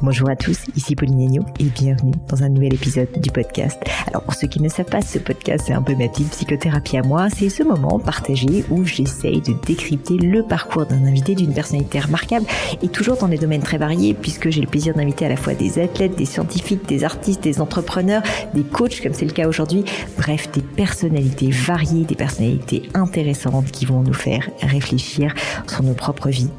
Bonjour 0.00 0.30
à 0.30 0.36
tous, 0.36 0.60
ici 0.76 0.94
Pauline 0.94 1.24
Agneau 1.24 1.44
et 1.58 1.64
bienvenue 1.64 2.12
dans 2.28 2.44
un 2.44 2.48
nouvel 2.48 2.72
épisode 2.72 3.08
du 3.20 3.32
podcast. 3.32 3.80
Alors 4.06 4.22
pour 4.22 4.34
ceux 4.34 4.46
qui 4.46 4.62
ne 4.62 4.68
savent 4.68 4.86
pas, 4.86 5.02
ce 5.02 5.18
podcast 5.18 5.64
c'est 5.66 5.72
un 5.72 5.82
peu 5.82 5.96
ma 5.96 6.06
petite 6.06 6.30
psychothérapie 6.30 6.98
à 6.98 7.02
moi. 7.02 7.26
C'est 7.30 7.48
ce 7.48 7.64
moment 7.64 7.98
partagé 7.98 8.64
où 8.70 8.84
j'essaye 8.84 9.40
de 9.40 9.54
décrypter 9.66 10.16
le 10.16 10.44
parcours 10.44 10.86
d'un 10.86 11.04
invité, 11.04 11.34
d'une 11.34 11.52
personnalité 11.52 11.98
remarquable 11.98 12.46
et 12.80 12.86
toujours 12.86 13.16
dans 13.16 13.26
des 13.26 13.38
domaines 13.38 13.62
très 13.62 13.78
variés 13.78 14.14
puisque 14.14 14.50
j'ai 14.50 14.60
le 14.60 14.68
plaisir 14.68 14.94
d'inviter 14.94 15.26
à 15.26 15.30
la 15.30 15.36
fois 15.36 15.54
des 15.54 15.80
athlètes, 15.80 16.14
des 16.14 16.26
scientifiques, 16.26 16.86
des 16.86 17.02
artistes, 17.02 17.42
des 17.42 17.60
entrepreneurs, 17.60 18.22
des 18.54 18.62
coachs 18.62 19.02
comme 19.02 19.14
c'est 19.14 19.26
le 19.26 19.32
cas 19.32 19.48
aujourd'hui. 19.48 19.84
Bref, 20.16 20.48
des 20.52 20.62
personnalités 20.62 21.50
variées, 21.50 22.04
des 22.04 22.14
personnalités 22.14 22.88
intéressantes 22.94 23.72
qui 23.72 23.84
vont 23.84 24.02
nous 24.02 24.14
faire 24.14 24.48
réfléchir 24.62 25.34
sur 25.66 25.82
nos 25.82 25.94
propres 25.94 26.28
vies 26.28 26.50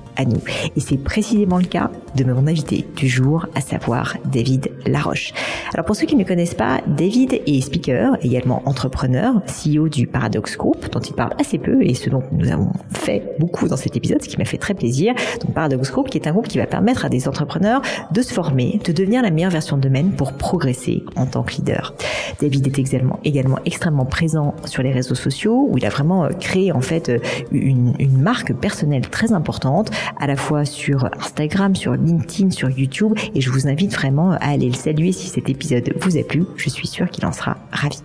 Et 0.76 0.80
c'est 0.80 0.98
précisément 0.98 1.58
le 1.58 1.66
cas 1.66 1.92
de 2.16 2.24
mon 2.26 2.46
invité 2.48 2.86
du 2.96 3.08
jour, 3.08 3.46
à 3.56 3.62
savoir 3.62 4.18
David 4.26 4.72
Laroche. 4.86 5.34
Alors 5.74 5.86
pour 5.86 5.96
ceux 5.96 6.06
qui 6.06 6.16
ne 6.16 6.24
connaissent 6.24 6.56
pas, 6.56 6.82
David 6.88 7.42
est 7.46 7.62
speaker, 7.62 8.18
également 8.22 8.62
entrepreneur, 8.66 9.42
CEO 9.46 9.88
du 9.88 10.08
Paradox 10.08 10.58
Group, 10.58 10.90
dont 10.92 11.00
il 11.00 11.14
parle 11.14 11.34
assez 11.40 11.58
peu 11.58 11.82
et 11.82 11.94
ce 11.94 12.10
dont 12.10 12.24
nous 12.32 12.52
avons 12.52 12.72
fait 12.90 13.36
beaucoup 13.40 13.68
dans 13.68 13.78
cet 13.78 13.96
épisode, 13.96 14.22
ce 14.22 14.28
qui 14.28 14.38
m'a 14.38 14.46
fait 14.46 14.58
très 14.58 14.74
plaisir. 14.74 15.14
Donc 15.42 15.54
Paradox 15.54 15.90
Group, 15.92 16.10
qui 16.10 16.18
est 16.18 16.28
un 16.28 16.32
groupe 16.32 16.48
qui 16.48 16.58
va 16.58 16.66
permettre 16.66 17.06
à 17.06 17.10
des 17.10 17.28
entrepreneurs 17.28 17.82
de 18.12 18.22
se 18.22 18.34
former, 18.34 18.80
de 18.84 18.92
devenir 18.92 19.22
la 19.22 19.32
meilleure 19.32 19.52
version 19.52 19.78
d'eux-mêmes 19.78 20.12
pour 20.12 20.34
progresser 20.34 21.04
en 21.16 21.28
tant 21.28 21.44
que 21.44 21.54
leader. 21.54 21.94
David 22.42 22.68
est 22.68 22.80
également, 23.24 23.60
extrêmement 23.66 24.06
présent 24.06 24.56
sur 24.66 24.84
les 24.84 24.92
réseaux 24.92 25.16
sociaux, 25.16 25.68
où 25.70 25.78
il 25.78 25.86
a 25.86 25.90
vraiment 25.90 26.26
euh, 26.26 26.30
créé 26.30 26.72
en 26.72 26.82
fait 26.82 27.10
euh, 27.10 27.20
une 27.52 28.22
marque 28.22 28.54
personnelle 28.54 29.08
très 29.08 29.32
importante 29.32 29.92
à 30.18 30.28
la 30.28 30.36
fois 30.36 30.66
sur 30.66 31.10
Instagram, 31.20 31.76
sur 31.76 31.94
LinkedIn, 31.94 32.52
sur 32.52 32.70
YouTube 32.70 33.14
et 33.36 33.42
je 33.42 33.50
vous 33.50 33.68
invite 33.68 33.94
vraiment 33.94 34.32
à 34.32 34.52
aller 34.52 34.68
le 34.68 34.76
saluer 34.76 35.12
si 35.12 35.28
cet 35.28 35.50
épisode 35.50 35.94
vous 36.00 36.18
a 36.18 36.24
plu. 36.24 36.44
Je 36.56 36.70
suis 36.70 36.88
sûre 36.88 37.10
qu'il 37.10 37.26
en 37.26 37.32
sera 37.32 37.58
ravi. 37.72 38.00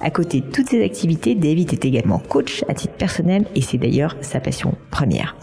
À 0.00 0.10
côté 0.10 0.40
de 0.40 0.46
toutes 0.46 0.68
ces 0.68 0.84
activités, 0.84 1.34
David 1.34 1.72
est 1.72 1.84
également 1.84 2.18
coach 2.18 2.64
à 2.68 2.74
titre 2.74 2.94
personnel 2.94 3.44
et 3.54 3.62
c'est 3.62 3.78
d'ailleurs 3.78 4.16
sa 4.20 4.40
passion 4.40 4.74
première. 4.90 5.36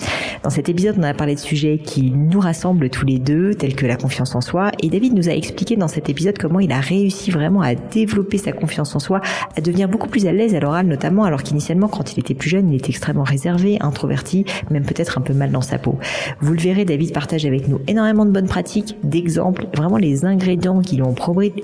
Dans 0.43 0.49
cet 0.49 0.69
épisode, 0.69 0.95
on 0.97 1.03
a 1.03 1.13
parlé 1.13 1.35
de 1.35 1.39
sujets 1.39 1.79
qui 1.79 2.11
nous 2.11 2.39
rassemblent 2.39 2.89
tous 2.89 3.05
les 3.05 3.19
deux, 3.19 3.55
tels 3.55 3.75
que 3.75 3.85
la 3.85 3.95
confiance 3.95 4.35
en 4.35 4.41
soi 4.41 4.71
et 4.81 4.89
David 4.89 5.13
nous 5.13 5.29
a 5.29 5.33
expliqué 5.33 5.75
dans 5.75 5.87
cet 5.87 6.09
épisode 6.09 6.37
comment 6.37 6.59
il 6.59 6.71
a 6.71 6.79
réussi 6.79 7.31
vraiment 7.31 7.61
à 7.61 7.75
développer 7.75 8.37
sa 8.37 8.51
confiance 8.51 8.95
en 8.95 8.99
soi, 8.99 9.21
à 9.55 9.61
devenir 9.61 9.87
beaucoup 9.89 10.07
plus 10.07 10.25
à 10.25 10.31
l'aise 10.31 10.55
à 10.55 10.59
l'oral 10.59 10.87
notamment 10.87 11.23
alors 11.23 11.43
qu'initialement 11.43 11.87
quand 11.87 12.13
il 12.13 12.19
était 12.19 12.33
plus 12.33 12.49
jeune, 12.49 12.69
il 12.71 12.75
était 12.75 12.89
extrêmement 12.89 13.23
réservé, 13.23 13.77
introverti, 13.81 14.45
même 14.69 14.85
peut-être 14.85 15.17
un 15.17 15.21
peu 15.21 15.33
mal 15.33 15.51
dans 15.51 15.61
sa 15.61 15.77
peau. 15.77 15.96
Vous 16.39 16.53
le 16.53 16.59
verrez, 16.59 16.85
David 16.85 17.13
partage 17.13 17.45
avec 17.45 17.67
nous 17.67 17.79
énormément 17.87 18.25
de 18.25 18.31
bonnes 18.31 18.47
pratiques, 18.47 18.95
d'exemples, 19.03 19.67
vraiment 19.75 19.97
les 19.97 20.25
ingrédients 20.25 20.81
qui 20.81 20.95
lui 20.97 21.03
ont, 21.03 21.15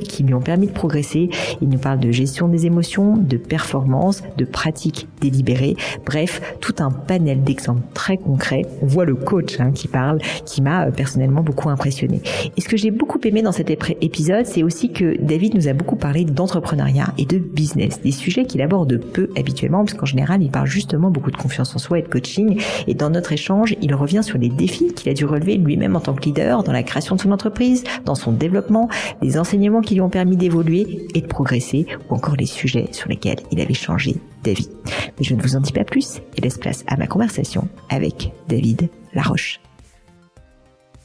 qui 0.04 0.24
lui 0.24 0.34
ont 0.34 0.42
permis 0.42 0.68
de 0.68 0.72
progresser. 0.72 1.30
Il 1.62 1.70
nous 1.70 1.80
parle 1.80 2.00
de 2.00 2.12
gestion 2.12 2.48
des 2.48 2.66
émotions, 2.66 3.18
de 3.18 3.38
performance, 3.38 4.24
de 4.38 4.46
pratiques 4.46 5.08
délibérées, 5.22 5.76
bref, 6.06 6.42
tout 6.60 6.76
un 6.80 6.92
panel 6.92 7.44
d'exemples 7.44 7.84
très 7.94 8.18
concrets. 8.18 8.64
On 8.82 8.88
voit 8.88 9.06
le 9.06 9.16
coach 9.16 9.60
hein, 9.60 9.72
qui 9.72 9.88
parle, 9.88 10.20
qui 10.46 10.62
m'a 10.62 10.88
euh, 10.88 10.92
personnellement 10.92 11.42
beaucoup 11.42 11.70
impressionné. 11.70 12.22
Et 12.58 12.62
ce 12.62 12.68
que 12.68 12.78
j'ai 12.78 12.92
beaucoup 12.92 13.20
aimé 13.24 13.42
dans 13.42 13.52
cet 13.52 13.70
épisode, 13.70 14.46
c'est 14.46 14.64
aussi 14.64 14.92
que 14.92 15.22
David 15.22 15.56
nous 15.56 15.68
a 15.68 15.74
beaucoup 15.74 15.96
parlé 15.96 16.26
d'entrepreneuriat 16.26 17.14
et 17.18 17.26
de 17.26 17.38
business, 17.38 18.02
des 18.02 18.12
sujets 18.12 18.46
qu'il 18.46 18.62
aborde 18.62 18.98
peu 18.98 19.30
habituellement, 19.38 19.84
parce 19.84 19.94
qu'en 19.94 20.06
général, 20.06 20.42
il 20.42 20.52
parle 20.52 20.68
justement 20.68 21.10
beaucoup 21.10 21.32
de 21.32 21.38
confiance 21.38 21.76
en 21.76 21.80
soi 21.80 22.00
et 22.00 22.02
de 22.02 22.08
coaching. 22.08 22.62
Et 22.88 22.94
dans 22.94 23.10
notre 23.10 23.32
échange, 23.32 23.76
il 23.82 23.94
revient 23.96 24.23
sur 24.24 24.38
les 24.38 24.50
défis 24.50 24.94
qu'il 24.94 25.10
a 25.10 25.14
dû 25.14 25.26
relever 25.26 25.58
lui-même 25.58 25.96
en 25.96 26.00
tant 26.00 26.14
que 26.14 26.24
leader 26.24 26.64
dans 26.64 26.72
la 26.72 26.84
création 26.84 27.16
de 27.16 27.22
son 27.22 27.32
entreprise, 27.32 27.84
dans 28.06 28.16
son 28.16 28.32
développement, 28.32 28.90
les 29.22 29.38
enseignements 29.38 29.82
qui 29.82 29.94
lui 29.94 30.02
ont 30.02 30.10
permis 30.10 30.38
d'évoluer 30.38 31.08
et 31.14 31.22
de 31.22 31.28
progresser, 31.28 31.86
ou 32.10 32.16
encore 32.16 32.36
les 32.36 32.46
sujets 32.46 32.88
sur 32.92 33.10
lesquels 33.10 33.40
il 33.52 33.62
avait 33.62 33.74
changé 33.74 34.16
d'avis. 34.44 34.70
Mais 35.18 35.24
je 35.24 35.36
ne 35.36 35.42
vous 35.42 35.56
en 35.56 35.60
dis 35.60 35.72
pas 35.72 35.84
plus 35.84 36.22
et 36.38 36.42
laisse 36.42 36.58
place 36.58 36.84
à 36.88 36.98
ma 36.98 37.08
conversation 37.08 37.68
avec 37.90 38.32
David 38.48 38.90
Laroche. 39.14 39.60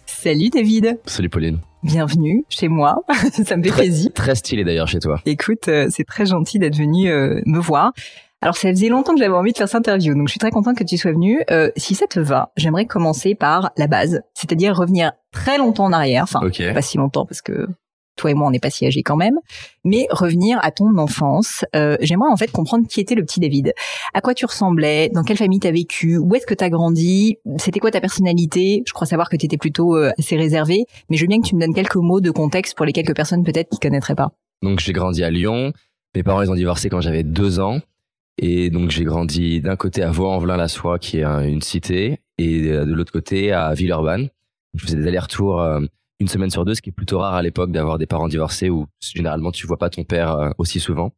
Salut 0.06 0.48
David. 0.50 0.98
Salut 1.04 1.28
Pauline. 1.28 1.60
Bienvenue 1.84 2.44
chez 2.48 2.66
moi, 2.66 2.96
ça 3.44 3.56
me 3.56 3.62
fait 3.62 3.70
plaisir. 3.70 4.10
Très 4.12 4.34
stylé 4.34 4.64
d'ailleurs 4.64 4.88
chez 4.88 4.98
toi. 4.98 5.20
Écoute, 5.26 5.68
euh, 5.68 5.86
c'est 5.90 6.02
très 6.02 6.26
gentil 6.26 6.58
d'être 6.58 6.76
venu 6.76 7.08
euh, 7.08 7.40
me 7.46 7.60
voir. 7.60 7.92
Alors 8.40 8.56
ça 8.56 8.70
faisait 8.70 8.88
longtemps 8.88 9.14
que 9.14 9.18
j'avais 9.18 9.34
envie 9.34 9.52
de 9.52 9.56
faire 9.56 9.68
cette 9.68 9.78
interview, 9.78 10.14
donc 10.14 10.28
je 10.28 10.32
suis 10.32 10.38
très 10.38 10.52
contente 10.52 10.76
que 10.76 10.84
tu 10.84 10.96
sois 10.96 11.10
venu. 11.10 11.42
Euh, 11.50 11.70
si 11.76 11.96
ça 11.96 12.06
te 12.06 12.20
va, 12.20 12.52
j'aimerais 12.56 12.86
commencer 12.86 13.34
par 13.34 13.72
la 13.76 13.88
base, 13.88 14.20
c'est-à-dire 14.34 14.76
revenir 14.76 15.12
très 15.32 15.58
longtemps 15.58 15.86
en 15.86 15.92
arrière, 15.92 16.22
enfin 16.22 16.40
pas 16.72 16.82
si 16.82 16.98
longtemps 16.98 17.26
parce 17.26 17.42
que 17.42 17.66
toi 18.14 18.30
et 18.30 18.34
moi 18.34 18.46
on 18.46 18.50
n'est 18.52 18.60
pas 18.60 18.70
si 18.70 18.86
âgés 18.86 19.02
quand 19.02 19.16
même, 19.16 19.38
mais 19.84 20.06
revenir 20.10 20.60
à 20.62 20.70
ton 20.70 20.98
enfance. 20.98 21.64
Euh, 21.74 21.96
j'aimerais 22.00 22.30
en 22.30 22.36
fait 22.36 22.50
comprendre 22.52 22.86
qui 22.86 23.00
était 23.00 23.16
le 23.16 23.24
petit 23.24 23.40
David, 23.40 23.72
à 24.14 24.20
quoi 24.20 24.34
tu 24.34 24.46
ressemblais, 24.46 25.10
dans 25.12 25.24
quelle 25.24 25.36
famille 25.36 25.58
t'as 25.58 25.72
vécu, 25.72 26.16
où 26.16 26.32
est-ce 26.36 26.46
que 26.46 26.54
t'as 26.54 26.68
grandi, 26.68 27.38
c'était 27.56 27.80
quoi 27.80 27.90
ta 27.90 28.00
personnalité? 28.00 28.84
Je 28.86 28.92
crois 28.92 29.08
savoir 29.08 29.30
que 29.30 29.36
t'étais 29.36 29.56
plutôt 29.56 29.96
euh, 29.96 30.12
assez 30.16 30.36
réservé, 30.36 30.84
mais 31.10 31.16
je 31.16 31.22
veux 31.22 31.28
bien 31.28 31.40
que 31.40 31.46
tu 31.46 31.56
me 31.56 31.60
donnes 31.60 31.74
quelques 31.74 31.96
mots 31.96 32.20
de 32.20 32.30
contexte 32.30 32.76
pour 32.76 32.86
les 32.86 32.92
quelques 32.92 33.16
personnes 33.16 33.42
peut-être 33.42 33.68
qui 33.68 33.80
connaîtraient 33.80 34.14
pas. 34.14 34.30
Donc 34.62 34.78
j'ai 34.78 34.92
grandi 34.92 35.24
à 35.24 35.30
Lyon. 35.30 35.72
Mes 36.14 36.22
parents 36.22 36.42
ils 36.42 36.50
ont 36.52 36.56
divorcé 36.56 36.88
quand 36.88 37.00
j'avais 37.00 37.24
deux 37.24 37.58
ans. 37.58 37.80
Et 38.38 38.70
donc 38.70 38.90
j'ai 38.90 39.04
grandi 39.04 39.60
d'un 39.60 39.76
côté 39.76 40.02
à 40.02 40.10
Vaux-en-Velin-la-Soie, 40.10 40.98
qui 40.98 41.18
est 41.18 41.24
une 41.24 41.62
cité, 41.62 42.20
et 42.38 42.62
de 42.62 42.94
l'autre 42.94 43.12
côté 43.12 43.52
à 43.52 43.74
Villeurbanne. 43.74 44.28
Je 44.74 44.84
faisais 44.84 44.96
des 44.96 45.08
allers-retours 45.08 45.60
euh, 45.60 45.80
une 46.20 46.28
semaine 46.28 46.50
sur 46.50 46.64
deux, 46.64 46.74
ce 46.74 46.82
qui 46.82 46.90
est 46.90 46.92
plutôt 46.92 47.18
rare 47.18 47.34
à 47.34 47.42
l'époque 47.42 47.72
d'avoir 47.72 47.98
des 47.98 48.06
parents 48.06 48.28
divorcés 48.28 48.70
où 48.70 48.86
généralement 49.00 49.50
tu 49.50 49.66
vois 49.66 49.78
pas 49.78 49.90
ton 49.90 50.04
père 50.04 50.32
euh, 50.32 50.50
aussi 50.58 50.78
souvent. 50.78 51.12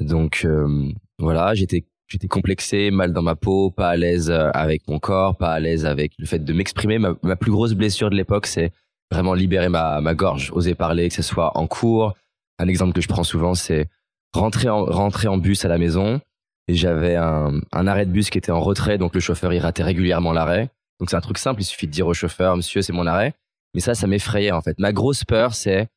Donc 0.00 0.42
euh, 0.44 0.92
voilà, 1.18 1.54
j'étais 1.54 1.86
j'étais 2.08 2.28
complexé, 2.28 2.90
mal 2.90 3.12
dans 3.12 3.22
ma 3.22 3.36
peau, 3.36 3.70
pas 3.70 3.90
à 3.90 3.96
l'aise 3.96 4.30
avec 4.30 4.88
mon 4.88 4.98
corps, 4.98 5.36
pas 5.36 5.52
à 5.52 5.60
l'aise 5.60 5.86
avec 5.86 6.12
le 6.18 6.26
fait 6.26 6.40
de 6.40 6.52
m'exprimer. 6.52 6.98
Ma, 6.98 7.14
ma, 7.22 7.36
plus 7.36 7.52
grosse 7.52 7.72
blessure 7.74 8.10
de 8.10 8.16
l'époque, 8.16 8.46
c'est 8.46 8.72
vraiment 9.12 9.32
libérer 9.32 9.68
ma, 9.68 10.00
ma 10.00 10.14
gorge, 10.14 10.50
oser 10.52 10.74
parler, 10.74 11.08
que 11.08 11.14
ce 11.14 11.22
soit 11.22 11.56
en 11.56 11.68
cours. 11.68 12.14
Un 12.58 12.66
exemple 12.66 12.92
que 12.94 13.00
je 13.00 13.06
prends 13.06 13.22
souvent, 13.22 13.54
c'est 13.54 13.88
rentrer 14.34 14.68
en, 14.68 14.84
rentrer 14.84 15.28
en 15.28 15.38
bus 15.38 15.64
à 15.64 15.68
la 15.68 15.78
maison, 15.78 16.20
et 16.70 16.74
j'avais 16.76 17.16
un, 17.16 17.62
arrêt 17.72 18.06
de 18.06 18.12
bus 18.12 18.30
qui 18.30 18.38
était 18.38 18.52
en 18.52 18.60
retrait, 18.60 18.96
donc 18.96 19.12
le 19.12 19.20
chauffeur 19.20 19.52
il 19.52 19.58
ratait 19.58 19.82
régulièrement 19.82 20.32
l'arrêt. 20.32 20.70
Donc 21.00 21.10
c'est 21.10 21.16
un 21.16 21.20
truc 21.20 21.36
simple, 21.36 21.60
il 21.62 21.64
suffit 21.64 21.88
de 21.88 21.92
dire 21.92 22.06
au 22.06 22.14
chauffeur, 22.14 22.56
monsieur, 22.56 22.80
c'est 22.80 22.92
mon 22.92 23.08
arrêt. 23.08 23.34
Mais 23.74 23.80
ça, 23.80 23.96
ça 23.96 24.06
m'effrayait 24.06 24.52
en 24.52 24.60
fait. 24.60 24.78
Ma 24.78 24.92
grosse 24.92 25.24
peur, 25.24 25.52
c'est 25.54 25.88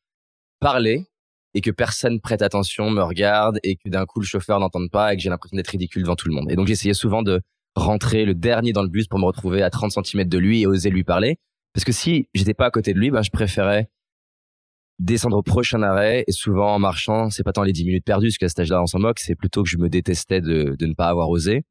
parler 0.58 1.06
et 1.54 1.60
que 1.60 1.70
personne 1.70 2.20
prête 2.20 2.42
attention, 2.42 2.90
me 2.90 3.02
regarde 3.02 3.60
et 3.62 3.76
que 3.76 3.88
d'un 3.88 4.04
coup 4.04 4.18
le 4.18 4.26
chauffeur 4.26 4.58
n'entende 4.58 4.90
pas 4.90 5.12
et 5.12 5.16
que 5.16 5.22
j'ai 5.22 5.30
l'impression 5.30 5.56
d'être 5.56 5.68
ridicule 5.68 6.02
devant 6.02 6.16
tout 6.16 6.26
le 6.26 6.34
monde. 6.34 6.50
Et 6.50 6.56
donc 6.56 6.66
j'essayais 6.66 6.92
souvent 6.92 7.22
de 7.22 7.40
rentrer 7.76 8.24
le 8.24 8.34
dernier 8.34 8.72
dans 8.72 8.82
le 8.82 8.88
bus 8.88 9.06
pour 9.06 9.20
me 9.20 9.26
retrouver 9.26 9.62
à 9.62 9.70
30 9.70 9.92
cm 9.92 10.28
de 10.28 10.38
lui 10.38 10.62
et 10.62 10.66
oser 10.66 10.90
lui 10.90 11.04
parler. 11.04 11.36
Parce 11.72 11.84
que 11.84 11.92
si 11.92 12.28
j'étais 12.34 12.54
pas 12.54 12.66
à 12.66 12.70
côté 12.72 12.94
de 12.94 12.98
lui, 12.98 13.12
ben 13.12 13.22
je 13.22 13.30
préférais 13.30 13.90
descendre 14.98 15.36
au 15.36 15.42
prochain 15.42 15.82
arrêt 15.82 16.24
et 16.26 16.32
souvent 16.32 16.74
en 16.74 16.78
marchant, 16.78 17.30
c'est 17.30 17.42
pas 17.42 17.52
tant 17.52 17.62
les 17.62 17.72
10 17.72 17.84
minutes 17.84 18.04
perdues, 18.04 18.28
parce 18.28 18.38
qu'à 18.38 18.48
cet 18.48 18.60
âge-là 18.60 18.82
on 18.82 18.86
s'en 18.86 18.98
moque, 18.98 19.18
c'est 19.18 19.34
plutôt 19.34 19.62
que 19.62 19.68
je 19.68 19.78
me 19.78 19.88
détestais 19.88 20.40
de, 20.40 20.76
ne 20.80 20.94
pas 20.94 21.08
avoir 21.08 21.28
osé. 21.30 21.64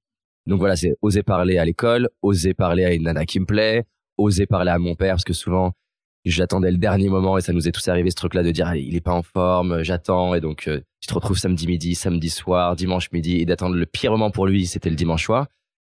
Donc 0.46 0.60
voilà, 0.60 0.76
c'est 0.76 0.94
oser 1.02 1.24
parler 1.24 1.58
à 1.58 1.66
l'école, 1.66 2.10
oser 2.22 2.54
parler 2.54 2.84
à 2.84 2.94
une 2.94 3.04
nana 3.04 3.26
qui 3.26 3.40
me 3.40 3.46
plaît, 3.46 3.86
oser 4.18 4.46
parler 4.46 4.72
à 4.72 4.80
mon 4.80 4.96
père, 4.96 5.14
parce 5.14 5.24
que 5.24 5.34
souvent 5.34 5.72
j'attendais 6.26 6.72
le 6.72 6.78
dernier 6.78 7.10
moment 7.10 7.38
et 7.38 7.42
ça 7.42 7.52
nous 7.52 7.68
est 7.68 7.72
tous 7.72 7.88
arrivé 7.90 8.10
ce 8.10 8.16
truc-là 8.16 8.44
de 8.44 8.52
dire 8.52 8.74
il 8.76 8.96
est 8.96 9.02
pas 9.02 9.12
en 9.12 9.24
forme, 9.24 9.84
j'attends 9.84 10.36
et 10.36 10.42
donc 10.42 10.68
euh, 10.68 10.80
tu 11.02 11.08
te 11.08 11.14
retrouves 11.14 11.38
samedi 11.38 11.68
midi, 11.68 11.96
samedi 11.96 12.30
soir, 12.30 12.76
dimanche 12.76 13.12
midi 13.12 13.42
et 13.42 13.46
d'attendre 13.46 13.76
le 13.76 13.86
pire 13.86 14.12
moment 14.12 14.32
pour 14.32 14.48
lui, 14.48 14.66
c'était 14.66 14.90
le 14.90 14.96
dimanche 14.96 15.26
soir. 15.26 15.48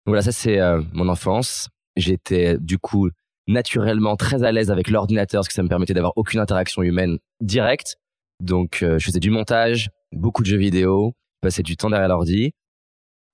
Donc 0.06 0.14
voilà, 0.14 0.22
ça 0.22 0.32
c'est 0.32 0.60
euh, 0.60 0.82
mon 0.94 1.08
enfance. 1.08 1.70
J'étais 1.96 2.58
du 2.60 2.78
coup 2.78 3.10
naturellement 3.48 4.16
très 4.16 4.44
à 4.44 4.52
l'aise 4.52 4.72
avec 4.72 4.90
l'ordinateur 4.90 5.40
parce 5.40 5.48
que 5.48 5.54
ça 5.54 5.64
me 5.64 5.70
permettait 5.70 5.94
d'avoir 5.94 6.14
aucune 6.16 6.40
interaction 6.40 6.82
humaine 6.84 7.18
directe. 7.42 7.98
Donc 8.44 8.84
euh, 8.84 9.00
je 9.00 9.06
faisais 9.06 9.20
du 9.20 9.30
montage, 9.30 9.90
beaucoup 10.14 10.44
de 10.44 10.48
jeux 10.48 10.58
vidéo, 10.58 11.14
passais 11.42 11.64
du 11.64 11.78
temps 11.78 11.90
derrière 11.90 12.10
l'ordi 12.10 12.52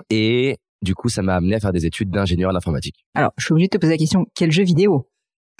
et 0.10 0.58
du 0.82 0.96
coup 0.96 1.10
ça 1.10 1.22
m'a 1.22 1.36
amené 1.36 1.56
à 1.56 1.60
faire 1.60 1.74
des 1.74 1.86
études 1.86 2.10
d'ingénieur 2.10 2.52
en 2.52 2.56
informatique. 2.56 3.04
Alors, 3.16 3.32
je 3.38 3.46
suis 3.46 3.54
obligé 3.54 3.68
de 3.68 3.72
te 3.72 3.78
poser 3.78 3.94
la 3.94 3.98
question, 3.98 4.26
quel 4.36 4.52
jeu 4.52 4.64
vidéo? 4.64 5.10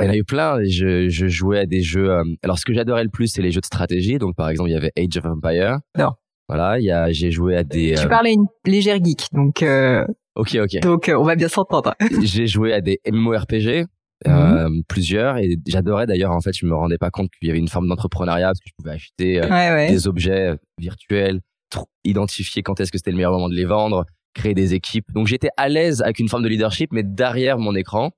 Il 0.00 0.04
y 0.04 0.06
en 0.06 0.10
a 0.10 0.16
eu 0.16 0.24
plein. 0.24 0.62
Je, 0.64 1.08
je 1.08 1.26
jouais 1.26 1.58
à 1.60 1.66
des 1.66 1.82
jeux. 1.82 2.10
euh, 2.10 2.24
alors, 2.42 2.58
ce 2.58 2.64
que 2.64 2.72
j'adorais 2.72 3.02
le 3.04 3.10
plus, 3.10 3.26
c'est 3.26 3.42
les 3.42 3.50
jeux 3.50 3.60
de 3.60 3.66
stratégie. 3.66 4.18
Donc, 4.18 4.36
par 4.36 4.48
exemple, 4.48 4.70
il 4.70 4.72
y 4.72 4.76
avait 4.76 4.92
Age 4.96 5.16
of 5.16 5.26
Empire. 5.26 5.78
Non. 5.98 6.10
Voilà, 6.48 6.78
il 6.78 6.84
y 6.84 6.90
a, 6.90 7.10
j'ai 7.10 7.30
joué 7.30 7.56
à 7.56 7.64
des. 7.64 7.94
Tu 7.96 8.04
euh, 8.06 8.08
parlais 8.08 8.32
une 8.32 8.46
légère 8.66 9.02
geek, 9.02 9.26
donc 9.32 9.62
euh, 9.62 10.06
Ok, 10.34 10.56
ok. 10.60 10.80
donc 10.80 11.08
euh, 11.08 11.14
on 11.18 11.24
va 11.24 11.36
bien 11.36 11.48
s'entendre. 11.48 11.94
j'ai 12.22 12.46
joué 12.46 12.72
à 12.72 12.80
des 12.80 13.00
MMORPG, 13.10 13.86
euh, 14.28 14.68
plusieurs, 14.88 15.36
et 15.38 15.56
j'adorais 15.66 16.06
d'ailleurs. 16.06 16.30
En 16.32 16.40
fait, 16.40 16.52
je 16.56 16.64
me 16.66 16.74
rendais 16.74 16.98
pas 16.98 17.10
compte 17.10 17.30
qu'il 17.38 17.48
y 17.48 17.50
avait 17.50 17.58
une 17.60 17.68
forme 17.68 17.88
d'entrepreneuriat 17.88 18.46
parce 18.48 18.60
que 18.60 18.68
je 18.68 18.72
pouvais 18.78 18.94
acheter 18.94 19.38
euh, 19.42 19.48
Ouais, 19.48 19.70
ouais. 19.72 19.90
des 19.90 20.06
objets 20.06 20.54
virtuels, 20.78 21.40
tr- 21.74 21.84
identifier 22.04 22.62
quand 22.62 22.80
est-ce 22.80 22.90
que 22.92 22.98
c'était 22.98 23.10
le 23.10 23.16
meilleur 23.16 23.32
moment 23.32 23.48
de 23.48 23.54
les 23.54 23.64
vendre, 23.64 24.04
créer 24.34 24.54
des 24.54 24.74
équipes. 24.74 25.06
Donc, 25.12 25.26
j'étais 25.26 25.50
à 25.56 25.68
l'aise 25.68 26.00
avec 26.02 26.18
une 26.18 26.28
forme 26.28 26.42
de 26.44 26.48
leadership, 26.48 26.90
mais 26.92 27.02
derrière 27.02 27.58
mon 27.58 27.74
écran, 27.74 28.12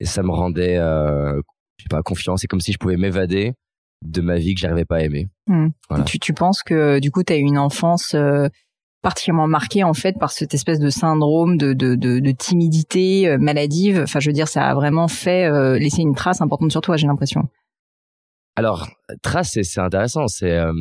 et 0.00 0.06
ça 0.06 0.22
me 0.24 0.30
rendait, 0.30 0.76
euh, 0.78 1.40
je 1.78 1.82
sais 1.84 1.88
pas, 1.88 2.02
confiant. 2.02 2.36
C'est 2.36 2.48
comme 2.48 2.60
si 2.60 2.72
je 2.72 2.78
pouvais 2.78 2.96
m'évader 2.96 3.52
de 4.04 4.20
ma 4.20 4.36
vie 4.36 4.54
que 4.54 4.60
j'arrivais 4.60 4.84
pas 4.84 4.96
à 4.96 5.00
aimer. 5.02 5.28
Voilà. 5.88 6.04
Tu, 6.04 6.18
tu 6.18 6.34
penses 6.34 6.62
que 6.62 6.98
du 6.98 7.10
coup, 7.10 7.22
tu 7.22 7.32
as 7.32 7.36
eu 7.36 7.42
une 7.42 7.58
enfance 7.58 8.14
euh, 8.14 8.48
particulièrement 9.04 9.46
marquée 9.46 9.84
en 9.84 9.94
fait 9.94 10.18
par 10.18 10.32
cette 10.32 10.54
espèce 10.54 10.80
de 10.80 10.88
syndrome 10.88 11.56
de, 11.58 11.74
de, 11.74 12.30
timidité 12.32 13.28
euh, 13.28 13.38
maladive. 13.38 14.00
Enfin, 14.00 14.18
je 14.18 14.30
veux 14.30 14.34
dire, 14.34 14.48
ça 14.48 14.66
a 14.66 14.74
vraiment 14.74 15.06
fait 15.06 15.44
euh, 15.44 15.78
laisser 15.78 16.02
une 16.02 16.14
trace 16.14 16.40
importante 16.40 16.72
sur 16.72 16.80
toi, 16.80 16.96
j'ai 16.96 17.06
l'impression. 17.06 17.42
Alors, 18.56 18.88
Trace, 19.22 19.58
c'est- 19.62 19.78
intéressant. 19.78 20.26
C'est 20.26 20.58
euh, 20.58 20.72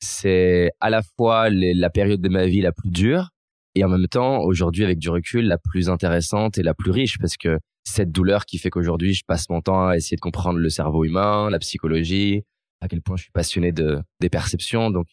c'est 0.00 0.70
à 0.80 0.90
la 0.90 1.02
fois 1.16 1.48
la 1.50 1.90
période 1.90 2.20
de 2.20 2.28
ma 2.28 2.46
vie 2.46 2.62
la 2.62 2.72
plus 2.72 2.90
dure 2.90 3.30
et 3.74 3.84
en 3.84 3.88
même 3.88 4.08
temps, 4.08 4.40
aujourd'hui, 4.40 4.84
avec 4.84 4.98
du 4.98 5.10
recul, 5.10 5.46
la 5.46 5.58
plus 5.58 5.90
intéressante 5.90 6.56
et 6.58 6.62
la 6.62 6.74
plus 6.74 6.90
riche 6.90 7.18
parce 7.18 7.36
que 7.36 7.58
cette 7.84 8.10
douleur 8.10 8.46
qui 8.46 8.58
fait 8.58 8.70
qu'aujourd'hui, 8.70 9.12
je 9.12 9.24
passe 9.26 9.48
mon 9.50 9.60
temps 9.60 9.88
à 9.88 9.96
essayer 9.96 10.16
de 10.16 10.20
comprendre 10.20 10.58
le 10.58 10.70
cerveau 10.70 11.04
humain, 11.04 11.50
la 11.50 11.58
psychologie, 11.58 12.44
à 12.80 12.88
quel 12.88 13.02
point 13.02 13.16
je 13.16 13.22
suis 13.22 13.32
passionné 13.32 13.72
de 13.72 14.00
des 14.20 14.30
perceptions. 14.30 14.90
Donc, 14.90 15.06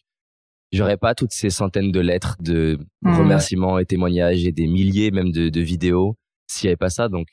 j'aurais 0.76 0.96
pas 0.96 1.14
toutes 1.14 1.32
ces 1.32 1.50
centaines 1.50 1.90
de 1.92 2.00
lettres 2.00 2.36
de 2.40 2.78
Mhm. 3.02 3.18
remerciements 3.18 3.78
et 3.78 3.86
témoignages 3.86 4.44
et 4.46 4.52
des 4.52 4.66
milliers 4.66 5.10
même 5.10 5.32
de, 5.32 5.48
de 5.48 5.60
vidéos 5.60 6.16
s'il 6.48 6.66
y 6.66 6.68
avait 6.68 6.76
pas 6.76 6.90
ça. 6.90 7.08
Donc, 7.08 7.26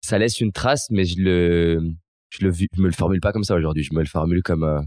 ça 0.00 0.18
laisse 0.18 0.40
une 0.40 0.52
trace, 0.52 0.86
mais 0.90 1.04
je 1.04 1.16
le 1.20 1.80
je 2.30 2.44
le 2.44 2.52
je 2.52 2.66
me 2.82 2.86
le 2.86 2.92
formule 2.92 3.20
pas 3.20 3.32
comme 3.32 3.44
ça 3.44 3.54
aujourd'hui. 3.54 3.82
Je 3.84 3.94
me 3.94 4.00
le 4.00 4.06
formule 4.06 4.42
comme 4.42 4.64
euh, 4.64 4.80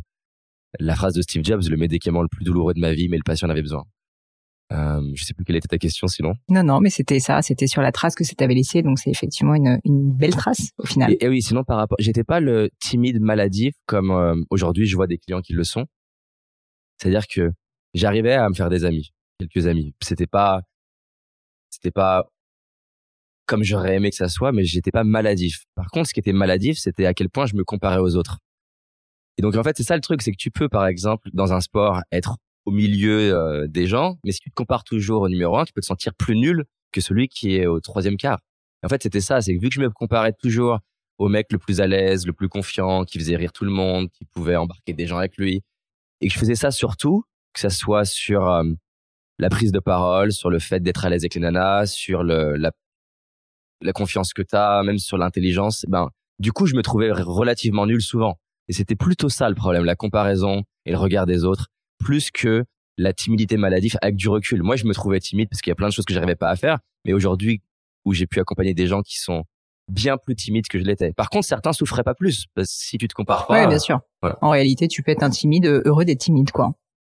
la 0.80 0.96
phrase 0.96 1.14
de 1.14 1.22
Steve 1.22 1.44
Jobs, 1.44 1.64
le 1.70 1.78
médicament 1.78 2.22
le 2.22 2.28
plus 2.30 2.44
douloureux 2.44 2.74
de 2.74 2.80
ma 2.80 2.94
vie, 2.94 3.08
mais 3.10 3.18
le 3.18 3.24
patient 3.26 3.48
en 3.48 3.52
avait 3.52 3.62
besoin. 3.62 3.84
Euh, 4.74 5.02
je 5.16 5.24
sais 5.24 5.34
plus 5.34 5.46
quelle 5.46 5.56
était 5.56 5.70
ta 5.70 5.78
question 5.78 6.08
sinon. 6.08 6.34
Non, 6.50 6.62
non, 6.62 6.82
mais 6.82 6.90
c'était 6.90 7.22
ça, 7.22 7.42
c'était 7.42 7.68
sur 7.68 7.82
la 7.82 7.94
trace 7.94 8.16
que 8.16 8.26
ça 8.26 8.34
t'avait 8.36 8.54
laissé, 8.54 8.82
donc 8.82 9.00
c'est 9.00 9.10
effectivement 9.10 9.56
une, 9.56 9.80
une 9.86 10.12
belle 10.12 10.36
trace 10.36 10.72
au 10.78 10.86
final. 10.86 11.14
Et, 11.14 11.24
et 11.24 11.30
oui, 11.30 11.42
sinon 11.42 11.64
par 11.64 11.78
rapport, 11.78 11.96
j'étais 12.02 12.26
pas 12.26 12.42
le 12.42 12.70
timide 12.82 13.22
maladif 13.22 13.74
comme 13.86 14.12
euh, 14.12 14.36
aujourd'hui 14.50 14.86
je 14.86 14.96
vois 14.98 15.08
des 15.08 15.18
clients 15.20 15.40
qui 15.42 15.54
le 15.54 15.64
sont. 15.64 15.86
C'est-à-dire 16.98 17.28
que 17.28 17.52
j'arrivais 17.94 18.34
à 18.34 18.50
me 18.50 18.54
faire 18.54 18.70
des 18.70 18.86
amis, 18.86 19.12
quelques 19.40 19.68
amis. 19.68 19.94
C'était 20.02 20.28
pas, 20.28 20.62
c'était 21.70 21.92
pas 21.92 22.28
comme 23.46 23.64
j'aurais 23.64 23.96
aimé 23.96 24.10
que 24.10 24.16
ça 24.16 24.30
soit, 24.30 24.52
mais 24.52 24.66
j'étais 24.66 24.92
pas 24.92 25.04
maladif. 25.04 25.64
Par 25.76 25.88
contre, 25.88 26.10
ce 26.10 26.14
qui 26.14 26.20
était 26.20 26.34
maladif, 26.34 26.78
c'était 26.78 27.06
à 27.06 27.14
quel 27.14 27.30
point 27.30 27.46
je 27.46 27.56
me 27.56 27.64
comparais 27.64 28.00
aux 28.00 28.16
autres. 28.16 28.40
Et 29.38 29.42
donc 29.42 29.56
en 29.56 29.64
fait, 29.64 29.78
c'est 29.78 29.84
ça 29.84 29.96
le 29.96 30.02
truc, 30.02 30.22
c'est 30.22 30.32
que 30.32 30.38
tu 30.38 30.52
peux 30.52 30.68
par 30.68 30.86
exemple 30.88 31.30
dans 31.34 31.54
un 31.54 31.62
sport 31.62 32.02
être 32.12 32.38
au 32.66 32.72
milieu 32.72 33.34
euh, 33.34 33.68
des 33.68 33.88
gens, 33.88 34.18
mais 34.24 34.32
si 34.32 34.40
tu 34.40 34.50
te 34.50 34.56
compares 34.56 34.84
toujours 34.84 35.22
au 35.22 35.30
numéro 35.30 35.58
un, 35.58 35.64
tu 35.64 35.74
peux 35.74 35.82
te 35.82 35.86
sentir 35.86 36.14
plus 36.14 36.36
nul 36.36 36.66
que 36.92 37.00
celui 37.00 37.30
qui 37.30 37.56
est 37.56 37.66
au 37.66 37.80
troisième 37.80 38.18
quart. 38.18 38.40
En 38.84 38.90
fait, 38.90 39.04
c'était 39.04 39.22
ça, 39.22 39.42
c'est 39.42 39.56
que 39.56 39.62
vu 39.62 39.70
que 39.70 39.76
je 39.76 39.82
me 39.82 39.90
comparais 39.90 40.34
toujours 40.34 40.80
au 41.18 41.30
mec 41.30 41.48
le 41.52 41.60
plus 41.60 41.82
à 41.82 41.88
l'aise, 41.88 42.28
le 42.28 42.34
plus 42.34 42.50
confiant, 42.50 43.06
qui 43.06 43.20
faisait 43.20 43.36
rire 43.36 43.54
tout 43.54 43.66
le 43.66 43.72
monde, 43.72 44.10
qui 44.12 44.26
pouvait 44.26 44.56
embarquer 44.56 44.94
des 44.94 45.08
gens 45.08 45.18
avec 45.18 45.38
lui, 45.38 45.64
et 46.22 46.28
que 46.28 46.34
je 46.34 46.40
faisais 46.40 46.56
ça 46.56 46.72
surtout, 46.72 47.24
que 47.54 47.60
ça 47.60 47.70
soit 47.70 48.06
sur 48.06 48.48
euh, 48.48 48.64
la 49.40 49.50
prise 49.50 49.72
de 49.72 49.80
parole, 49.80 50.32
sur 50.32 50.50
le 50.50 50.60
fait 50.60 50.80
d'être 50.80 51.06
à 51.06 51.10
l'aise 51.10 51.24
avec 51.24 51.36
les 51.36 51.42
nanas, 51.42 51.88
sur 51.88 52.24
le, 52.24 52.56
la, 52.56 52.72
la 53.82 53.94
confiance 53.94 54.34
que 54.34 54.42
t'as, 54.42 54.84
même 54.84 54.98
sur 54.98 55.18
l'intelligence, 55.18 55.86
ben 55.88 56.10
du 56.40 56.52
coup 56.52 56.66
je 56.66 56.76
me 56.76 56.82
trouvais 56.82 57.12
relativement 57.12 57.86
nul 57.86 58.02
souvent. 58.02 58.40
Et 58.68 58.74
c'était 58.74 58.96
plutôt 58.96 59.30
ça 59.30 59.50
le 59.50 59.56
problème, 59.56 59.86
la 59.86 59.96
comparaison 59.96 60.64
et 60.86 60.92
le 60.92 60.98
regard 60.98 61.26
des 61.26 61.46
autres, 61.46 61.68
plus 62.00 62.32
que 62.32 62.66
la 62.98 63.14
timidité 63.14 63.58
maladive 63.58 63.98
avec 64.02 64.16
du 64.16 64.28
recul. 64.28 64.64
Moi 64.64 64.76
je 64.76 64.86
me 64.86 64.94
trouvais 64.94 65.20
timide 65.20 65.50
parce 65.50 65.62
qu'il 65.62 65.72
y 65.72 65.74
a 65.74 65.76
plein 65.76 65.88
de 65.88 65.94
choses 65.94 66.06
que 66.06 66.14
j'arrivais 66.14 66.36
pas 66.36 66.50
à 66.50 66.56
faire, 66.56 66.80
mais 67.06 67.14
aujourd'hui 67.14 67.62
où 68.06 68.14
j'ai 68.14 68.26
pu 68.28 68.40
accompagner 68.40 68.74
des 68.74 68.88
gens 68.88 69.02
qui 69.02 69.20
sont 69.20 69.44
bien 69.88 70.18
plus 70.18 70.36
timides 70.36 70.68
que 70.68 70.80
je 70.80 70.84
l'étais. 70.84 71.14
Par 71.14 71.30
contre, 71.30 71.46
certains 71.46 71.74
souffraient 71.74 72.04
pas 72.04 72.14
plus 72.14 72.46
parce 72.56 72.68
que 72.70 72.74
si 72.74 72.98
tu 72.98 73.08
te 73.08 73.14
compares 73.14 73.48
pas, 73.48 73.54
Ouais, 73.62 73.68
bien 73.68 73.80
sûr. 73.80 74.00
voilà. 74.22 74.38
En 74.42 74.50
réalité, 74.50 74.88
tu 74.88 75.04
peux 75.04 75.12
être 75.12 75.24
un 75.24 75.30
timide 75.30 75.66
euh, 75.66 75.82
heureux 75.86 76.06
d'être 76.06 76.20
timide, 76.20 76.52
quoi. 76.52 76.74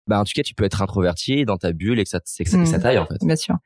bah 0.06 0.18
en 0.20 0.24
tout 0.24 0.32
cas 0.34 0.42
tu 0.42 0.54
peux 0.54 0.64
être 0.64 0.82
introverti 0.82 1.44
dans 1.44 1.56
ta 1.56 1.72
bulle 1.72 2.00
et 2.00 2.04
que 2.04 2.10
ça, 2.10 2.20
c'est 2.24 2.42
que 2.44 2.50
ça, 2.50 2.56
Mm. 2.58 2.66
ça 2.66 2.78
taille 2.80 2.98
en 2.98 3.06
fait. 3.06 3.18
Bien 3.24 3.36
sûr. 3.36 3.56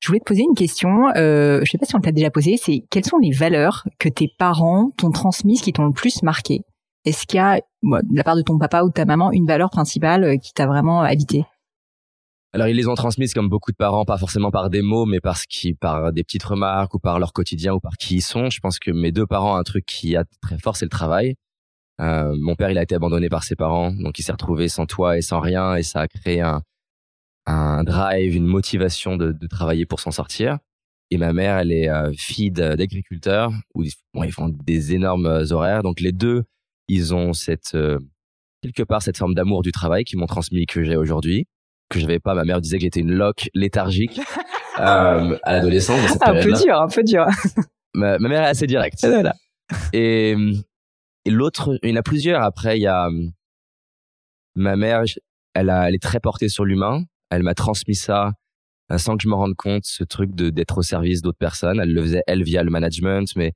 Je 0.00 0.08
voulais 0.08 0.18
te 0.20 0.24
poser 0.24 0.42
une 0.42 0.54
question. 0.56 1.08
Euh, 1.16 1.60
je 1.64 1.70
sais 1.70 1.78
pas 1.78 1.86
si 1.86 1.94
on 1.94 2.00
te 2.00 2.06
l'a 2.06 2.12
déjà 2.12 2.30
posé. 2.30 2.56
C'est 2.56 2.82
quelles 2.90 3.04
sont 3.04 3.18
les 3.18 3.30
valeurs 3.30 3.84
que 3.98 4.08
tes 4.08 4.28
parents 4.38 4.90
t'ont 4.96 5.10
transmises 5.12 5.60
qui 5.60 5.72
t'ont 5.72 5.84
le 5.86 5.92
plus 5.92 6.22
marqué? 6.22 6.62
Est-ce 7.04 7.26
qu'il 7.26 7.36
y 7.38 7.40
a, 7.40 7.56
de 7.82 8.16
la 8.16 8.22
part 8.24 8.36
de 8.36 8.42
ton 8.42 8.58
papa 8.58 8.82
ou 8.84 8.88
de 8.88 8.92
ta 8.92 9.04
maman, 9.04 9.32
une 9.32 9.46
valeur 9.46 9.70
principale 9.70 10.24
euh, 10.24 10.36
qui 10.36 10.52
t'a 10.52 10.66
vraiment 10.66 11.02
habité? 11.02 11.44
Alors 12.54 12.68
ils 12.68 12.76
les 12.76 12.86
ont 12.86 12.94
transmises 12.94 13.32
comme 13.32 13.48
beaucoup 13.48 13.72
de 13.72 13.76
parents, 13.76 14.04
pas 14.04 14.18
forcément 14.18 14.50
par 14.50 14.68
des 14.68 14.82
mots, 14.82 15.06
mais 15.06 15.20
parce 15.20 15.46
qu'ils, 15.46 15.74
par 15.74 16.12
des 16.12 16.22
petites 16.22 16.42
remarques 16.42 16.94
ou 16.94 16.98
par 16.98 17.18
leur 17.18 17.32
quotidien 17.32 17.72
ou 17.72 17.80
par 17.80 17.96
qui 17.96 18.16
ils 18.16 18.20
sont. 18.22 18.50
Je 18.50 18.60
pense 18.60 18.78
que 18.78 18.90
mes 18.90 19.10
deux 19.10 19.26
parents, 19.26 19.56
un 19.56 19.62
truc 19.62 19.86
qui 19.86 20.16
a 20.16 20.24
très 20.42 20.58
fort, 20.58 20.76
c'est 20.76 20.84
le 20.84 20.90
travail. 20.90 21.36
Euh, 22.00 22.34
mon 22.38 22.54
père, 22.54 22.70
il 22.70 22.78
a 22.78 22.82
été 22.82 22.94
abandonné 22.94 23.28
par 23.30 23.44
ses 23.44 23.56
parents, 23.56 23.90
donc 23.92 24.18
il 24.18 24.22
s'est 24.22 24.32
retrouvé 24.32 24.68
sans 24.68 24.86
toit 24.86 25.16
et 25.16 25.22
sans 25.22 25.40
rien, 25.40 25.76
et 25.76 25.82
ça 25.82 26.00
a 26.00 26.08
créé 26.08 26.40
un, 26.42 26.62
un 27.46 27.84
drive, 27.84 28.34
une 28.34 28.46
motivation 28.46 29.16
de, 29.16 29.32
de 29.32 29.46
travailler 29.46 29.86
pour 29.86 30.00
s'en 30.00 30.10
sortir. 30.10 30.58
Et 31.10 31.18
ma 31.18 31.32
mère, 31.32 31.58
elle 31.58 31.72
est 31.72 31.88
euh, 31.88 32.12
fille 32.14 32.50
d'a- 32.50 32.76
d'agriculteurs, 32.76 33.52
où 33.74 33.82
ils, 33.82 33.92
bon, 34.14 34.24
ils 34.24 34.32
font 34.32 34.48
des 34.48 34.94
énormes 34.94 35.26
euh, 35.26 35.52
horaires. 35.52 35.82
Donc 35.82 36.00
les 36.00 36.12
deux, 36.12 36.44
ils 36.88 37.14
ont 37.14 37.32
cette 37.32 37.74
euh, 37.74 37.98
quelque 38.62 38.82
part 38.82 39.02
cette 39.02 39.18
forme 39.18 39.34
d'amour 39.34 39.62
du 39.62 39.72
travail 39.72 40.04
qui 40.04 40.16
m'ont 40.16 40.26
transmis 40.26 40.66
que 40.66 40.84
j'ai 40.84 40.96
aujourd'hui, 40.96 41.46
que 41.92 42.00
j'avais 42.00 42.18
pas. 42.18 42.34
Ma 42.34 42.44
mère 42.44 42.60
disait 42.60 42.78
que 42.78 42.82
j'étais 42.84 43.00
une 43.00 43.12
loque 43.12 43.48
léthargique 43.54 44.20
euh, 44.80 45.38
à 45.42 45.52
l'adolescence. 45.52 46.00
cette 46.08 46.22
Un 46.22 46.40
peu 46.42 46.52
dur, 46.52 46.80
un 46.80 46.88
peu 46.88 47.02
dur. 47.04 47.26
Ma, 47.94 48.18
ma 48.18 48.28
mère 48.28 48.42
est 48.42 48.46
assez 48.48 48.66
directe. 48.66 48.98
Voilà. 49.06 49.34
Et, 49.92 50.34
et 51.26 51.30
l'autre, 51.30 51.78
il 51.82 51.90
y 51.90 51.92
en 51.92 51.96
a 51.96 52.02
plusieurs. 52.02 52.42
Après, 52.42 52.78
il 52.78 52.82
y 52.82 52.86
a 52.86 53.08
ma 54.54 54.76
mère, 54.76 55.04
je- 55.06 55.18
elle, 55.54 55.70
a, 55.70 55.88
elle 55.88 55.94
est 55.94 56.02
très 56.02 56.20
portée 56.20 56.48
sur 56.48 56.64
l'humain. 56.64 57.02
Elle 57.30 57.42
m'a 57.42 57.54
transmis 57.54 57.94
ça 57.94 58.32
euh, 58.90 58.98
sans 58.98 59.16
que 59.16 59.22
je 59.22 59.28
me 59.28 59.34
rende 59.34 59.54
compte, 59.54 59.84
ce 59.84 60.04
truc 60.04 60.34
de 60.34 60.50
d'être 60.50 60.78
au 60.78 60.82
service 60.82 61.22
d'autres 61.22 61.38
personnes. 61.38 61.80
Elle 61.80 61.92
le 61.92 62.02
faisait 62.02 62.22
elle 62.26 62.42
via 62.42 62.62
le 62.62 62.70
management, 62.70 63.30
mais 63.36 63.52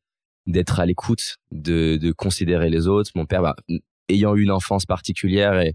d'être 0.46 0.78
à 0.80 0.86
l'écoute, 0.86 1.36
de, 1.52 1.96
de 1.96 2.12
considérer 2.12 2.70
les 2.70 2.86
autres. 2.86 3.10
Mon 3.14 3.26
père, 3.26 3.42
bah, 3.42 3.56
ayant 4.08 4.34
eu 4.36 4.42
une 4.42 4.50
enfance 4.52 4.86
particulière 4.86 5.58
et 5.60 5.74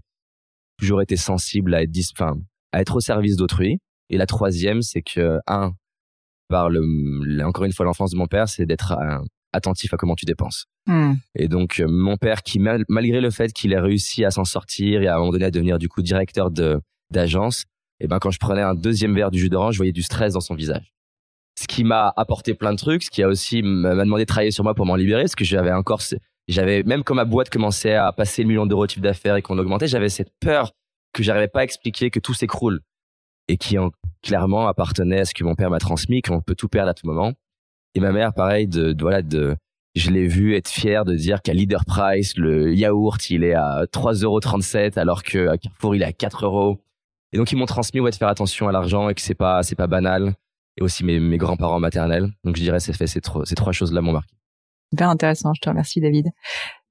toujours 0.78 1.02
été 1.02 1.16
sensible 1.16 1.74
à 1.74 1.82
être, 1.82 1.90
dis- 1.90 2.10
enfin, 2.16 2.36
à 2.72 2.80
être 2.80 2.96
au 2.96 3.00
service 3.00 3.36
d'autrui. 3.36 3.78
Et 4.10 4.16
la 4.16 4.26
troisième, 4.26 4.82
c'est 4.82 5.02
que 5.02 5.38
un, 5.46 5.72
par 6.48 6.68
le, 6.68 6.82
encore 7.44 7.64
une 7.64 7.72
fois 7.72 7.86
l'enfance 7.86 8.10
de 8.10 8.16
mon 8.16 8.26
père, 8.26 8.48
c'est 8.48 8.66
d'être 8.66 8.92
euh, 8.92 9.18
attentif 9.52 9.94
à 9.94 9.96
comment 9.96 10.14
tu 10.14 10.26
dépenses. 10.26 10.66
Hmm. 10.86 11.14
Et 11.34 11.48
donc 11.48 11.80
euh, 11.80 11.86
mon 11.88 12.16
père 12.16 12.42
qui 12.42 12.58
mal- 12.58 12.84
malgré 12.88 13.20
le 13.20 13.30
fait 13.30 13.52
qu'il 13.52 13.72
ait 13.72 13.78
réussi 13.78 14.24
à 14.24 14.30
s'en 14.30 14.44
sortir 14.44 15.02
et 15.02 15.06
à 15.06 15.14
un 15.14 15.18
moment 15.18 15.32
donné 15.32 15.44
à 15.44 15.50
devenir 15.50 15.78
du 15.78 15.88
coup 15.88 16.02
directeur 16.02 16.50
de 16.50 16.80
d'agence, 17.10 17.64
et 18.00 18.08
ben 18.08 18.18
quand 18.18 18.30
je 18.30 18.38
prenais 18.38 18.62
un 18.62 18.74
deuxième 18.74 19.14
verre 19.14 19.30
du 19.30 19.38
jus 19.38 19.48
d'orange, 19.48 19.74
je 19.74 19.78
voyais 19.78 19.92
du 19.92 20.02
stress 20.02 20.32
dans 20.32 20.40
son 20.40 20.54
visage. 20.54 20.92
Ce 21.60 21.66
qui 21.66 21.84
m'a 21.84 22.12
apporté 22.16 22.54
plein 22.54 22.72
de 22.72 22.78
trucs, 22.78 23.04
ce 23.04 23.10
qui 23.10 23.22
a 23.22 23.28
aussi 23.28 23.62
m'a 23.62 23.94
m'a 23.94 24.04
demandé 24.04 24.24
de 24.24 24.28
travailler 24.28 24.50
sur 24.50 24.64
moi 24.64 24.74
pour 24.74 24.86
m'en 24.86 24.96
libérer, 24.96 25.22
parce 25.22 25.36
que 25.36 25.44
j'avais 25.44 25.72
encore 25.72 26.02
j'avais 26.48 26.82
même 26.82 27.04
quand 27.04 27.14
ma 27.14 27.24
boîte 27.24 27.50
commençait 27.50 27.94
à 27.94 28.12
passer 28.12 28.42
le 28.42 28.48
million 28.48 28.66
d'euros 28.66 28.86
de 28.86 28.90
chiffre 28.90 29.02
d'affaires 29.02 29.36
et 29.36 29.42
qu'on 29.42 29.58
augmentait, 29.58 29.86
j'avais 29.86 30.08
cette 30.08 30.32
peur 30.40 30.72
que 31.12 31.22
j'arrivais 31.22 31.48
pas 31.48 31.60
à 31.60 31.64
expliquer 31.64 32.10
que 32.10 32.20
tout 32.20 32.34
s'écroule 32.34 32.80
et 33.48 33.56
qui 33.56 33.78
en, 33.78 33.90
clairement 34.22 34.68
appartenait 34.68 35.20
à 35.20 35.24
ce 35.24 35.34
que 35.34 35.44
mon 35.44 35.54
père 35.54 35.70
m'a 35.70 35.78
transmis, 35.78 36.22
qu'on 36.22 36.40
peut 36.40 36.54
tout 36.54 36.68
perdre 36.68 36.90
à 36.90 36.94
tout 36.94 37.06
moment. 37.06 37.32
Et 37.94 38.00
ma 38.00 38.12
mère, 38.12 38.32
pareil, 38.32 38.66
de, 38.68 38.92
de 38.92 39.02
voilà, 39.02 39.20
de, 39.22 39.56
je 39.94 40.10
l'ai 40.10 40.26
vu 40.26 40.56
être 40.56 40.68
fier 40.68 41.04
de 41.04 41.14
dire 41.14 41.42
qu'à 41.42 41.52
Leader 41.52 41.84
Price, 41.84 42.36
le 42.36 42.74
yaourt, 42.74 43.28
il 43.30 43.44
est 43.44 43.54
à 43.54 43.84
3,37 43.92 44.24
euros 44.24 44.40
alors 44.96 45.22
qu'à 45.22 45.58
Carrefour, 45.58 45.94
il 45.94 46.02
est 46.02 46.06
à 46.06 46.12
4 46.12 46.46
euros. 46.46 46.80
Et 47.32 47.38
donc, 47.38 47.52
ils 47.52 47.56
m'ont 47.56 47.66
transmis, 47.66 48.00
ouais, 48.00 48.10
de 48.10 48.16
faire 48.16 48.28
attention 48.28 48.68
à 48.68 48.72
l'argent 48.72 49.08
et 49.08 49.14
que 49.14 49.20
c'est 49.20 49.34
pas, 49.34 49.62
c'est 49.62 49.74
pas 49.74 49.86
banal. 49.86 50.34
Et 50.78 50.82
aussi 50.82 51.04
mes, 51.04 51.20
mes 51.20 51.36
grands-parents 51.36 51.80
maternels. 51.80 52.30
Donc, 52.44 52.56
je 52.56 52.62
dirais, 52.62 52.80
c'est 52.80 52.94
fait, 52.94 53.06
ces, 53.06 53.20
ces 53.44 53.54
trois 53.54 53.72
choses-là 53.72 54.00
m'ont 54.00 54.12
marqué. 54.12 54.34
Super 54.90 55.10
intéressant. 55.10 55.52
Je 55.54 55.60
te 55.60 55.68
remercie, 55.68 56.00
David. 56.00 56.30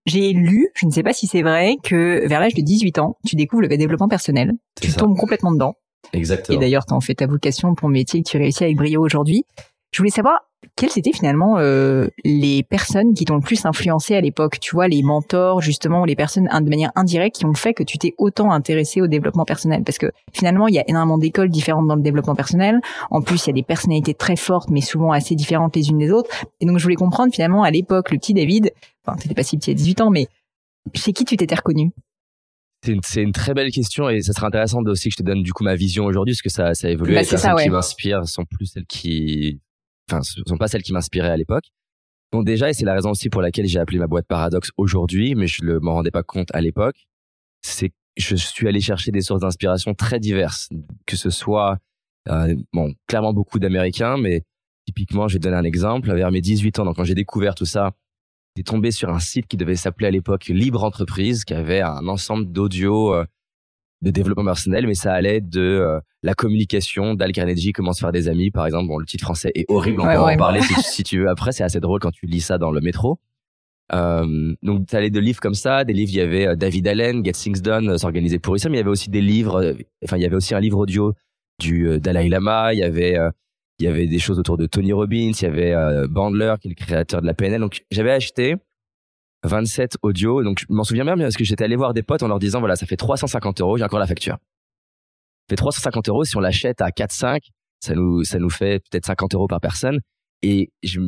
J'ai 0.06 0.34
lu, 0.34 0.70
je 0.76 0.86
ne 0.86 0.92
sais 0.92 1.04
pas 1.04 1.14
si 1.14 1.28
c'est 1.28 1.44
vrai, 1.44 1.76
que 1.84 2.28
vers 2.28 2.40
l'âge 2.40 2.54
de 2.56 2.62
18 2.62 3.00
ans, 3.00 3.18
tu 3.26 3.36
découvres 3.36 3.62
le 3.62 3.68
développement 3.68 4.08
personnel. 4.08 4.54
Tu 4.82 4.92
tombes 4.94 5.18
complètement 5.18 5.52
dedans. 5.52 5.76
Exactement. 6.14 6.58
Et 6.58 6.60
d'ailleurs, 6.60 6.86
tu 6.86 6.94
en 6.94 7.02
fais 7.02 7.14
ta 7.14 7.28
vocation 7.28 7.76
pour 7.76 7.90
métier 7.90 8.24
que 8.24 8.30
tu 8.30 8.38
réussis 8.38 8.64
avec 8.64 8.78
brio 8.78 9.02
aujourd'hui. 9.02 9.46
Je 9.92 9.98
voulais 10.00 10.10
savoir 10.10 10.42
quelles 10.76 10.98
étaient 10.98 11.12
finalement 11.12 11.58
euh, 11.58 12.08
les 12.24 12.64
personnes 12.64 13.14
qui 13.14 13.26
t'ont 13.26 13.36
le 13.36 13.42
plus 13.42 13.66
influencé 13.66 14.16
à 14.16 14.22
l'époque 14.22 14.60
Tu 14.60 14.76
vois, 14.76 14.88
les 14.88 15.04
mentors 15.04 15.62
justement, 15.62 16.06
les 16.06 16.16
personnes 16.16 16.48
de 16.48 16.70
manière 16.70 16.92
indirecte 16.96 17.38
qui 17.38 17.46
ont 17.46 17.54
fait 17.54 17.74
que 17.74 17.84
tu 17.84 17.98
t'es 17.98 18.14
autant 18.18 18.52
intéressé 18.52 19.02
au 19.02 19.08
développement 19.08 19.44
personnel? 19.44 19.84
Parce 19.84 19.98
que 19.98 20.08
finalement, 20.34 20.68
il 20.68 20.76
y 20.76 20.80
a 20.80 20.88
énormément 20.88 21.18
d'écoles 21.18 21.50
différentes 21.50 21.88
dans 21.88 21.96
le 21.96 22.02
développement 22.02 22.36
personnel. 22.36 22.80
En 23.10 23.22
plus, 23.22 23.46
il 23.46 23.48
y 23.48 23.50
a 23.50 23.54
des 23.54 23.64
personnalités 23.64 24.14
très 24.14 24.36
fortes, 24.36 24.70
mais 24.70 24.82
souvent 24.82 25.12
assez 25.12 25.36
différentes 25.36 25.76
les 25.76 25.90
unes 25.90 25.98
des 25.98 26.12
autres. 26.12 26.30
Et 26.62 26.66
donc, 26.66 26.78
je 26.78 26.84
voulais 26.84 26.96
comprendre 26.96 27.34
finalement 27.34 27.64
à 27.64 27.72
l'époque, 27.72 28.12
le 28.12 28.18
petit 28.18 28.34
David, 28.34 28.72
enfin, 29.06 29.18
t'étais 29.18 29.36
pas 29.36 29.44
si 29.44 29.58
petit 29.58 29.72
à 29.72 29.74
18 29.74 30.02
ans, 30.02 30.10
mais 30.10 30.28
chez 30.94 31.12
qui 31.12 31.26
tu 31.26 31.36
t'étais 31.38 31.56
reconnu? 31.56 31.92
C'est 32.84 33.22
une, 33.22 33.32
très 33.32 33.54
belle 33.54 33.70
question 33.70 34.10
et 34.10 34.22
ça 34.22 34.34
serait 34.34 34.48
intéressant 34.48 34.82
aussi 34.86 35.10
que 35.10 35.14
je 35.14 35.18
te 35.18 35.24
donne 35.24 35.44
du 35.44 35.54
coup 35.54 35.64
ma 35.64 35.76
vision 35.76 36.06
aujourd'hui 36.06 36.34
parce 36.34 36.42
que 36.42 36.50
ça, 36.50 36.74
ça 36.74 36.88
a 36.88 36.90
évolué. 36.90 37.14
Bah, 37.14 37.22
les 37.22 37.28
personnes 37.28 37.56
qui 37.58 37.70
m'inspirent 37.70 38.28
sont 38.28 38.44
plus 38.46 38.66
celles 38.66 38.88
qui 38.88 39.60
enfin, 40.12 40.22
ce 40.24 40.42
sont 40.48 40.58
pas 40.58 40.68
celles 40.68 40.84
qui 40.84 40.94
m'inspiraient 40.94 41.30
à 41.30 41.38
l'époque. 41.38 41.72
Donc 42.32 42.46
déjà, 42.46 42.70
et 42.70 42.74
c'est 42.74 42.86
la 42.86 42.94
raison 42.94 43.12
aussi 43.12 43.30
pour 43.30 43.42
laquelle 43.42 43.68
j'ai 43.68 43.80
appelé 43.80 44.00
ma 44.00 44.08
boîte 44.08 44.26
Paradoxe 44.28 44.72
aujourd'hui, 44.78 45.36
mais 45.36 45.48
je 45.48 45.66
ne 45.66 45.80
m'en 45.80 45.94
rendais 45.94 46.12
pas 46.12 46.24
compte 46.24 46.50
à 46.54 46.62
l'époque, 46.62 47.08
c'est 47.62 47.92
je 48.18 48.36
suis 48.36 48.68
allé 48.68 48.82
chercher 48.82 49.12
des 49.12 49.22
sources 49.22 49.42
d'inspiration 49.42 49.94
très 49.94 50.20
diverses, 50.20 50.70
que 51.06 51.16
ce 51.16 51.30
soit, 51.30 51.78
euh, 52.30 52.56
bon, 52.74 52.94
clairement 53.08 53.34
beaucoup 53.34 53.60
d'Américains, 53.60 54.18
mais 54.18 54.44
typiquement, 54.86 55.28
je 55.28 55.36
vais 55.36 55.40
donner 55.40 55.56
un 55.56 55.64
exemple. 55.64 56.14
Vers 56.14 56.32
mes 56.32 56.42
18 56.42 56.80
ans, 56.80 56.86
donc 56.86 56.98
quand 56.98 57.04
j'ai 57.06 57.16
découvert 57.16 57.56
tout 57.56 57.66
ça, 57.66 57.92
j'ai 58.58 58.64
tombé 58.64 58.92
sur 58.92 59.10
un 59.10 59.20
site 59.20 59.48
qui 59.48 59.56
devait 59.56 59.78
s'appeler 59.78 60.08
à 60.08 60.12
l'époque 60.12 60.48
Libre 60.48 60.84
Entreprise, 60.84 61.46
qui 61.46 61.54
avait 61.54 61.82
un 61.82 62.08
ensemble 62.08 62.52
d'audio 62.52 63.14
euh, 63.14 63.26
de 64.02 64.12
développement 64.12 64.46
personnel, 64.46 64.88
mais 64.88 64.96
ça 64.96 65.14
allait 65.14 65.42
de 65.42 65.62
euh, 65.62 66.00
la 66.24 66.34
communication. 66.34 67.14
Dal 67.14 67.32
Carnegie, 67.32 67.72
comment 67.72 67.94
se 67.94 68.00
faire 68.00 68.12
des 68.12 68.28
amis, 68.28 68.52
par 68.52 68.66
exemple. 68.66 68.88
Bon, 68.88 68.98
le 68.98 69.06
titre 69.06 69.24
français 69.24 69.52
est 69.56 69.66
horrible, 69.70 70.02
on 70.02 70.06
peut 70.06 70.18
en 70.18 70.38
parler 70.38 70.62
si, 70.82 71.04
tu 71.04 71.20
veux 71.20 71.30
après. 71.30 71.52
C'est 71.52 71.64
assez 71.64 71.80
drôle 71.80 72.00
quand 72.00 72.12
tu 72.12 72.26
lis 72.26 72.42
ça 72.42 72.58
dans 72.58 72.72
le 72.72 72.82
métro. 72.82 73.20
Euh, 73.94 74.56
donc, 74.64 74.88
tu 74.88 74.96
allais 74.96 75.10
de 75.10 75.20
livres 75.20 75.40
comme 75.40 75.54
ça, 75.54 75.84
des 75.84 75.94
livres, 75.94 76.12
il 76.14 76.18
y 76.18 76.22
avait 76.22 76.48
euh, 76.48 76.56
David 76.56 76.88
Allen, 76.88 77.26
Get 77.26 77.34
Things 77.34 77.62
Done, 77.62 77.90
euh, 77.90 77.98
s'organiser 77.98 78.40
pour 78.40 78.58
ça, 78.58 78.70
mais 78.70 78.78
il 78.78 78.80
y 78.80 78.82
avait 78.82 78.90
aussi 78.90 79.10
des 79.10 79.22
livres, 79.22 79.76
enfin, 80.04 80.18
il 80.18 80.24
y 80.24 80.26
avait 80.26 80.36
aussi 80.36 80.56
un 80.56 80.60
livre 80.60 80.78
audio 80.78 81.14
du 81.60 82.00
Dalai 82.00 82.30
Lama, 82.30 82.74
il 82.74 82.80
y 82.80 82.84
avait, 82.84 83.18
il 83.78 83.86
y 83.86 83.88
avait 83.88 84.08
des 84.08 84.18
choses 84.18 84.40
autour 84.40 84.58
de 84.58 84.66
Tony 84.66 84.94
Robbins, 84.94 85.32
il 85.32 85.42
y 85.42 85.46
avait 85.46 85.76
Bandler, 86.08 86.56
qui 86.60 86.70
est 86.70 86.72
le 86.72 86.76
créateur 86.76 87.22
de 87.22 87.28
la 87.28 87.36
PNL. 87.36 87.62
Donc, 87.62 87.84
j'avais 87.92 88.12
acheté 88.12 88.56
27 89.44 89.98
audios. 90.02 90.44
Donc, 90.44 90.60
je 90.60 90.66
m'en 90.70 90.84
souviens 90.84 91.04
bien 91.04 91.18
parce 91.18 91.36
que 91.36 91.44
j'étais 91.44 91.64
allé 91.64 91.76
voir 91.76 91.94
des 91.94 92.04
potes 92.04 92.24
en 92.24 92.28
leur 92.28 92.40
disant, 92.40 92.60
voilà, 92.60 92.76
ça 92.76 92.86
fait 92.86 92.98
350 92.98 93.62
euros, 93.62 93.78
j'ai 93.78 93.84
encore 93.84 94.00
la 94.00 94.08
facture. 94.08 94.36
Ça 94.36 95.46
fait 95.50 95.56
350 95.56 96.10
euros. 96.10 96.24
Si 96.24 96.38
on 96.38 96.40
l'achète 96.40 96.82
à 96.82 96.92
4, 96.92 97.12
5, 97.12 97.44
ça 97.80 97.96
nous, 97.96 98.24
ça 98.24 98.40
nous 98.40 98.50
fait 98.50 98.84
peut-être 98.90 99.06
50 99.06 99.34
euros 99.36 99.48
par 99.48 99.60
personne. 99.60 100.00
Et 100.44 100.72
je, 100.84 101.02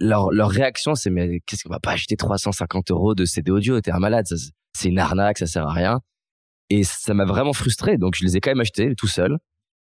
leur, 0.00 0.30
leur 0.32 0.50
réaction, 0.50 0.94
c'est, 0.94 1.10
mais 1.10 1.40
qu'est-ce 1.46 1.64
qu'on 1.64 1.70
va 1.70 1.80
pas 1.80 1.92
acheter 1.92 2.16
350 2.16 2.90
euros 2.90 3.14
de 3.14 3.24
CD 3.24 3.50
audio? 3.50 3.80
T'es 3.80 3.90
un 3.90 3.98
malade. 3.98 4.26
C'est 4.72 4.88
une 4.88 4.98
arnaque, 4.98 5.38
ça 5.38 5.46
sert 5.46 5.66
à 5.66 5.72
rien. 5.72 6.00
Et 6.70 6.82
ça 6.84 7.14
m'a 7.14 7.24
vraiment 7.24 7.52
frustré. 7.52 7.98
Donc, 7.98 8.14
je 8.16 8.24
les 8.24 8.36
ai 8.36 8.40
quand 8.40 8.50
même 8.50 8.60
achetés 8.60 8.94
tout 8.96 9.06
seul. 9.06 9.38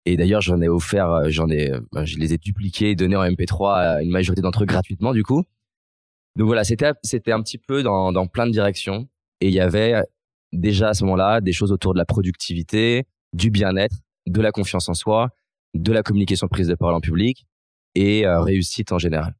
Et 0.06 0.16
d'ailleurs, 0.16 0.40
j'en 0.40 0.60
ai 0.62 0.68
offert, 0.68 1.10
euh, 1.10 1.28
j'en 1.28 1.48
ai, 1.48 1.70
euh, 1.70 2.04
je 2.04 2.16
les 2.16 2.32
ai 2.32 2.38
dupliqués 2.38 2.90
et 2.90 2.96
donnés 2.96 3.16
en 3.16 3.24
MP3 3.24 3.74
à 3.74 4.02
une 4.02 4.10
majorité 4.10 4.40
d'entre 4.40 4.62
eux 4.62 4.66
gratuitement, 4.66 5.12
du 5.12 5.22
coup. 5.22 5.44
Donc 6.36 6.46
voilà, 6.46 6.64
c'était 6.64 6.92
c'était 7.02 7.32
un 7.32 7.42
petit 7.42 7.58
peu 7.58 7.82
dans, 7.82 8.12
dans 8.12 8.26
plein 8.26 8.46
de 8.46 8.52
directions 8.52 9.08
et 9.40 9.48
il 9.48 9.54
y 9.54 9.60
avait 9.60 10.00
déjà 10.52 10.90
à 10.90 10.94
ce 10.94 11.04
moment-là 11.04 11.40
des 11.40 11.52
choses 11.52 11.72
autour 11.72 11.92
de 11.92 11.98
la 11.98 12.04
productivité, 12.04 13.04
du 13.32 13.50
bien-être, 13.50 13.96
de 14.26 14.40
la 14.40 14.52
confiance 14.52 14.88
en 14.88 14.94
soi, 14.94 15.30
de 15.74 15.92
la 15.92 16.02
communication 16.02 16.48
prise 16.48 16.68
de 16.68 16.74
parole 16.74 16.94
en 16.94 17.00
public 17.00 17.46
et 17.94 18.26
euh, 18.26 18.40
réussite 18.40 18.92
en 18.92 18.98
général. 18.98 19.34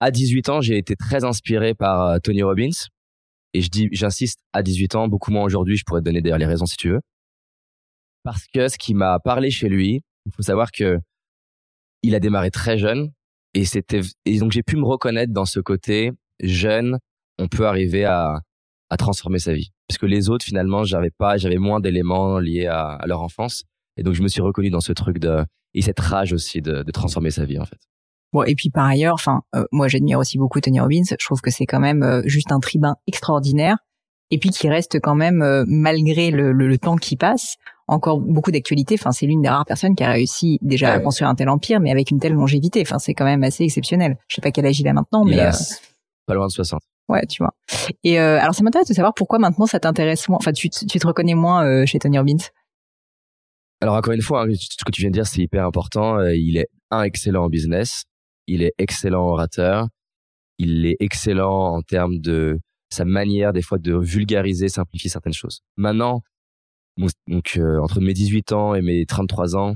À 0.00 0.10
18 0.10 0.48
ans, 0.50 0.60
j'ai 0.60 0.76
été 0.76 0.94
très 0.94 1.24
inspiré 1.24 1.74
par 1.74 2.06
euh, 2.06 2.18
Tony 2.18 2.42
Robbins 2.42 2.88
et 3.54 3.62
je 3.62 3.68
dis 3.68 3.88
j'insiste 3.92 4.40
à 4.52 4.62
18 4.62 4.94
ans, 4.94 5.08
beaucoup 5.08 5.30
moins 5.30 5.44
aujourd'hui, 5.44 5.76
je 5.76 5.84
pourrais 5.84 6.00
te 6.00 6.04
donner 6.04 6.20
d'ailleurs 6.20 6.38
les 6.38 6.46
raisons 6.46 6.66
si 6.66 6.76
tu 6.76 6.90
veux. 6.90 7.00
Parce 8.22 8.46
que 8.52 8.68
ce 8.68 8.76
qui 8.76 8.92
m'a 8.94 9.18
parlé 9.20 9.50
chez 9.50 9.68
lui, 9.68 10.02
il 10.26 10.32
faut 10.32 10.42
savoir 10.42 10.72
que 10.72 10.98
il 12.02 12.14
a 12.14 12.20
démarré 12.20 12.50
très 12.50 12.76
jeune, 12.78 13.12
et 13.56 13.64
c'était 13.64 14.02
et 14.26 14.38
donc 14.38 14.52
j'ai 14.52 14.62
pu 14.62 14.76
me 14.76 14.84
reconnaître 14.84 15.32
dans 15.32 15.46
ce 15.46 15.60
côté 15.60 16.12
jeune, 16.42 16.98
on 17.38 17.48
peut 17.48 17.66
arriver 17.66 18.04
à 18.04 18.42
à 18.90 18.96
transformer 18.96 19.38
sa 19.38 19.52
vie. 19.54 19.72
Parce 19.88 19.98
que 19.98 20.06
les 20.06 20.28
autres 20.28 20.44
finalement, 20.44 20.84
j'avais 20.84 21.10
pas, 21.10 21.38
j'avais 21.38 21.56
moins 21.56 21.80
d'éléments 21.80 22.38
liés 22.38 22.66
à, 22.66 23.00
leur 23.06 23.22
enfance, 23.22 23.64
et 23.96 24.02
donc 24.02 24.14
je 24.14 24.22
me 24.22 24.28
suis 24.28 24.42
reconnu 24.42 24.70
dans 24.70 24.80
ce 24.80 24.92
truc 24.92 25.18
de 25.18 25.44
et 25.74 25.82
cette 25.82 25.98
rage 25.98 26.32
aussi 26.32 26.60
de, 26.62 26.82
de 26.82 26.90
transformer 26.92 27.30
sa 27.30 27.44
vie 27.44 27.58
en 27.58 27.64
fait. 27.64 27.78
Bon, 28.32 28.42
et 28.42 28.54
puis 28.54 28.70
par 28.70 28.86
ailleurs, 28.86 29.14
enfin, 29.14 29.42
euh, 29.54 29.64
moi 29.72 29.88
j'admire 29.88 30.18
aussi 30.18 30.36
beaucoup 30.36 30.60
Tony 30.60 30.78
Robbins. 30.78 31.04
Je 31.08 31.24
trouve 31.24 31.40
que 31.40 31.50
c'est 31.50 31.66
quand 31.66 31.80
même 31.80 32.02
euh, 32.02 32.22
juste 32.26 32.52
un 32.52 32.60
tribun 32.60 32.96
extraordinaire, 33.06 33.78
et 34.30 34.38
puis 34.38 34.50
qui 34.50 34.68
reste 34.68 35.00
quand 35.00 35.14
même 35.14 35.42
euh, 35.42 35.64
malgré 35.66 36.30
le, 36.30 36.52
le, 36.52 36.68
le, 36.68 36.78
temps 36.78 36.96
qui 36.96 37.16
passe 37.16 37.56
encore 37.88 38.20
beaucoup 38.20 38.50
d'actualité. 38.50 38.96
Enfin, 38.98 39.12
c'est 39.12 39.26
l'une 39.26 39.42
des 39.42 39.48
rares 39.48 39.64
personnes 39.64 39.94
qui 39.94 40.04
a 40.04 40.10
réussi 40.10 40.58
déjà 40.62 40.92
à 40.92 41.00
construire 41.00 41.30
un 41.30 41.34
tel 41.34 41.48
empire, 41.48 41.80
mais 41.80 41.90
avec 41.90 42.10
une 42.10 42.18
telle 42.18 42.32
longévité. 42.32 42.82
Enfin, 42.82 42.98
c'est 42.98 43.14
quand 43.14 43.24
même 43.24 43.42
assez 43.44 43.64
exceptionnel. 43.64 44.18
Je 44.28 44.36
sais 44.36 44.42
pas 44.42 44.50
quel 44.50 44.66
âge 44.66 44.80
il 44.80 44.88
a 44.88 44.92
maintenant, 44.92 45.24
mais 45.24 45.40
euh, 45.40 45.52
pas 46.26 46.34
loin 46.34 46.46
de 46.46 46.52
60. 46.52 46.80
Ouais, 47.08 47.24
tu 47.26 47.42
vois. 47.42 47.54
Et 48.02 48.18
euh, 48.18 48.40
alors, 48.40 48.54
ça 48.54 48.64
m'intéresse 48.64 48.88
de 48.88 48.94
savoir 48.94 49.14
pourquoi 49.14 49.38
maintenant 49.38 49.66
ça 49.66 49.78
t'intéresse 49.78 50.28
moins. 50.28 50.38
Enfin, 50.38 50.52
tu, 50.52 50.68
tu 50.68 50.98
te 50.98 51.06
reconnais 51.06 51.34
moins 51.34 51.64
euh, 51.64 51.86
chez 51.86 51.98
Tony 51.98 52.18
Robbins? 52.18 52.44
Alors 53.80 53.94
encore 53.94 54.14
une 54.14 54.22
fois, 54.22 54.44
hein, 54.44 54.52
ce 54.54 54.84
que 54.84 54.90
tu 54.90 55.02
viens 55.02 55.10
de 55.10 55.14
dire, 55.14 55.26
c'est 55.26 55.42
hyper 55.42 55.64
important. 55.64 56.18
Il 56.28 56.56
est 56.56 56.68
un 56.90 57.02
excellent 57.02 57.44
en 57.44 57.48
business, 57.48 58.04
il 58.46 58.62
est 58.62 58.72
excellent 58.78 59.28
orateur, 59.28 59.88
il 60.58 60.86
est 60.86 60.96
excellent 60.98 61.74
en 61.76 61.82
termes 61.82 62.18
de 62.18 62.58
sa 62.96 63.04
manière 63.04 63.52
des 63.52 63.62
fois 63.62 63.78
de 63.78 63.94
vulgariser, 63.94 64.68
simplifier 64.68 65.10
certaines 65.10 65.32
choses. 65.32 65.60
Maintenant, 65.76 66.22
donc 67.28 67.56
euh, 67.56 67.78
entre 67.80 68.00
mes 68.00 68.14
18 68.14 68.52
ans 68.52 68.74
et 68.74 68.82
mes 68.82 69.04
33 69.04 69.56
ans, 69.56 69.74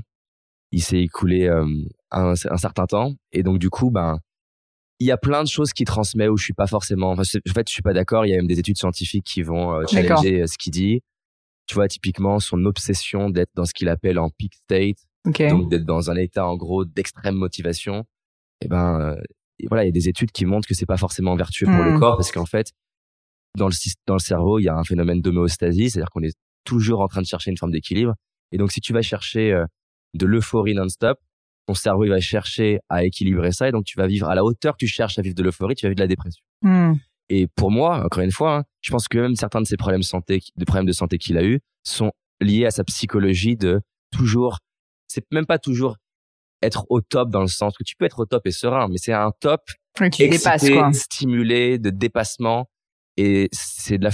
il 0.71 0.81
s'est 0.81 1.01
écoulé 1.01 1.47
euh, 1.47 1.65
un, 2.11 2.31
un, 2.31 2.57
certain 2.57 2.85
temps 2.85 3.13
et 3.31 3.43
donc 3.43 3.59
du 3.59 3.69
coup 3.69 3.91
ben 3.91 4.19
il 4.99 5.07
y 5.07 5.11
a 5.11 5.17
plein 5.17 5.43
de 5.43 5.47
choses 5.47 5.73
qui 5.73 5.83
transmet 5.83 6.29
où 6.29 6.37
je 6.37 6.45
suis 6.45 6.53
pas 6.53 6.67
forcément 6.67 7.11
enfin, 7.11 7.21
en 7.21 7.53
fait 7.53 7.67
je 7.67 7.73
suis 7.73 7.81
pas 7.81 7.93
d'accord, 7.93 8.25
il 8.25 8.29
y 8.29 8.33
a 8.33 8.37
même 8.37 8.47
des 8.47 8.59
études 8.59 8.77
scientifiques 8.77 9.25
qui 9.25 9.43
vont 9.43 9.73
euh, 9.73 9.85
challenger 9.87 10.47
ce 10.47 10.57
qu'il 10.57 10.71
dit. 10.71 11.01
Tu 11.67 11.75
vois 11.75 11.87
typiquement 11.87 12.39
son 12.39 12.65
obsession 12.65 13.29
d'être 13.29 13.51
dans 13.55 13.65
ce 13.65 13.73
qu'il 13.73 13.87
appelle 13.87 14.19
en 14.19 14.29
peak 14.29 14.55
state, 14.55 14.97
donc 15.49 15.69
d'être 15.69 15.85
dans 15.85 16.09
un 16.09 16.15
état 16.15 16.45
en 16.45 16.57
gros 16.57 16.85
d'extrême 16.85 17.35
motivation. 17.35 18.03
Et 18.61 18.67
ben 18.67 19.15
voilà, 19.67 19.83
il 19.83 19.87
y 19.87 19.89
a 19.89 19.93
des 19.93 20.09
études 20.09 20.31
qui 20.31 20.45
montrent 20.45 20.67
que 20.67 20.73
c'est 20.73 20.85
pas 20.85 20.97
forcément 20.97 21.35
vertueux 21.35 21.67
pour 21.67 21.83
le 21.83 21.93
hmm. 21.93 21.99
corps 21.99 22.17
parce 22.17 22.31
qu'en 22.31 22.45
fait 22.45 22.73
dans 23.57 23.67
le 23.67 23.73
dans 24.07 24.15
le 24.15 24.19
cerveau, 24.19 24.59
il 24.59 24.63
y 24.63 24.69
a 24.69 24.75
un 24.75 24.83
phénomène 24.83 25.21
d'homéostasie, 25.21 25.89
c'est-à-dire 25.89 26.09
qu'on 26.09 26.23
est 26.23 26.35
toujours 26.63 27.01
en 27.01 27.07
train 27.07 27.21
de 27.21 27.27
chercher 27.27 27.51
une 27.51 27.57
forme 27.57 27.71
d'équilibre. 27.71 28.13
Et 28.51 28.57
donc, 28.57 28.71
si 28.71 28.81
tu 28.81 28.93
vas 28.93 29.01
chercher 29.01 29.51
euh, 29.51 29.65
de 30.13 30.25
l'euphorie 30.25 30.73
non-stop, 30.73 31.17
ton 31.67 31.73
cerveau 31.73 32.05
il 32.05 32.09
va 32.09 32.19
chercher 32.19 32.79
à 32.89 33.03
équilibrer 33.03 33.51
ça, 33.51 33.67
et 33.67 33.71
donc 33.71 33.85
tu 33.85 33.97
vas 33.97 34.07
vivre 34.07 34.29
à 34.29 34.35
la 34.35 34.43
hauteur 34.43 34.73
que 34.73 34.79
tu 34.79 34.87
cherches 34.87 35.17
à 35.19 35.21
vivre 35.21 35.35
de 35.35 35.43
l'euphorie, 35.43 35.75
tu 35.75 35.85
vas 35.85 35.89
vivre 35.89 35.97
de 35.97 36.03
la 36.03 36.07
dépression. 36.07 36.43
Hmm. 36.61 36.93
Et 37.29 37.47
pour 37.47 37.71
moi, 37.71 38.03
encore 38.03 38.23
une 38.23 38.31
fois, 38.31 38.57
hein, 38.57 38.63
je 38.81 38.91
pense 38.91 39.07
que 39.07 39.17
même 39.17 39.35
certains 39.35 39.61
de 39.61 39.65
ces 39.65 39.77
problèmes 39.77 40.01
de 40.01 40.05
santé, 40.05 40.41
de 40.57 40.65
problèmes 40.65 40.85
de 40.85 40.91
santé 40.91 41.17
qu'il 41.17 41.37
a 41.37 41.43
eu, 41.43 41.59
sont 41.83 42.11
liés 42.41 42.65
à 42.65 42.71
sa 42.71 42.83
psychologie 42.83 43.55
de 43.55 43.81
toujours. 44.11 44.57
C'est 45.07 45.23
même 45.31 45.45
pas 45.45 45.59
toujours 45.59 45.95
être 46.61 46.85
au 46.89 47.01
top 47.01 47.29
dans 47.29 47.41
le 47.41 47.47
sens 47.47 47.77
que 47.77 47.83
tu 47.83 47.95
peux 47.95 48.05
être 48.05 48.19
au 48.19 48.25
top 48.25 48.45
et 48.45 48.51
serein, 48.51 48.87
mais 48.89 48.97
c'est 48.97 49.13
un 49.13 49.31
top 49.39 49.61
qui 50.11 50.23
excité, 50.23 50.73
quoi. 50.73 50.91
stimulé, 50.93 51.79
de 51.79 51.89
dépassement. 51.89 52.67
Et 53.21 53.49
c'est 53.51 53.99
de 53.99 54.03
la. 54.03 54.09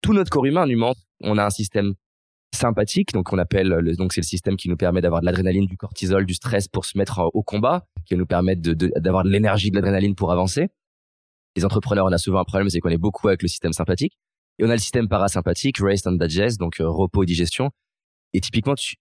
Tout 0.00 0.14
notre 0.14 0.30
corps 0.30 0.46
humain 0.46 0.66
nous 0.66 0.78
montre 0.78 1.00
on 1.20 1.36
a 1.36 1.44
un 1.44 1.50
système 1.50 1.92
sympathique, 2.54 3.12
donc 3.12 3.32
on 3.32 3.38
appelle 3.38 3.68
le, 3.68 3.96
donc 3.96 4.14
c'est 4.14 4.22
le 4.22 4.26
système 4.26 4.56
qui 4.56 4.68
nous 4.68 4.76
permet 4.76 5.02
d'avoir 5.02 5.20
de 5.20 5.26
l'adrénaline, 5.26 5.66
du 5.66 5.76
cortisol, 5.76 6.24
du 6.24 6.34
stress 6.34 6.68
pour 6.68 6.86
se 6.86 6.96
mettre 6.96 7.20
au 7.34 7.42
combat, 7.42 7.86
qui 8.06 8.14
va 8.14 8.18
nous 8.18 8.26
permettre 8.26 8.62
d'avoir 8.62 9.24
de, 9.24 9.28
de, 9.28 9.32
l'énergie, 9.32 9.70
de 9.70 9.74
l'adrénaline 9.74 10.14
pour 10.14 10.32
avancer. 10.32 10.68
Les 11.56 11.64
entrepreneurs, 11.64 12.06
on 12.06 12.12
a 12.12 12.18
souvent 12.18 12.38
un 12.38 12.44
problème, 12.44 12.70
c'est 12.70 12.80
qu'on 12.80 12.90
est 12.90 12.98
beaucoup 12.98 13.28
avec 13.28 13.42
le 13.42 13.48
système 13.48 13.72
sympathique. 13.72 14.16
Et 14.58 14.64
on 14.64 14.70
a 14.70 14.72
le 14.72 14.78
système 14.78 15.08
parasympathique, 15.08 15.78
rest 15.78 16.06
and 16.06 16.12
digest, 16.12 16.58
donc 16.58 16.80
euh, 16.80 16.88
repos 16.88 17.24
et 17.24 17.26
digestion. 17.26 17.70
Et 18.32 18.40
typiquement, 18.40 18.74
tu, 18.74 18.96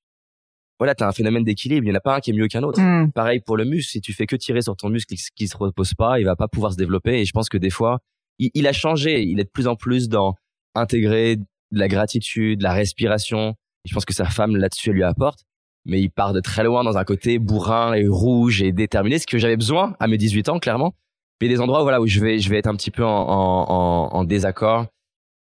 voilà, 0.80 0.96
t'as 0.96 1.08
un 1.08 1.12
phénomène 1.12 1.44
d'équilibre. 1.44 1.84
Il 1.86 1.90
n'y 1.90 1.96
en 1.96 1.98
a 1.98 2.02
pas 2.02 2.16
un 2.16 2.20
qui 2.20 2.32
est 2.32 2.34
mieux 2.34 2.48
qu'un 2.48 2.64
autre. 2.64 2.82
Hmm. 2.82 3.12
Pareil 3.12 3.40
pour 3.40 3.56
le 3.56 3.66
muscle. 3.66 3.92
Si 3.92 4.02
tu 4.02 4.14
fais 4.14 4.26
que 4.26 4.36
tirer 4.36 4.62
sur 4.62 4.76
ton 4.76 4.90
muscle 4.90 5.16
qui, 5.16 5.24
qui 5.36 5.48
se 5.48 5.56
repose 5.56 5.94
pas, 5.94 6.20
il 6.20 6.26
va 6.26 6.36
pas 6.36 6.48
pouvoir 6.48 6.72
se 6.74 6.78
développer. 6.78 7.22
Et 7.22 7.26
je 7.26 7.32
pense 7.32 7.50
que 7.50 7.58
des 7.58 7.70
fois, 7.70 8.00
il, 8.40 8.52
il 8.54 8.68
a 8.68 8.74
changé. 8.74 9.24
Il 9.24 9.40
est 9.40 9.46
de 9.46 9.50
plus 9.50 9.68
en 9.68 9.76
plus 9.76 10.10
dans 10.10 10.36
intégrer 10.76 11.38
de 11.38 11.46
la 11.72 11.88
gratitude, 11.88 12.62
la 12.62 12.74
respiration. 12.74 13.56
Et 13.86 13.90
je 13.90 13.94
pense 13.94 14.06
que 14.06 14.14
sa 14.14 14.26
femme 14.26 14.56
là-dessus 14.56 14.90
elle 14.90 14.96
lui 14.96 15.04
apporte. 15.04 15.40
Mais 15.86 16.00
il 16.02 16.10
part 16.10 16.34
de 16.34 16.40
très 16.40 16.64
loin 16.64 16.84
dans 16.84 16.98
un 16.98 17.04
côté 17.04 17.40
bourrin 17.40 17.94
et 17.94 18.08
rouge 18.08 18.62
et 18.62 18.72
déterminé, 18.72 19.20
ce 19.20 19.28
que 19.28 19.38
j'avais 19.38 19.58
besoin 19.58 19.96
à 20.00 20.08
mes 20.08 20.18
18 20.18 20.50
ans, 20.50 20.60
clairement. 20.60 20.96
Mais 21.42 21.50
des 21.50 21.60
endroits 21.60 21.82
voilà 21.82 22.00
où 22.00 22.08
je 22.08 22.22
vais, 22.22 22.40
je 22.40 22.50
vais 22.50 22.58
être 22.58 22.68
un 22.68 22.76
petit 22.76 22.92
peu 22.92 23.04
en, 23.04 23.10
en, 23.10 23.66
en, 23.70 24.16
en 24.16 24.24
désaccord. 24.24 24.88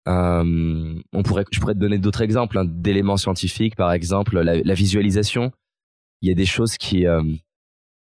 Euh, 0.08 0.94
on 1.14 1.24
pourrait, 1.24 1.46
je 1.52 1.60
pourrais 1.60 1.74
te 1.74 1.80
donner 1.80 1.98
d'autres 1.98 2.22
exemples 2.22 2.58
hein, 2.58 2.66
d'éléments 2.68 3.18
scientifiques, 3.18 3.76
par 3.76 3.92
exemple 3.92 4.40
la, 4.40 4.56
la, 4.56 4.74
visualisation. 4.74 5.52
Il 6.22 6.30
y 6.30 6.32
a 6.32 6.36
des 6.36 6.46
choses 6.46 6.78
qui, 6.78 7.08
euh, 7.08 7.24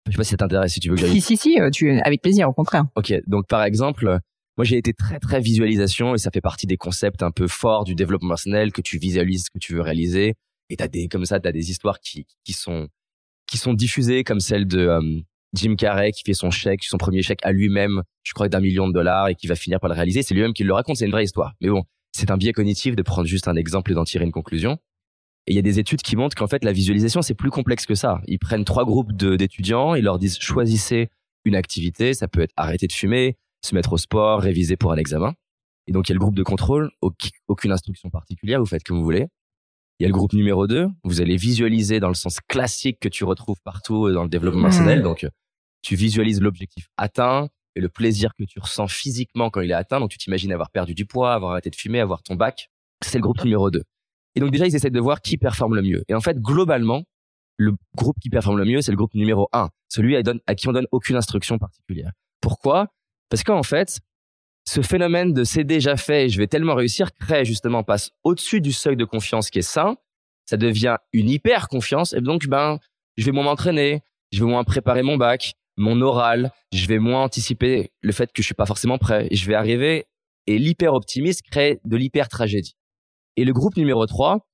je 0.05 0.11
sais 0.11 0.17
pas 0.17 0.23
si 0.23 0.31
ça 0.31 0.37
t'intéresse, 0.37 0.73
si 0.73 0.79
tu 0.79 0.89
veux 0.89 0.95
que 0.95 1.07
Si 1.07 1.19
si 1.19 1.35
si, 1.35 1.59
euh, 1.59 1.69
tu 1.69 1.99
avec 1.99 2.21
plaisir, 2.21 2.47
au 2.47 2.53
contraire. 2.53 2.85
Ok, 2.95 3.13
donc 3.27 3.47
par 3.47 3.63
exemple, 3.63 4.19
moi 4.59 4.65
j'ai 4.65 4.77
été 4.77 4.91
très 4.91 5.19
très 5.19 5.39
visualisation 5.39 6.15
et 6.15 6.17
ça 6.17 6.31
fait 6.31 6.41
partie 6.41 6.67
des 6.67 6.75
concepts 6.75 7.23
un 7.23 7.31
peu 7.31 7.47
forts 7.47 7.85
du 7.85 7.95
développement 7.95 8.27
personnel 8.27 8.73
que 8.73 8.81
tu 8.81 8.97
visualises 8.97 9.45
ce 9.45 9.49
que 9.49 9.57
tu 9.57 9.73
veux 9.73 9.79
réaliser 9.79 10.35
et 10.69 10.75
t'as 10.75 10.89
des 10.89 11.07
comme 11.07 11.23
ça 11.23 11.39
t'as 11.39 11.53
des 11.53 11.71
histoires 11.71 12.01
qui 12.01 12.27
qui 12.43 12.51
sont 12.51 12.89
qui 13.47 13.57
sont 13.57 13.73
diffusées 13.73 14.25
comme 14.25 14.41
celle 14.41 14.67
de 14.67 14.79
euh, 14.79 15.21
Jim 15.53 15.75
Carrey 15.77 16.11
qui 16.11 16.23
fait 16.25 16.33
son 16.33 16.51
chèque, 16.51 16.83
son 16.83 16.97
premier 16.97 17.21
chèque 17.21 17.39
à 17.43 17.53
lui-même, 17.53 18.03
je 18.23 18.33
crois 18.33 18.49
d'un 18.49 18.59
million 18.59 18.89
de 18.89 18.93
dollars 18.93 19.29
et 19.29 19.35
qui 19.35 19.47
va 19.47 19.55
finir 19.55 19.79
par 19.79 19.89
le 19.89 19.95
réaliser. 19.95 20.23
C'est 20.23 20.33
lui-même 20.33 20.51
qui 20.51 20.65
le 20.65 20.73
raconte, 20.73 20.97
c'est 20.97 21.05
une 21.05 21.11
vraie 21.11 21.23
histoire. 21.23 21.53
Mais 21.61 21.69
bon, 21.69 21.83
c'est 22.11 22.29
un 22.29 22.37
biais 22.37 22.51
cognitif 22.51 22.97
de 22.97 23.01
prendre 23.01 23.27
juste 23.27 23.47
un 23.47 23.55
exemple 23.55 23.91
et 23.91 23.95
d'en 23.95 24.03
tirer 24.03 24.25
une 24.25 24.31
conclusion. 24.31 24.77
Et 25.47 25.53
il 25.53 25.55
y 25.55 25.59
a 25.59 25.63
des 25.63 25.79
études 25.79 26.01
qui 26.01 26.17
montrent 26.17 26.35
qu'en 26.35 26.47
fait 26.47 26.65
la 26.65 26.73
visualisation 26.73 27.21
c'est 27.21 27.33
plus 27.33 27.49
complexe 27.49 27.85
que 27.85 27.95
ça. 27.95 28.19
Ils 28.27 28.39
prennent 28.39 28.65
trois 28.65 28.83
groupes 28.83 29.13
d'étudiants, 29.13 29.95
ils 29.95 30.03
leur 30.03 30.19
disent 30.19 30.37
choisissez 30.37 31.09
une 31.45 31.55
activité, 31.55 32.13
ça 32.13 32.27
peut 32.27 32.41
être 32.41 32.53
arrêter 32.57 32.87
de 32.87 32.91
fumer, 32.91 33.37
se 33.61 33.75
mettre 33.75 33.93
au 33.93 33.97
sport, 33.97 34.41
réviser 34.41 34.77
pour 34.77 34.91
un 34.91 34.97
examen. 34.97 35.33
Et 35.87 35.91
donc 35.91 36.07
il 36.07 36.11
y 36.11 36.13
a 36.13 36.15
le 36.15 36.19
groupe 36.19 36.35
de 36.35 36.43
contrôle, 36.43 36.91
aucune 37.47 37.71
instruction 37.71 38.09
particulière, 38.09 38.59
vous 38.59 38.65
faites 38.65 38.83
comme 38.83 38.97
vous 38.97 39.03
voulez. 39.03 39.27
Il 39.99 40.03
y 40.03 40.05
a 40.05 40.07
le 40.07 40.13
groupe 40.13 40.31
numéro 40.31 40.65
2, 40.65 40.87
vous 41.03 41.19
allez 41.19 41.35
visualiser 41.35 41.99
dans 41.99 42.07
le 42.07 42.13
sens 42.13 42.39
classique 42.47 42.99
que 43.01 43.09
tu 43.09 43.25
retrouves 43.25 43.59
partout 43.65 44.09
dans 44.13 44.23
le 44.23 44.29
développement 44.29 44.63
personnel. 44.63 45.01
Donc, 45.01 45.27
tu 45.81 45.95
visualises 45.95 46.39
l'objectif 46.39 46.87
atteint 46.95 47.49
et 47.75 47.81
le 47.81 47.89
plaisir 47.89 48.31
que 48.39 48.45
tu 48.45 48.59
ressens 48.59 48.87
physiquement 48.87 49.49
quand 49.49 49.59
il 49.59 49.71
est 49.71 49.73
atteint. 49.73 49.99
Donc, 49.99 50.09
tu 50.09 50.17
t'imagines 50.17 50.53
avoir 50.53 50.69
perdu 50.69 50.93
du 50.93 51.05
poids, 51.05 51.33
avoir 51.33 51.51
arrêté 51.51 51.69
de 51.69 51.75
fumer, 51.75 51.99
avoir 51.99 52.23
ton 52.23 52.35
bac. 52.35 52.69
C'est 53.03 53.17
le 53.17 53.23
groupe 53.23 53.43
numéro 53.43 53.69
2. 53.69 53.83
Et 54.35 54.39
donc, 54.39 54.51
déjà, 54.51 54.67
ils 54.67 54.75
essaient 54.75 54.89
de 54.89 54.99
voir 55.01 55.21
qui 55.21 55.37
performe 55.37 55.75
le 55.75 55.81
mieux. 55.81 56.05
Et 56.07 56.13
en 56.13 56.21
fait, 56.21 56.39
globalement, 56.39 57.03
le 57.57 57.73
groupe 57.93 58.15
qui 58.21 58.29
performe 58.29 58.57
le 58.57 58.63
mieux, 58.63 58.81
c'est 58.81 58.91
le 58.91 58.97
groupe 58.97 59.15
numéro 59.15 59.49
1, 59.51 59.67
celui 59.89 60.15
à 60.15 60.55
qui 60.55 60.69
on 60.69 60.71
donne 60.71 60.87
aucune 60.93 61.17
instruction 61.17 61.57
particulière. 61.57 62.13
Pourquoi? 62.39 62.87
Parce 63.29 63.43
qu'en 63.43 63.63
fait, 63.63 63.99
ce 64.65 64.81
phénomène 64.81 65.33
de 65.33 65.43
c'est 65.43 65.63
déjà 65.63 65.97
fait 65.97 66.25
et 66.25 66.29
je 66.29 66.37
vais 66.37 66.47
tellement 66.47 66.75
réussir 66.75 67.13
crée 67.13 67.45
justement 67.45 67.83
passe 67.83 68.11
au-dessus 68.23 68.61
du 68.61 68.71
seuil 68.71 68.95
de 68.95 69.05
confiance 69.05 69.49
qui 69.49 69.59
est 69.59 69.63
sain, 69.63 69.95
ça 70.45 70.57
devient 70.57 70.97
une 71.13 71.29
hyper 71.29 71.67
confiance 71.67 72.13
et 72.13 72.21
donc 72.21 72.47
ben 72.47 72.79
je 73.17 73.25
vais 73.25 73.31
moins 73.31 73.43
m'entraîner, 73.43 74.01
je 74.31 74.39
vais 74.43 74.49
moins 74.49 74.63
préparer 74.63 75.03
mon 75.03 75.17
bac, 75.17 75.53
mon 75.77 76.01
oral, 76.01 76.51
je 76.71 76.85
vais 76.87 76.99
moins 76.99 77.23
anticiper 77.23 77.91
le 78.01 78.11
fait 78.11 78.31
que 78.31 78.41
je 78.41 78.45
suis 78.45 78.55
pas 78.55 78.65
forcément 78.65 78.97
prêt 78.97 79.27
je 79.31 79.45
vais 79.45 79.55
arriver 79.55 80.05
et 80.47 80.57
l'hyper 80.57 80.93
optimiste 80.93 81.41
crée 81.49 81.79
de 81.85 81.97
l'hyper 81.97 82.27
tragédie. 82.27 82.75
Et 83.37 83.45
le 83.45 83.53
groupe 83.53 83.77
numéro 83.77 84.05
3 84.05 84.45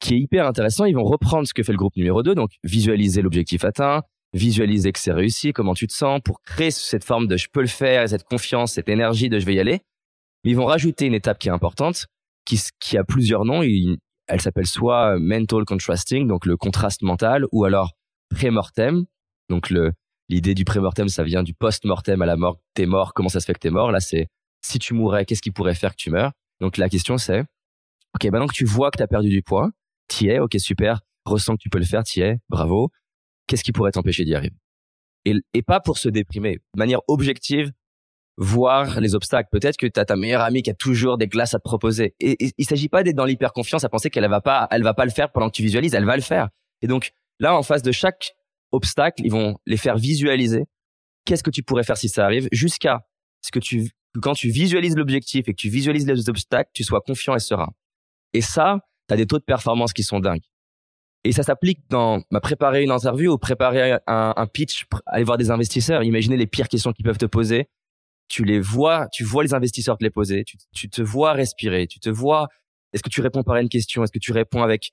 qui 0.00 0.14
est 0.14 0.18
hyper 0.18 0.46
intéressant, 0.46 0.86
ils 0.86 0.94
vont 0.94 1.04
reprendre 1.04 1.46
ce 1.46 1.52
que 1.52 1.62
fait 1.62 1.72
le 1.72 1.78
groupe 1.78 1.96
numéro 1.96 2.22
2 2.22 2.34
donc 2.34 2.50
visualiser 2.64 3.20
l'objectif 3.22 3.64
atteint, 3.64 4.02
visualiser 4.32 4.92
que 4.92 4.98
c'est 4.98 5.12
réussi, 5.12 5.52
comment 5.52 5.74
tu 5.74 5.86
te 5.86 5.92
sens, 5.92 6.20
pour 6.24 6.42
créer 6.42 6.70
cette 6.70 7.04
forme 7.04 7.26
de 7.26 7.36
je 7.36 7.48
peux 7.52 7.60
le 7.60 7.66
faire, 7.66 8.08
cette 8.08 8.24
confiance, 8.24 8.72
cette 8.72 8.88
énergie 8.88 9.28
de 9.28 9.38
je 9.38 9.46
vais 9.46 9.54
y 9.54 9.60
aller. 9.60 9.80
Mais 10.44 10.50
ils 10.50 10.56
vont 10.56 10.66
rajouter 10.66 11.06
une 11.06 11.14
étape 11.14 11.38
qui 11.38 11.48
est 11.48 11.52
importante, 11.52 12.06
qui, 12.44 12.60
qui 12.78 12.96
a 12.96 13.04
plusieurs 13.04 13.44
noms. 13.44 13.62
elle 13.62 14.40
s'appelle 14.40 14.66
soit 14.66 15.18
mental 15.18 15.64
contrasting, 15.64 16.26
donc 16.26 16.46
le 16.46 16.56
contraste 16.56 17.02
mental, 17.02 17.46
ou 17.52 17.64
alors 17.64 17.92
pré-mortem. 18.30 19.04
Donc 19.48 19.72
l'idée 20.28 20.54
du 20.54 20.64
pré-mortem, 20.64 21.08
ça 21.08 21.24
vient 21.24 21.42
du 21.42 21.54
post-mortem 21.54 22.22
à 22.22 22.26
la 22.26 22.36
mort. 22.36 22.60
T'es 22.74 22.86
mort, 22.86 23.12
comment 23.14 23.28
ça 23.28 23.40
se 23.40 23.46
fait 23.46 23.54
que 23.54 23.58
t'es 23.58 23.70
mort? 23.70 23.90
Là, 23.90 24.00
c'est 24.00 24.28
si 24.62 24.78
tu 24.78 24.94
mourais, 24.94 25.24
qu'est-ce 25.24 25.42
qui 25.42 25.50
pourrait 25.50 25.74
faire 25.74 25.90
que 25.90 26.00
tu 26.00 26.10
meurs? 26.10 26.32
Donc 26.60 26.76
la 26.76 26.88
question 26.88 27.18
c'est, 27.18 27.40
ok, 28.14 28.24
maintenant 28.24 28.46
que 28.46 28.54
tu 28.54 28.64
vois 28.64 28.90
que 28.90 28.98
t'as 28.98 29.06
perdu 29.06 29.30
du 29.30 29.42
poids, 29.42 29.70
t'y 30.08 30.28
es, 30.28 30.38
ok, 30.38 30.54
super, 30.58 31.00
ressens 31.24 31.54
que 31.54 31.62
tu 31.62 31.70
peux 31.70 31.78
le 31.78 31.84
faire, 31.84 32.04
t'y 32.04 32.20
es, 32.20 32.38
bravo 32.48 32.90
qu'est-ce 33.50 33.64
qui 33.64 33.72
pourrait 33.72 33.90
t'empêcher 33.90 34.24
d'y 34.24 34.34
arriver? 34.34 34.54
Et, 35.24 35.62
pas 35.62 35.80
pour 35.80 35.98
se 35.98 36.08
déprimer, 36.08 36.58
de 36.74 36.78
manière 36.78 37.00
objective, 37.08 37.72
voir 38.36 39.00
les 39.00 39.14
obstacles. 39.14 39.48
Peut-être 39.52 39.76
que 39.76 39.86
tu 39.86 40.00
as 40.00 40.04
ta 40.04 40.16
meilleure 40.16 40.40
amie 40.40 40.62
qui 40.62 40.70
a 40.70 40.74
toujours 40.74 41.18
des 41.18 41.26
glaces 41.26 41.52
à 41.52 41.58
te 41.58 41.64
proposer. 41.64 42.14
Et, 42.20 42.42
et 42.42 42.52
il 42.56 42.64
s'agit 42.64 42.88
pas 42.88 43.02
d'être 43.02 43.16
dans 43.16 43.26
l'hyper 43.26 43.52
confiance 43.52 43.84
à 43.84 43.88
penser 43.90 44.08
qu'elle 44.08 44.26
va 44.28 44.40
pas, 44.40 44.66
elle 44.70 44.82
va 44.82 44.94
pas 44.94 45.04
le 45.04 45.10
faire 45.10 45.30
pendant 45.30 45.50
que 45.50 45.56
tu 45.56 45.62
visualises, 45.62 45.94
elle 45.94 46.06
va 46.06 46.16
le 46.16 46.22
faire. 46.22 46.48
Et 46.80 46.86
donc 46.86 47.10
là, 47.38 47.54
en 47.54 47.62
face 47.62 47.82
de 47.82 47.92
chaque 47.92 48.32
obstacle, 48.70 49.22
ils 49.26 49.32
vont 49.32 49.58
les 49.66 49.76
faire 49.76 49.98
visualiser. 49.98 50.64
Qu'est-ce 51.26 51.42
que 51.42 51.50
tu 51.50 51.62
pourrais 51.62 51.82
faire 51.82 51.98
si 51.98 52.08
ça 52.08 52.24
arrive, 52.24 52.48
jusqu'à 52.52 53.06
ce 53.42 53.50
que 53.50 53.58
tu, 53.58 53.90
quand 54.22 54.34
tu 54.34 54.48
visualises 54.48 54.96
l'objectif 54.96 55.48
et 55.48 55.52
que 55.52 55.60
tu 55.60 55.68
visualises 55.68 56.06
les 56.06 56.28
obstacles, 56.30 56.70
tu 56.72 56.84
sois 56.84 57.00
confiant 57.00 57.34
et 57.34 57.40
serein. 57.40 57.68
Et 58.32 58.40
ça, 58.40 58.78
tu 59.08 59.14
as 59.14 59.16
des 59.16 59.26
taux 59.26 59.38
de 59.38 59.44
performance 59.44 59.92
qui 59.92 60.02
sont 60.02 60.20
dingues. 60.20 60.49
Et 61.24 61.32
ça 61.32 61.42
s'applique 61.42 61.80
dans 61.90 62.22
bah, 62.30 62.40
préparer 62.40 62.82
une 62.82 62.90
interview 62.90 63.32
ou 63.32 63.38
préparer 63.38 63.98
un, 64.06 64.46
pitch, 64.46 64.86
aller 65.06 65.24
voir 65.24 65.36
des 65.36 65.50
investisseurs. 65.50 66.02
Imaginez 66.02 66.36
les 66.36 66.46
pires 66.46 66.68
questions 66.68 66.92
qu'ils 66.92 67.04
peuvent 67.04 67.18
te 67.18 67.26
poser. 67.26 67.68
Tu 68.28 68.44
les 68.44 68.60
vois, 68.60 69.08
tu 69.12 69.24
vois 69.24 69.42
les 69.42 69.52
investisseurs 69.52 69.98
te 69.98 70.04
les 70.04 70.10
poser. 70.10 70.44
Tu, 70.72 70.88
te 70.88 71.02
vois 71.02 71.32
respirer. 71.32 71.86
Tu 71.86 72.00
te 72.00 72.08
vois. 72.08 72.48
Est-ce 72.92 73.02
que 73.02 73.10
tu 73.10 73.20
réponds 73.20 73.42
par 73.42 73.56
une 73.56 73.68
question? 73.68 74.02
Est-ce 74.02 74.12
que 74.12 74.18
tu 74.18 74.32
réponds 74.32 74.62
avec 74.62 74.92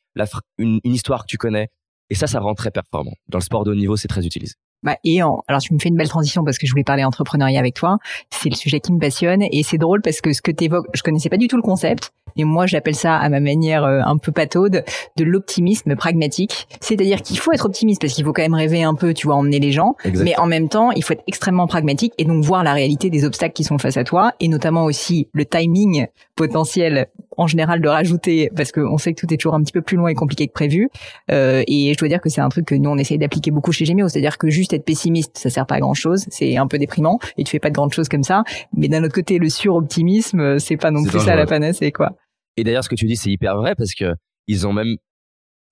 une, 0.58 0.80
une 0.84 0.94
histoire 0.94 1.22
que 1.22 1.28
tu 1.28 1.38
connais? 1.38 1.70
Et 2.10 2.16
ça, 2.16 2.28
ça 2.28 2.40
rend 2.40 2.56
très 2.56 2.72
performant. 2.72 3.14
Dans 3.28 3.38
le 3.38 3.44
sport 3.44 3.64
de 3.64 3.72
haut 3.72 3.76
niveau, 3.76 3.96
c'est 3.96 4.08
très 4.08 4.26
utilisé. 4.26 4.56
Bah, 4.84 4.98
et 5.04 5.24
en, 5.24 5.44
alors 5.48 5.62
tu 5.62 5.74
me 5.74 5.80
fais 5.80 5.90
une 5.90 5.98
belle 5.98 6.10
transition 6.10 6.44
parce 6.44 6.58
que 6.58 6.68
je 6.68 6.72
voulais 6.72 6.84
parler 6.84 7.04
entrepreneuriat 7.04 7.60
avec 7.60 7.74
toi. 7.74 7.98
C'est 8.30 8.50
le 8.50 8.56
sujet 8.56 8.80
qui 8.80 8.94
me 8.94 9.00
passionne 9.00 9.44
et 9.44 9.64
c'est 9.64 9.78
drôle 9.78 10.02
parce 10.02 10.22
que 10.22 10.34
ce 10.34 10.42
que 10.42 10.52
tu 10.52 10.66
évoques, 10.66 10.88
je 10.94 11.02
connaissais 11.02 11.30
pas 11.30 11.38
du 11.38 11.48
tout 11.48 11.58
le 11.58 11.62
concept. 11.62 12.12
Et 12.38 12.44
moi, 12.44 12.68
j'appelle 12.68 12.96
ça 12.96 13.16
à 13.16 13.30
ma 13.30 13.40
manière 13.40 13.84
euh, 13.84 14.02
un 14.06 14.18
peu 14.18 14.32
pataude 14.32 14.84
de 15.16 15.24
l'optimisme 15.24 15.96
pragmatique. 15.96 16.68
C'est-à-dire 16.82 17.22
qu'il 17.22 17.40
faut 17.40 17.52
être 17.52 17.66
optimiste 17.66 18.00
parce 18.02 18.14
qu'il 18.14 18.24
faut 18.24 18.34
quand 18.34 18.44
même 18.44 18.54
rêver 18.54 18.84
un 18.84 18.94
peu, 18.94 19.14
tu 19.14 19.28
vois, 19.28 19.36
emmener 19.36 19.60
les 19.60 19.72
gens. 19.72 19.96
Mais 20.06 20.38
en 20.38 20.46
même 20.46 20.70
temps, 20.70 20.92
il 20.92 21.04
faut 21.04 21.14
être 21.14 21.24
extrêmement 21.28 21.68
pragmatique 21.68 22.14
et 22.18 22.26
donc 22.26 22.44
voir 22.44 22.64
la 22.64 22.74
réalité 22.74 23.10
des 23.10 23.26
obstacles 23.26 23.54
qui 23.54 23.64
sont 23.64 23.80
face 23.80 23.98
à 23.98 24.04
toi 24.04 24.34
et 24.40 24.48
notamment 24.48 24.86
aussi 24.86 25.28
le 25.34 25.46
timing 25.46 26.08
potentiel 26.36 27.08
en 27.38 27.48
général 27.48 27.82
de 27.82 27.88
rajouter 27.88 28.50
parce 28.56 28.72
qu'on 28.72 28.98
sait 28.98 29.14
que 29.14 29.20
tout 29.20 29.34
est 29.34 29.38
toujours 29.38 29.54
un 29.54 29.62
petit 29.62 29.72
peu 29.72 29.82
plus 29.82 29.98
loin 29.98 30.10
et 30.10 30.16
compliqué 30.16 30.48
que 30.48 30.54
prévu. 30.54 30.90
Euh, 31.32 31.64
et 31.68 31.94
je 31.94 31.98
dois 31.98 32.08
dire 32.08 32.22
que 32.22 32.30
c'est 32.30 32.42
un 32.42 32.50
truc 32.50 32.66
que 32.66 32.76
nous 32.76 32.90
on 32.90 32.98
essaye 32.98 33.18
d'appliquer 33.18 33.52
beaucoup 33.52 33.72
chez 33.72 33.86
Gemio, 33.86 34.08
c'est-à-dire 34.08 34.38
que 34.38 34.50
juste 34.50 34.67
être 34.76 34.86
pessimiste, 34.86 35.38
ça 35.38 35.50
sert 35.50 35.66
pas 35.66 35.76
à 35.76 35.80
grand 35.80 35.94
chose, 35.94 36.26
c'est 36.30 36.58
un 36.58 36.68
peu 36.68 36.78
déprimant 36.78 37.20
et 37.38 37.44
tu 37.44 37.52
fais 37.52 37.60
pas 37.60 37.70
de 37.70 37.76
grandes 37.76 37.94
choses 37.94 38.10
comme 38.10 38.24
ça. 38.24 38.44
Mais 38.76 38.88
d'un 38.88 39.04
autre 39.04 39.14
côté, 39.14 39.40
le 39.40 39.50
suroptimisme, 39.50 40.60
c'est 40.60 40.78
pas 40.78 40.92
non 40.92 41.04
plus 41.04 41.20
ça 41.20 41.36
la 41.36 41.46
panacée 41.46 41.92
quoi. 41.92 42.12
Et 42.58 42.64
d'ailleurs, 42.64 42.84
ce 42.84 42.90
que 42.90 42.96
tu 42.96 43.06
dis, 43.06 43.16
c'est 43.16 43.30
hyper 43.30 43.56
vrai 43.56 43.76
parce 43.76 43.94
que 43.94 44.16
ils 44.48 44.66
ont 44.66 44.74
même 44.74 44.98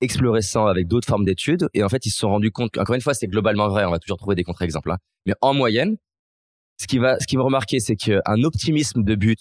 exploré 0.01 0.41
ça 0.41 0.69
avec 0.69 0.87
d'autres 0.87 1.07
formes 1.07 1.25
d'études 1.25 1.67
et 1.73 1.83
en 1.83 1.89
fait, 1.89 2.05
ils 2.05 2.11
se 2.11 2.19
sont 2.19 2.29
rendus 2.29 2.51
compte. 2.51 2.77
Encore 2.77 2.95
une 2.95 3.01
fois, 3.01 3.13
c'est 3.13 3.27
globalement 3.27 3.67
vrai. 3.69 3.85
On 3.85 3.91
va 3.91 3.99
toujours 3.99 4.17
trouver 4.17 4.35
des 4.35 4.43
contre-exemples. 4.43 4.91
Hein. 4.91 4.97
Mais 5.25 5.33
en 5.41 5.53
moyenne, 5.53 5.97
ce 6.77 6.87
qui 6.87 6.97
va, 6.97 7.19
ce 7.19 7.27
qui 7.27 7.35
va 7.35 7.43
remarquer, 7.43 7.79
c'est 7.79 7.95
qu'un 7.95 8.43
optimisme 8.43 9.03
de 9.03 9.15
but, 9.15 9.39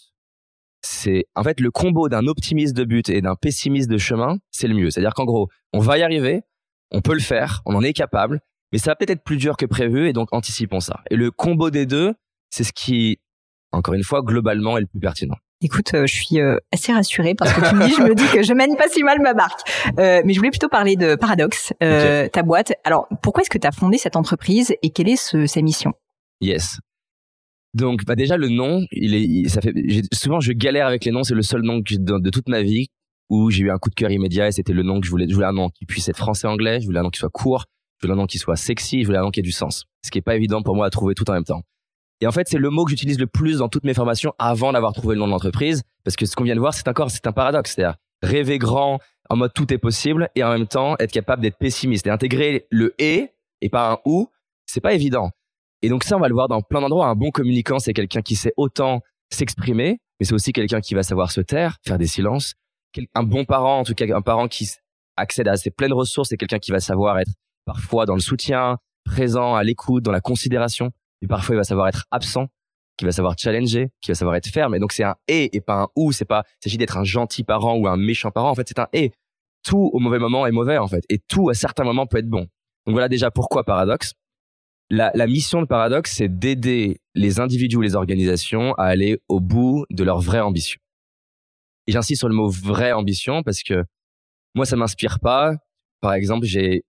c'est 0.82 1.26
en 1.34 1.42
fait 1.42 1.60
le 1.60 1.70
combo 1.70 2.08
d'un 2.08 2.26
optimisme 2.26 2.74
de 2.74 2.84
but 2.84 3.08
et 3.08 3.20
d'un 3.20 3.36
pessimiste 3.36 3.90
de 3.90 3.98
chemin, 3.98 4.38
c'est 4.50 4.68
le 4.68 4.74
mieux. 4.74 4.90
C'est-à-dire 4.90 5.14
qu'en 5.14 5.24
gros, 5.24 5.48
on 5.72 5.80
va 5.80 5.98
y 5.98 6.02
arriver, 6.02 6.42
on 6.90 7.00
peut 7.00 7.14
le 7.14 7.20
faire, 7.20 7.62
on 7.66 7.74
en 7.74 7.82
est 7.82 7.92
capable, 7.92 8.40
mais 8.74 8.78
ça 8.78 8.90
va 8.90 8.96
peut-être 8.96 9.10
être 9.10 9.22
plus 9.22 9.36
dur 9.36 9.56
que 9.56 9.66
prévu 9.66 10.08
et 10.08 10.12
donc 10.12 10.30
anticipons 10.32 10.80
ça. 10.80 11.04
Et 11.08 11.14
le 11.14 11.30
combo 11.30 11.70
des 11.70 11.86
deux, 11.86 12.12
c'est 12.50 12.64
ce 12.64 12.72
qui, 12.72 13.20
encore 13.70 13.94
une 13.94 14.02
fois, 14.02 14.20
globalement 14.20 14.76
est 14.76 14.80
le 14.80 14.88
plus 14.88 14.98
pertinent. 14.98 15.36
Écoute, 15.60 15.94
euh, 15.94 16.08
je 16.08 16.12
suis 16.12 16.40
euh, 16.40 16.58
assez 16.72 16.92
rassurée 16.92 17.36
parce 17.36 17.52
que 17.52 17.68
tu 17.68 17.74
me 17.76 17.86
dis, 17.86 17.94
je 17.94 18.02
me 18.02 18.16
dis 18.16 18.26
que 18.32 18.42
je 18.42 18.52
mène 18.52 18.74
pas 18.74 18.88
si 18.88 19.04
mal 19.04 19.20
ma 19.22 19.32
barque. 19.32 19.60
Euh, 20.00 20.22
mais 20.24 20.32
je 20.32 20.40
voulais 20.40 20.50
plutôt 20.50 20.68
parler 20.68 20.96
de 20.96 21.14
Paradox, 21.14 21.72
euh, 21.84 22.28
ta 22.28 22.42
boîte. 22.42 22.72
Alors, 22.82 23.06
pourquoi 23.22 23.42
est-ce 23.42 23.48
que 23.50 23.58
tu 23.58 23.66
as 23.68 23.70
fondé 23.70 23.96
cette 23.96 24.16
entreprise 24.16 24.74
et 24.82 24.90
quelle 24.90 25.08
est 25.08 25.22
ce, 25.22 25.46
sa 25.46 25.62
mission? 25.62 25.92
Yes. 26.40 26.80
Donc, 27.74 28.04
bah 28.04 28.16
déjà 28.16 28.36
le 28.36 28.48
nom, 28.48 28.84
il 28.90 29.14
est, 29.14 29.48
ça 29.48 29.60
fait. 29.60 29.72
Souvent, 30.12 30.40
je 30.40 30.50
galère 30.50 30.88
avec 30.88 31.04
les 31.04 31.12
noms. 31.12 31.22
C'est 31.22 31.34
le 31.34 31.42
seul 31.42 31.62
nom 31.62 31.80
que, 31.80 31.94
de, 31.94 32.18
de 32.18 32.30
toute 32.30 32.48
ma 32.48 32.62
vie 32.62 32.88
où 33.30 33.50
j'ai 33.50 33.62
eu 33.62 33.70
un 33.70 33.78
coup 33.78 33.90
de 33.90 33.94
cœur 33.94 34.10
immédiat 34.10 34.48
et 34.48 34.52
c'était 34.52 34.72
le 34.72 34.82
nom 34.82 34.98
que 34.98 35.06
je 35.06 35.12
voulais. 35.12 35.26
Je 35.28 35.34
voulais 35.34 35.46
un 35.46 35.52
nom 35.52 35.68
qui 35.68 35.86
puisse 35.86 36.08
être 36.08 36.18
français-anglais. 36.18 36.80
Je 36.80 36.86
voulais 36.86 36.98
un 36.98 37.04
nom 37.04 37.10
qui 37.10 37.20
soit 37.20 37.30
court. 37.30 37.66
Je 38.04 38.08
voulais 38.08 38.18
un 38.18 38.22
nom 38.22 38.26
qui 38.26 38.36
soit 38.36 38.56
sexy. 38.56 39.00
Je 39.00 39.06
voulais 39.06 39.18
un 39.18 39.22
nom 39.22 39.30
qui 39.30 39.40
ait 39.40 39.42
du 39.42 39.50
sens. 39.50 39.86
Ce 40.04 40.10
qui 40.10 40.18
est 40.18 40.22
pas 40.22 40.36
évident 40.36 40.62
pour 40.62 40.76
moi 40.76 40.84
à 40.84 40.90
trouver 40.90 41.14
tout 41.14 41.28
en 41.30 41.32
même 41.32 41.44
temps. 41.44 41.62
Et 42.20 42.26
en 42.26 42.32
fait, 42.32 42.46
c'est 42.46 42.58
le 42.58 42.68
mot 42.68 42.84
que 42.84 42.90
j'utilise 42.90 43.18
le 43.18 43.26
plus 43.26 43.58
dans 43.58 43.68
toutes 43.70 43.84
mes 43.84 43.94
formations 43.94 44.34
avant 44.38 44.72
d'avoir 44.72 44.92
trouvé 44.92 45.14
le 45.14 45.20
nom 45.20 45.26
de 45.26 45.32
l'entreprise, 45.32 45.82
parce 46.04 46.14
que 46.14 46.26
ce 46.26 46.36
qu'on 46.36 46.44
vient 46.44 46.54
de 46.54 46.60
voir, 46.60 46.74
c'est 46.74 46.86
encore, 46.86 47.10
c'est 47.10 47.26
un 47.26 47.32
paradoxe, 47.32 47.74
c'est-à-dire 47.74 47.96
rêver 48.22 48.58
grand, 48.58 49.00
en 49.30 49.36
mode 49.36 49.52
tout 49.54 49.72
est 49.72 49.78
possible, 49.78 50.28
et 50.34 50.44
en 50.44 50.50
même 50.50 50.66
temps 50.66 50.96
être 50.98 51.12
capable 51.12 51.40
d'être 51.40 51.56
pessimiste 51.56 52.06
et 52.06 52.10
intégrer 52.10 52.66
le 52.70 52.94
et 52.98 53.30
et 53.62 53.68
pas 53.70 53.92
un 53.92 53.98
ou, 54.04 54.28
c'est 54.66 54.80
pas 54.80 54.92
évident. 54.92 55.30
Et 55.80 55.88
donc 55.88 56.04
ça, 56.04 56.16
on 56.16 56.20
va 56.20 56.28
le 56.28 56.34
voir 56.34 56.48
dans 56.48 56.60
plein 56.60 56.82
d'endroits. 56.82 57.06
Un 57.06 57.14
bon 57.14 57.30
communicant, 57.30 57.78
c'est 57.78 57.94
quelqu'un 57.94 58.20
qui 58.20 58.36
sait 58.36 58.52
autant 58.58 59.00
s'exprimer, 59.30 59.98
mais 60.20 60.26
c'est 60.26 60.34
aussi 60.34 60.52
quelqu'un 60.52 60.80
qui 60.80 60.94
va 60.94 61.02
savoir 61.02 61.32
se 61.32 61.40
taire, 61.40 61.78
faire 61.86 61.96
des 61.96 62.06
silences. 62.06 62.54
Un 63.14 63.22
bon 63.22 63.46
parent, 63.46 63.80
en 63.80 63.84
tout 63.84 63.94
cas 63.94 64.04
un 64.14 64.22
parent 64.22 64.46
qui 64.46 64.70
accède 65.16 65.48
à 65.48 65.56
ses 65.56 65.70
pleines 65.70 65.94
ressources, 65.94 66.28
c'est 66.28 66.36
quelqu'un 66.36 66.58
qui 66.58 66.70
va 66.70 66.80
savoir 66.80 67.18
être 67.18 67.30
parfois 67.64 68.06
dans 68.06 68.14
le 68.14 68.20
soutien, 68.20 68.78
présent, 69.04 69.54
à 69.54 69.62
l'écoute, 69.62 70.02
dans 70.02 70.12
la 70.12 70.20
considération. 70.20 70.90
Et 71.22 71.26
parfois, 71.26 71.54
il 71.54 71.58
va 71.58 71.64
savoir 71.64 71.88
être 71.88 72.04
absent, 72.10 72.48
qui 72.96 73.04
va 73.04 73.12
savoir 73.12 73.34
challenger, 73.38 73.90
qui 74.00 74.10
va 74.10 74.14
savoir 74.14 74.36
être 74.36 74.48
ferme. 74.48 74.74
Et 74.74 74.78
donc, 74.78 74.92
c'est 74.92 75.04
un 75.04 75.16
et 75.28 75.54
et 75.56 75.60
pas 75.60 75.82
un 75.82 75.88
ou. 75.96 76.12
C'est 76.12 76.24
pas, 76.24 76.44
il 76.60 76.64
s'agit 76.64 76.78
d'être 76.78 76.96
un 76.96 77.04
gentil 77.04 77.44
parent 77.44 77.76
ou 77.76 77.86
un 77.86 77.96
méchant 77.96 78.30
parent. 78.30 78.50
En 78.50 78.54
fait, 78.54 78.68
c'est 78.68 78.78
un 78.78 78.88
et. 78.92 79.12
Tout 79.62 79.90
au 79.94 79.98
mauvais 79.98 80.18
moment 80.18 80.46
est 80.46 80.52
mauvais, 80.52 80.76
en 80.76 80.88
fait. 80.88 81.04
Et 81.08 81.18
tout 81.18 81.48
à 81.48 81.54
certains 81.54 81.84
moments 81.84 82.06
peut 82.06 82.18
être 82.18 82.28
bon. 82.28 82.46
Donc 82.86 82.92
voilà 82.92 83.08
déjà 83.08 83.30
pourquoi 83.30 83.64
paradoxe. 83.64 84.12
La, 84.90 85.10
la 85.14 85.26
mission 85.26 85.62
de 85.62 85.66
paradoxe, 85.66 86.12
c'est 86.12 86.28
d'aider 86.28 87.00
les 87.14 87.40
individus 87.40 87.76
ou 87.76 87.80
les 87.80 87.94
organisations 87.94 88.74
à 88.74 88.84
aller 88.84 89.18
au 89.28 89.40
bout 89.40 89.86
de 89.90 90.04
leur 90.04 90.20
vraie 90.20 90.40
ambition. 90.40 90.78
Et 91.86 91.92
j'insiste 91.92 92.20
sur 92.20 92.28
le 92.28 92.34
mot 92.34 92.50
vraie 92.50 92.92
ambition 92.92 93.42
parce 93.42 93.62
que 93.62 93.84
moi, 94.54 94.66
ça 94.66 94.76
m'inspire 94.76 95.18
pas. 95.18 95.54
Par 96.02 96.12
exemple, 96.12 96.44
j'ai 96.44 96.84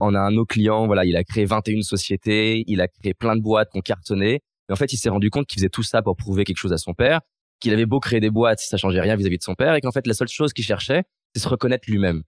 on 0.00 0.14
a 0.14 0.20
un 0.20 0.30
de 0.30 0.36
nos 0.36 0.46
clients, 0.46 0.86
voilà, 0.86 1.04
il 1.04 1.16
a 1.16 1.24
créé 1.24 1.44
21 1.44 1.82
sociétés, 1.82 2.64
il 2.66 2.80
a 2.80 2.88
créé 2.88 3.14
plein 3.14 3.36
de 3.36 3.42
boîtes 3.42 3.70
qui 3.70 3.78
ont 3.78 3.82
cartonné. 3.82 4.40
Mais 4.68 4.72
en 4.72 4.76
fait, 4.76 4.92
il 4.92 4.96
s'est 4.96 5.08
rendu 5.08 5.30
compte 5.30 5.46
qu'il 5.46 5.58
faisait 5.58 5.70
tout 5.70 5.82
ça 5.82 6.02
pour 6.02 6.16
prouver 6.16 6.44
quelque 6.44 6.58
chose 6.58 6.72
à 6.72 6.78
son 6.78 6.94
père, 6.94 7.20
qu'il 7.60 7.72
avait 7.72 7.86
beau 7.86 8.00
créer 8.00 8.20
des 8.20 8.30
boîtes, 8.30 8.60
ça 8.60 8.76
changeait 8.76 9.00
rien 9.00 9.16
vis-à-vis 9.16 9.38
de 9.38 9.42
son 9.42 9.54
père, 9.54 9.74
et 9.74 9.80
qu'en 9.80 9.90
fait, 9.90 10.06
la 10.06 10.14
seule 10.14 10.28
chose 10.28 10.52
qu'il 10.52 10.64
cherchait, 10.64 11.02
c'est 11.34 11.42
se 11.42 11.48
reconnaître 11.48 11.90
lui-même. 11.90 12.22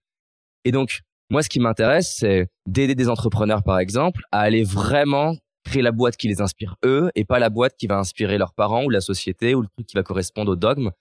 Et 0.65 0.71
donc, 0.71 0.99
moi, 1.29 1.43
ce 1.43 1.49
qui 1.49 1.59
m'intéresse, 1.59 2.15
c'est 2.17 2.47
d'aider 2.67 2.95
des 2.95 3.07
entrepreneurs, 3.07 3.63
par 3.63 3.79
exemple, 3.79 4.21
à 4.31 4.41
aller 4.41 4.63
vraiment 4.63 5.35
créer 5.63 5.81
la 5.81 5.91
boîte 5.91 6.17
qui 6.17 6.27
les 6.27 6.41
inspire 6.41 6.75
eux, 6.83 7.09
et 7.15 7.23
pas 7.23 7.39
la 7.39 7.49
boîte 7.49 7.75
qui 7.77 7.87
va 7.87 7.97
inspirer 7.97 8.37
leurs 8.37 8.53
parents 8.53 8.83
ou 8.83 8.89
la 8.89 9.01
société 9.01 9.55
ou 9.55 9.61
le 9.61 9.67
truc 9.67 9.87
qui 9.87 9.95
va 9.95 10.03
correspondre 10.03 10.51
au 10.51 10.55
dogme. 10.55 10.91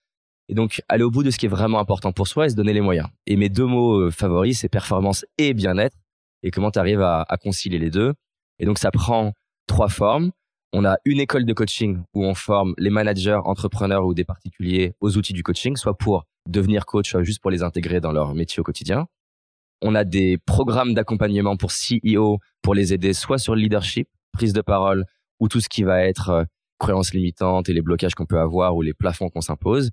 Et 0.48 0.54
donc, 0.54 0.82
aller 0.88 1.04
au 1.04 1.10
bout 1.10 1.22
de 1.22 1.30
ce 1.30 1.38
qui 1.38 1.46
est 1.46 1.50
vraiment 1.50 1.78
important 1.78 2.12
pour 2.12 2.28
soi 2.28 2.46
et 2.46 2.50
se 2.50 2.56
donner 2.56 2.72
les 2.72 2.80
moyens. 2.80 3.08
Et 3.26 3.36
mes 3.36 3.48
deux 3.48 3.66
mots 3.66 4.00
euh, 4.00 4.10
favoris, 4.10 4.60
c'est 4.60 4.68
performance 4.68 5.24
et 5.38 5.54
bien-être 5.54 5.96
et 6.42 6.50
comment 6.50 6.70
tu 6.70 6.78
arrives 6.78 7.02
à, 7.02 7.24
à, 7.28 7.36
concilier 7.36 7.78
les 7.78 7.90
deux. 7.90 8.14
Et 8.58 8.66
donc, 8.66 8.78
ça 8.78 8.90
prend 8.90 9.32
trois 9.66 9.88
formes. 9.88 10.30
On 10.72 10.84
a 10.84 10.96
une 11.04 11.20
école 11.20 11.44
de 11.44 11.52
coaching 11.52 12.02
où 12.14 12.24
on 12.24 12.34
forme 12.34 12.74
les 12.78 12.90
managers, 12.90 13.40
entrepreneurs 13.44 14.06
ou 14.06 14.14
des 14.14 14.24
particuliers 14.24 14.94
aux 15.00 15.16
outils 15.16 15.32
du 15.32 15.42
coaching, 15.42 15.76
soit 15.76 15.96
pour 15.96 16.24
devenir 16.48 16.86
coach, 16.86 17.10
soit 17.10 17.22
juste 17.22 17.40
pour 17.40 17.50
les 17.50 17.62
intégrer 17.62 18.00
dans 18.00 18.12
leur 18.12 18.34
métier 18.34 18.60
au 18.60 18.62
quotidien. 18.62 19.06
On 19.82 19.94
a 19.94 20.04
des 20.04 20.38
programmes 20.38 20.94
d'accompagnement 20.94 21.56
pour 21.56 21.70
CEO 21.72 22.38
pour 22.62 22.74
les 22.74 22.92
aider 22.92 23.14
soit 23.14 23.38
sur 23.38 23.54
le 23.54 23.62
leadership, 23.62 24.08
prise 24.32 24.52
de 24.52 24.60
parole 24.60 25.06
ou 25.40 25.48
tout 25.48 25.60
ce 25.60 25.68
qui 25.68 25.82
va 25.82 26.04
être 26.04 26.28
euh, 26.30 26.44
croyances 26.78 27.14
limitantes 27.14 27.68
et 27.68 27.72
les 27.72 27.82
blocages 27.82 28.14
qu'on 28.14 28.26
peut 28.26 28.38
avoir 28.38 28.76
ou 28.76 28.82
les 28.82 28.94
plafonds 28.94 29.30
qu'on 29.30 29.40
s'impose. 29.40 29.90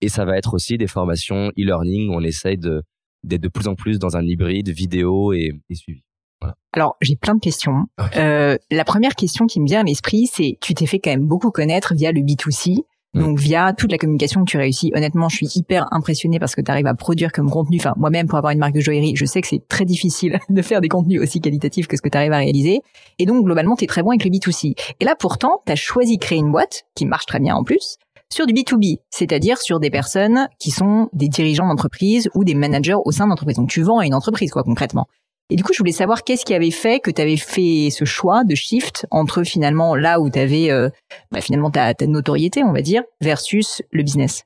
Et 0.00 0.08
ça 0.08 0.24
va 0.24 0.36
être 0.36 0.54
aussi 0.54 0.78
des 0.78 0.86
formations 0.86 1.48
e-learning 1.58 2.10
où 2.10 2.14
on 2.14 2.22
essaye 2.22 2.58
de 2.58 2.82
d'être 3.22 3.42
de 3.42 3.48
plus 3.48 3.68
en 3.68 3.74
plus 3.74 3.98
dans 3.98 4.16
un 4.16 4.24
hybride 4.24 4.68
vidéo 4.70 5.32
et, 5.32 5.52
et 5.68 5.74
suivi. 5.74 6.02
Voilà. 6.40 6.56
Alors, 6.72 6.96
j'ai 7.00 7.16
plein 7.16 7.34
de 7.34 7.40
questions. 7.40 7.84
Euh, 8.16 8.56
la 8.70 8.84
première 8.84 9.14
question 9.14 9.46
qui 9.46 9.60
me 9.60 9.66
vient 9.66 9.80
à 9.80 9.84
l'esprit, 9.84 10.26
c'est 10.26 10.56
tu 10.60 10.74
t'es 10.74 10.86
fait 10.86 10.98
quand 10.98 11.10
même 11.10 11.26
beaucoup 11.26 11.50
connaître 11.50 11.94
via 11.94 12.12
le 12.12 12.20
B2C. 12.20 12.84
Mm. 13.12 13.20
Donc 13.20 13.38
via 13.38 13.72
toute 13.72 13.90
la 13.90 13.98
communication 13.98 14.44
que 14.44 14.50
tu 14.50 14.56
réussis, 14.56 14.92
honnêtement, 14.94 15.28
je 15.28 15.36
suis 15.36 15.48
hyper 15.56 15.86
impressionné 15.92 16.38
parce 16.38 16.54
que 16.54 16.60
tu 16.60 16.70
arrives 16.70 16.86
à 16.86 16.94
produire 16.94 17.32
comme 17.32 17.50
contenu. 17.50 17.78
Enfin, 17.80 17.92
moi-même, 17.96 18.28
pour 18.28 18.38
avoir 18.38 18.52
une 18.52 18.60
marque 18.60 18.74
de 18.74 18.80
joaillerie, 18.80 19.16
je 19.16 19.24
sais 19.24 19.40
que 19.40 19.48
c'est 19.48 19.66
très 19.68 19.84
difficile 19.84 20.38
de 20.48 20.62
faire 20.62 20.80
des 20.80 20.88
contenus 20.88 21.20
aussi 21.20 21.40
qualitatifs 21.40 21.88
que 21.88 21.96
ce 21.96 22.02
que 22.02 22.08
tu 22.08 22.16
arrives 22.16 22.32
à 22.32 22.38
réaliser. 22.38 22.82
Et 23.18 23.26
donc, 23.26 23.44
globalement, 23.44 23.74
tu 23.74 23.84
es 23.84 23.86
très 23.86 24.02
bon 24.02 24.10
avec 24.10 24.24
le 24.24 24.30
B2C. 24.30 24.74
Et 25.00 25.04
là, 25.04 25.16
pourtant, 25.18 25.62
tu 25.66 25.72
as 25.72 25.76
choisi 25.76 26.18
de 26.18 26.22
créer 26.22 26.38
une 26.38 26.52
boîte 26.52 26.84
qui 26.94 27.04
marche 27.04 27.26
très 27.26 27.40
bien 27.40 27.56
en 27.56 27.64
plus, 27.64 27.96
sur 28.32 28.46
du 28.46 28.54
B2B, 28.54 28.98
c'est-à-dire 29.10 29.58
sur 29.58 29.80
des 29.80 29.90
personnes 29.90 30.48
qui 30.58 30.70
sont 30.70 31.08
des 31.12 31.28
dirigeants 31.28 31.66
d'entreprise 31.66 32.30
ou 32.34 32.44
des 32.44 32.54
managers 32.54 32.96
au 33.04 33.10
sein 33.10 33.26
d'entreprise. 33.26 33.56
Donc 33.56 33.68
tu 33.68 33.82
vends 33.82 33.98
à 33.98 34.06
une 34.06 34.14
entreprise, 34.14 34.50
quoi, 34.50 34.62
concrètement. 34.62 35.06
Et 35.50 35.56
du 35.56 35.64
coup, 35.64 35.72
je 35.72 35.78
voulais 35.78 35.92
savoir 35.92 36.22
qu'est-ce 36.22 36.44
qui 36.44 36.54
avait 36.54 36.70
fait 36.70 37.00
que 37.00 37.10
tu 37.10 37.20
avais 37.20 37.36
fait 37.36 37.90
ce 37.90 38.04
choix 38.04 38.44
de 38.44 38.54
shift 38.54 39.06
entre 39.10 39.42
finalement 39.42 39.96
là 39.96 40.20
où 40.20 40.30
tu 40.30 40.38
avais 40.38 40.70
euh, 40.70 40.88
bah, 41.32 41.40
finalement 41.40 41.72
ta, 41.72 41.92
ta 41.92 42.06
notoriété, 42.06 42.62
on 42.62 42.72
va 42.72 42.82
dire, 42.82 43.02
versus 43.20 43.82
le 43.90 44.04
business? 44.04 44.44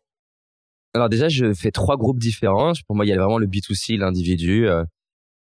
Alors 0.94 1.10
déjà, 1.10 1.28
je 1.28 1.52
fais 1.52 1.70
trois 1.70 1.98
groupes 1.98 2.18
différents. 2.18 2.72
Pour 2.86 2.96
moi, 2.96 3.04
il 3.04 3.10
y 3.10 3.12
a 3.12 3.18
vraiment 3.18 3.36
le 3.36 3.46
B2C, 3.46 3.98
l'individu. 3.98 4.66
Euh, 4.66 4.84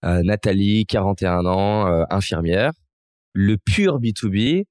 euh, 0.05 0.21
Nathalie, 0.23 0.85
41 0.85 1.45
ans, 1.45 2.05
infirmière. 2.09 2.71
Le 3.33 3.57
pur 3.57 3.99
B2B, 3.99 4.63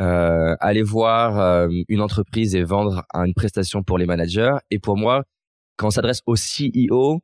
euh, 0.00 0.56
aller 0.60 0.82
voir 0.82 1.38
euh, 1.38 1.68
une 1.88 2.00
entreprise 2.00 2.54
et 2.54 2.62
vendre 2.62 3.04
une 3.14 3.34
prestation 3.34 3.82
pour 3.82 3.98
les 3.98 4.06
managers. 4.06 4.54
Et 4.70 4.78
pour 4.78 4.96
moi, 4.96 5.24
quand 5.76 5.88
on 5.88 5.90
s'adresse 5.90 6.22
au 6.26 6.34
CEO, 6.34 7.20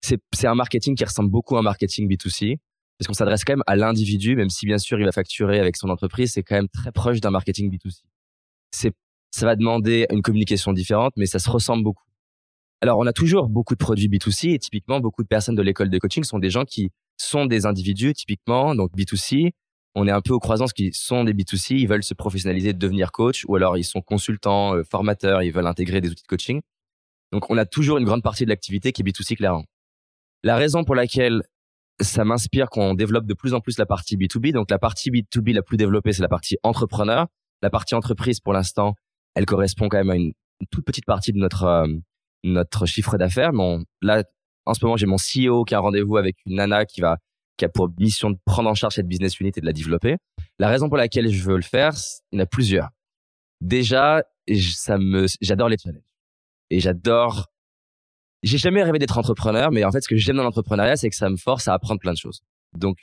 c'est 0.00 0.46
un 0.46 0.54
marketing 0.54 0.94
qui 0.94 1.04
ressemble 1.04 1.30
beaucoup 1.30 1.56
à 1.56 1.60
un 1.60 1.62
marketing 1.62 2.08
B2C 2.08 2.58
parce 2.98 3.06
qu'on 3.06 3.14
s'adresse 3.14 3.44
quand 3.44 3.52
même 3.52 3.62
à 3.66 3.76
l'individu, 3.76 4.34
même 4.34 4.50
si 4.50 4.66
bien 4.66 4.78
sûr 4.78 4.98
il 4.98 5.04
va 5.04 5.12
facturer 5.12 5.60
avec 5.60 5.76
son 5.76 5.88
entreprise, 5.88 6.32
c'est 6.32 6.42
quand 6.42 6.56
même 6.56 6.68
très 6.68 6.90
proche 6.90 7.20
d'un 7.20 7.30
marketing 7.30 7.70
B2C. 7.70 8.02
C'est, 8.72 8.92
ça 9.30 9.46
va 9.46 9.54
demander 9.54 10.06
une 10.10 10.20
communication 10.20 10.72
différente, 10.72 11.12
mais 11.16 11.26
ça 11.26 11.38
se 11.38 11.48
ressemble 11.48 11.84
beaucoup. 11.84 12.04
Alors, 12.80 12.98
on 12.98 13.06
a 13.06 13.12
toujours 13.12 13.48
beaucoup 13.48 13.74
de 13.74 13.78
produits 13.78 14.08
B2C 14.08 14.54
et 14.54 14.58
typiquement 14.58 15.00
beaucoup 15.00 15.22
de 15.22 15.28
personnes 15.28 15.54
de 15.54 15.62
l'école 15.62 15.90
de 15.90 15.98
coaching 15.98 16.24
sont 16.24 16.38
des 16.38 16.50
gens 16.50 16.64
qui 16.64 16.90
sont 17.16 17.46
des 17.46 17.66
individus 17.66 18.14
typiquement, 18.14 18.74
donc 18.74 18.90
B2C, 18.96 19.52
on 19.98 20.06
est 20.06 20.12
un 20.12 20.20
peu 20.20 20.32
au 20.32 20.38
croisant, 20.38 20.68
ce 20.68 20.74
qui 20.74 20.92
sont 20.92 21.24
des 21.24 21.34
B2C, 21.34 21.74
ils 21.74 21.88
veulent 21.88 22.04
se 22.04 22.14
professionnaliser, 22.14 22.72
devenir 22.72 23.10
coach, 23.10 23.44
ou 23.48 23.56
alors 23.56 23.76
ils 23.76 23.84
sont 23.84 24.00
consultants, 24.00 24.76
euh, 24.76 24.84
formateurs, 24.84 25.42
ils 25.42 25.52
veulent 25.52 25.66
intégrer 25.66 26.00
des 26.00 26.10
outils 26.10 26.22
de 26.22 26.28
coaching. 26.28 26.60
Donc, 27.32 27.50
on 27.50 27.58
a 27.58 27.66
toujours 27.66 27.98
une 27.98 28.04
grande 28.04 28.22
partie 28.22 28.44
de 28.44 28.48
l'activité 28.48 28.92
qui 28.92 29.02
est 29.02 29.04
B2C 29.04 29.36
clairement. 29.36 29.64
La 30.44 30.56
raison 30.56 30.84
pour 30.84 30.94
laquelle 30.94 31.42
ça 32.00 32.24
m'inspire 32.24 32.70
qu'on 32.70 32.94
développe 32.94 33.26
de 33.26 33.34
plus 33.34 33.54
en 33.54 33.60
plus 33.60 33.76
la 33.76 33.86
partie 33.86 34.16
B2B, 34.16 34.52
donc 34.52 34.70
la 34.70 34.78
partie 34.78 35.10
B2B 35.10 35.52
la 35.52 35.62
plus 35.62 35.76
développée, 35.76 36.12
c'est 36.12 36.22
la 36.22 36.28
partie 36.28 36.56
entrepreneur. 36.62 37.26
La 37.60 37.70
partie 37.70 37.96
entreprise, 37.96 38.38
pour 38.38 38.52
l'instant, 38.52 38.94
elle 39.34 39.46
correspond 39.46 39.88
quand 39.88 39.98
même 39.98 40.10
à 40.10 40.16
une, 40.16 40.32
toute 40.70 40.84
petite 40.84 41.06
partie 41.06 41.32
de 41.32 41.38
notre 41.38 41.64
euh, 41.64 41.88
notre 42.44 42.86
chiffre 42.86 43.18
d'affaires. 43.18 43.50
Là, 44.00 44.22
en 44.64 44.74
ce 44.74 44.84
moment, 44.84 44.96
j'ai 44.96 45.06
mon 45.06 45.16
CEO 45.16 45.64
qui 45.64 45.74
a 45.74 45.78
un 45.78 45.80
rendez-vous 45.80 46.16
avec 46.16 46.36
une 46.46 46.56
nana 46.56 46.84
qui 46.84 47.00
va 47.00 47.18
qui 47.58 47.64
a 47.64 47.68
pour 47.68 47.90
mission 47.98 48.30
de 48.30 48.38
prendre 48.46 48.70
en 48.70 48.74
charge 48.74 48.94
cette 48.94 49.08
business 49.08 49.38
unit 49.40 49.52
et 49.54 49.60
de 49.60 49.66
la 49.66 49.72
développer. 49.72 50.16
La 50.58 50.68
raison 50.68 50.88
pour 50.88 50.96
laquelle 50.96 51.28
je 51.28 51.42
veux 51.42 51.56
le 51.56 51.62
faire, 51.62 51.92
il 52.32 52.36
y 52.36 52.40
en 52.40 52.44
a 52.44 52.46
plusieurs. 52.46 52.88
Déjà, 53.60 54.22
ça 54.56 54.96
me, 54.96 55.26
j'adore 55.42 55.68
les 55.68 55.76
challenges. 55.76 56.02
Et 56.70 56.80
j'adore, 56.80 57.48
j'ai 58.42 58.58
jamais 58.58 58.82
rêvé 58.82 58.98
d'être 58.98 59.18
entrepreneur, 59.18 59.70
mais 59.70 59.84
en 59.84 59.90
fait, 59.90 60.00
ce 60.00 60.08
que 60.08 60.16
j'aime 60.16 60.36
dans 60.36 60.44
l'entrepreneuriat, 60.44 60.96
c'est 60.96 61.10
que 61.10 61.16
ça 61.16 61.28
me 61.28 61.36
force 61.36 61.68
à 61.68 61.74
apprendre 61.74 62.00
plein 62.00 62.12
de 62.12 62.18
choses. 62.18 62.42
Donc, 62.76 62.98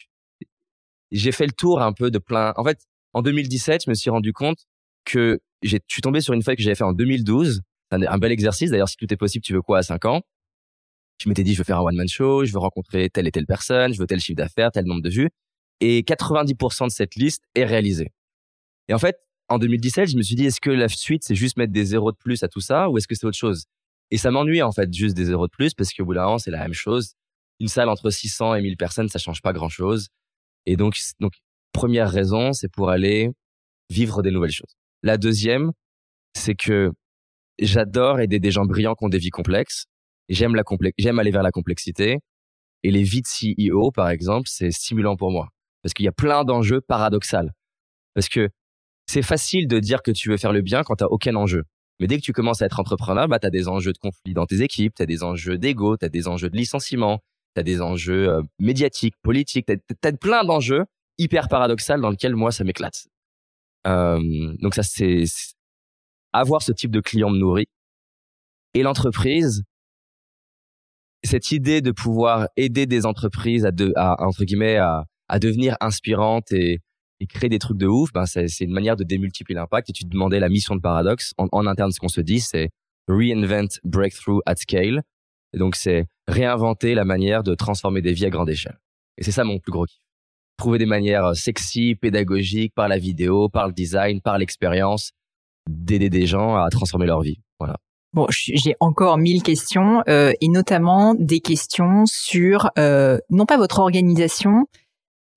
j'ai 1.12 1.32
fait 1.32 1.46
le 1.46 1.52
tour 1.52 1.82
un 1.82 1.94
peu 1.94 2.10
de 2.10 2.18
plein, 2.18 2.54
en 2.56 2.64
fait, 2.64 2.80
en 3.14 3.22
2017, 3.22 3.84
je 3.86 3.90
me 3.90 3.96
suis 3.96 4.10
rendu 4.10 4.34
compte 4.34 4.66
que 5.04 5.40
j'ai, 5.62 5.80
je 5.88 5.94
suis 5.94 6.02
tombé 6.02 6.22
sur 6.22 6.34
une 6.34 6.42
feuille 6.42 6.56
que 6.56 6.64
j'avais 6.64 6.76
fait 6.76 6.84
en 6.84 6.94
2012. 6.94 7.62
C'est 7.92 7.98
un, 7.98 8.02
un 8.12 8.18
bel 8.18 8.32
exercice. 8.32 8.72
D'ailleurs, 8.72 8.90
si 8.90 8.98
tout 8.98 9.12
est 9.14 9.18
possible, 9.18 9.44
tu 9.44 9.54
veux 9.54 9.62
quoi 9.62 9.80
à 9.80 9.84
5 9.84 10.06
ans? 10.06 10.22
Je 11.18 11.30
m'étais 11.30 11.44
dit, 11.44 11.54
je 11.54 11.60
veux 11.60 11.64
faire 11.64 11.80
un 11.80 11.84
one-man 11.84 12.08
show, 12.08 12.46
je 12.46 12.52
veux 12.52 12.60
rencontrer 12.60 13.10
telle 13.10 13.28
et 13.28 13.32
telle 13.32 13.46
personne, 13.46 13.94
je 13.94 14.00
veux 14.00 14.08
tel 14.08 14.20
chiffre 14.20 14.38
d'affaires, 14.38 14.72
tel 14.72 14.86
nombre 14.86 15.02
de 15.02 15.10
vues. 15.10 15.30
Et 15.82 16.02
90% 16.02 16.86
de 16.86 16.92
cette 16.92 17.16
liste 17.16 17.44
est 17.56 17.66
réalisée. 17.66 18.12
Et 18.88 18.94
en 18.94 19.00
fait, 19.00 19.18
en 19.48 19.58
2017, 19.60 20.10
je 20.10 20.18
me 20.18 20.22
suis 20.22 20.36
dit, 20.36 20.46
est-ce 20.46 20.62
que 20.62 20.70
la 20.70 20.88
suite, 20.90 21.24
c'est 21.24 21.36
juste 21.36 21.58
mettre 21.58 21.74
des 21.74 21.86
zéros 21.86 22.12
de 22.12 22.18
plus 22.18 22.44
à 22.44 22.48
tout 22.48 22.62
ça 22.62 22.90
ou 22.90 22.98
est-ce 22.98 23.08
que 23.08 23.16
c'est 23.16 23.26
autre 23.26 23.38
chose? 23.38 23.66
Et 24.12 24.18
ça 24.18 24.32
m'ennuie, 24.32 24.62
en 24.62 24.72
fait, 24.72 24.92
juste 24.94 25.16
des 25.16 25.26
zéros 25.26 25.48
de 25.48 25.52
plus 25.52 25.74
parce 25.74 25.94
qu'au 25.94 26.06
bout 26.06 26.16
c'est 26.40 26.52
la 26.52 26.60
même 26.60 26.74
chose. 26.74 27.14
Une 27.60 27.68
salle 27.68 27.90
entre 27.90 28.10
600 28.10 28.56
et 28.56 28.62
1000 28.62 28.78
personnes, 28.78 29.10
ça 29.10 29.20
change 29.20 29.42
pas 29.42 29.54
grand-chose. 29.54 30.10
Et 30.66 30.76
donc, 30.76 30.98
première 31.72 32.10
raison, 32.10 32.54
c'est 32.54 32.70
pour 32.70 32.90
aller 32.90 33.32
vivre 33.90 34.22
des 34.22 34.32
nouvelles 34.32 34.52
choses. 34.52 34.76
La 35.04 35.18
deuxième, 35.18 35.72
c'est 36.34 36.56
que 36.56 36.92
j'adore 37.60 38.20
aider 38.20 38.40
des 38.40 38.52
gens 38.52 38.66
brillants 38.66 38.96
qui 38.96 39.06
ont 39.06 39.10
des 39.10 39.18
vies 39.18 39.30
complexes 39.30 39.86
J'aime 40.30 40.56
la 40.56 40.64
j'aime 40.98 41.20
aller 41.20 41.32
vers 41.32 41.44
la 41.44 41.52
complexité. 41.52 42.20
Et 42.84 42.92
les 42.92 43.04
vies 43.04 43.22
de 43.22 43.72
CEO, 43.72 43.92
par 43.92 44.10
exemple, 44.10 44.48
c'est 44.48 44.72
stimulant 44.72 45.16
pour 45.16 45.32
moi. 45.32 45.50
Parce 45.82 45.94
qu'il 45.94 46.06
y 46.06 46.08
a 46.08 46.12
plein 46.12 46.44
d'enjeux 46.44 46.82
paradoxaux. 46.82 47.50
Parce 48.14 48.30
que 48.30 48.50
c'est 49.08 49.22
facile 49.22 49.68
de 49.68 49.80
dire 49.80 50.02
que 50.02 50.12
tu 50.12 50.30
veux 50.30 50.38
faire 50.38 50.54
le 50.54 50.62
bien 50.62 50.84
quand 50.84 50.98
tu 50.98 51.04
aucun 51.04 51.36
enjeu. 51.36 51.64
Mais 52.00 52.08
dès 52.08 52.18
que 52.18 52.24
tu 52.24 52.34
commences 52.34 52.62
à 52.62 52.66
être 52.66 52.80
entrepreneur, 52.80 53.28
bah, 53.28 53.40
tu 53.40 53.48
as 53.48 53.50
des 53.50 53.68
enjeux 53.68 53.94
de 53.94 53.98
conflit 53.98 54.34
dans 54.34 54.46
tes 54.46 54.62
équipes, 54.62 54.94
tu 54.96 55.04
as 55.04 55.06
des 55.06 55.24
enjeux 55.24 55.58
d'ego, 55.58 55.98
tu 55.98 56.06
as 56.06 56.10
des 56.10 56.28
enjeux 56.28 56.50
de 56.50 56.58
licenciement, 56.58 57.20
tu 57.56 57.60
as 57.62 57.64
des 57.64 57.82
enjeux 57.82 58.30
euh, 58.30 58.42
médiatiques, 58.60 59.16
politiques, 59.22 59.68
tu 59.68 60.08
as, 60.08 60.12
plein 60.14 60.44
d'enjeux 60.44 60.86
hyper 61.18 61.48
paradoxaux 61.48 61.98
dans 61.98 62.10
lesquels 62.10 62.36
moi, 62.36 62.52
ça 62.52 62.64
m'éclate. 62.64 63.08
Euh, 63.88 64.54
donc 64.60 64.76
ça, 64.76 64.84
c'est 64.84 65.24
avoir 66.34 66.62
ce 66.62 66.74
type 66.74 66.92
de 66.92 67.00
client 67.00 67.30
me 67.30 67.38
nourrit. 67.38 67.68
Et 68.74 68.84
l'entreprise, 68.84 69.64
cette 71.26 71.52
idée 71.52 71.82
de 71.82 71.92
pouvoir 71.92 72.48
aider 72.58 72.86
des 72.86 73.06
entreprises 73.06 73.66
à, 73.66 73.72
de, 73.72 73.94
à 73.96 74.24
entre 74.26 74.44
guillemets 74.44 74.78
à, 74.78 75.06
à 75.28 75.40
devenir 75.40 75.76
inspirantes 75.82 76.52
et, 76.52 76.80
et 77.20 77.28
créer 77.28 77.50
des 77.50 77.60
trucs 77.60 77.78
de 77.78 77.88
ouf, 77.88 78.12
ben 78.14 78.26
c'est 78.26 78.48
une 78.62 78.74
manière 78.74 78.96
de 78.96 79.04
démultiplier 79.04 79.56
l'impact. 79.56 79.90
Et 79.90 79.94
tu 79.94 80.06
demandais 80.06 80.40
la 80.40 80.50
mission 80.50 80.76
de 80.76 80.82
Paradox. 80.82 81.34
En, 81.38 81.48
en 81.52 81.66
interne, 81.68 81.92
ce 81.92 82.00
qu'on 82.00 82.10
se 82.10 82.22
dit, 82.22 82.40
c'est 82.40 82.70
reinvent 83.08 83.80
breakthrough 83.84 84.42
at 84.46 84.56
scale. 84.56 85.04
Donc, 85.54 85.76
c'est 85.76 86.08
réinventer 86.28 86.96
la 86.96 87.06
manière 87.06 87.44
de 87.44 87.56
transformer 87.56 88.02
des 88.02 88.14
vies 88.14 88.26
à 88.26 88.30
grande 88.30 88.50
échelle. 88.50 88.78
Et 89.18 89.24
c'est 89.24 89.32
ça 89.32 89.44
mon 89.44 89.60
plus 89.60 89.72
gros 89.72 89.86
kiff. 89.86 90.02
Trouver 90.58 90.78
des 90.78 90.86
manières 90.86 91.26
euh, 91.26 91.34
sexy, 91.34 91.96
pédagogiques, 91.96 92.74
par 92.76 92.88
la 92.88 92.98
vidéo, 92.98 93.50
par 93.50 93.68
le 93.68 93.74
design, 93.74 94.22
par 94.22 94.38
l'expérience, 94.38 95.12
d'aider 95.70 96.10
des 96.10 96.26
gens 96.26 96.56
à 96.56 96.70
transformer 96.70 97.06
leur 97.06 97.22
vie. 97.22 97.40
Voilà. 97.60 97.78
Bon, 98.16 98.28
j'ai 98.30 98.78
encore 98.80 99.18
mille 99.18 99.44
questions, 99.44 100.02
euh, 100.08 100.32
et 100.40 100.48
notamment 100.48 101.16
des 101.16 101.42
questions 101.42 102.06
sur, 102.06 102.72
euh, 102.80 103.18
non 103.30 103.46
pas 103.46 103.58
votre 103.58 103.80
organisation, 103.80 104.68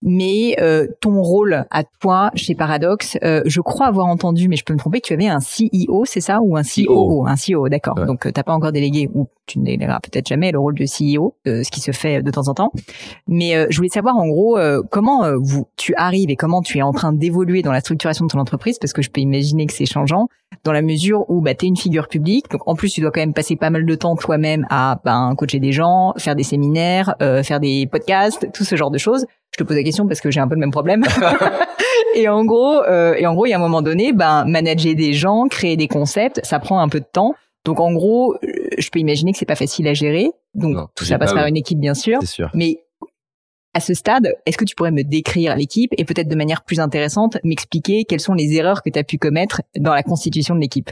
mais 0.02 0.56
euh, 0.60 0.86
ton 1.00 1.20
rôle 1.22 1.64
à 1.70 1.82
toi 1.82 2.30
chez 2.34 2.54
Paradox, 2.54 3.18
euh, 3.24 3.42
je 3.46 3.60
crois 3.60 3.86
avoir 3.86 4.06
entendu, 4.06 4.48
mais 4.48 4.56
je 4.56 4.64
peux 4.64 4.72
me 4.72 4.78
tromper, 4.78 5.00
que 5.00 5.06
tu 5.06 5.12
avais 5.12 5.26
un 5.26 5.38
CEO, 5.38 6.04
c'est 6.04 6.20
ça, 6.20 6.40
ou 6.40 6.56
un 6.56 6.62
COO, 6.62 7.26
un 7.26 7.34
CEO, 7.34 7.68
d'accord. 7.68 7.96
Donc 8.06 8.26
euh, 8.26 8.30
t'as 8.32 8.44
pas 8.44 8.52
encore 8.52 8.70
délégué, 8.70 9.08
ou 9.12 9.26
tu 9.46 9.58
ne 9.58 9.64
délégueras 9.64 9.98
peut-être 10.00 10.28
jamais 10.28 10.52
le 10.52 10.58
rôle 10.58 10.74
de 10.74 10.84
CEO, 10.84 11.34
ce 11.46 11.70
qui 11.70 11.80
se 11.80 11.90
fait 11.90 12.22
de 12.22 12.30
temps 12.30 12.48
en 12.48 12.54
temps. 12.54 12.70
Mais 13.26 13.66
je 13.70 13.76
voulais 13.76 13.88
savoir 13.88 14.16
en 14.16 14.28
gros 14.28 14.58
comment 14.90 15.24
vous 15.40 15.66
tu 15.76 15.94
arrives 15.96 16.30
et 16.30 16.36
comment 16.36 16.60
tu 16.60 16.78
es 16.78 16.82
en 16.82 16.92
train 16.92 17.12
d'évoluer 17.12 17.62
dans 17.62 17.72
la 17.72 17.80
structuration 17.80 18.26
de 18.26 18.30
ton 18.30 18.38
entreprise, 18.38 18.78
parce 18.78 18.92
que 18.92 19.00
je 19.00 19.10
peux 19.10 19.22
imaginer 19.22 19.66
que 19.66 19.72
c'est 19.72 19.86
changeant 19.86 20.28
dans 20.64 20.72
la 20.72 20.82
mesure 20.82 21.24
où 21.30 21.40
bah 21.40 21.54
t'es 21.54 21.66
une 21.66 21.76
figure 21.76 22.08
publique, 22.08 22.50
donc 22.50 22.66
en 22.66 22.74
plus 22.74 22.90
tu 22.92 23.00
dois 23.00 23.10
quand 23.10 23.20
même 23.20 23.32
passer 23.32 23.56
pas 23.56 23.70
mal 23.70 23.86
de 23.86 23.94
temps 23.94 24.16
toi-même 24.16 24.66
à 24.68 25.00
ben, 25.04 25.34
coacher 25.36 25.60
des 25.60 25.72
gens, 25.72 26.12
faire 26.18 26.34
des 26.34 26.42
séminaires, 26.42 27.14
faire 27.42 27.60
des 27.60 27.86
podcasts, 27.86 28.48
tout 28.52 28.64
ce 28.64 28.76
genre 28.76 28.90
de 28.90 28.98
choses 28.98 29.24
je 29.52 29.62
te 29.62 29.64
pose 29.64 29.76
la 29.76 29.82
question 29.82 30.06
parce 30.06 30.20
que 30.20 30.30
j'ai 30.30 30.40
un 30.40 30.48
peu 30.48 30.54
le 30.54 30.60
même 30.60 30.70
problème. 30.70 31.04
et 32.14 32.28
en 32.28 32.44
gros, 32.44 32.82
euh, 32.84 33.14
et 33.14 33.26
en 33.26 33.34
gros, 33.34 33.46
il 33.46 33.50
y 33.50 33.52
a 33.52 33.56
un 33.56 33.60
moment 33.60 33.82
donné, 33.82 34.12
ben 34.12 34.44
manager 34.46 34.94
des 34.94 35.12
gens, 35.12 35.46
créer 35.48 35.76
des 35.76 35.88
concepts, 35.88 36.40
ça 36.44 36.58
prend 36.58 36.80
un 36.80 36.88
peu 36.88 37.00
de 37.00 37.06
temps. 37.10 37.34
Donc 37.64 37.80
en 37.80 37.92
gros, 37.92 38.34
euh, 38.34 38.38
je 38.78 38.88
peux 38.90 38.98
imaginer 38.98 39.32
que 39.32 39.38
c'est 39.38 39.46
pas 39.46 39.56
facile 39.56 39.88
à 39.88 39.94
gérer. 39.94 40.30
Donc 40.54 40.76
tout 40.94 41.04
ça 41.04 41.18
passe 41.18 41.32
par 41.32 41.46
une 41.46 41.56
équipe 41.56 41.78
bien 41.78 41.94
sûr. 41.94 42.22
sûr. 42.22 42.50
Mais 42.54 42.78
à 43.74 43.80
ce 43.80 43.94
stade, 43.94 44.34
est-ce 44.46 44.56
que 44.56 44.64
tu 44.64 44.74
pourrais 44.74 44.90
me 44.90 45.02
décrire 45.02 45.54
l'équipe 45.54 45.92
et 45.96 46.04
peut-être 46.04 46.28
de 46.28 46.34
manière 46.34 46.64
plus 46.64 46.80
intéressante 46.80 47.38
m'expliquer 47.44 48.04
quelles 48.04 48.20
sont 48.20 48.34
les 48.34 48.54
erreurs 48.54 48.82
que 48.82 48.90
tu 48.90 48.98
as 48.98 49.04
pu 49.04 49.18
commettre 49.18 49.62
dans 49.76 49.94
la 49.94 50.02
constitution 50.02 50.54
de 50.54 50.60
l'équipe? 50.60 50.90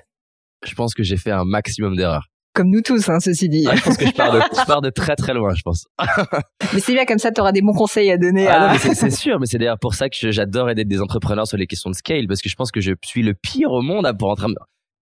Je 0.64 0.74
pense 0.74 0.94
que 0.94 1.02
j'ai 1.02 1.16
fait 1.16 1.30
un 1.30 1.44
maximum 1.44 1.96
d'erreurs 1.96 2.28
comme 2.56 2.70
nous 2.70 2.80
tous, 2.80 3.08
hein, 3.08 3.20
ceci 3.20 3.48
dit. 3.48 3.64
je 3.64 3.82
pense 3.82 3.96
que 3.96 4.06
je 4.06 4.12
pars, 4.12 4.32
de, 4.32 4.40
je 4.40 4.66
pars 4.66 4.80
de 4.80 4.90
très 4.90 5.14
très 5.14 5.34
loin, 5.34 5.54
je 5.54 5.62
pense. 5.62 5.86
mais 6.72 6.80
c'est 6.80 6.94
bien 6.94 7.04
comme 7.04 7.18
ça, 7.18 7.30
tu 7.30 7.40
auras 7.40 7.52
des 7.52 7.60
bons 7.60 7.74
conseils 7.74 8.10
à 8.10 8.16
donner. 8.16 8.48
Ah 8.48 8.70
à... 8.70 8.78
c'est 8.94 9.10
sûr, 9.10 9.38
mais 9.38 9.46
c'est 9.46 9.58
d'ailleurs 9.58 9.78
pour 9.78 9.94
ça 9.94 10.08
que 10.08 10.30
j'adore 10.32 10.70
aider 10.70 10.84
des 10.84 11.00
entrepreneurs 11.00 11.46
sur 11.46 11.58
les 11.58 11.66
questions 11.66 11.90
de 11.90 11.94
scale, 11.94 12.26
parce 12.26 12.40
que 12.40 12.48
je 12.48 12.56
pense 12.56 12.72
que 12.72 12.80
je 12.80 12.92
suis 13.04 13.22
le 13.22 13.34
pire 13.34 13.70
au 13.70 13.82
monde 13.82 14.10
pour 14.18 14.30
entrer. 14.30 14.46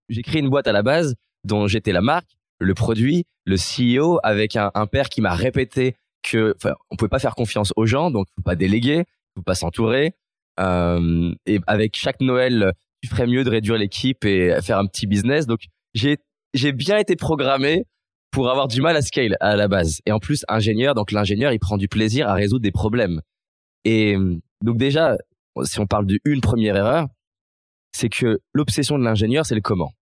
J'ai 0.09 0.23
créé 0.23 0.41
une 0.41 0.51
boîte 0.51 0.67
à 0.67 0.73
la 0.73 0.83
base 0.83 1.15
dont 1.45 1.67
j'étais 1.67 1.93
la 1.93 2.03
marque, 2.03 2.29
le 2.59 2.75
produit, 2.75 3.25
le 3.47 3.57
CEO, 3.57 4.19
avec 4.23 4.57
un, 4.57 4.71
un 4.75 4.87
père 4.87 5.09
qui 5.09 5.21
m'a 5.21 5.35
répété 5.35 5.95
que, 6.25 6.57
on 6.91 6.97
pouvait 6.97 7.09
pas 7.09 7.21
faire 7.21 7.37
confiance 7.37 7.73
aux 7.77 7.87
gens, 7.87 8.11
donc 8.11 8.27
faut 8.35 8.43
pas 8.43 8.57
déléguer, 8.57 9.05
faut 9.37 9.43
pas 9.43 9.55
s'entourer. 9.55 10.15
Euh, 10.59 11.33
et 11.47 11.61
avec 11.67 11.97
chaque 11.97 12.21
Noël, 12.21 12.73
tu 13.03 13.09
ferais 13.09 13.27
mieux 13.27 13.45
de 13.45 13.51
réduire 13.51 13.77
l'équipe 13.77 14.25
et 14.25 14.57
faire 14.63 14.79
un 14.79 14.87
petit 14.87 15.07
business. 15.07 15.47
Donc 15.47 15.61
j'ai 15.93 16.19
j'ai 16.55 16.73
bien 16.73 16.97
été 16.97 17.17
programmé 17.17 17.85
pour 18.31 18.51
avoir 18.51 18.69
du 18.69 18.81
mal 18.81 18.97
à 18.97 19.03
scale 19.03 19.37
à 19.41 19.57
la 19.57 19.69
base. 19.69 20.01
Et 20.07 20.13
en 20.13 20.19
plus, 20.19 20.45
ingénieur, 20.49 20.95
donc 20.95 21.13
l'ingénieur, 21.13 21.53
il 21.53 21.59
prend 21.59 21.77
du 21.77 21.89
plaisir 21.89 22.29
à 22.29 22.35
résoudre 22.35 22.63
des 22.63 22.73
problèmes. 22.73 23.21
Et 23.85 24.17
donc 24.63 24.77
déjà, 24.79 25.17
si 25.63 25.79
on 25.79 25.87
parle 25.87 26.07
d'une 26.07 26.41
première 26.41 26.77
erreur, 26.77 27.07
c'est 27.93 28.09
que 28.09 28.41
l'obsession 28.53 28.99
de 28.99 29.05
l'ingénieur, 29.05 29.47
c'est 29.47 29.55
le 29.55 29.61
comment. 29.61 29.93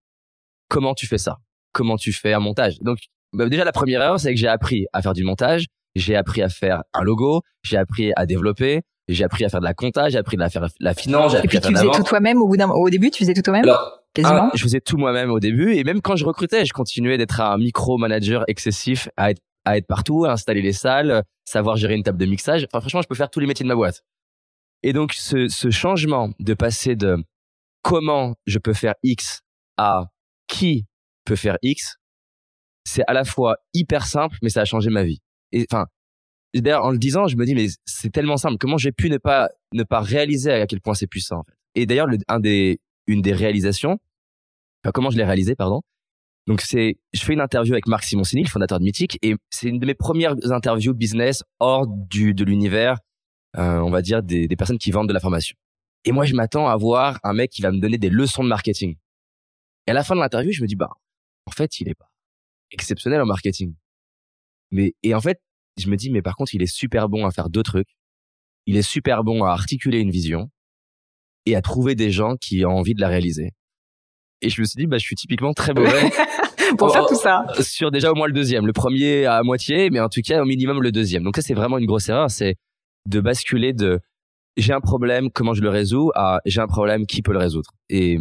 Comment 0.69 0.95
tu 0.95 1.07
fais 1.07 1.19
ça? 1.19 1.39
Comment 1.73 1.97
tu 1.97 2.13
fais 2.13 2.33
un 2.33 2.41
montage? 2.41 2.79
Donc 2.81 2.99
bah, 3.33 3.49
déjà, 3.49 3.65
la 3.65 3.73
première 3.73 4.03
erreur, 4.03 4.21
c'est 4.21 4.33
que 4.33 4.41
j'ai 4.41 4.49
appris 4.49 4.87
à 4.93 5.03
faire 5.03 5.13
du 5.15 5.25
montage, 5.25 5.67
j'ai 5.95 6.17
appris 6.17 6.43
à 6.43 6.49
faire 6.49 6.83
un 6.95 7.03
logo, 7.03 7.43
j'ai 7.63 7.77
appris 7.77 8.13
à 8.17 8.25
développer, 8.25 8.83
j'ai 9.09 9.25
appris 9.25 9.45
à 9.45 9.49
faire 9.49 9.61
de 9.61 9.65
la 9.65 9.75
compta, 9.75 10.09
j'ai 10.09 10.19
appris 10.19 10.37
à 10.41 10.49
faire 10.49 10.69
la 10.81 10.95
finance, 10.95 11.33
j'ai 11.33 11.39
appris 11.39 11.59
à 11.59 11.61
faire 11.61 11.71
tu 11.71 11.77
faisais 11.77 11.91
tout 11.91 12.03
toi-même 12.03 12.41
au 12.41 12.47
bout 12.47 12.57
d'un 12.57 12.71
au 12.71 12.91
début, 12.91 13.11
tu 13.11 13.23
faisais 13.23 13.35
tout 13.35 13.43
toi-même? 13.43 13.67
Quasiment. 14.15 14.51
je 14.55 14.63
faisais 14.63 14.81
tout 14.81 14.99
moi-même 14.99 15.31
au 15.31 15.41
début 15.41 15.75
et 15.75 15.85
même 15.85 16.03
quand 16.03 16.17
je 16.17 16.25
recrutais, 16.25 16.65
je 16.67 16.73
continuais 16.73 17.17
d'être 17.17 17.41
un 17.41 17.57
micro-manager 17.57 18.45
excessif 18.47 19.09
à 19.17 19.31
être 19.31 19.41
à 19.65 19.77
être 19.77 19.87
partout, 19.87 20.25
à 20.25 20.33
installer 20.33 20.61
les 20.61 20.73
salles, 20.73 21.23
savoir 21.45 21.77
gérer 21.77 21.95
une 21.95 22.03
table 22.03 22.19
de 22.19 22.27
mixage. 22.27 22.67
Enfin 22.69 22.81
franchement, 22.81 23.01
je 23.01 23.07
peux 23.07 23.15
faire 23.15 23.31
tous 23.31 23.39
les 23.41 23.47
métiers 23.47 23.63
de 23.65 23.69
ma 23.69 23.77
boîte. 23.77 24.03
Et 24.83 24.93
donc 24.93 25.13
ce, 25.13 25.49
ce 25.49 25.71
changement 25.71 26.31
de 26.41 26.55
passer 26.55 26.97
de 26.97 27.17
comment 27.83 28.35
je 28.47 28.59
peux 28.59 28.73
faire 28.73 28.95
X 29.03 29.41
à 29.77 30.07
qui 30.49 30.87
peut 31.25 31.37
faire 31.37 31.59
X, 31.63 31.97
c'est 32.85 33.05
à 33.07 33.13
la 33.13 33.25
fois 33.25 33.57
hyper 33.75 34.07
simple, 34.07 34.37
mais 34.43 34.49
ça 34.49 34.63
a 34.63 34.65
changé 34.65 34.91
ma 34.91 35.05
vie. 35.05 35.21
Et 35.53 35.67
enfin, 35.71 35.87
d'ailleurs 36.61 36.85
en 36.85 36.91
le 36.91 36.99
disant, 36.99 37.27
je 37.27 37.37
me 37.37 37.47
dis 37.47 37.55
mais 37.55 37.67
c'est 37.87 38.11
tellement 38.11 38.37
simple. 38.37 38.59
Comment 38.59 38.77
j'ai 38.77 38.93
pu 38.93 39.09
ne 39.11 39.19
pas 39.19 39.49
ne 39.73 39.85
pas 39.85 40.01
réaliser 40.01 40.53
à 40.53 40.67
quel 40.67 40.81
point 40.81 40.95
c'est 40.95 41.07
puissant 41.07 41.39
en 41.39 41.45
fait? 41.45 41.55
Et 41.75 41.87
d'ailleurs, 41.87 42.09
un 42.29 42.41
des 42.41 42.81
une 43.07 43.23
des 43.23 43.33
réalisations. 43.33 43.99
Enfin, 44.85 44.93
comment 44.93 45.11
je 45.11 45.17
l'ai 45.17 45.25
réalisé, 45.25 45.55
pardon? 45.55 45.81
Donc 46.47 46.61
c'est, 46.61 46.99
je 47.13 47.23
fais 47.23 47.35
une 47.35 47.41
interview 47.41 47.73
avec 47.73 47.87
Marc 47.87 48.05
Simoncini, 48.05 48.43
le 48.43 48.49
fondateur 48.49 48.81
de 48.81 48.85
Mythique, 48.85 49.19
et 49.23 49.37
c'est 49.51 49.69
une 49.69 49.79
de 49.79 49.87
mes 49.87 49.95
premières 49.95 50.35
interviews 50.51 50.93
business 50.93 51.45
hors 51.61 51.87
du 51.87 52.35
de 52.35 52.45
l'univers, 52.45 52.99
euh, 53.57 53.79
on 53.79 53.91
va 53.91 54.03
dire 54.03 54.23
des, 54.23 54.49
des 54.49 54.57
personnes 54.57 54.79
qui 54.79 54.91
vendent 54.91 55.09
de 55.09 55.15
la 55.15 55.21
formation. 55.21 55.57
Et 56.05 56.11
moi, 56.11 56.25
je 56.25 56.35
m'attends 56.35 56.69
à 56.69 56.77
voir 56.77 57.21
un 57.23 57.33
mec 57.33 57.51
qui 57.51 57.63
va 57.63 57.71
me 57.71 57.79
donner 57.79 57.97
des 57.97 58.11
leçons 58.11 58.43
de 58.43 58.49
marketing. 58.49 58.97
Et 59.87 59.93
à 59.93 59.95
la 59.95 60.03
fin 60.03 60.17
de 60.17 60.21
l'interview, 60.21 60.51
je 60.53 60.63
me 60.63 60.67
dis 60.67 60.75
bah, 60.75 60.91
en 61.47 61.53
fait, 61.53 61.79
il 61.81 61.89
est 61.89 61.95
pas 61.95 62.11
exceptionnel 62.73 63.21
en 63.21 63.27
marketing. 63.27 63.75
Mais 64.73 64.95
et 65.05 65.15
en 65.15 65.21
fait, 65.21 65.41
je 65.79 65.89
me 65.89 65.97
dis 65.97 66.11
mais 66.11 66.23
par 66.23 66.37
contre, 66.37 66.55
il 66.55 66.63
est 66.63 66.73
super 66.73 67.09
bon 67.09 67.27
à 67.27 67.31
faire 67.31 67.51
deux 67.51 67.63
trucs. 67.63 67.89
Il 68.67 68.77
est 68.77 68.83
super 68.83 69.25
bon 69.25 69.45
à 69.45 69.51
articuler 69.51 69.99
une 69.99 70.11
vision 70.11 70.51
et 71.47 71.57
à 71.57 71.63
trouver 71.63 71.95
des 71.95 72.11
gens 72.11 72.37
qui 72.37 72.65
ont 72.65 72.77
envie 72.77 72.95
de 72.95 73.01
la 73.01 73.09
réaliser. 73.09 73.51
Et 74.41 74.51
je 74.51 74.61
me 74.61 74.67
suis 74.67 74.77
dit, 74.77 74.87
bah, 74.87 74.99
je 74.99 75.05
suis 75.05 75.17
typiquement 75.17 75.53
très 75.53 75.73
mauvais. 75.75 76.11
pour 76.79 76.93
faire 76.93 77.07
tout 77.07 77.17
ça. 77.17 77.45
Sur 77.61 77.91
déjà 77.91 78.11
au 78.11 78.15
moins 78.15 78.27
le 78.27 78.33
deuxième. 78.33 78.67
Le 78.67 78.73
premier 78.73 79.27
à 79.27 79.43
moitié, 79.43 79.91
mais 79.91 80.01
en 80.01 80.09
tout 80.09 80.21
cas 80.23 80.43
au 80.43 80.45
minimum 80.45 80.83
le 80.83 80.93
deuxième. 80.93 81.23
Donc 81.23 81.37
ça, 81.37 81.43
c'est 81.43 81.55
vraiment 81.55 81.79
une 81.79 81.87
grosse 81.87 82.09
erreur. 82.09 82.31
C'est 82.31 82.57
de 83.07 83.21
basculer 83.21 83.73
de 83.73 84.01
j'ai 84.57 84.73
un 84.73 84.81
problème, 84.81 85.31
comment 85.31 85.55
je 85.55 85.63
le 85.63 85.71
résous 85.71 86.11
à 86.15 86.41
j'ai 86.45 86.61
un 86.61 86.67
problème, 86.67 87.07
qui 87.07 87.23
peut 87.23 87.33
le 87.33 87.39
résoudre. 87.39 87.71
Et 87.89 88.19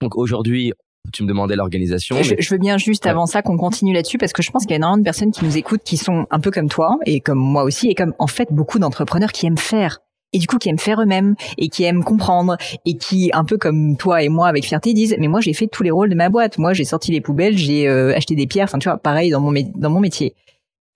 donc 0.00 0.16
aujourd'hui, 0.16 0.72
tu 1.12 1.22
me 1.22 1.28
demandais 1.28 1.56
l'organisation. 1.56 2.22
Je, 2.22 2.34
je, 2.38 2.50
veux 2.50 2.58
bien 2.58 2.78
juste 2.78 3.06
avant 3.06 3.26
ça 3.26 3.42
qu'on 3.42 3.56
continue 3.56 3.92
là-dessus 3.92 4.18
parce 4.18 4.32
que 4.32 4.42
je 4.42 4.50
pense 4.50 4.62
qu'il 4.62 4.70
y 4.70 4.74
a 4.74 4.76
énormément 4.76 4.98
de 4.98 5.04
personnes 5.04 5.32
qui 5.32 5.44
nous 5.44 5.56
écoutent 5.56 5.82
qui 5.84 5.96
sont 5.96 6.26
un 6.30 6.40
peu 6.40 6.50
comme 6.50 6.68
toi 6.68 6.96
et 7.06 7.20
comme 7.20 7.38
moi 7.38 7.62
aussi 7.62 7.88
et 7.88 7.94
comme 7.94 8.14
en 8.18 8.26
fait 8.26 8.48
beaucoup 8.50 8.78
d'entrepreneurs 8.78 9.32
qui 9.32 9.46
aiment 9.46 9.58
faire. 9.58 10.00
Et 10.32 10.38
du 10.38 10.48
coup 10.48 10.58
qui 10.58 10.68
aiment 10.68 10.78
faire 10.78 11.00
eux-mêmes 11.00 11.36
et 11.58 11.68
qui 11.68 11.84
aiment 11.84 12.02
comprendre 12.02 12.56
et 12.84 12.96
qui 12.96 13.30
un 13.32 13.44
peu 13.44 13.56
comme 13.56 13.96
toi 13.96 14.22
et 14.22 14.28
moi 14.28 14.48
avec 14.48 14.64
fierté 14.64 14.92
disent 14.92 15.14
mais 15.20 15.28
moi 15.28 15.40
j'ai 15.40 15.52
fait 15.52 15.68
tous 15.68 15.84
les 15.84 15.92
rôles 15.92 16.10
de 16.10 16.16
ma 16.16 16.28
boîte. 16.28 16.58
Moi 16.58 16.72
j'ai 16.72 16.84
sorti 16.84 17.12
les 17.12 17.20
poubelles 17.20 17.56
j'ai 17.56 17.86
euh, 17.86 18.16
acheté 18.16 18.34
des 18.34 18.46
pierres 18.46 18.64
enfin 18.64 18.78
tu 18.78 18.88
vois 18.88 18.98
pareil 18.98 19.30
dans 19.30 19.40
mon 19.40 19.52
dans 19.76 19.90
mon 19.90 20.00
métier. 20.00 20.34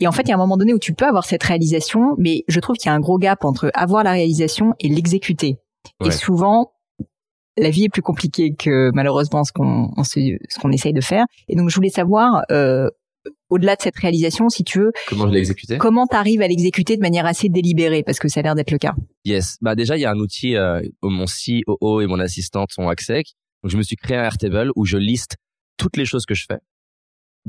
Et 0.00 0.08
en 0.08 0.12
fait 0.12 0.22
il 0.22 0.28
y 0.28 0.32
a 0.32 0.34
un 0.34 0.38
moment 0.38 0.56
donné 0.56 0.74
où 0.74 0.78
tu 0.78 0.92
peux 0.92 1.06
avoir 1.06 1.24
cette 1.24 1.42
réalisation 1.44 2.16
mais 2.18 2.44
je 2.48 2.58
trouve 2.58 2.76
qu'il 2.76 2.88
y 2.88 2.92
a 2.92 2.94
un 2.94 3.00
gros 3.00 3.18
gap 3.18 3.44
entre 3.44 3.70
avoir 3.74 4.02
la 4.02 4.12
réalisation 4.12 4.74
et 4.80 4.88
l'exécuter. 4.88 5.58
Et 6.04 6.10
souvent 6.10 6.72
la 7.58 7.70
vie 7.70 7.84
est 7.84 7.88
plus 7.88 8.02
compliquée 8.02 8.54
que 8.54 8.90
malheureusement 8.94 9.44
ce 9.44 9.52
qu'on 9.52 9.90
ce 10.04 10.58
qu'on 10.60 10.72
essaye 10.72 10.92
de 10.92 11.00
faire 11.00 11.24
et 11.48 11.56
donc 11.56 11.70
je 11.70 11.74
voulais 11.74 11.90
savoir 11.90 12.42
euh, 12.50 12.88
au-delà 13.50 13.76
de 13.76 13.82
cette 13.82 13.96
réalisation, 13.96 14.48
si 14.48 14.64
tu 14.64 14.80
veux. 14.80 14.92
Comment 15.08 15.26
je 15.26 15.32
l'ai 15.32 15.38
exécuté? 15.38 15.78
Comment 15.78 16.06
t'arrives 16.06 16.42
à 16.42 16.48
l'exécuter 16.48 16.96
de 16.96 17.02
manière 17.02 17.26
assez 17.26 17.48
délibérée? 17.48 18.02
Parce 18.02 18.18
que 18.18 18.28
ça 18.28 18.40
a 18.40 18.42
l'air 18.42 18.54
d'être 18.54 18.70
le 18.70 18.78
cas. 18.78 18.94
Yes. 19.24 19.56
Bah 19.60 19.74
déjà, 19.74 19.96
il 19.96 20.00
y 20.00 20.04
a 20.04 20.10
un 20.10 20.18
outil 20.18 20.56
euh, 20.56 20.80
où 21.02 21.08
mon 21.08 21.24
COO 21.26 22.00
et 22.00 22.06
mon 22.06 22.20
assistante 22.20 22.70
sont 22.72 22.88
accès. 22.88 23.22
Donc 23.62 23.72
je 23.72 23.76
me 23.76 23.82
suis 23.82 23.96
créé 23.96 24.16
un 24.16 24.24
Airtable 24.24 24.70
où 24.76 24.84
je 24.84 24.96
liste 24.96 25.36
toutes 25.76 25.96
les 25.96 26.04
choses 26.04 26.26
que 26.26 26.34
je 26.34 26.44
fais. 26.48 26.58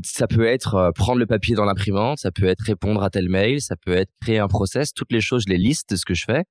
Ça 0.04 0.28
peut 0.28 0.46
être 0.46 0.76
euh, 0.76 0.92
prendre 0.92 1.20
le 1.20 1.26
papier 1.26 1.56
dans 1.56 1.66
l'imprimante, 1.66 2.20
ça 2.20 2.32
peut 2.32 2.46
être 2.46 2.62
répondre 2.62 3.04
à 3.04 3.10
tel 3.10 3.28
mail, 3.28 3.62
ça 3.62 3.76
peut 3.76 3.94
être 3.94 4.12
créer 4.22 4.40
un 4.40 4.48
process. 4.48 4.94
Toutes 4.94 5.12
les 5.12 5.22
choses, 5.22 5.44
je 5.48 5.52
les 5.52 5.58
liste 5.58 5.92
de 5.92 5.96
ce 5.96 6.06
que 6.06 6.14
je 6.14 6.26
fais. 6.26 6.44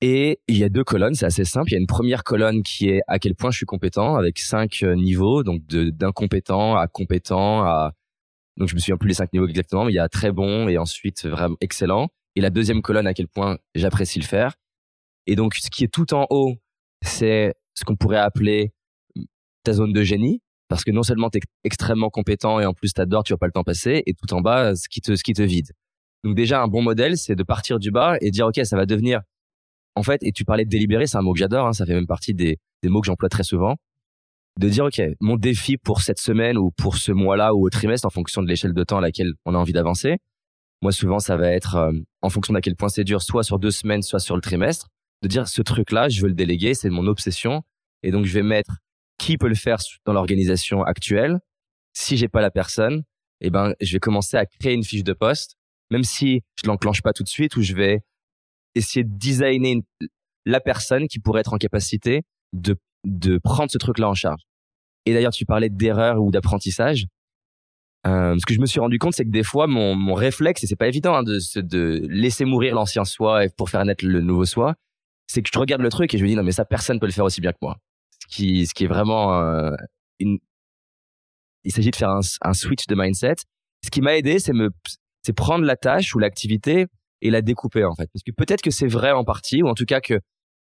Et 0.00 0.40
il 0.46 0.56
y 0.56 0.64
a 0.64 0.68
deux 0.68 0.84
colonnes, 0.84 1.14
c'est 1.14 1.26
assez 1.26 1.44
simple. 1.44 1.70
Il 1.70 1.72
y 1.72 1.76
a 1.76 1.80
une 1.80 1.86
première 1.86 2.22
colonne 2.22 2.62
qui 2.62 2.88
est 2.88 3.00
à 3.08 3.18
quel 3.18 3.34
point 3.34 3.50
je 3.50 3.56
suis 3.56 3.66
compétent, 3.66 4.14
avec 4.14 4.38
cinq 4.38 4.82
euh, 4.82 4.94
niveaux, 4.94 5.42
donc 5.42 5.62
d'incompétent 5.66 6.76
à 6.76 6.86
compétent 6.86 7.62
à 7.64 7.92
donc 8.58 8.68
je 8.68 8.74
me 8.74 8.80
souviens 8.80 8.96
plus 8.96 9.08
les 9.08 9.14
cinq 9.14 9.32
niveaux 9.32 9.46
exactement, 9.46 9.84
mais 9.84 9.92
il 9.92 9.96
y 9.96 10.00
a 10.00 10.08
très 10.08 10.32
bon 10.32 10.68
et 10.68 10.78
ensuite 10.78 11.24
vraiment 11.26 11.56
excellent. 11.60 12.08
Et 12.34 12.40
la 12.40 12.50
deuxième 12.50 12.82
colonne 12.82 13.06
à 13.06 13.14
quel 13.14 13.28
point 13.28 13.58
j'apprécie 13.74 14.18
le 14.18 14.24
faire. 14.24 14.54
Et 15.26 15.36
donc 15.36 15.54
ce 15.54 15.70
qui 15.70 15.84
est 15.84 15.92
tout 15.92 16.12
en 16.12 16.26
haut, 16.30 16.56
c'est 17.02 17.54
ce 17.74 17.84
qu'on 17.84 17.94
pourrait 17.94 18.18
appeler 18.18 18.72
ta 19.62 19.72
zone 19.72 19.92
de 19.92 20.02
génie, 20.02 20.42
parce 20.68 20.82
que 20.82 20.90
non 20.90 21.04
seulement 21.04 21.30
tu 21.30 21.38
es 21.38 21.40
extrêmement 21.62 22.10
compétent 22.10 22.58
et 22.58 22.66
en 22.66 22.74
plus 22.74 22.92
t'adores, 22.92 23.22
tu 23.22 23.32
vas 23.32 23.36
pas 23.36 23.46
le 23.46 23.52
temps 23.52 23.64
passer, 23.64 24.02
et 24.06 24.14
tout 24.14 24.32
en 24.34 24.40
bas, 24.40 24.74
ce 24.74 24.88
qui 24.88 25.00
te, 25.00 25.14
ce 25.14 25.22
qui 25.22 25.34
te 25.34 25.42
vide. 25.42 25.70
Donc 26.24 26.34
déjà, 26.34 26.60
un 26.60 26.66
bon 26.66 26.82
modèle, 26.82 27.16
c'est 27.16 27.36
de 27.36 27.42
partir 27.44 27.78
du 27.78 27.92
bas 27.92 28.16
et 28.20 28.30
dire, 28.32 28.46
OK, 28.46 28.60
ça 28.64 28.76
va 28.76 28.86
devenir, 28.86 29.20
en 29.98 30.02
fait, 30.04 30.22
et 30.22 30.30
tu 30.30 30.44
parlais 30.44 30.64
de 30.64 30.70
délibérer, 30.70 31.06
c'est 31.06 31.16
un 31.16 31.22
mot 31.22 31.32
que 31.32 31.40
j'adore, 31.40 31.66
hein, 31.66 31.72
ça 31.72 31.84
fait 31.84 31.94
même 31.94 32.06
partie 32.06 32.32
des, 32.32 32.58
mots 32.84 33.00
que 33.00 33.06
j'emploie 33.06 33.28
très 33.28 33.42
souvent, 33.42 33.74
de 34.60 34.68
dire, 34.68 34.84
OK, 34.84 35.00
mon 35.20 35.36
défi 35.36 35.76
pour 35.76 36.02
cette 36.02 36.20
semaine 36.20 36.56
ou 36.56 36.70
pour 36.70 36.96
ce 36.96 37.10
mois-là 37.10 37.54
ou 37.54 37.66
au 37.66 37.70
trimestre, 37.70 38.06
en 38.06 38.10
fonction 38.10 38.40
de 38.42 38.48
l'échelle 38.48 38.74
de 38.74 38.84
temps 38.84 38.98
à 38.98 39.00
laquelle 39.00 39.32
on 39.44 39.54
a 39.54 39.58
envie 39.58 39.72
d'avancer. 39.72 40.18
Moi, 40.82 40.92
souvent, 40.92 41.18
ça 41.18 41.36
va 41.36 41.50
être, 41.50 41.74
euh, 41.74 41.92
en 42.22 42.30
fonction 42.30 42.54
d'à 42.54 42.60
quel 42.60 42.76
point 42.76 42.88
c'est 42.88 43.02
dur, 43.02 43.22
soit 43.22 43.42
sur 43.42 43.58
deux 43.58 43.72
semaines, 43.72 44.02
soit 44.02 44.20
sur 44.20 44.36
le 44.36 44.40
trimestre, 44.40 44.88
de 45.22 45.28
dire, 45.28 45.48
ce 45.48 45.62
truc-là, 45.62 46.08
je 46.08 46.22
veux 46.22 46.28
le 46.28 46.34
déléguer, 46.34 46.74
c'est 46.74 46.90
mon 46.90 47.08
obsession. 47.08 47.62
Et 48.04 48.12
donc, 48.12 48.24
je 48.24 48.32
vais 48.32 48.44
mettre 48.44 48.78
qui 49.18 49.36
peut 49.36 49.48
le 49.48 49.56
faire 49.56 49.78
dans 50.04 50.12
l'organisation 50.12 50.84
actuelle. 50.84 51.40
Si 51.92 52.16
j'ai 52.16 52.28
pas 52.28 52.40
la 52.40 52.52
personne, 52.52 53.02
eh 53.40 53.50
ben, 53.50 53.74
je 53.80 53.92
vais 53.92 53.98
commencer 53.98 54.36
à 54.36 54.46
créer 54.46 54.74
une 54.74 54.84
fiche 54.84 55.02
de 55.02 55.12
poste, 55.12 55.56
même 55.90 56.04
si 56.04 56.42
je 56.62 56.68
l'enclenche 56.68 57.02
pas 57.02 57.12
tout 57.12 57.24
de 57.24 57.28
suite, 57.28 57.56
ou 57.56 57.62
je 57.62 57.74
vais 57.74 58.02
essayer 58.78 59.04
de 59.04 59.16
designer 59.16 59.82
la 60.44 60.60
personne 60.60 61.08
qui 61.08 61.18
pourrait 61.18 61.40
être 61.40 61.52
en 61.52 61.58
capacité 61.58 62.22
de, 62.52 62.76
de 63.04 63.38
prendre 63.38 63.70
ce 63.70 63.78
truc-là 63.78 64.08
en 64.08 64.14
charge. 64.14 64.42
Et 65.06 65.12
d'ailleurs, 65.12 65.32
tu 65.32 65.44
parlais 65.44 65.68
d'erreur 65.68 66.20
ou 66.22 66.30
d'apprentissage. 66.30 67.06
Euh, 68.06 68.36
ce 68.38 68.46
que 68.46 68.54
je 68.54 68.60
me 68.60 68.66
suis 68.66 68.80
rendu 68.80 68.98
compte, 68.98 69.14
c'est 69.14 69.24
que 69.24 69.30
des 69.30 69.42
fois, 69.42 69.66
mon, 69.66 69.94
mon 69.94 70.14
réflexe, 70.14 70.64
et 70.64 70.66
c'est 70.66 70.76
pas 70.76 70.88
évident 70.88 71.14
hein, 71.14 71.22
de, 71.22 71.38
de 71.60 72.06
laisser 72.08 72.44
mourir 72.44 72.74
l'ancien 72.74 73.04
soi 73.04 73.42
pour 73.56 73.70
faire 73.70 73.84
naître 73.84 74.04
le 74.04 74.20
nouveau 74.20 74.44
soi, 74.44 74.74
c'est 75.26 75.42
que 75.42 75.50
je 75.52 75.58
regarde 75.58 75.82
le 75.82 75.90
truc 75.90 76.14
et 76.14 76.18
je 76.18 76.22
me 76.22 76.28
dis 76.28 76.36
non 76.36 76.42
mais 76.42 76.52
ça 76.52 76.64
personne 76.64 76.98
peut 76.98 77.06
le 77.06 77.12
faire 77.12 77.24
aussi 77.24 77.42
bien 77.42 77.52
que 77.52 77.58
moi 77.60 77.76
qui, 78.28 78.66
ce 78.66 78.74
qui 78.74 78.84
est 78.84 78.88
vraiment 78.88 79.40
euh, 79.40 79.74
une. 80.20 80.38
Il 81.64 81.72
s'agit 81.72 81.90
de 81.90 81.96
faire 81.96 82.10
un, 82.10 82.20
un, 82.42 82.54
switch 82.54 82.86
de 82.86 82.94
mindset. 82.94 83.36
Ce 83.84 83.90
qui 83.90 84.00
m'a 84.00 84.16
aidé, 84.16 84.38
c'est 84.38 84.52
me, 84.52 84.70
c'est 85.22 85.32
prendre 85.32 85.64
la 85.64 85.76
tâche 85.76 86.14
ou 86.14 86.18
l'activité 86.18 86.86
et 87.20 87.30
la 87.30 87.42
découper 87.42 87.84
en 87.84 87.94
fait. 87.94 88.08
Parce 88.12 88.22
que 88.22 88.32
peut-être 88.32 88.62
que 88.62 88.70
c'est 88.70 88.86
vrai 88.86 89.12
en 89.12 89.24
partie, 89.24 89.62
ou 89.62 89.68
en 89.68 89.74
tout 89.74 89.84
cas 89.84 90.00
que 90.00 90.20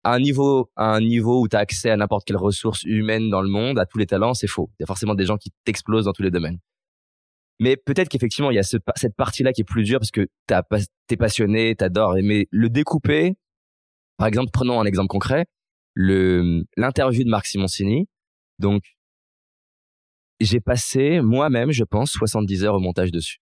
à 0.04 0.12
un 0.12 0.20
niveau, 0.20 0.70
à 0.76 0.94
un 0.94 1.00
niveau 1.00 1.40
où 1.40 1.48
tu 1.48 1.56
as 1.56 1.58
accès 1.58 1.90
à 1.90 1.96
n'importe 1.96 2.26
quelle 2.26 2.36
ressource 2.36 2.84
humaine 2.84 3.28
dans 3.28 3.42
le 3.42 3.48
monde, 3.48 3.78
à 3.78 3.86
tous 3.86 3.98
les 3.98 4.06
talents, 4.06 4.34
c'est 4.34 4.46
faux. 4.46 4.70
Il 4.78 4.82
y 4.82 4.84
a 4.84 4.86
forcément 4.86 5.14
des 5.14 5.26
gens 5.26 5.36
qui 5.36 5.50
t'explosent 5.64 6.04
dans 6.04 6.12
tous 6.12 6.22
les 6.22 6.30
domaines. 6.30 6.58
Mais 7.58 7.76
peut-être 7.76 8.08
qu'effectivement, 8.08 8.50
il 8.50 8.54
y 8.54 8.58
a 8.58 8.62
ce, 8.62 8.76
cette 8.94 9.16
partie-là 9.16 9.52
qui 9.52 9.62
est 9.62 9.64
plus 9.64 9.82
dure 9.82 9.98
parce 9.98 10.10
que 10.10 10.28
t'es 11.08 11.16
passionné, 11.16 11.74
t'adores. 11.74 12.16
Mais 12.22 12.46
le 12.50 12.68
découper, 12.68 13.34
par 14.16 14.28
exemple, 14.28 14.50
prenons 14.52 14.80
un 14.80 14.84
exemple 14.84 15.08
concret 15.08 15.46
l'interview 15.96 17.24
de 17.24 17.30
Marc 17.30 17.46
Simoncini. 17.46 18.06
Donc, 18.58 18.82
j'ai 20.40 20.60
passé 20.60 21.20
moi-même, 21.20 21.72
je 21.72 21.84
pense, 21.84 22.10
70 22.12 22.64
heures 22.64 22.74
au 22.74 22.80
montage 22.80 23.10
dessus. 23.10 23.38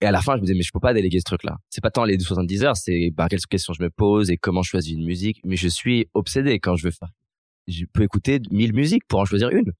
Et 0.00 0.06
à 0.06 0.10
la 0.10 0.22
fin, 0.22 0.36
je 0.36 0.40
me 0.40 0.46
disais, 0.46 0.54
mais 0.54 0.62
je 0.62 0.72
peux 0.72 0.80
pas 0.80 0.94
déléguer 0.94 1.18
ce 1.18 1.24
truc-là. 1.24 1.58
C'est 1.68 1.82
pas 1.82 1.90
tant 1.90 2.04
les 2.04 2.18
70 2.18 2.64
heures, 2.64 2.76
c'est 2.76 3.10
bah, 3.10 3.26
quelles 3.28 3.40
questions 3.40 3.72
je 3.74 3.82
me 3.82 3.90
pose 3.90 4.30
et 4.30 4.38
comment 4.38 4.62
je 4.62 4.70
choisis 4.70 4.94
une 4.94 5.04
musique. 5.04 5.40
Mais 5.44 5.56
je 5.56 5.68
suis 5.68 6.08
obsédé 6.14 6.58
quand 6.58 6.76
je 6.76 6.84
veux 6.84 6.90
faire. 6.90 7.10
Je 7.68 7.84
peux 7.92 8.02
écouter 8.02 8.40
1000 8.50 8.72
musiques 8.72 9.06
pour 9.06 9.20
en 9.20 9.24
choisir 9.24 9.50
une. 9.50 9.72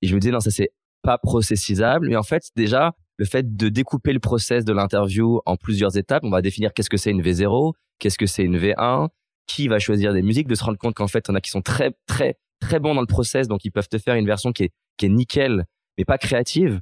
Et 0.00 0.06
je 0.06 0.14
me 0.14 0.20
disais, 0.20 0.32
non, 0.32 0.40
ça 0.40 0.50
c'est 0.50 0.70
pas 1.02 1.18
processisable. 1.18 2.08
Mais 2.08 2.16
en 2.16 2.22
fait, 2.22 2.44
déjà, 2.56 2.94
le 3.18 3.26
fait 3.26 3.56
de 3.56 3.68
découper 3.68 4.12
le 4.12 4.20
process 4.20 4.64
de 4.64 4.72
l'interview 4.72 5.40
en 5.44 5.56
plusieurs 5.56 5.96
étapes, 5.96 6.24
on 6.24 6.30
va 6.30 6.40
définir 6.40 6.72
qu'est-ce 6.72 6.90
que 6.90 6.96
c'est 6.96 7.10
une 7.10 7.22
V0, 7.22 7.74
qu'est-ce 7.98 8.16
que 8.16 8.26
c'est 8.26 8.44
une 8.44 8.56
V1, 8.56 9.08
qui 9.46 9.68
va 9.68 9.78
choisir 9.78 10.14
des 10.14 10.22
musiques, 10.22 10.46
de 10.46 10.54
se 10.54 10.64
rendre 10.64 10.78
compte 10.78 10.94
qu'en 10.94 11.08
fait, 11.08 11.28
on 11.28 11.34
a 11.34 11.40
qui 11.40 11.50
sont 11.50 11.62
très, 11.62 11.92
très, 12.06 12.38
très 12.60 12.78
bons 12.78 12.94
dans 12.94 13.00
le 13.00 13.06
process, 13.06 13.48
donc 13.48 13.64
ils 13.64 13.70
peuvent 13.70 13.88
te 13.88 13.98
faire 13.98 14.14
une 14.14 14.26
version 14.26 14.52
qui 14.52 14.64
est, 14.64 14.72
qui 14.96 15.06
est 15.06 15.08
nickel, 15.08 15.66
mais 15.96 16.04
pas 16.04 16.18
créative. 16.18 16.80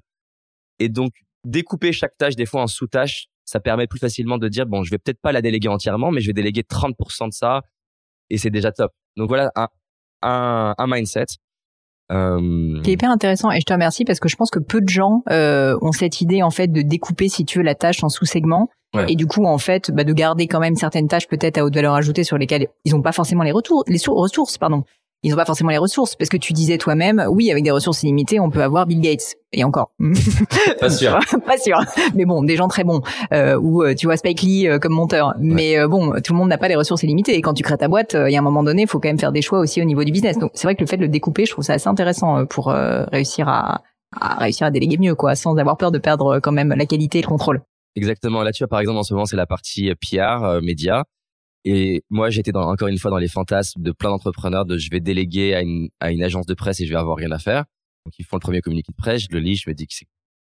Et 0.79 0.88
donc, 0.88 1.12
découper 1.47 1.93
chaque 1.93 2.17
tâche 2.19 2.37
des 2.37 2.47
fois 2.47 2.63
en 2.63 2.67
sous-tâches, 2.67 3.27
ça 3.45 3.61
permet 3.61 3.87
plus 3.87 3.99
facilement 3.99 4.39
de 4.39 4.49
dire, 4.49 4.67
bon, 4.67 4.83
je 4.83 4.91
vais 4.91 4.99
peut-être 4.99 5.21
pas 5.21 5.33
la 5.33 5.41
déléguer 5.41 5.69
entièrement, 5.69 6.11
mais 6.11 6.21
je 6.21 6.27
vais 6.27 6.33
déléguer 6.33 6.63
30% 6.63 7.29
de 7.29 7.33
ça, 7.33 7.63
et 8.29 8.39
c'est 8.39 8.51
déjà 8.51 8.73
top. 8.73 8.93
Donc 9.17 9.29
voilà, 9.29 9.51
un, 9.55 9.69
un, 10.23 10.75
un 10.77 10.87
mindset. 10.87 11.27
Euh... 12.13 12.81
C'est 12.85 12.93
hyper 12.93 13.11
intéressant 13.11 13.51
et 13.51 13.59
je 13.59 13.65
te 13.65 13.73
remercie 13.73 14.05
parce 14.05 14.21
que 14.21 14.29
je 14.29 14.37
pense 14.37 14.51
que 14.51 14.61
peu 14.61 14.81
de 14.81 14.89
gens 14.89 15.23
euh, 15.29 15.77
ont 15.83 15.91
cette 15.91 16.21
idée 16.21 16.41
en 16.41 16.51
fait 16.51 16.69
de 16.69 16.83
découper 16.83 17.29
si 17.29 17.45
tu 17.45 17.59
veux 17.59 17.65
la 17.65 17.75
tâche 17.75 18.05
en 18.05 18.09
sous-segments 18.09 18.69
et 19.09 19.17
du 19.17 19.27
coup, 19.27 19.45
en 19.45 19.59
fait, 19.59 19.91
bah, 19.91 20.05
de 20.05 20.13
garder 20.13 20.47
quand 20.47 20.61
même 20.61 20.75
certaines 20.75 21.09
tâches 21.09 21.29
peut-être 21.29 21.59
à 21.59 21.65
haute 21.65 21.75
valeur 21.75 21.95
ajoutée 21.95 22.25
sur 22.25 22.39
lesquelles 22.39 22.69
ils 22.85 22.95
n'ont 22.95 23.03
pas 23.03 23.13
forcément 23.13 23.43
les 23.43 23.53
retours, 23.53 23.85
les 23.87 23.99
ressources, 24.07 24.59
pardon. 24.59 24.85
Ils 25.27 25.31
n'ont 25.31 25.37
pas 25.37 25.45
forcément 25.45 25.71
les 25.71 25.79
ressources 25.79 26.15
parce 26.15 26.31
que 26.31 26.37
tu 26.37 26.53
disais 26.53 26.79
toi-même, 26.79 27.27
oui, 27.29 27.51
avec 27.51 27.65
des 27.65 27.73
ressources 27.73 28.05
illimitées, 28.05 28.39
on 28.39 28.49
peut 28.49 28.62
avoir 28.62 28.87
Bill 28.87 29.01
Gates 29.01 29.35
et 29.53 29.65
encore. 29.65 29.91
pas 30.81 30.89
sûr. 30.89 31.19
pas 31.47 31.59
sûr. 31.59 31.81
Mais 32.15 32.25
bon, 32.25 32.45
des 32.45 32.55
gens 32.55 32.69
très 32.69 32.85
bons 32.85 33.01
euh, 33.33 33.59
ou 33.59 33.83
euh, 33.83 33.97
tu 33.97 34.07
vois 34.07 34.17
Spike 34.17 34.43
Lee 34.43 34.69
euh, 34.69 34.79
comme 34.79 34.93
monteur. 34.93 35.35
Mais 35.41 35.79
euh, 35.79 35.89
bon, 35.89 36.12
tout 36.23 36.33
le 36.33 36.39
monde 36.39 36.49
n'a 36.49 36.59
pas 36.59 36.69
les 36.69 36.77
ressources 36.77 37.03
illimitées 37.03 37.35
et 37.35 37.41
quand 37.41 37.55
tu 37.55 37.65
crées 37.65 37.77
ta 37.77 37.89
boîte, 37.89 38.15
il 38.15 38.31
y 38.31 38.37
a 38.37 38.39
un 38.39 38.43
moment 38.43 38.62
donné, 38.62 38.83
il 38.83 38.89
faut 38.89 39.01
quand 39.01 39.09
même 39.09 39.19
faire 39.19 39.33
des 39.33 39.43
choix 39.43 39.59
aussi 39.59 39.83
au 39.83 39.85
niveau 39.85 40.05
du 40.05 40.12
business. 40.12 40.39
Donc 40.39 40.53
c'est 40.55 40.69
vrai 40.69 40.77
que 40.77 40.83
le 40.83 40.87
fait 40.87 40.97
de 40.97 41.03
le 41.03 41.09
découper, 41.09 41.45
je 41.45 41.51
trouve 41.51 41.65
ça 41.65 41.73
assez 41.73 41.89
intéressant 41.89 42.47
pour 42.47 42.67
réussir 42.69 43.49
à, 43.49 43.83
à 44.12 44.37
réussir 44.37 44.69
à 44.69 44.71
déléguer 44.71 44.97
mieux, 44.97 45.17
quoi, 45.17 45.35
sans 45.35 45.57
avoir 45.57 45.77
peur 45.77 45.91
de 45.91 45.99
perdre 45.99 46.39
quand 46.39 46.53
même 46.53 46.73
la 46.73 46.87
qualité 46.87 47.19
et 47.19 47.23
le 47.23 47.29
contrôle. 47.29 47.62
Exactement. 47.97 48.43
Là, 48.43 48.53
tu 48.53 48.62
vois, 48.62 48.69
par 48.69 48.81
exemple, 48.81 48.99
en 48.99 49.03
ce 49.03 49.15
moment, 49.15 49.25
c'est 49.25 49.37
la 49.37 49.47
partie 49.47 49.91
euh, 49.91 49.95
PR, 49.95 50.45
euh, 50.45 50.61
média. 50.61 51.05
Et 51.68 52.05
moi, 52.11 52.31
j'étais 52.31 52.52
dans, 52.52 52.70
encore 52.70 52.87
une 52.87 52.96
fois 52.96 53.11
dans 53.11 53.18
les 53.18 53.26
fantasmes 53.26 53.83
de 53.83 53.90
plein 53.90 54.11
d'entrepreneurs 54.11 54.66
de 54.66 54.79
je 54.79 54.88
vais 54.88 55.00
déléguer 55.00 55.52
à 55.52 55.62
une, 55.62 55.88
à 55.98 56.12
une 56.12 56.22
agence 56.22 56.46
de 56.46 56.55
presse 56.55 56.81
et 56.81 56.87
je 56.87 56.92
vais 56.92 56.98
avoir 56.98 57.16
rien 57.16 57.33
à 57.33 57.40
faire. 57.40 57.64
Donc, 58.05 58.16
ils 58.20 58.24
font 58.24 58.37
le 58.37 58.40
premier 58.40 58.61
communiqué 58.61 58.92
de 58.92 58.96
presse, 58.96 59.22
je 59.22 59.29
le 59.33 59.40
lis, 59.40 59.57
je 59.57 59.68
me 59.68 59.74
dis 59.74 59.88
que 59.88 59.92
c'est 59.92 60.07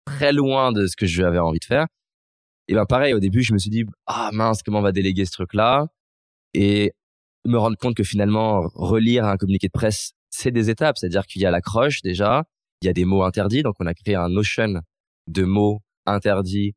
très 0.05 0.33
loin 0.33 0.71
de 0.71 0.87
ce 0.87 0.95
que 0.95 1.07
je 1.07 1.25
avais 1.25 1.41
envie 1.41 1.59
de 1.59 1.65
faire. 1.65 1.89
Et 2.69 2.75
ben, 2.75 2.87
pareil, 2.87 3.13
au 3.13 3.19
début, 3.19 3.43
je 3.43 3.53
me 3.53 3.59
suis 3.59 3.71
dit, 3.71 3.85
ah 4.07 4.31
mince, 4.33 4.63
comment 4.63 4.79
on 4.79 4.83
va 4.83 4.93
déléguer 4.93 5.25
ce 5.25 5.33
truc-là? 5.33 5.89
Et 6.55 6.93
me 7.45 7.59
rendre 7.59 7.77
compte 7.77 7.97
que 7.97 8.05
finalement, 8.05 8.71
relire 8.75 9.25
un 9.25 9.37
communiqué 9.37 9.67
de 9.67 9.73
presse, 9.73 10.13
c'est 10.31 10.53
des 10.53 10.71
étapes. 10.71 10.97
C'est-à-dire 10.97 11.27
qu'il 11.27 11.43
y 11.43 11.47
a 11.47 11.51
l'accroche 11.51 12.03
déjà, 12.03 12.45
il 12.83 12.87
y 12.87 12.89
a 12.89 12.93
des 12.93 13.05
mots 13.05 13.25
interdits. 13.25 13.65
Donc, 13.65 13.75
on 13.81 13.87
a 13.87 13.95
créé 13.95 14.15
un 14.15 14.29
notion 14.29 14.81
de 15.27 15.43
mots 15.43 15.81
interdits 16.07 16.75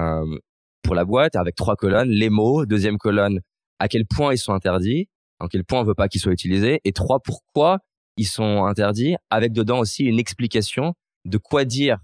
euh, 0.00 0.38
pour 0.82 0.96
la 0.96 1.04
boîte 1.04 1.36
avec 1.36 1.54
trois 1.54 1.76
colonnes, 1.76 2.10
les 2.10 2.30
mots, 2.30 2.66
deuxième 2.66 2.98
colonne, 2.98 3.38
à 3.78 3.88
quel 3.88 4.06
point 4.06 4.32
ils 4.32 4.38
sont 4.38 4.52
interdits, 4.52 5.08
en 5.40 5.48
quel 5.48 5.64
point 5.64 5.80
on 5.80 5.84
veut 5.84 5.94
pas 5.94 6.08
qu'ils 6.08 6.20
soient 6.20 6.32
utilisés, 6.32 6.80
et 6.84 6.92
trois, 6.92 7.20
pourquoi 7.20 7.80
ils 8.16 8.26
sont 8.26 8.64
interdits, 8.64 9.16
avec 9.30 9.52
dedans 9.52 9.78
aussi 9.78 10.04
une 10.04 10.18
explication 10.18 10.94
de 11.24 11.38
quoi 11.38 11.64
dire 11.64 11.98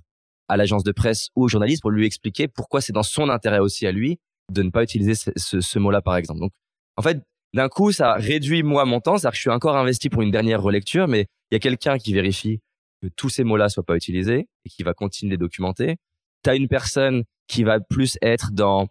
à 0.48 0.56
l'agence 0.56 0.85
de 0.85 0.92
presse 0.92 1.28
ou 1.37 1.44
au 1.44 1.48
journaliste 1.48 1.80
pour 1.80 1.90
lui 1.90 2.04
expliquer 2.04 2.48
pourquoi 2.48 2.80
c'est 2.80 2.92
dans 2.92 3.02
son 3.02 3.28
intérêt 3.30 3.61
aussi 3.61 3.87
à 3.87 3.92
lui 3.92 4.18
de 4.50 4.62
ne 4.62 4.70
pas 4.70 4.82
utiliser 4.82 5.14
ce, 5.14 5.61
ce, 5.61 5.78
mot-là, 5.78 6.02
par 6.02 6.16
exemple. 6.16 6.40
Donc, 6.40 6.52
en 6.96 7.02
fait, 7.02 7.22
d'un 7.54 7.68
coup, 7.68 7.92
ça 7.92 8.14
réduit 8.14 8.62
moi 8.62 8.85
mon 8.85 9.00
temps, 9.00 9.16
c'est-à-dire 9.16 9.30
que 9.30 9.37
je 9.37 9.40
suis 9.42 9.50
encore 9.50 9.76
investi 9.76 10.11
pour 10.11 10.22
une 10.22 10.30
dernière 10.30 10.61
relecture, 10.61 11.08
mais 11.08 11.26
il 11.50 11.54
y 11.54 11.56
a 11.56 11.58
quelqu'un 11.58 11.96
qui 11.96 12.12
vérifie 12.12 12.61
que 13.02 13.08
tous 13.08 13.28
ces 13.28 13.44
mots-là 13.44 13.68
soient 13.68 13.85
pas 13.85 13.96
utilisés 13.96 14.48
et 14.64 14.68
qui 14.68 14.82
va 14.82 14.94
continuer 14.94 15.30
de 15.30 15.35
les 15.35 15.38
documenter. 15.38 15.96
Tu 16.44 16.50
as 16.50 16.54
une 16.54 16.68
personne 16.68 17.24
qui 17.46 17.64
va 17.64 17.80
plus 17.80 18.18
être 18.22 18.52
dans 18.52 18.88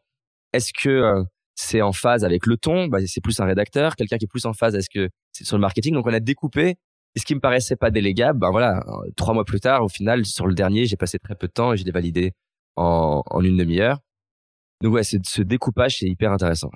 est-ce 0.53 0.73
que 0.73 0.89
euh, 0.89 1.23
c'est 1.61 1.81
en 1.81 1.93
phase 1.93 2.23
avec 2.23 2.45
le 2.45 2.57
ton 2.57 2.87
bah, 2.87 2.99
c'est 3.05 3.21
plus 3.21 3.39
un 3.39 3.45
rédacteur 3.45 3.95
quelqu'un 3.95 4.17
qui 4.17 4.25
est 4.25 4.27
plus 4.27 4.45
en 4.45 4.53
phase 4.53 4.75
est-ce 4.75 4.89
que 4.89 5.09
c'est 5.31 5.45
sur 5.45 5.57
le 5.57 5.61
marketing 5.61 5.93
donc 5.93 6.07
on 6.07 6.13
a 6.13 6.19
découpé 6.19 6.75
et 7.13 7.19
ce 7.19 7.25
qui 7.25 7.35
me 7.35 7.39
paraissait 7.39 7.75
pas 7.75 7.91
délégable 7.91 8.39
ben 8.39 8.51
voilà 8.51 8.83
trois 9.15 9.33
mois 9.33 9.45
plus 9.45 9.59
tard 9.59 9.83
au 9.83 9.89
final 9.89 10.25
sur 10.25 10.47
le 10.47 10.53
dernier 10.53 10.85
j'ai 10.85 10.97
passé 10.97 11.19
très 11.19 11.35
peu 11.35 11.47
de 11.47 11.53
temps 11.53 11.73
et 11.73 11.77
j'ai 11.77 11.83
dévalidé 11.83 12.33
en, 12.75 13.21
en 13.25 13.43
une 13.43 13.57
demi-heure 13.57 13.99
donc 14.81 14.93
ouais 14.93 15.03
ce 15.03 15.41
découpage 15.41 15.99
c'est 15.99 16.07
hyper 16.07 16.31
intéressant 16.31 16.71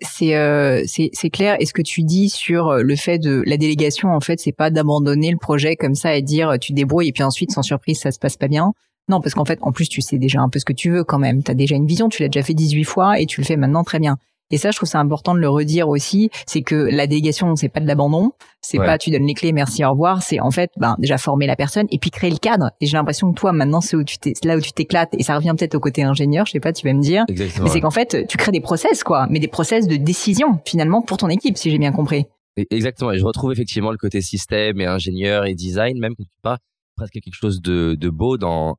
c'est 0.00 0.36
euh, 0.36 0.82
c'est 0.86 1.30
clair. 1.30 1.56
Et 1.60 1.66
ce 1.66 1.72
que 1.72 1.82
tu 1.82 2.02
dis 2.02 2.30
sur 2.30 2.68
euh, 2.68 2.82
le 2.82 2.96
fait 2.96 3.18
de 3.18 3.42
la 3.46 3.56
délégation, 3.56 4.08
en 4.10 4.20
fait, 4.20 4.40
c'est 4.40 4.52
pas 4.52 4.70
d'abandonner 4.70 5.30
le 5.30 5.36
projet 5.36 5.76
comme 5.76 5.94
ça 5.94 6.16
et 6.16 6.22
dire 6.22 6.54
tu 6.60 6.72
débrouilles 6.72 7.08
et 7.08 7.12
puis 7.12 7.22
ensuite 7.22 7.52
sans 7.52 7.62
surprise 7.62 8.00
ça 8.00 8.10
se 8.10 8.18
passe 8.18 8.36
pas 8.36 8.48
bien. 8.48 8.72
Non, 9.08 9.20
parce 9.20 9.34
qu'en 9.34 9.44
fait, 9.44 9.58
en 9.62 9.72
plus, 9.72 9.88
tu 9.88 10.00
sais 10.00 10.18
déjà 10.18 10.40
un 10.40 10.48
peu 10.48 10.58
ce 10.58 10.64
que 10.64 10.72
tu 10.72 10.90
veux 10.90 11.04
quand 11.04 11.18
même. 11.18 11.42
Tu 11.42 11.50
as 11.50 11.54
déjà 11.54 11.76
une 11.76 11.86
vision, 11.86 12.08
tu 12.08 12.22
l'as 12.22 12.28
déjà 12.28 12.44
fait 12.44 12.54
18 12.54 12.84
fois 12.84 13.20
et 13.20 13.26
tu 13.26 13.40
le 13.40 13.46
fais 13.46 13.56
maintenant 13.56 13.84
très 13.84 13.98
bien. 13.98 14.16
Et 14.50 14.58
ça, 14.58 14.70
je 14.70 14.76
trouve 14.76 14.88
ça 14.88 15.00
important 15.00 15.34
de 15.34 15.40
le 15.40 15.48
redire 15.48 15.88
aussi, 15.88 16.30
c'est 16.46 16.62
que 16.62 16.74
la 16.74 17.06
délégation, 17.06 17.56
c'est 17.56 17.70
pas 17.70 17.80
de 17.80 17.86
l'abandon, 17.86 18.32
c'est 18.60 18.76
pas 18.78 18.98
tu 18.98 19.10
donnes 19.10 19.26
les 19.26 19.34
clés, 19.34 19.52
merci, 19.52 19.84
au 19.84 19.90
revoir, 19.90 20.22
c'est 20.22 20.38
en 20.38 20.50
fait, 20.50 20.70
ben, 20.76 20.96
déjà 20.98 21.16
former 21.16 21.46
la 21.46 21.56
personne 21.56 21.86
et 21.90 21.98
puis 21.98 22.10
créer 22.10 22.30
le 22.30 22.36
cadre. 22.36 22.70
Et 22.80 22.86
j'ai 22.86 22.96
l'impression 22.96 23.32
que 23.32 23.40
toi, 23.40 23.52
maintenant, 23.52 23.80
c'est 23.80 23.96
où 23.96 24.04
tu 24.04 24.16
là 24.44 24.56
où 24.56 24.60
tu 24.60 24.72
t'éclates, 24.72 25.14
et 25.18 25.22
ça 25.22 25.34
revient 25.34 25.54
peut-être 25.58 25.74
au 25.74 25.80
côté 25.80 26.02
ingénieur, 26.02 26.44
je 26.46 26.52
sais 26.52 26.60
pas, 26.60 26.72
tu 26.72 26.86
vas 26.86 26.92
me 26.92 27.00
dire. 27.00 27.24
mais 27.28 27.68
c'est 27.68 27.80
qu'en 27.80 27.90
fait, 27.90 28.26
tu 28.28 28.36
crées 28.36 28.52
des 28.52 28.60
process, 28.60 29.02
quoi, 29.02 29.26
mais 29.30 29.38
des 29.38 29.48
process 29.48 29.88
de 29.88 29.96
décision, 29.96 30.60
finalement, 30.66 31.00
pour 31.00 31.16
ton 31.16 31.28
équipe, 31.28 31.56
si 31.56 31.70
j'ai 31.70 31.78
bien 31.78 31.92
compris. 31.92 32.26
Exactement. 32.70 33.12
Et 33.12 33.18
je 33.18 33.24
retrouve 33.24 33.50
effectivement 33.50 33.90
le 33.90 33.98
côté 33.98 34.20
système 34.20 34.80
et 34.80 34.86
ingénieur 34.86 35.46
et 35.46 35.54
design, 35.54 35.98
même 35.98 36.14
pas 36.42 36.58
presque 36.96 37.14
quelque 37.14 37.34
chose 37.34 37.60
de, 37.60 37.96
de 37.98 38.08
beau 38.10 38.36
dans 38.36 38.76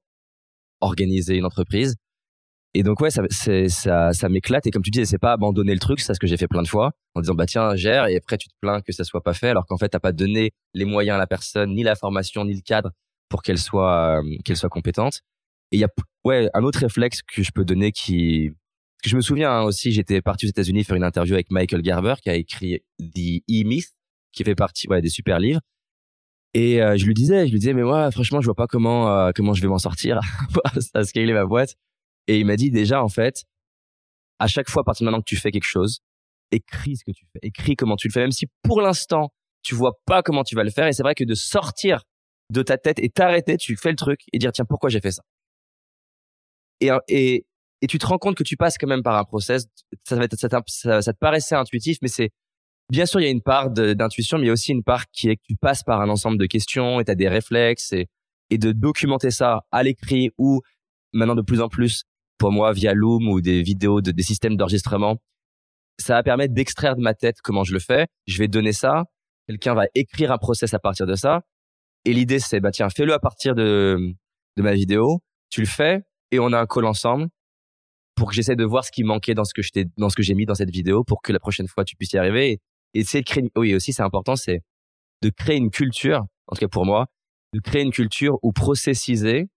organiser 0.85 1.35
une 1.37 1.45
entreprise. 1.45 1.95
Et 2.73 2.83
donc 2.83 2.99
ouais, 2.99 3.09
ça, 3.09 3.23
ça, 4.13 4.29
m'éclate. 4.29 4.67
Et 4.67 4.71
comme 4.71 4.81
tu 4.81 4.91
dis, 4.91 5.05
c'est 5.05 5.17
pas 5.17 5.31
abandonner 5.31 5.73
le 5.73 5.79
truc, 5.79 6.01
c'est 6.01 6.13
ce 6.13 6.19
que 6.19 6.27
j'ai 6.27 6.35
fait 6.35 6.47
plein 6.47 6.61
de 6.61 6.67
fois, 6.67 6.91
en 7.15 7.21
disant 7.21 7.33
bah 7.33 7.45
tiens 7.45 7.75
gère, 7.75 8.07
et 8.07 8.17
après 8.17 8.37
tu 8.37 8.49
te 8.49 8.53
plains 8.59 8.81
que 8.81 8.91
ça 8.91 9.05
soit 9.05 9.23
pas 9.23 9.33
fait, 9.33 9.47
alors 9.47 9.65
qu'en 9.65 9.77
fait 9.77 9.89
t'as 9.89 9.99
pas 9.99 10.11
donné 10.11 10.51
les 10.73 10.83
moyens 10.85 11.15
à 11.15 11.19
la 11.19 11.27
personne, 11.27 11.73
ni 11.73 11.83
la 11.83 11.95
formation, 11.95 12.43
ni 12.43 12.53
le 12.53 12.61
cadre 12.61 12.91
pour 13.29 13.43
qu'elle 13.43 13.57
soit 13.57 14.21
euh, 14.21 14.55
soit 14.55 14.69
compétente. 14.69 15.21
Et 15.71 15.77
il 15.77 15.79
y 15.79 15.85
a 15.85 15.89
ouais 16.25 16.49
un 16.53 16.63
autre 16.63 16.79
réflexe 16.79 17.21
que 17.21 17.43
je 17.43 17.51
peux 17.51 17.63
donner 17.63 17.91
qui 17.93 18.51
que 19.05 19.09
je 19.09 19.15
me 19.15 19.21
souviens 19.21 19.51
hein, 19.51 19.63
aussi, 19.63 19.91
j'étais 19.91 20.21
parti 20.21 20.45
aux 20.45 20.49
États-Unis 20.49 20.83
faire 20.83 20.97
une 20.97 21.03
interview 21.03 21.35
avec 21.35 21.51
Michael 21.51 21.81
Garber 21.81 22.15
qui 22.21 22.29
a 22.29 22.35
écrit 22.35 22.81
The 22.99 23.41
E-Myth, 23.49 23.93
qui 24.33 24.43
fait 24.43 24.55
partie 24.55 24.87
ouais, 24.89 25.01
des 25.01 25.09
super 25.09 25.39
livres. 25.39 25.61
Et 26.55 26.81
euh, 26.81 26.95
je 26.95 27.05
lui 27.05 27.13
disais, 27.13 27.47
je 27.47 27.51
lui 27.51 27.59
disais, 27.59 27.73
mais 27.73 27.83
moi, 27.83 28.09
franchement, 28.11 28.39
je 28.39 28.45
vois 28.45 28.55
pas 28.55 28.65
comment 28.65 29.09
euh, 29.09 29.31
comment 29.35 29.53
je 29.53 29.61
vais 29.61 29.67
m'en 29.67 29.77
sortir 29.77 30.21
à 30.93 31.03
scaler 31.03 31.33
ma 31.33 31.45
boîte. 31.45 31.75
Et 32.27 32.39
il 32.39 32.45
m'a 32.45 32.55
dit 32.55 32.71
déjà, 32.71 33.03
en 33.03 33.09
fait, 33.09 33.43
à 34.39 34.47
chaque 34.47 34.69
fois, 34.69 34.81
à 34.81 34.85
partir 34.85 35.03
de 35.03 35.11
maintenant 35.11 35.19
que 35.19 35.27
tu 35.27 35.35
fais 35.35 35.51
quelque 35.51 35.65
chose, 35.65 35.99
écris 36.51 36.95
ce 36.95 37.03
que 37.03 37.11
tu 37.11 37.25
fais, 37.33 37.39
écris 37.43 37.75
comment 37.75 37.97
tu 37.97 38.07
le 38.07 38.13
fais, 38.13 38.21
même 38.21 38.31
si 38.31 38.47
pour 38.63 38.81
l'instant 38.81 39.31
tu 39.63 39.75
vois 39.75 39.99
pas 40.05 40.23
comment 40.23 40.45
tu 40.45 40.55
vas 40.55 40.63
le 40.63 40.69
faire. 40.69 40.87
Et 40.87 40.93
c'est 40.93 41.03
vrai 41.03 41.13
que 41.13 41.25
de 41.25 41.35
sortir 41.35 42.03
de 42.51 42.61
ta 42.63 42.77
tête 42.77 42.99
et 42.99 43.09
t'arrêter, 43.09 43.57
tu 43.57 43.75
fais 43.75 43.89
le 43.89 43.97
truc 43.97 44.21
et 44.31 44.39
dire 44.39 44.53
tiens 44.53 44.65
pourquoi 44.65 44.89
j'ai 44.89 45.01
fait 45.01 45.11
ça? 45.11 45.23
Et, 46.79 46.89
et 47.09 47.45
et 47.81 47.87
tu 47.87 47.99
te 47.99 48.05
rends 48.05 48.17
compte 48.17 48.35
que 48.35 48.43
tu 48.43 48.55
passes 48.57 48.77
quand 48.77 48.87
même 48.87 49.03
par 49.03 49.17
un 49.17 49.25
process. 49.25 49.65
Ça, 50.05 50.15
ça, 50.37 50.49
ça, 50.67 51.01
ça 51.01 51.13
te 51.13 51.19
paraissait 51.19 51.55
intuitif, 51.55 51.97
mais 52.01 52.07
c'est 52.07 52.31
bien 52.89 53.05
sûr 53.05 53.19
il 53.19 53.23
y 53.23 53.27
a 53.27 53.31
une 53.31 53.41
part 53.41 53.71
d'intuition, 53.71 54.37
mais 54.37 54.45
il 54.45 54.47
y 54.47 54.49
a 54.49 54.53
aussi 54.53 54.71
une 54.71 54.83
part 54.83 55.09
qui 55.11 55.29
est 55.29 55.35
que 55.37 55.43
tu 55.47 55.55
passes 55.55 55.83
par 55.83 56.01
un 56.01 56.09
ensemble 56.09 56.37
de 56.37 56.45
questions 56.45 56.99
et 56.99 57.05
tu 57.05 57.11
as 57.11 57.15
des 57.15 57.27
réflexes 57.27 57.93
et, 57.93 58.07
et 58.49 58.57
de 58.57 58.71
documenter 58.71 59.31
ça 59.31 59.65
à 59.71 59.83
l'écrit 59.83 60.31
ou 60.37 60.61
maintenant 61.13 61.35
de 61.35 61.41
plus 61.41 61.61
en 61.61 61.69
plus 61.69 62.03
pour 62.37 62.51
moi 62.51 62.73
via 62.73 62.93
Loom 62.93 63.27
ou 63.27 63.41
des 63.41 63.61
vidéos 63.61 64.01
de, 64.01 64.11
des 64.11 64.23
systèmes 64.23 64.57
d'enregistrement. 64.57 65.17
Ça 65.97 66.15
va 66.15 66.23
permettre 66.23 66.53
d'extraire 66.53 66.95
de 66.95 67.01
ma 67.01 67.13
tête 67.13 67.37
comment 67.41 67.63
je 67.63 67.73
le 67.73 67.79
fais. 67.79 68.07
Je 68.27 68.37
vais 68.37 68.47
donner 68.47 68.73
ça. 68.73 69.05
Quelqu'un 69.47 69.73
va 69.73 69.85
écrire 69.95 70.31
un 70.31 70.37
process 70.37 70.73
à 70.73 70.79
partir 70.79 71.05
de 71.05 71.15
ça. 71.15 71.41
Et 72.03 72.13
l'idée, 72.13 72.39
c'est, 72.39 72.59
bah, 72.59 72.71
tiens, 72.71 72.89
fais-le 72.89 73.13
à 73.13 73.19
partir 73.19 73.55
de, 73.55 74.13
de 74.57 74.61
ma 74.61 74.73
vidéo. 74.73 75.21
Tu 75.49 75.61
le 75.61 75.67
fais 75.67 76.03
et 76.31 76.39
on 76.39 76.51
a 76.51 76.59
un 76.59 76.65
call 76.65 76.85
ensemble 76.85 77.27
pour 78.15 78.29
que 78.29 78.35
j'essaie 78.35 78.55
de 78.55 78.65
voir 78.65 78.83
ce 78.83 78.91
qui 78.91 79.03
manquait 79.03 79.33
dans 79.33 79.45
ce 79.45 79.53
que 79.53 79.61
dans 79.97 80.09
ce 80.09 80.15
que 80.15 80.23
j'ai 80.23 80.33
mis 80.33 80.45
dans 80.45 80.55
cette 80.55 80.71
vidéo 80.71 81.03
pour 81.03 81.21
que 81.21 81.31
la 81.31 81.39
prochaine 81.39 81.67
fois 81.67 81.83
tu 81.83 81.95
puisses 81.95 82.13
y 82.13 82.17
arriver 82.17 82.61
et, 82.95 83.01
essayer 83.01 83.21
de 83.21 83.27
créer, 83.27 83.51
oui, 83.55 83.75
aussi, 83.75 83.93
c'est 83.93 84.03
important, 84.03 84.35
c'est 84.35 84.61
de 85.21 85.29
créer 85.29 85.57
une 85.57 85.69
culture, 85.69 86.25
en 86.47 86.55
tout 86.55 86.59
cas 86.59 86.67
pour 86.67 86.85
moi, 86.85 87.07
de 87.53 87.59
créer 87.59 87.83
une 87.83 87.91
culture 87.91 88.37
où 88.41 88.51
processiser, 88.51 89.47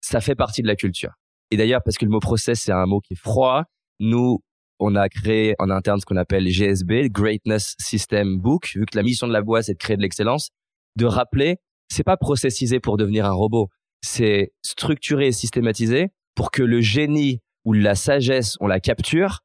ça 0.00 0.20
fait 0.20 0.34
partie 0.34 0.62
de 0.62 0.68
la 0.68 0.76
culture. 0.76 1.12
Et 1.50 1.56
d'ailleurs, 1.56 1.82
parce 1.84 1.96
que 1.98 2.04
le 2.04 2.10
mot 2.10 2.20
process, 2.20 2.60
c'est 2.60 2.72
un 2.72 2.86
mot 2.86 3.00
qui 3.00 3.14
est 3.14 3.20
froid, 3.20 3.64
nous, 4.00 4.40
on 4.78 4.94
a 4.94 5.08
créé 5.08 5.54
en 5.58 5.70
interne 5.70 6.00
ce 6.00 6.06
qu'on 6.06 6.16
appelle 6.16 6.46
GSB, 6.48 7.08
Greatness 7.10 7.74
System 7.78 8.38
Book, 8.38 8.72
vu 8.74 8.84
que 8.84 8.96
la 8.96 9.02
mission 9.02 9.26
de 9.26 9.32
la 9.32 9.42
boîte, 9.42 9.64
c'est 9.64 9.74
de 9.74 9.78
créer 9.78 9.96
de 9.96 10.02
l'excellence, 10.02 10.50
de 10.96 11.06
rappeler, 11.06 11.56
c'est 11.88 12.04
pas 12.04 12.16
processiser 12.16 12.80
pour 12.80 12.96
devenir 12.96 13.26
un 13.26 13.32
robot, 13.32 13.68
c'est 14.02 14.52
structurer 14.62 15.28
et 15.28 15.32
systématiser 15.32 16.08
pour 16.34 16.50
que 16.50 16.62
le 16.62 16.80
génie 16.80 17.40
ou 17.64 17.72
la 17.72 17.94
sagesse, 17.94 18.56
on 18.60 18.66
la 18.66 18.80
capture, 18.80 19.40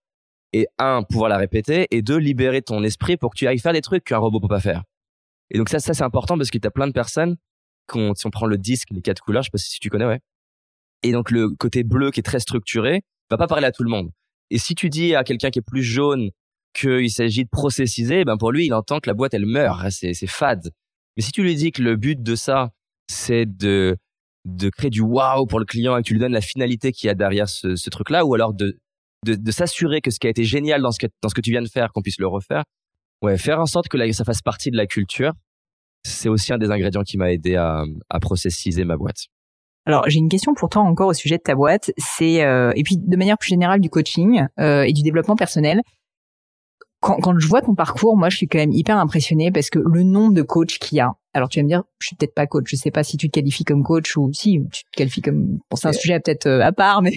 et 0.54 0.68
un, 0.78 1.04
pouvoir 1.04 1.30
la 1.30 1.38
répéter, 1.38 1.88
et 1.92 2.02
deux, 2.02 2.18
libérer 2.18 2.62
ton 2.62 2.84
esprit 2.84 3.18
pour 3.18 3.32
que 3.32 3.38
tu 3.38 3.48
ailles 3.48 3.60
faire 3.60 3.74
des 3.74 3.82
trucs 3.82 4.04
qu'un 4.04 4.18
robot 4.18 4.40
peut 4.40 4.48
pas 4.48 4.60
faire. 4.60 4.84
Et 5.50 5.58
donc 5.58 5.70
ça, 5.70 5.80
ça 5.80 5.94
c'est 5.94 6.04
important 6.04 6.38
parce 6.38 6.50
que 6.50 6.58
tu 6.58 6.68
as 6.68 6.72
plein 6.72 6.88
de 6.88 6.94
personnes, 6.94 7.38
si 7.92 8.26
on 8.26 8.30
prend 8.30 8.46
le 8.46 8.58
disque, 8.58 8.90
les 8.92 9.02
quatre 9.02 9.22
couleurs, 9.22 9.44
je 9.44 9.48
sais 9.48 9.52
pas 9.52 9.58
si 9.58 9.80
tu 9.80 9.90
connais, 9.90 10.06
ouais, 10.06 10.22
et 11.04 11.12
donc 11.12 11.32
le 11.32 11.50
côté 11.50 11.84
bleu 11.84 12.12
qui 12.12 12.20
est 12.20 12.24
très 12.24 12.40
structuré 12.40 13.04
va 13.30 13.38
pas 13.38 13.48
parler 13.48 13.66
à 13.66 13.72
tout 13.72 13.84
le 13.84 13.90
monde. 13.90 14.12
Et 14.50 14.58
si 14.58 14.76
tu 14.76 14.90
dis 14.90 15.16
à 15.16 15.24
quelqu'un 15.24 15.50
qui 15.50 15.60
est 15.60 15.64
plus 15.64 15.84
jaune 15.84 16.32
qu'il 16.74 17.10
s'agit 17.12 17.44
de 17.44 17.50
processiser, 17.50 18.24
ben 18.26 18.38
pour 18.38 18.52
lui, 18.52 18.66
il 18.66 18.74
entend 18.74 19.00
que 19.00 19.10
la 19.10 19.14
boîte 19.14 19.34
elle 19.34 19.46
meurt, 19.46 19.90
c'est 19.92 20.14
c'est 20.14 20.28
fade. 20.28 20.72
Mais 21.18 21.24
si 21.24 21.32
tu 21.32 21.44
lui 21.44 21.56
dis 21.56 21.72
que 21.72 21.82
le 21.82 21.96
but 21.96 22.22
de 22.22 22.36
ça, 22.36 22.72
c'est 23.08 23.46
de 23.46 23.98
de 24.46 24.70
créer 24.70 24.90
du 24.90 25.02
wow 25.02 25.46
pour 25.46 25.60
le 25.60 25.66
client 25.66 25.98
et 25.98 26.02
que 26.02 26.08
tu 26.08 26.14
lui 26.14 26.20
donnes 26.20 26.34
la 26.34 26.42
finalité 26.42 26.92
qu'il 26.92 27.08
y 27.08 27.10
a 27.10 27.14
derrière 27.16 27.48
ce, 27.48 27.76
ce 27.76 27.90
truc-là, 27.90 28.26
ou 28.26 28.34
alors 28.34 28.54
de 28.54 28.80
de, 29.26 29.36
de 29.36 29.52
s'assurer 29.52 30.02
que 30.02 30.12
ce 30.12 30.20
qui 30.20 30.28
a 30.28 30.30
été 30.30 30.44
génial 30.44 30.82
dans 30.82 30.92
ce 30.92 31.00
que 31.00 31.08
dans 31.22 31.30
ce 31.30 31.36
que 31.36 31.42
tu 31.42 31.52
viens 31.52 31.62
de 31.62 31.70
faire, 31.70 31.92
qu'on 31.92 32.02
puisse 32.02 32.20
le 32.20 32.28
refaire. 32.28 32.64
Ouais, 33.22 33.38
faire 33.38 33.60
en 33.60 33.68
sorte 33.68 33.88
que 33.88 34.12
ça 34.14 34.24
fasse 34.24 34.42
partie 34.42 34.72
de 34.72 34.78
la 34.78 34.88
culture, 34.88 35.34
c'est 36.04 36.30
aussi 36.30 36.52
un 36.54 36.58
des 36.58 36.72
ingrédients 36.72 37.04
qui 37.04 37.18
m'a 37.18 37.32
aidé 37.32 37.56
à 37.56 37.84
à 38.10 38.20
processiser 38.20 38.84
ma 38.84 38.98
boîte. 38.98 39.28
Alors 39.86 40.06
j'ai 40.08 40.20
une 40.20 40.30
question 40.30 40.54
pour 40.54 40.70
toi 40.70 40.84
encore 40.84 41.08
au 41.08 41.14
sujet 41.14 41.38
de 41.38 41.44
ta 41.44 41.56
boîte, 41.56 41.92
c'est 41.98 42.44
euh, 42.44 42.72
et 42.76 42.84
puis 42.84 42.98
de 42.98 43.18
manière 43.18 43.38
plus 43.38 43.50
générale 43.50 43.80
du 43.80 43.90
coaching 43.90 44.46
euh, 44.60 44.84
et 44.84 44.94
du 44.94 45.02
développement 45.02 45.36
personnel. 45.36 45.82
Quand, 47.00 47.18
quand 47.18 47.38
je 47.40 47.48
vois 47.48 47.62
ton 47.62 47.74
parcours, 47.74 48.16
moi 48.16 48.30
je 48.30 48.38
suis 48.38 48.48
quand 48.48 48.60
même 48.60 48.72
hyper 48.72 48.98
impressionnée 48.98 49.52
parce 49.52 49.72
que 49.72 49.80
le 49.80 50.04
nombre 50.04 50.36
de 50.36 50.44
coachs 50.44 50.78
qu'il 50.78 50.98
y 50.98 51.02
a. 51.02 51.14
Alors 51.34 51.50
tu 51.50 51.60
vas 51.60 51.64
me 51.64 51.68
dire, 51.68 51.84
je 51.98 52.08
suis 52.08 52.16
peut-être 52.16 52.36
pas 52.36 52.46
coach, 52.46 52.66
je 52.68 52.76
sais 52.76 52.92
pas 52.92 53.04
si 53.04 53.18
tu 53.18 53.30
te 53.30 53.34
qualifies 53.34 53.64
comme 53.64 53.84
coach 53.84 54.16
ou 54.18 54.32
si 54.34 54.60
tu 54.72 54.84
te 54.84 54.90
qualifies 54.92 55.22
comme. 55.22 55.60
Bon 55.70 55.76
c'est 55.76 55.88
un 55.88 55.94
sujet 55.94 56.20
peut-être 56.20 56.46
euh, 56.46 56.62
à 56.62 56.72
part, 56.72 57.02
mais. 57.02 57.14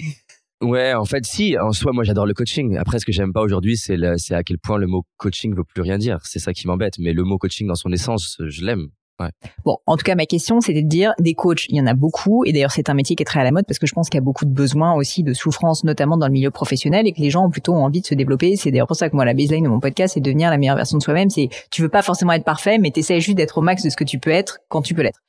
Ouais, 0.61 0.93
en 0.93 1.05
fait, 1.05 1.25
si. 1.25 1.57
En 1.57 1.71
soi, 1.71 1.91
moi, 1.93 2.03
j'adore 2.03 2.25
le 2.25 2.33
coaching. 2.33 2.77
Après, 2.77 2.99
ce 2.99 3.05
que 3.05 3.11
j'aime 3.11 3.33
pas 3.33 3.41
aujourd'hui, 3.41 3.77
c'est 3.77 3.95
à 4.33 4.43
quel 4.43 4.57
point 4.57 4.77
le 4.77 4.87
mot 4.87 5.03
coaching 5.17 5.55
veut 5.55 5.63
plus 5.63 5.81
rien 5.81 5.97
dire. 5.97 6.19
C'est 6.23 6.39
ça 6.39 6.53
qui 6.53 6.67
m'embête. 6.67 6.93
Mais 6.99 7.13
le 7.13 7.23
mot 7.23 7.37
coaching, 7.37 7.67
dans 7.67 7.75
son 7.75 7.91
essence, 7.91 8.37
je 8.39 8.65
l'aime. 8.65 8.87
Ouais. 9.17 9.29
Bon, 9.63 9.77
en 9.85 9.95
tout 9.95 10.03
cas, 10.03 10.15
ma 10.15 10.25
question, 10.25 10.59
c'était 10.59 10.81
de 10.81 10.89
dire 10.89 11.13
des 11.19 11.35
coachs, 11.35 11.67
il 11.69 11.77
y 11.77 11.79
en 11.79 11.87
a 11.87 11.93
beaucoup, 11.93 12.43
et 12.43 12.51
d'ailleurs, 12.51 12.71
c'est 12.71 12.89
un 12.89 12.93
métier 12.93 13.15
qui 13.15 13.23
est 13.23 13.25
très 13.25 13.39
à 13.39 13.45
la 13.45 13.51
mode 13.51 13.63
parce 13.65 13.79
que 13.79 13.87
je 13.87 13.93
pense 13.93 14.09
qu'il 14.09 14.17
y 14.17 14.21
a 14.21 14.21
beaucoup 14.21 14.43
de 14.43 14.51
besoins 14.51 14.93
aussi 14.93 15.23
de 15.23 15.31
souffrance, 15.31 15.85
notamment 15.85 16.17
dans 16.17 16.27
le 16.27 16.33
milieu 16.33 16.51
professionnel, 16.51 17.07
et 17.07 17.13
que 17.13 17.21
les 17.21 17.29
gens 17.29 17.45
ont 17.45 17.49
plutôt 17.49 17.75
envie 17.75 18.01
de 18.01 18.05
se 18.05 18.13
développer. 18.13 18.57
C'est 18.57 18.71
d'ailleurs 18.71 18.87
pour 18.87 18.97
ça 18.97 19.09
que 19.09 19.15
moi, 19.15 19.23
la 19.23 19.33
baseline 19.33 19.63
de 19.63 19.69
mon 19.69 19.79
podcast, 19.79 20.15
c'est 20.15 20.19
de 20.19 20.25
devenir 20.25 20.49
la 20.49 20.57
meilleure 20.57 20.75
version 20.75 20.97
de 20.97 21.03
soi-même. 21.03 21.29
C'est 21.29 21.47
tu 21.71 21.81
veux 21.81 21.87
pas 21.87 22.01
forcément 22.01 22.33
être 22.33 22.43
parfait, 22.43 22.77
mais 22.77 22.91
t'essayes 22.91 23.21
juste 23.21 23.37
d'être 23.37 23.57
au 23.57 23.61
max 23.61 23.83
de 23.83 23.89
ce 23.89 23.95
que 23.95 24.03
tu 24.03 24.19
peux 24.19 24.31
être 24.31 24.59
quand 24.67 24.81
tu 24.81 24.93
peux 24.93 25.03
l'être. 25.03 25.21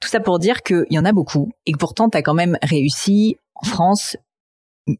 Tout 0.00 0.08
ça 0.08 0.20
pour 0.20 0.38
dire 0.38 0.62
qu'il 0.62 0.86
y 0.88 0.98
en 0.98 1.04
a 1.04 1.12
beaucoup, 1.12 1.50
et 1.66 1.72
que 1.72 1.78
pourtant, 1.78 2.08
tu 2.08 2.16
as 2.16 2.22
quand 2.22 2.32
même 2.32 2.56
réussi 2.62 3.36
en 3.56 3.66
France 3.66 4.16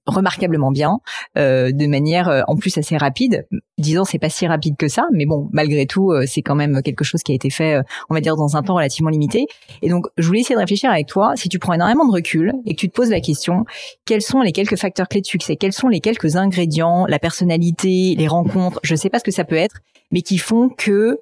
remarquablement 0.07 0.71
bien, 0.71 0.99
euh, 1.37 1.71
de 1.73 1.87
manière 1.87 2.29
euh, 2.29 2.43
en 2.47 2.57
plus 2.57 2.77
assez 2.79 2.97
rapide. 2.97 3.47
Disons 3.79 4.05
c'est 4.05 4.19
pas 4.19 4.31
si 4.31 4.47
rapide 4.47 4.77
que 4.77 4.89
ça, 4.89 5.05
mais 5.13 5.27
bon 5.27 5.49
malgré 5.53 5.87
tout 5.87 6.11
euh, 6.11 6.25
c'est 6.27 6.43
quand 6.43 6.55
même 6.55 6.83
quelque 6.83 7.05
chose 7.05 7.23
qui 7.23 7.33
a 7.33 7.35
été 7.35 7.51
fait, 7.51 7.79
on 8.09 8.15
va 8.15 8.21
dire 8.21 8.37
dans 8.37 8.57
un 8.57 8.63
temps 8.63 8.75
relativement 8.75 9.11
limité. 9.11 9.47
Et 9.83 9.89
donc 9.89 10.07
je 10.17 10.27
voulais 10.27 10.41
essayer 10.41 10.55
de 10.55 10.61
réfléchir 10.61 10.91
avec 10.91 11.07
toi, 11.07 11.33
si 11.37 11.49
tu 11.49 11.59
prends 11.59 11.75
énormément 11.75 12.07
de 12.07 12.13
recul 12.13 12.53
et 12.65 12.75
que 12.75 12.81
tu 12.81 12.89
te 12.89 12.95
poses 12.95 13.11
la 13.11 13.21
question, 13.21 13.65
quels 14.05 14.23
sont 14.23 14.41
les 14.41 14.53
quelques 14.53 14.77
facteurs 14.77 15.09
clés 15.09 15.21
de 15.21 15.27
succès, 15.27 15.57
quels 15.57 15.73
sont 15.73 15.89
les 15.89 16.01
quelques 16.01 16.37
ingrédients, 16.37 17.07
la 17.07 17.19
personnalité, 17.19 18.15
les 18.17 18.29
rencontres, 18.29 18.81
je 18.83 18.95
sais 18.95 19.11
pas 19.11 19.19
ce 19.19 19.25
que 19.25 19.31
ça 19.31 19.45
peut 19.45 19.57
être, 19.57 19.77
mais 20.11 20.23
qui 20.23 20.39
font 20.39 20.69
que 20.69 21.19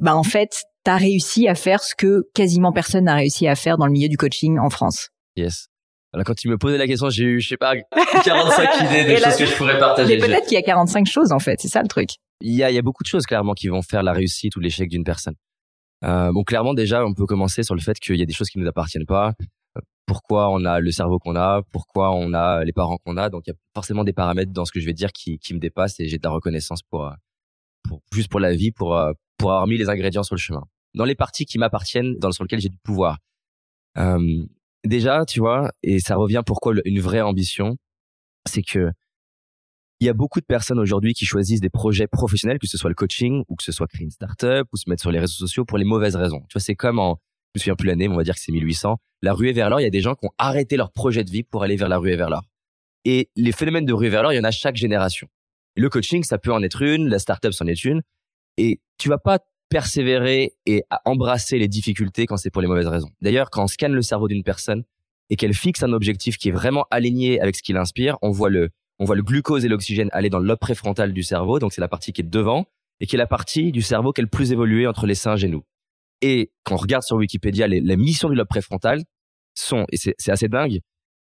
bah 0.00 0.16
en 0.16 0.22
fait 0.22 0.64
t'as 0.82 0.96
réussi 0.96 1.46
à 1.46 1.54
faire 1.54 1.82
ce 1.82 1.94
que 1.94 2.28
quasiment 2.34 2.72
personne 2.72 3.04
n'a 3.04 3.14
réussi 3.14 3.46
à 3.46 3.54
faire 3.54 3.76
dans 3.76 3.86
le 3.86 3.92
milieu 3.92 4.08
du 4.08 4.16
coaching 4.16 4.58
en 4.58 4.70
France. 4.70 5.10
Yes. 5.36 5.68
Alors 6.12 6.24
quand 6.24 6.34
tu 6.34 6.48
me 6.48 6.58
posais 6.58 6.76
la 6.76 6.86
question, 6.86 7.08
j'ai 7.08 7.24
eu, 7.24 7.40
je 7.40 7.48
sais 7.48 7.56
pas, 7.56 7.74
45 8.24 8.80
idées 8.84 9.14
de 9.14 9.16
choses 9.16 9.36
que 9.36 9.46
je 9.46 9.56
pourrais 9.56 9.78
partager. 9.78 10.18
Mais 10.18 10.26
peut-être 10.26 10.46
qu'il 10.46 10.54
y 10.54 10.58
a 10.58 10.62
45 10.62 11.06
choses 11.06 11.32
en 11.32 11.38
fait, 11.38 11.60
c'est 11.60 11.68
ça 11.68 11.82
le 11.82 11.88
truc. 11.88 12.10
Il 12.40 12.54
y 12.54 12.62
a, 12.62 12.70
il 12.70 12.74
y 12.74 12.78
a 12.78 12.82
beaucoup 12.82 13.02
de 13.02 13.08
choses 13.08 13.26
clairement 13.26 13.54
qui 13.54 13.68
vont 13.68 13.82
faire 13.82 14.02
la 14.02 14.12
réussite 14.12 14.56
ou 14.56 14.60
l'échec 14.60 14.88
d'une 14.88 15.04
personne. 15.04 15.34
Euh, 16.04 16.32
bon, 16.32 16.42
clairement 16.42 16.74
déjà, 16.74 17.04
on 17.04 17.14
peut 17.14 17.26
commencer 17.26 17.62
sur 17.62 17.74
le 17.74 17.80
fait 17.80 17.98
qu'il 17.98 18.16
y 18.16 18.22
a 18.22 18.26
des 18.26 18.32
choses 18.32 18.48
qui 18.48 18.58
nous 18.58 18.66
appartiennent 18.66 19.06
pas. 19.06 19.34
Pourquoi 20.06 20.50
on 20.50 20.64
a 20.64 20.80
le 20.80 20.90
cerveau 20.90 21.18
qu'on 21.20 21.36
a, 21.36 21.62
pourquoi 21.70 22.12
on 22.12 22.32
a 22.34 22.64
les 22.64 22.72
parents 22.72 22.96
qu'on 23.04 23.16
a? 23.16 23.28
Donc 23.28 23.42
il 23.46 23.50
y 23.50 23.52
a 23.52 23.56
forcément 23.74 24.02
des 24.02 24.12
paramètres 24.12 24.50
dans 24.52 24.64
ce 24.64 24.72
que 24.72 24.80
je 24.80 24.86
vais 24.86 24.94
dire 24.94 25.12
qui, 25.12 25.38
qui 25.38 25.54
me 25.54 25.60
dépassent 25.60 26.00
et 26.00 26.08
j'ai 26.08 26.18
de 26.18 26.24
la 26.24 26.30
reconnaissance 26.30 26.82
pour, 26.82 27.06
euh, 27.06 27.12
pour 27.88 28.00
juste 28.12 28.28
pour 28.28 28.40
la 28.40 28.52
vie, 28.52 28.72
pour 28.72 28.96
euh, 28.96 29.12
pour 29.40 29.52
avoir 29.52 29.66
mis 29.66 29.78
les 29.78 29.88
ingrédients 29.88 30.22
sur 30.22 30.34
le 30.34 30.40
chemin. 30.40 30.62
Dans 30.94 31.04
les 31.04 31.14
parties 31.14 31.46
qui 31.46 31.58
m'appartiennent, 31.58 32.16
dans 32.18 32.30
sur 32.30 32.44
lesquelles 32.44 32.60
j'ai 32.60 32.68
du 32.68 32.78
pouvoir. 32.82 33.18
Euh, 33.96 34.44
déjà, 34.84 35.24
tu 35.24 35.40
vois, 35.40 35.70
et 35.82 36.00
ça 36.00 36.16
revient 36.16 36.42
pourquoi 36.44 36.74
une 36.84 37.00
vraie 37.00 37.20
ambition, 37.20 37.76
c'est 38.48 38.62
que 38.62 38.90
il 40.00 40.06
y 40.06 40.08
a 40.08 40.14
beaucoup 40.14 40.40
de 40.40 40.46
personnes 40.46 40.78
aujourd'hui 40.78 41.12
qui 41.12 41.26
choisissent 41.26 41.60
des 41.60 41.68
projets 41.68 42.06
professionnels, 42.06 42.58
que 42.58 42.66
ce 42.66 42.78
soit 42.78 42.88
le 42.88 42.94
coaching 42.94 43.44
ou 43.48 43.56
que 43.56 43.62
ce 43.62 43.70
soit 43.70 43.86
créer 43.86 44.04
une 44.04 44.10
startup 44.10 44.66
ou 44.72 44.76
se 44.78 44.88
mettre 44.88 45.02
sur 45.02 45.10
les 45.10 45.20
réseaux 45.20 45.36
sociaux 45.36 45.66
pour 45.66 45.76
les 45.76 45.84
mauvaises 45.84 46.16
raisons. 46.16 46.40
Tu 46.48 46.54
vois, 46.54 46.62
c'est 46.62 46.74
comme 46.74 46.98
en, 46.98 47.20
je 47.54 47.58
me 47.58 47.60
souviens 47.60 47.76
plus 47.76 47.86
l'année, 47.86 48.08
mais 48.08 48.14
on 48.14 48.16
va 48.16 48.24
dire 48.24 48.34
que 48.34 48.40
c'est 48.40 48.50
1800, 48.50 48.96
la 49.20 49.34
ruée 49.34 49.52
vers 49.52 49.68
l'or, 49.68 49.78
il 49.80 49.84
y 49.84 49.86
a 49.86 49.90
des 49.90 50.00
gens 50.00 50.14
qui 50.14 50.24
ont 50.24 50.30
arrêté 50.38 50.78
leur 50.78 50.90
projet 50.90 51.22
de 51.22 51.30
vie 51.30 51.42
pour 51.42 51.62
aller 51.62 51.76
vers 51.76 51.90
la 51.90 51.98
ruée 51.98 52.16
vers 52.16 52.30
l'or. 52.30 52.42
Et 53.04 53.28
les 53.36 53.52
phénomènes 53.52 53.84
de 53.84 53.92
ruée 53.92 54.08
vers 54.08 54.22
l'or, 54.22 54.32
il 54.32 54.36
y 54.36 54.40
en 54.40 54.44
a 54.44 54.50
chaque 54.50 54.76
génération. 54.76 55.28
Le 55.76 55.88
coaching, 55.90 56.24
ça 56.24 56.38
peut 56.38 56.52
en 56.52 56.62
être 56.62 56.80
une, 56.80 57.08
la 57.08 57.18
startup, 57.18 57.52
c'en 57.52 57.66
est 57.66 57.84
une. 57.84 58.00
Et 58.56 58.80
tu 58.96 59.10
vas 59.10 59.18
pas 59.18 59.38
persévérer 59.70 60.52
et 60.66 60.82
à 60.90 61.00
embrasser 61.06 61.58
les 61.58 61.68
difficultés 61.68 62.26
quand 62.26 62.36
c'est 62.36 62.50
pour 62.50 62.60
les 62.60 62.68
mauvaises 62.68 62.88
raisons. 62.88 63.08
D'ailleurs, 63.22 63.48
quand 63.50 63.64
on 63.64 63.66
scanne 63.66 63.92
le 63.92 64.02
cerveau 64.02 64.28
d'une 64.28 64.42
personne 64.42 64.82
et 65.30 65.36
qu'elle 65.36 65.54
fixe 65.54 65.82
un 65.82 65.92
objectif 65.92 66.36
qui 66.36 66.48
est 66.50 66.52
vraiment 66.52 66.84
aligné 66.90 67.40
avec 67.40 67.56
ce 67.56 67.62
qui 67.62 67.72
l'inspire, 67.72 68.18
on 68.20 68.30
voit 68.30 68.50
le, 68.50 68.70
on 68.98 69.04
voit 69.04 69.16
le 69.16 69.22
glucose 69.22 69.64
et 69.64 69.68
l'oxygène 69.68 70.10
aller 70.12 70.28
dans 70.28 70.40
le 70.40 70.46
lobe 70.46 70.58
préfrontal 70.58 71.12
du 71.12 71.22
cerveau, 71.22 71.58
donc 71.60 71.72
c'est 71.72 71.80
la 71.80 71.88
partie 71.88 72.12
qui 72.12 72.20
est 72.20 72.28
devant, 72.28 72.66
et 72.98 73.06
qui 73.06 73.16
est 73.16 73.18
la 73.18 73.28
partie 73.28 73.72
du 73.72 73.80
cerveau 73.80 74.12
qui 74.12 74.20
est 74.20 74.24
le 74.24 74.28
plus 74.28 74.52
évoluée 74.52 74.86
entre 74.86 75.06
les 75.06 75.14
singes 75.14 75.44
et 75.44 75.48
nous. 75.48 75.62
Et 76.20 76.50
quand 76.64 76.74
on 76.74 76.78
regarde 76.78 77.04
sur 77.04 77.16
Wikipédia, 77.16 77.66
les, 77.66 77.80
les 77.80 77.96
missions 77.96 78.28
du 78.28 78.34
lobe 78.34 78.48
préfrontal 78.48 79.04
sont, 79.54 79.86
et 79.90 79.96
c'est 79.96 80.30
assez 80.30 80.48
dingue, 80.48 80.80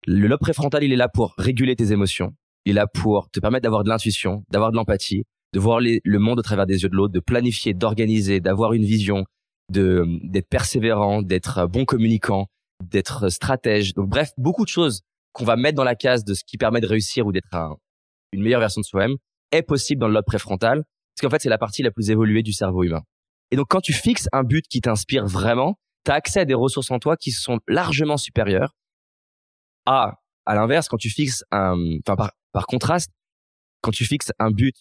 Le 0.05 0.27
lobe 0.27 0.39
préfrontal, 0.39 0.83
il 0.83 0.91
est 0.91 0.97
là 0.97 1.07
pour 1.07 1.33
réguler 1.37 1.75
tes 1.75 1.93
émotions. 1.93 2.35
Il 2.65 2.71
est 2.71 2.75
là 2.75 2.87
pour 2.87 3.29
te 3.31 3.39
permettre 3.39 3.63
d'avoir 3.63 3.83
de 3.83 3.89
l'intuition, 3.89 4.43
d'avoir 4.51 4.71
de 4.71 4.75
l'empathie, 4.75 5.23
de 5.53 5.59
voir 5.59 5.79
le 5.79 6.19
monde 6.19 6.39
au 6.39 6.41
travers 6.41 6.65
des 6.65 6.81
yeux 6.81 6.89
de 6.89 6.95
l'autre, 6.95 7.13
de 7.13 7.19
planifier, 7.19 7.73
d'organiser, 7.73 8.39
d'avoir 8.39 8.73
une 8.73 8.83
vision, 8.83 9.23
de 9.71 10.05
d'être 10.23 10.49
persévérant, 10.49 11.21
d'être 11.21 11.67
bon 11.67 11.85
communicant, 11.85 12.47
d'être 12.83 13.29
stratège. 13.29 13.93
Donc 13.93 14.09
bref, 14.09 14.31
beaucoup 14.37 14.63
de 14.63 14.69
choses 14.69 15.01
qu'on 15.31 15.45
va 15.45 15.55
mettre 15.55 15.75
dans 15.75 15.83
la 15.83 15.95
case 15.95 16.25
de 16.25 16.33
ce 16.33 16.43
qui 16.43 16.57
permet 16.57 16.81
de 16.81 16.87
réussir 16.87 17.25
ou 17.25 17.31
d'être 17.31 17.47
une 18.31 18.41
meilleure 18.41 18.59
version 18.59 18.81
de 18.81 18.85
soi-même 18.85 19.15
est 19.51 19.61
possible 19.61 20.01
dans 20.01 20.07
le 20.07 20.21
préfrontal 20.23 20.83
parce 21.15 21.21
qu'en 21.21 21.29
fait 21.29 21.41
c'est 21.41 21.49
la 21.49 21.59
partie 21.59 21.83
la 21.83 21.91
plus 21.91 22.09
évoluée 22.09 22.41
du 22.41 22.51
cerveau 22.51 22.83
humain. 22.83 23.03
Et 23.51 23.55
donc 23.55 23.67
quand 23.69 23.81
tu 23.81 23.93
fixes 23.93 24.27
un 24.31 24.43
but 24.43 24.65
qui 24.67 24.81
t'inspire 24.81 25.25
vraiment, 25.27 25.75
tu 26.03 26.11
as 26.11 26.15
accès 26.15 26.39
à 26.39 26.45
des 26.45 26.55
ressources 26.55 26.89
en 26.89 26.97
toi 26.97 27.15
qui 27.15 27.31
sont 27.31 27.59
largement 27.67 28.17
supérieures 28.17 28.75
à 29.85 30.15
à 30.45 30.55
l'inverse 30.55 30.87
quand 30.87 30.97
tu 30.97 31.09
fixes 31.09 31.43
un 31.51 31.77
enfin 31.99 32.15
par, 32.15 32.31
par 32.51 32.65
contraste 32.65 33.11
quand 33.81 33.91
tu 33.91 34.05
fixes 34.05 34.31
un 34.39 34.49
but 34.49 34.75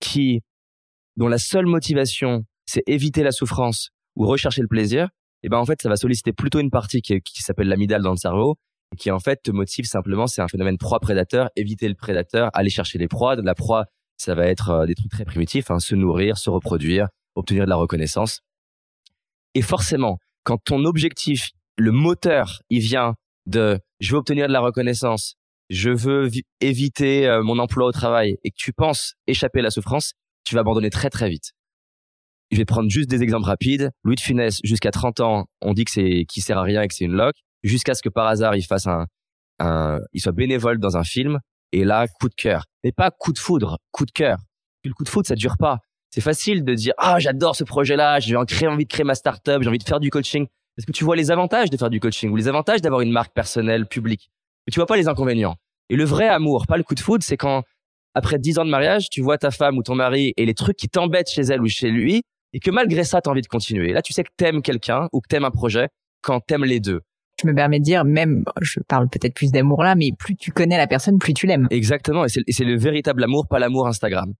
qui, 0.00 0.40
dont 1.16 1.28
la 1.28 1.38
seule 1.38 1.66
motivation, 1.66 2.44
c'est 2.66 2.82
éviter 2.86 3.22
la 3.22 3.32
souffrance 3.32 3.90
ou 4.16 4.26
rechercher 4.26 4.62
le 4.62 4.68
plaisir, 4.68 5.08
et 5.42 5.46
eh 5.46 5.48
ben 5.48 5.56
en 5.56 5.64
fait, 5.64 5.80
ça 5.80 5.88
va 5.88 5.96
solliciter 5.96 6.32
plutôt 6.34 6.60
une 6.60 6.70
partie 6.70 7.00
qui, 7.00 7.20
qui 7.22 7.42
s'appelle 7.42 7.68
l'amygdale 7.68 8.02
dans 8.02 8.10
le 8.10 8.18
cerveau, 8.18 8.58
qui 8.98 9.10
en 9.10 9.18
fait 9.18 9.42
te 9.42 9.50
motive 9.50 9.86
simplement, 9.86 10.26
c'est 10.26 10.42
un 10.42 10.48
phénomène 10.48 10.78
proie-prédateur, 10.78 11.48
éviter 11.56 11.88
le 11.88 11.94
prédateur, 11.94 12.50
aller 12.52 12.70
chercher 12.70 12.98
les 12.98 13.08
proies. 13.08 13.36
La 13.36 13.54
proie, 13.54 13.86
ça 14.16 14.34
va 14.34 14.46
être 14.46 14.70
euh, 14.70 14.86
des 14.86 14.94
trucs 14.94 15.10
très 15.10 15.24
primitifs, 15.24 15.70
hein, 15.70 15.78
se 15.78 15.94
nourrir, 15.94 16.36
se 16.38 16.50
reproduire, 16.50 17.08
obtenir 17.34 17.64
de 17.64 17.70
la 17.70 17.76
reconnaissance. 17.76 18.40
Et 19.54 19.62
forcément, 19.62 20.18
quand 20.44 20.58
ton 20.58 20.84
objectif, 20.84 21.50
le 21.76 21.92
moteur, 21.92 22.60
il 22.68 22.80
vient 22.80 23.14
de 23.46 23.78
je 24.00 24.12
veux 24.12 24.18
obtenir 24.18 24.48
de 24.48 24.52
la 24.52 24.60
reconnaissance, 24.60 25.36
je 25.70 25.90
veux 25.90 26.28
éviter 26.60 27.28
euh, 27.28 27.42
mon 27.42 27.58
emploi 27.58 27.86
au 27.86 27.92
travail 27.92 28.36
et 28.42 28.50
que 28.50 28.56
tu 28.56 28.72
penses 28.72 29.14
échapper 29.28 29.60
à 29.60 29.62
la 29.62 29.70
souffrance, 29.70 30.12
tu 30.44 30.56
vas 30.56 30.62
abandonner 30.62 30.90
très 30.90 31.10
très 31.10 31.30
vite. 31.30 31.52
Je 32.50 32.56
vais 32.56 32.64
prendre 32.64 32.90
juste 32.90 33.08
des 33.08 33.22
exemples 33.22 33.46
rapides. 33.46 33.90
Louis 34.02 34.16
de 34.16 34.20
Funès, 34.20 34.58
jusqu'à 34.64 34.90
30 34.90 35.20
ans, 35.20 35.46
on 35.60 35.72
dit 35.72 35.84
que 35.84 35.92
c'est 35.92 36.24
qui 36.28 36.40
sert 36.40 36.58
à 36.58 36.62
rien 36.62 36.82
et 36.82 36.88
que 36.88 36.94
c'est 36.94 37.04
une 37.04 37.12
loque, 37.12 37.36
jusqu'à 37.62 37.94
ce 37.94 38.02
que 38.02 38.08
par 38.08 38.26
hasard 38.26 38.56
il 38.56 38.62
fasse 38.62 38.88
un, 38.88 39.06
un, 39.60 40.00
il 40.12 40.20
soit 40.20 40.32
bénévole 40.32 40.78
dans 40.78 40.96
un 40.96 41.04
film. 41.04 41.38
Et 41.72 41.84
là, 41.84 42.08
coup 42.08 42.28
de 42.28 42.34
cœur. 42.34 42.64
Mais 42.82 42.90
pas 42.90 43.12
coup 43.12 43.32
de 43.32 43.38
foudre, 43.38 43.78
coup 43.92 44.04
de 44.04 44.10
cœur. 44.10 44.38
le 44.84 44.92
coup 44.92 45.04
de 45.04 45.08
foudre, 45.08 45.28
ça 45.28 45.36
dure 45.36 45.56
pas. 45.56 45.78
C'est 46.12 46.20
facile 46.20 46.64
de 46.64 46.74
dire 46.74 46.94
ah 46.98 47.20
j'adore 47.20 47.54
ce 47.54 47.62
projet-là, 47.62 48.18
j'ai 48.18 48.34
envie 48.34 48.84
de 48.84 48.88
créer 48.88 49.04
ma 49.04 49.14
startup, 49.14 49.62
j'ai 49.62 49.68
envie 49.68 49.78
de 49.78 49.84
faire 49.84 50.00
du 50.00 50.10
coaching. 50.10 50.48
Est-ce 50.76 50.86
que 50.86 50.90
tu 50.90 51.04
vois 51.04 51.14
les 51.14 51.30
avantages 51.30 51.70
de 51.70 51.76
faire 51.76 51.90
du 51.90 52.00
coaching 52.00 52.30
ou 52.30 52.36
les 52.36 52.48
avantages 52.48 52.82
d'avoir 52.82 53.02
une 53.02 53.12
marque 53.12 53.32
personnelle 53.32 53.86
publique 53.86 54.32
mais 54.66 54.72
tu 54.72 54.78
vois 54.78 54.86
pas 54.86 54.96
les 54.96 55.08
inconvénients. 55.08 55.56
Et 55.88 55.96
le 55.96 56.04
vrai 56.04 56.28
amour, 56.28 56.66
pas 56.66 56.76
le 56.76 56.82
coup 56.82 56.94
de 56.94 57.00
foudre, 57.00 57.24
c'est 57.24 57.36
quand 57.36 57.62
après 58.14 58.38
dix 58.38 58.58
ans 58.58 58.64
de 58.64 58.70
mariage, 58.70 59.08
tu 59.10 59.20
vois 59.20 59.38
ta 59.38 59.50
femme 59.50 59.78
ou 59.78 59.82
ton 59.82 59.94
mari 59.94 60.34
et 60.36 60.46
les 60.46 60.54
trucs 60.54 60.76
qui 60.76 60.88
t'embêtent 60.88 61.30
chez 61.30 61.42
elle 61.42 61.62
ou 61.62 61.68
chez 61.68 61.90
lui, 61.90 62.22
et 62.52 62.60
que 62.60 62.70
malgré 62.70 63.04
ça, 63.04 63.20
tu 63.20 63.28
as 63.28 63.32
envie 63.32 63.42
de 63.42 63.46
continuer. 63.46 63.92
Là, 63.92 64.02
tu 64.02 64.12
sais 64.12 64.24
que 64.24 64.30
t'aimes 64.36 64.62
quelqu'un 64.62 65.08
ou 65.12 65.20
que 65.20 65.28
t'aimes 65.28 65.44
un 65.44 65.50
projet 65.50 65.88
quand 66.22 66.40
t'aimes 66.40 66.64
les 66.64 66.80
deux. 66.80 67.00
Je 67.40 67.46
me 67.46 67.54
permets 67.54 67.78
de 67.78 67.84
dire, 67.84 68.04
même, 68.04 68.44
je 68.60 68.80
parle 68.80 69.08
peut-être 69.08 69.34
plus 69.34 69.50
d'amour 69.50 69.82
là, 69.82 69.94
mais 69.94 70.10
plus 70.18 70.36
tu 70.36 70.50
connais 70.50 70.76
la 70.76 70.86
personne, 70.86 71.18
plus 71.18 71.32
tu 71.32 71.46
l'aimes. 71.46 71.68
Exactement. 71.70 72.24
Et 72.26 72.28
c'est 72.28 72.64
le 72.64 72.76
véritable 72.76 73.24
amour, 73.24 73.46
pas 73.48 73.58
l'amour 73.58 73.86
Instagram. 73.86 74.34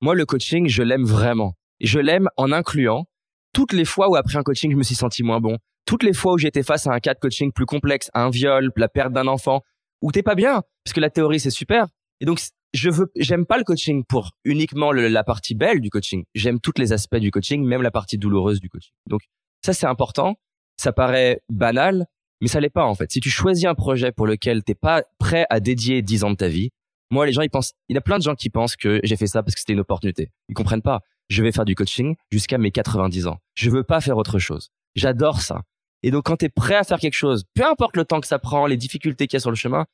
Moi, 0.00 0.14
le 0.14 0.26
coaching, 0.26 0.68
je 0.68 0.82
l'aime 0.82 1.04
vraiment. 1.04 1.54
Et 1.80 1.86
je 1.86 1.98
l'aime 1.98 2.28
en 2.36 2.52
incluant 2.52 3.06
toutes 3.52 3.72
les 3.72 3.84
fois 3.84 4.08
où 4.10 4.16
après 4.16 4.36
un 4.36 4.42
coaching, 4.42 4.70
je 4.70 4.76
me 4.76 4.82
suis 4.82 4.94
senti 4.94 5.22
moins 5.22 5.40
bon, 5.40 5.56
toutes 5.86 6.02
les 6.02 6.12
fois 6.12 6.34
où 6.34 6.38
j'étais 6.38 6.62
face 6.62 6.86
à 6.86 6.92
un 6.92 7.00
cas 7.00 7.14
de 7.14 7.18
coaching 7.18 7.52
plus 7.52 7.64
complexe, 7.64 8.10
un 8.12 8.28
viol, 8.28 8.70
la 8.76 8.88
perte 8.88 9.12
d'un 9.12 9.26
enfant, 9.26 9.62
où 10.02 10.12
t'es 10.12 10.22
pas 10.22 10.34
bien, 10.34 10.62
parce 10.84 10.92
que 10.92 11.00
la 11.00 11.10
théorie 11.10 11.40
c'est 11.40 11.50
super. 11.50 11.86
Et 12.20 12.26
donc 12.26 12.40
je 12.74 12.90
veux, 12.90 13.10
j'aime 13.16 13.46
pas 13.46 13.56
le 13.56 13.64
coaching 13.64 14.04
pour 14.04 14.32
uniquement 14.44 14.92
la 14.92 15.24
partie 15.24 15.54
belle 15.54 15.80
du 15.80 15.88
coaching. 15.88 16.24
J'aime 16.34 16.60
tous 16.60 16.74
les 16.76 16.92
aspects 16.92 17.16
du 17.16 17.30
coaching, 17.30 17.64
même 17.64 17.82
la 17.82 17.90
partie 17.90 18.18
douloureuse 18.18 18.60
du 18.60 18.68
coaching. 18.68 18.92
Donc 19.08 19.22
ça 19.64 19.72
c'est 19.72 19.86
important. 19.86 20.36
Ça 20.76 20.92
paraît 20.92 21.40
banal, 21.48 22.06
mais 22.42 22.48
ça 22.48 22.60
l'est 22.60 22.68
pas 22.68 22.84
en 22.84 22.94
fait. 22.94 23.10
Si 23.10 23.20
tu 23.20 23.30
choisis 23.30 23.64
un 23.64 23.74
projet 23.74 24.12
pour 24.12 24.26
lequel 24.26 24.62
t'es 24.62 24.74
pas 24.74 25.02
prêt 25.18 25.46
à 25.48 25.60
dédier 25.60 26.02
10 26.02 26.24
ans 26.24 26.30
de 26.30 26.36
ta 26.36 26.48
vie, 26.48 26.70
moi 27.10 27.24
les 27.24 27.32
gens 27.32 27.42
ils 27.42 27.50
pensent, 27.50 27.72
il 27.88 27.94
y 27.94 27.98
a 27.98 28.02
plein 28.02 28.18
de 28.18 28.22
gens 28.22 28.34
qui 28.34 28.50
pensent 28.50 28.76
que 28.76 29.00
j'ai 29.04 29.16
fait 29.16 29.28
ça 29.28 29.42
parce 29.42 29.54
que 29.54 29.60
c'était 29.60 29.72
une 29.72 29.80
opportunité. 29.80 30.30
Ils 30.48 30.54
comprennent 30.54 30.82
pas. 30.82 31.00
Je 31.28 31.42
vais 31.42 31.52
faire 31.52 31.64
du 31.64 31.74
coaching 31.74 32.14
jusqu'à 32.30 32.58
mes 32.58 32.70
90 32.70 33.26
ans. 33.26 33.38
Je 33.54 33.70
veux 33.70 33.84
pas 33.84 34.00
faire 34.00 34.16
autre 34.16 34.38
chose. 34.38 34.70
J'adore 34.94 35.40
ça. 35.40 35.62
Et 36.02 36.10
donc, 36.10 36.24
quand 36.24 36.36
tu 36.36 36.46
es 36.46 36.48
prêt 36.48 36.74
à 36.74 36.84
faire 36.84 36.98
quelque 36.98 37.14
chose, 37.14 37.44
peu 37.54 37.64
importe 37.64 37.96
le 37.96 38.04
temps 38.04 38.20
que 38.20 38.26
ça 38.26 38.38
prend, 38.38 38.66
les 38.66 38.76
difficultés 38.76 39.26
qu'il 39.26 39.36
y 39.36 39.38
a 39.38 39.40
sur 39.40 39.50
le 39.50 39.56
chemin, 39.56 39.86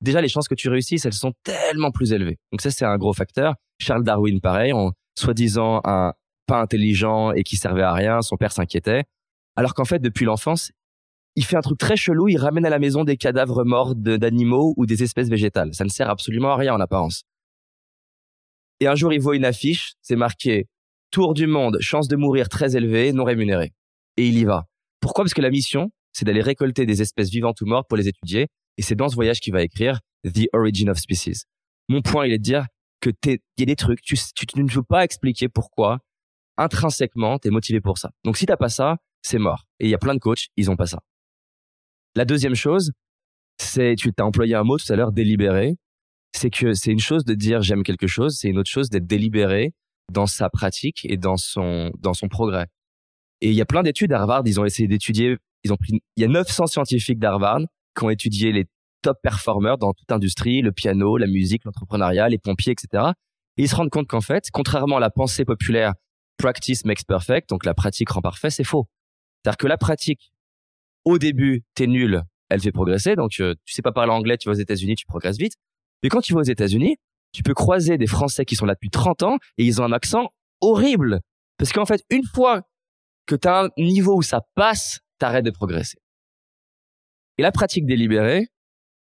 déjà, 0.00 0.20
les 0.20 0.28
chances 0.28 0.48
que 0.48 0.54
tu 0.54 0.68
réussisses, 0.68 1.04
elles 1.04 1.12
sont 1.12 1.32
tellement 1.44 1.90
plus 1.90 2.12
élevées. 2.12 2.38
Donc 2.52 2.60
ça, 2.60 2.70
c'est 2.70 2.84
un 2.84 2.96
gros 2.96 3.12
facteur. 3.12 3.54
Charles 3.78 4.04
Darwin, 4.04 4.40
pareil, 4.40 4.72
en 4.72 4.92
soi-disant 5.18 5.80
un 5.84 6.12
pas 6.46 6.60
intelligent 6.60 7.32
et 7.32 7.44
qui 7.44 7.56
servait 7.56 7.82
à 7.82 7.92
rien, 7.92 8.22
son 8.22 8.36
père 8.36 8.52
s'inquiétait. 8.52 9.04
Alors 9.54 9.74
qu'en 9.74 9.84
fait, 9.84 10.00
depuis 10.00 10.24
l'enfance, 10.24 10.72
il 11.36 11.44
fait 11.44 11.56
un 11.56 11.60
truc 11.60 11.78
très 11.78 11.96
chelou, 11.96 12.28
il 12.28 12.38
ramène 12.38 12.66
à 12.66 12.70
la 12.70 12.80
maison 12.80 13.04
des 13.04 13.16
cadavres 13.16 13.64
morts 13.64 13.94
d'animaux 13.94 14.74
ou 14.76 14.84
des 14.84 15.02
espèces 15.04 15.28
végétales. 15.28 15.74
Ça 15.74 15.84
ne 15.84 15.88
sert 15.88 16.10
absolument 16.10 16.50
à 16.52 16.56
rien 16.56 16.74
en 16.74 16.80
apparence. 16.80 17.22
Et 18.80 18.88
un 18.88 18.94
jour, 18.96 19.12
il 19.12 19.20
voit 19.20 19.36
une 19.36 19.44
affiche, 19.44 19.94
c'est 20.02 20.16
marqué 20.16 20.66
Tour 21.10 21.34
du 21.34 21.46
monde, 21.46 21.78
chance 21.80 22.08
de 22.08 22.16
mourir 22.16 22.48
très 22.48 22.76
élevée, 22.76 23.12
non 23.12 23.24
rémunérée. 23.24 23.72
Et 24.16 24.26
il 24.26 24.38
y 24.38 24.44
va. 24.44 24.66
Pourquoi? 25.00 25.24
Parce 25.24 25.34
que 25.34 25.40
la 25.40 25.50
mission, 25.50 25.90
c'est 26.12 26.24
d'aller 26.24 26.42
récolter 26.42 26.86
des 26.86 27.02
espèces 27.02 27.30
vivantes 27.30 27.60
ou 27.60 27.66
mortes 27.66 27.88
pour 27.88 27.96
les 27.96 28.08
étudier. 28.08 28.48
Et 28.76 28.82
c'est 28.82 28.94
dans 28.94 29.08
ce 29.08 29.14
voyage 29.14 29.40
qu'il 29.40 29.52
va 29.52 29.62
écrire 29.62 30.00
The 30.24 30.46
Origin 30.52 30.90
of 30.90 30.98
Species. 30.98 31.42
Mon 31.88 32.02
point, 32.02 32.26
il 32.26 32.32
est 32.32 32.38
de 32.38 32.42
dire 32.42 32.66
que 33.00 33.10
il 33.26 33.38
y 33.58 33.62
a 33.62 33.66
des 33.66 33.76
trucs, 33.76 34.00
tu, 34.02 34.16
tu, 34.34 34.46
ne 34.60 34.68
peux 34.68 34.82
pas 34.82 35.04
expliquer 35.04 35.48
pourquoi 35.48 35.98
intrinsèquement 36.56 37.38
t'es 37.38 37.50
motivé 37.50 37.80
pour 37.80 37.98
ça. 37.98 38.10
Donc 38.24 38.36
si 38.36 38.46
t'as 38.46 38.56
pas 38.56 38.68
ça, 38.68 38.98
c'est 39.22 39.38
mort. 39.38 39.64
Et 39.80 39.86
il 39.86 39.90
y 39.90 39.94
a 39.94 39.98
plein 39.98 40.14
de 40.14 40.18
coachs, 40.18 40.48
ils 40.56 40.70
ont 40.70 40.76
pas 40.76 40.86
ça. 40.86 41.00
La 42.14 42.24
deuxième 42.24 42.54
chose, 42.54 42.92
c'est 43.58 43.94
tu 43.96 44.12
t'as 44.12 44.24
employé 44.24 44.54
un 44.54 44.64
mot 44.64 44.78
tout 44.78 44.92
à 44.92 44.96
l'heure, 44.96 45.12
délibéré. 45.12 45.76
C'est 46.32 46.50
que 46.50 46.74
c'est 46.74 46.92
une 46.92 47.00
chose 47.00 47.24
de 47.24 47.34
dire 47.34 47.62
j'aime 47.62 47.82
quelque 47.82 48.06
chose, 48.06 48.36
c'est 48.38 48.48
une 48.48 48.58
autre 48.58 48.70
chose 48.70 48.90
d'être 48.90 49.06
délibéré 49.06 49.72
dans 50.12 50.26
sa 50.26 50.50
pratique 50.50 51.04
et 51.04 51.16
dans 51.16 51.36
son 51.36 51.90
dans 51.98 52.14
son 52.14 52.28
progrès. 52.28 52.66
Et 53.40 53.48
il 53.50 53.54
y 53.54 53.60
a 53.60 53.66
plein 53.66 53.82
d'études 53.82 54.12
à 54.12 54.20
Harvard, 54.20 54.42
ils 54.46 54.60
ont 54.60 54.64
essayé 54.64 54.88
d'étudier, 54.88 55.36
ils 55.64 55.72
ont 55.72 55.76
pris, 55.76 56.02
il 56.16 56.20
y 56.20 56.24
a 56.24 56.28
900 56.28 56.66
scientifiques 56.66 57.18
d'Harvard 57.18 57.60
qui 57.96 58.04
ont 58.04 58.10
étudié 58.10 58.52
les 58.52 58.66
top 59.02 59.16
performers 59.22 59.78
dans 59.78 59.92
toute 59.92 60.12
industrie, 60.12 60.60
le 60.60 60.72
piano, 60.72 61.16
la 61.16 61.26
musique, 61.26 61.64
l'entrepreneuriat, 61.64 62.28
les 62.28 62.38
pompiers, 62.38 62.72
etc. 62.72 63.12
Et 63.56 63.62
ils 63.62 63.68
se 63.68 63.74
rendent 63.74 63.90
compte 63.90 64.08
qu'en 64.08 64.20
fait, 64.20 64.44
contrairement 64.52 64.98
à 64.98 65.00
la 65.00 65.10
pensée 65.10 65.44
populaire, 65.44 65.94
practice 66.36 66.84
makes 66.84 67.04
perfect, 67.06 67.48
donc 67.48 67.64
la 67.64 67.74
pratique 67.74 68.10
rend 68.10 68.20
parfait, 68.20 68.50
c'est 68.50 68.64
faux. 68.64 68.86
C'est-à-dire 69.42 69.56
que 69.56 69.66
la 69.66 69.78
pratique, 69.78 70.32
au 71.04 71.18
début, 71.18 71.62
t'es 71.74 71.86
nul, 71.86 72.22
elle 72.50 72.60
fait 72.60 72.72
progresser. 72.72 73.16
Donc, 73.16 73.40
euh, 73.40 73.54
tu 73.64 73.74
sais 73.74 73.82
pas 73.82 73.92
parler 73.92 74.12
anglais, 74.12 74.36
tu 74.36 74.48
vas 74.48 74.54
aux 74.54 74.58
États-Unis, 74.58 74.96
tu 74.96 75.06
progresses 75.06 75.38
vite. 75.38 75.54
Mais 76.02 76.08
quand 76.08 76.20
tu 76.20 76.34
vas 76.34 76.40
aux 76.40 76.44
États-Unis, 76.44 76.96
tu 77.32 77.42
peux 77.42 77.54
croiser 77.54 77.96
des 77.96 78.06
Français 78.06 78.44
qui 78.44 78.56
sont 78.56 78.66
là 78.66 78.74
depuis 78.74 78.90
30 78.90 79.22
ans 79.22 79.38
et 79.56 79.64
ils 79.64 79.80
ont 79.80 79.84
un 79.84 79.92
accent 79.92 80.30
horrible. 80.60 81.20
Parce 81.58 81.72
qu'en 81.72 81.86
fait, 81.86 82.02
une 82.10 82.24
fois 82.24 82.62
que 83.26 83.34
tu 83.34 83.48
as 83.48 83.64
un 83.64 83.68
niveau 83.78 84.16
où 84.16 84.22
ça 84.22 84.40
passe, 84.54 85.00
t'arrêtes 85.18 85.44
de 85.44 85.50
progresser. 85.50 85.98
Et 87.38 87.42
la 87.42 87.52
pratique 87.52 87.86
délibérée, 87.86 88.48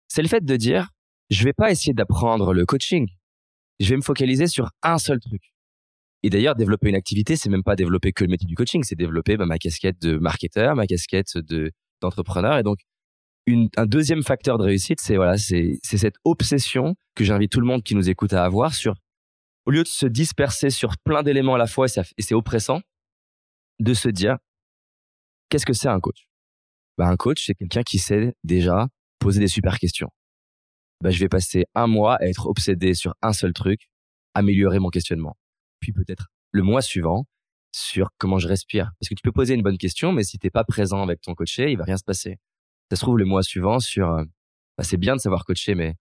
c'est 0.08 0.22
le 0.22 0.28
fait 0.28 0.44
de 0.44 0.56
dire, 0.56 0.88
je 1.30 1.44
vais 1.44 1.52
pas 1.52 1.70
essayer 1.70 1.94
d'apprendre 1.94 2.52
le 2.52 2.66
coaching. 2.66 3.08
Je 3.78 3.88
vais 3.88 3.96
me 3.96 4.02
focaliser 4.02 4.46
sur 4.46 4.70
un 4.82 4.98
seul 4.98 5.20
truc. 5.20 5.42
Et 6.22 6.28
d'ailleurs, 6.28 6.54
développer 6.54 6.88
une 6.90 6.96
activité, 6.96 7.36
c'est 7.36 7.48
même 7.48 7.62
pas 7.62 7.76
développer 7.76 8.12
que 8.12 8.24
le 8.24 8.30
métier 8.30 8.46
du 8.46 8.54
coaching, 8.54 8.82
c'est 8.82 8.94
développer 8.94 9.36
bah, 9.36 9.46
ma 9.46 9.58
casquette 9.58 10.00
de 10.02 10.18
marketeur, 10.18 10.76
ma 10.76 10.86
casquette 10.86 11.38
de 11.38 11.72
d'entrepreneur. 12.02 12.58
Et 12.58 12.62
donc, 12.62 12.78
un 13.76 13.86
deuxième 13.86 14.22
facteur 14.22 14.58
de 14.58 14.64
réussite, 14.64 15.00
c'est 15.00 15.16
voilà, 15.16 15.36
c'est 15.38 15.78
cette 15.82 16.16
obsession 16.24 16.94
que 17.14 17.24
j'invite 17.24 17.52
tout 17.52 17.60
le 17.60 17.66
monde 17.66 17.82
qui 17.82 17.94
nous 17.94 18.08
écoute 18.08 18.32
à 18.32 18.44
avoir 18.44 18.74
sur, 18.74 18.94
au 19.66 19.70
lieu 19.70 19.82
de 19.82 19.88
se 19.88 20.06
disperser 20.06 20.70
sur 20.70 20.96
plein 20.98 21.22
d'éléments 21.22 21.54
à 21.54 21.58
la 21.58 21.66
fois 21.66 21.86
et 21.86 22.22
c'est 22.22 22.34
oppressant, 22.34 22.80
de 23.80 23.94
se 23.94 24.08
dire 24.08 24.36
qu'est-ce 25.48 25.66
que 25.66 25.72
c'est 25.72 25.88
un 25.88 26.00
coach? 26.00 26.28
Bah, 26.96 27.08
Un 27.08 27.16
coach, 27.16 27.44
c'est 27.46 27.54
quelqu'un 27.54 27.82
qui 27.82 27.98
sait 27.98 28.34
déjà 28.44 28.88
poser 29.18 29.40
des 29.40 29.48
super 29.48 29.78
questions. 29.78 30.10
Bah, 31.02 31.10
je 31.10 31.18
vais 31.18 31.28
passer 31.28 31.64
un 31.74 31.86
mois 31.86 32.16
à 32.16 32.26
être 32.26 32.46
obsédé 32.46 32.94
sur 32.94 33.14
un 33.22 33.32
seul 33.32 33.52
truc, 33.52 33.88
améliorer 34.34 34.78
mon 34.78 34.90
questionnement. 34.90 35.36
Puis 35.80 35.92
peut-être 35.92 36.28
le 36.52 36.62
mois 36.62 36.82
suivant 36.82 37.24
sur 37.72 38.10
comment 38.18 38.38
je 38.38 38.48
respire. 38.48 38.90
Parce 39.00 39.08
que 39.08 39.14
tu 39.14 39.22
peux 39.22 39.32
poser 39.32 39.54
une 39.54 39.62
bonne 39.62 39.78
question, 39.78 40.12
mais 40.12 40.24
si 40.24 40.38
t'es 40.38 40.50
pas 40.50 40.64
présent 40.64 41.02
avec 41.02 41.20
ton 41.20 41.34
coaché, 41.34 41.70
il 41.70 41.78
va 41.78 41.84
rien 41.84 41.96
se 41.96 42.04
passer. 42.04 42.38
Ça 42.90 42.96
se 42.96 43.00
trouve 43.00 43.18
le 43.18 43.24
mois 43.24 43.42
suivant 43.42 43.78
sur, 43.78 44.10
euh, 44.10 44.24
bah, 44.76 44.84
c'est 44.84 44.96
bien 44.96 45.16
de 45.16 45.20
savoir 45.20 45.44
coacher, 45.44 45.74
mais 45.74 45.94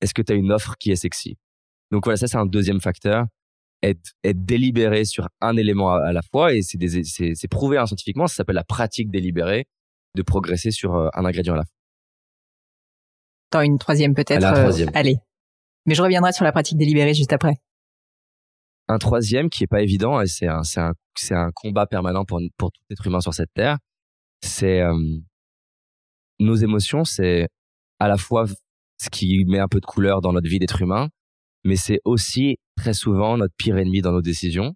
est-ce 0.00 0.14
que 0.14 0.22
tu 0.22 0.32
as 0.32 0.36
une 0.36 0.52
offre 0.52 0.76
qui 0.78 0.90
est 0.90 0.96
sexy? 0.96 1.38
Donc 1.90 2.04
voilà, 2.04 2.16
ça 2.18 2.28
c'est 2.28 2.36
un 2.36 2.46
deuxième 2.46 2.80
facteur 2.80 3.26
être, 3.82 4.12
être 4.24 4.44
délibéré 4.44 5.04
sur 5.04 5.28
un 5.40 5.56
élément 5.56 5.92
à, 5.92 6.12
la 6.12 6.22
fois 6.22 6.54
et 6.54 6.62
c'est, 6.62 6.78
c'est, 7.34 7.48
prouvé 7.48 7.78
hein, 7.78 7.86
scientifiquement, 7.86 8.26
ça 8.26 8.36
s'appelle 8.36 8.56
la 8.56 8.64
pratique 8.64 9.10
délibérée 9.10 9.66
de 10.14 10.22
progresser 10.22 10.70
sur 10.70 10.94
euh, 10.94 11.08
un 11.14 11.24
ingrédient 11.24 11.54
à 11.54 11.58
la 11.58 11.64
fois. 11.64 11.72
T'en 13.50 13.60
une 13.60 13.78
troisième 13.78 14.14
peut-être. 14.14 14.40
Troisième. 14.40 14.90
allez. 14.94 15.16
Mais 15.84 15.94
je 15.94 16.02
reviendrai 16.02 16.32
sur 16.32 16.44
la 16.44 16.52
pratique 16.52 16.78
délibérée 16.78 17.14
juste 17.14 17.32
après. 17.32 17.54
Un 18.88 18.98
troisième 18.98 19.50
qui 19.50 19.64
est 19.64 19.68
pas 19.68 19.82
évident 19.82 20.20
et 20.20 20.26
c'est 20.26 20.48
un 20.48 20.62
c'est 20.62 20.80
un 20.80 20.94
c'est 21.16 21.34
un 21.34 21.50
combat 21.54 21.86
permanent 21.86 22.24
pour 22.24 22.40
pour 22.56 22.72
tout 22.72 22.80
être 22.90 23.06
humain 23.06 23.20
sur 23.20 23.34
cette 23.34 23.52
terre. 23.54 23.78
C'est 24.42 24.82
nos 26.38 26.54
émotions, 26.54 27.04
c'est 27.04 27.48
à 27.98 28.08
la 28.08 28.16
fois 28.16 28.46
ce 28.98 29.10
qui 29.10 29.44
met 29.46 29.58
un 29.58 29.68
peu 29.68 29.80
de 29.80 29.86
couleur 29.86 30.20
dans 30.20 30.32
notre 30.32 30.48
vie 30.48 30.58
d'être 30.58 30.80
humain, 30.82 31.08
mais 31.66 31.76
c'est 31.76 32.00
aussi 32.04 32.58
très 32.76 32.94
souvent 32.94 33.36
notre 33.36 33.54
pire 33.56 33.76
ennemi 33.76 34.00
dans 34.00 34.12
nos 34.12 34.22
décisions. 34.22 34.74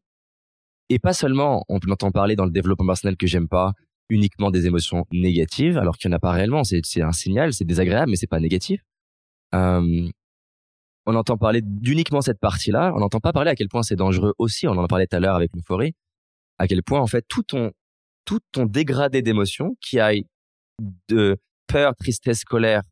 Et 0.88 0.98
pas 0.98 1.12
seulement, 1.12 1.64
on 1.68 1.78
entend 1.90 2.10
parler 2.10 2.36
dans 2.36 2.44
le 2.44 2.50
développement 2.50 2.86
personnel 2.86 3.16
que 3.16 3.26
j'aime 3.26 3.48
pas, 3.48 3.72
uniquement 4.08 4.50
des 4.50 4.66
émotions 4.66 5.06
négatives, 5.12 5.78
alors 5.78 5.96
qu'il 5.96 6.08
n'y 6.08 6.14
en 6.14 6.16
a 6.16 6.20
pas 6.20 6.32
réellement. 6.32 6.64
C'est, 6.64 7.00
un 7.00 7.12
signal, 7.12 7.52
c'est 7.52 7.64
désagréable, 7.64 8.10
mais 8.10 8.16
c'est 8.16 8.26
pas 8.26 8.40
négatif. 8.40 8.82
Euh, 9.54 10.08
on 11.06 11.14
entend 11.14 11.38
parler 11.38 11.60
d'uniquement 11.62 12.20
cette 12.20 12.40
partie-là. 12.40 12.92
On 12.96 13.00
n'entend 13.00 13.20
pas 13.20 13.32
parler 13.32 13.50
à 13.50 13.54
quel 13.54 13.68
point 13.68 13.82
c'est 13.82 13.96
dangereux 13.96 14.34
aussi. 14.38 14.66
On 14.66 14.72
en 14.72 14.86
parlé 14.88 15.06
tout 15.06 15.16
à 15.16 15.20
l'heure 15.20 15.36
avec 15.36 15.52
l'euphorie. 15.54 15.94
À 16.58 16.66
quel 16.66 16.82
point, 16.82 17.00
en 17.00 17.06
fait, 17.06 17.24
tout 17.28 17.44
ton, 17.44 17.70
tout 18.24 18.40
ton 18.52 18.66
dégradé 18.66 19.22
d'émotions 19.22 19.76
qui 19.80 20.00
aille 20.00 20.24
de 21.08 21.38
peur, 21.68 21.94
tristesse, 21.94 22.44
colère 22.44 22.82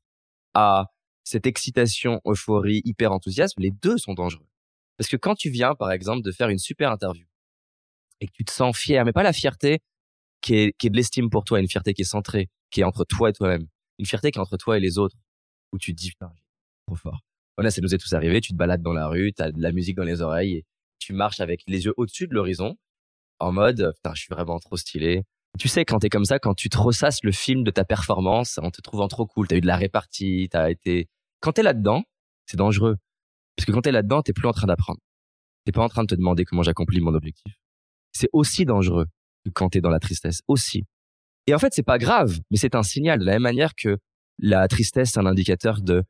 à 0.54 0.86
cette 1.28 1.46
excitation, 1.46 2.20
euphorie, 2.24 2.80
hyper 2.84 3.12
enthousiasme, 3.12 3.60
les 3.60 3.70
deux 3.70 3.98
sont 3.98 4.14
dangereux. 4.14 4.48
Parce 4.96 5.08
que 5.08 5.16
quand 5.16 5.34
tu 5.34 5.50
viens, 5.50 5.74
par 5.74 5.92
exemple, 5.92 6.22
de 6.22 6.32
faire 6.32 6.48
une 6.48 6.58
super 6.58 6.90
interview 6.90 7.26
et 8.20 8.26
que 8.26 8.32
tu 8.32 8.44
te 8.44 8.50
sens 8.50 8.76
fier, 8.76 9.04
mais 9.04 9.12
pas 9.12 9.22
la 9.22 9.34
fierté 9.34 9.80
qui 10.40 10.54
est, 10.54 10.72
qui 10.78 10.86
est 10.86 10.90
de 10.90 10.96
l'estime 10.96 11.28
pour 11.28 11.44
toi, 11.44 11.60
une 11.60 11.68
fierté 11.68 11.92
qui 11.92 12.02
est 12.02 12.06
centrée, 12.06 12.48
qui 12.70 12.80
est 12.80 12.84
entre 12.84 13.04
toi 13.04 13.28
et 13.28 13.32
toi-même, 13.32 13.66
une 13.98 14.06
fierté 14.06 14.30
qui 14.30 14.38
est 14.38 14.40
entre 14.40 14.56
toi 14.56 14.78
et 14.78 14.80
les 14.80 14.98
autres, 14.98 15.16
où 15.72 15.78
tu 15.78 15.94
te 15.94 16.00
dis, 16.00 16.10
putain, 16.10 16.32
trop 16.86 16.96
fort. 16.96 17.20
Voilà, 17.56 17.70
ça 17.70 17.82
nous 17.82 17.94
est 17.94 17.98
tous 17.98 18.14
arrivé, 18.14 18.40
tu 18.40 18.52
te 18.52 18.56
balades 18.56 18.82
dans 18.82 18.94
la 18.94 19.06
rue, 19.06 19.32
tu 19.36 19.42
as 19.42 19.52
de 19.52 19.60
la 19.60 19.72
musique 19.72 19.96
dans 19.96 20.04
les 20.04 20.22
oreilles 20.22 20.54
et 20.54 20.64
tu 20.98 21.12
marches 21.12 21.40
avec 21.40 21.62
les 21.66 21.84
yeux 21.84 21.94
au-dessus 21.96 22.26
de 22.26 22.34
l'horizon, 22.34 22.76
en 23.38 23.52
mode, 23.52 23.92
putain, 23.96 24.14
je 24.14 24.22
suis 24.22 24.34
vraiment 24.34 24.58
trop 24.58 24.76
stylé. 24.76 25.24
Tu 25.58 25.68
sais, 25.68 25.84
quand 25.84 25.98
t'es 25.98 26.08
comme 26.08 26.24
ça, 26.24 26.38
quand 26.38 26.54
tu 26.54 26.68
te 26.68 26.78
ressasses 26.78 27.22
le 27.22 27.32
film 27.32 27.64
de 27.64 27.70
ta 27.70 27.84
performance 27.84 28.58
en 28.58 28.70
te 28.70 28.80
trouvant 28.80 29.08
trop 29.08 29.26
cool, 29.26 29.46
t'as 29.46 29.56
eu 29.56 29.60
de 29.60 29.66
la 29.66 29.76
répartie, 29.76 30.48
t'as 30.50 30.70
été, 30.70 31.08
quand 31.40 31.52
t'es 31.52 31.62
là-dedans, 31.62 32.02
c'est 32.46 32.56
dangereux. 32.56 32.96
Parce 33.56 33.66
que 33.66 33.72
quand 33.72 33.82
t'es 33.82 33.92
là-dedans, 33.92 34.22
t'es 34.22 34.32
plus 34.32 34.48
en 34.48 34.52
train 34.52 34.66
d'apprendre. 34.66 35.00
T'es 35.64 35.72
pas 35.72 35.82
en 35.82 35.88
train 35.88 36.02
de 36.02 36.08
te 36.08 36.14
demander 36.14 36.44
comment 36.44 36.62
j'accomplis 36.62 37.00
mon 37.00 37.14
objectif. 37.14 37.54
C'est 38.12 38.28
aussi 38.32 38.64
dangereux 38.64 39.06
que 39.44 39.50
quand 39.50 39.70
t'es 39.70 39.80
dans 39.80 39.90
la 39.90 40.00
tristesse. 40.00 40.40
Aussi. 40.48 40.84
Et 41.46 41.54
en 41.54 41.58
fait, 41.58 41.72
c'est 41.74 41.82
pas 41.82 41.98
grave, 41.98 42.40
mais 42.50 42.56
c'est 42.56 42.74
un 42.74 42.82
signal 42.82 43.18
de 43.18 43.24
la 43.24 43.32
même 43.32 43.42
manière 43.42 43.74
que 43.74 43.98
la 44.38 44.68
tristesse, 44.68 45.12
c'est 45.12 45.18
un 45.18 45.26
indicateur 45.26 45.80
de 45.80 46.04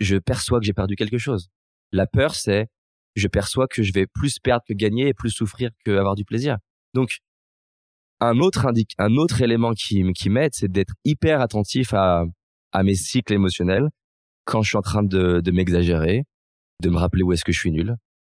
je 0.00 0.16
perçois 0.16 0.60
que 0.60 0.66
j'ai 0.66 0.72
perdu 0.72 0.96
quelque 0.96 1.18
chose. 1.18 1.48
La 1.92 2.06
peur, 2.06 2.34
c'est 2.34 2.68
je 3.14 3.28
perçois 3.28 3.66
que 3.66 3.82
je 3.82 3.92
vais 3.92 4.06
plus 4.06 4.38
perdre 4.38 4.64
que 4.66 4.74
gagner 4.74 5.08
et 5.08 5.14
plus 5.14 5.30
souffrir 5.30 5.70
que 5.84 5.90
avoir 5.90 6.14
du 6.14 6.24
plaisir. 6.24 6.58
Donc, 6.94 7.18
un 8.20 8.38
autre 8.38 8.66
indique, 8.66 8.94
un 8.98 9.16
autre 9.16 9.42
élément 9.42 9.72
qui, 9.72 10.02
m'aide, 10.28 10.54
c'est 10.54 10.70
d'être 10.70 10.94
hyper 11.04 11.40
attentif 11.40 11.94
à 11.94 12.24
mes 12.82 12.94
cycles 12.94 13.32
émotionnels 13.32 13.88
quand 14.48 14.62
je 14.62 14.68
suis 14.70 14.78
en 14.78 14.82
train 14.82 15.02
de, 15.02 15.50
m'exagérer, 15.50 16.24
de 16.82 16.88
me 16.88 16.96
rappeler 16.96 17.22
où 17.22 17.32
est-ce 17.32 17.44
que 17.44 17.52
je 17.52 17.58
suis 17.58 17.70
nul. 17.70 17.96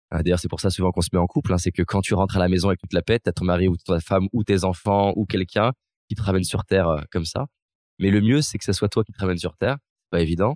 Ah, 0.09 0.21
d'ailleurs, 0.21 0.39
c'est 0.39 0.49
pour 0.49 0.59
ça 0.59 0.69
souvent 0.69 0.91
qu'on 0.91 1.01
se 1.01 1.07
met 1.13 1.19
en 1.19 1.25
couple. 1.25 1.53
Hein, 1.53 1.57
c'est 1.57 1.71
que 1.71 1.83
quand 1.83 2.01
tu 2.01 2.13
rentres 2.13 2.35
à 2.35 2.39
la 2.39 2.49
maison 2.49 2.67
avec 2.67 2.81
toute 2.81 2.91
la 2.91 3.01
pète, 3.01 3.23
t'as 3.23 3.31
ton 3.31 3.45
mari 3.45 3.69
ou 3.69 3.77
ta 3.77 4.01
femme 4.01 4.27
ou 4.33 4.43
tes 4.43 4.65
enfants 4.65 5.13
ou 5.15 5.25
quelqu'un 5.25 5.71
qui 6.09 6.15
te 6.15 6.21
ramène 6.21 6.43
sur 6.43 6.65
terre 6.65 6.89
euh, 6.89 7.01
comme 7.11 7.23
ça. 7.23 7.45
Mais 7.97 8.11
le 8.11 8.19
mieux, 8.19 8.41
c'est 8.41 8.57
que 8.57 8.65
ce 8.65 8.73
soit 8.73 8.89
toi 8.89 9.05
qui 9.05 9.13
te 9.13 9.19
ramène 9.19 9.37
sur 9.37 9.55
terre. 9.55 9.77
Pas 10.09 10.19
évident, 10.19 10.55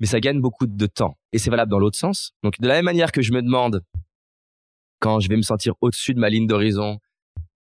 mais 0.00 0.06
ça 0.06 0.18
gagne 0.18 0.40
beaucoup 0.40 0.66
de 0.66 0.86
temps. 0.86 1.18
Et 1.32 1.38
c'est 1.38 1.50
valable 1.50 1.70
dans 1.70 1.78
l'autre 1.78 1.98
sens. 1.98 2.32
Donc, 2.42 2.58
de 2.58 2.66
la 2.66 2.74
même 2.76 2.86
manière 2.86 3.12
que 3.12 3.20
je 3.20 3.34
me 3.34 3.42
demande 3.42 3.82
quand 4.98 5.20
je 5.20 5.28
vais 5.28 5.36
me 5.36 5.42
sentir 5.42 5.74
au-dessus 5.82 6.14
de 6.14 6.20
ma 6.20 6.30
ligne 6.30 6.46
d'horizon, 6.46 6.98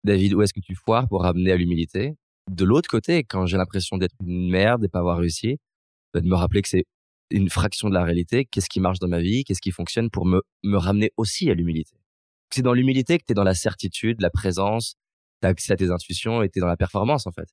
David, 0.04 0.34
où 0.34 0.42
est-ce 0.42 0.52
que 0.52 0.60
tu 0.60 0.74
foires 0.74 1.08
pour 1.08 1.22
ramener 1.22 1.52
à 1.52 1.56
l'humilité? 1.56 2.16
De 2.50 2.66
l'autre 2.66 2.88
côté, 2.90 3.24
quand 3.24 3.46
j'ai 3.46 3.56
l'impression 3.56 3.96
d'être 3.96 4.14
une 4.20 4.50
merde 4.50 4.84
et 4.84 4.88
pas 4.88 4.98
avoir 4.98 5.16
réussi, 5.16 5.56
bah, 6.12 6.20
de 6.20 6.28
me 6.28 6.34
rappeler 6.34 6.60
que 6.60 6.68
c'est 6.68 6.84
une 7.30 7.50
fraction 7.50 7.88
de 7.88 7.94
la 7.94 8.04
réalité, 8.04 8.44
qu'est-ce 8.44 8.68
qui 8.68 8.80
marche 8.80 8.98
dans 8.98 9.08
ma 9.08 9.20
vie, 9.20 9.44
qu'est-ce 9.44 9.60
qui 9.60 9.70
fonctionne 9.70 10.10
pour 10.10 10.26
me, 10.26 10.42
me 10.62 10.76
ramener 10.76 11.12
aussi 11.16 11.50
à 11.50 11.54
l'humilité. 11.54 11.96
C'est 12.50 12.62
dans 12.62 12.72
l'humilité 12.72 13.18
que 13.18 13.24
tu 13.24 13.32
es 13.32 13.34
dans 13.34 13.44
la 13.44 13.54
certitude, 13.54 14.20
la 14.20 14.30
présence, 14.30 14.96
tu 15.42 15.46
as 15.46 15.50
accès 15.50 15.72
à 15.72 15.76
tes 15.76 15.90
intuitions 15.90 16.42
et 16.42 16.48
tu 16.48 16.58
es 16.58 16.60
dans 16.60 16.68
la 16.68 16.76
performance 16.76 17.26
en 17.26 17.32
fait. 17.32 17.48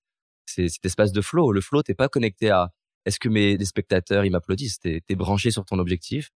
C'est 0.45 0.69
cet 0.69 0.85
espace 0.85 1.11
de 1.11 1.21
flow. 1.21 1.51
Le 1.51 1.61
flow, 1.61 1.83
t'es 1.83 1.95
pas 1.95 2.07
connecté 2.07 2.49
à 2.49 2.71
est-ce 3.05 3.19
que 3.19 3.29
mes 3.29 3.63
spectateurs 3.65 4.25
ils 4.25 4.31
m'applaudissent, 4.31 4.79
t'es 4.79 5.01
es 5.07 5.15
branché 5.15 5.51
sur 5.51 5.65
ton 5.65 5.79
objectif, 5.79 6.31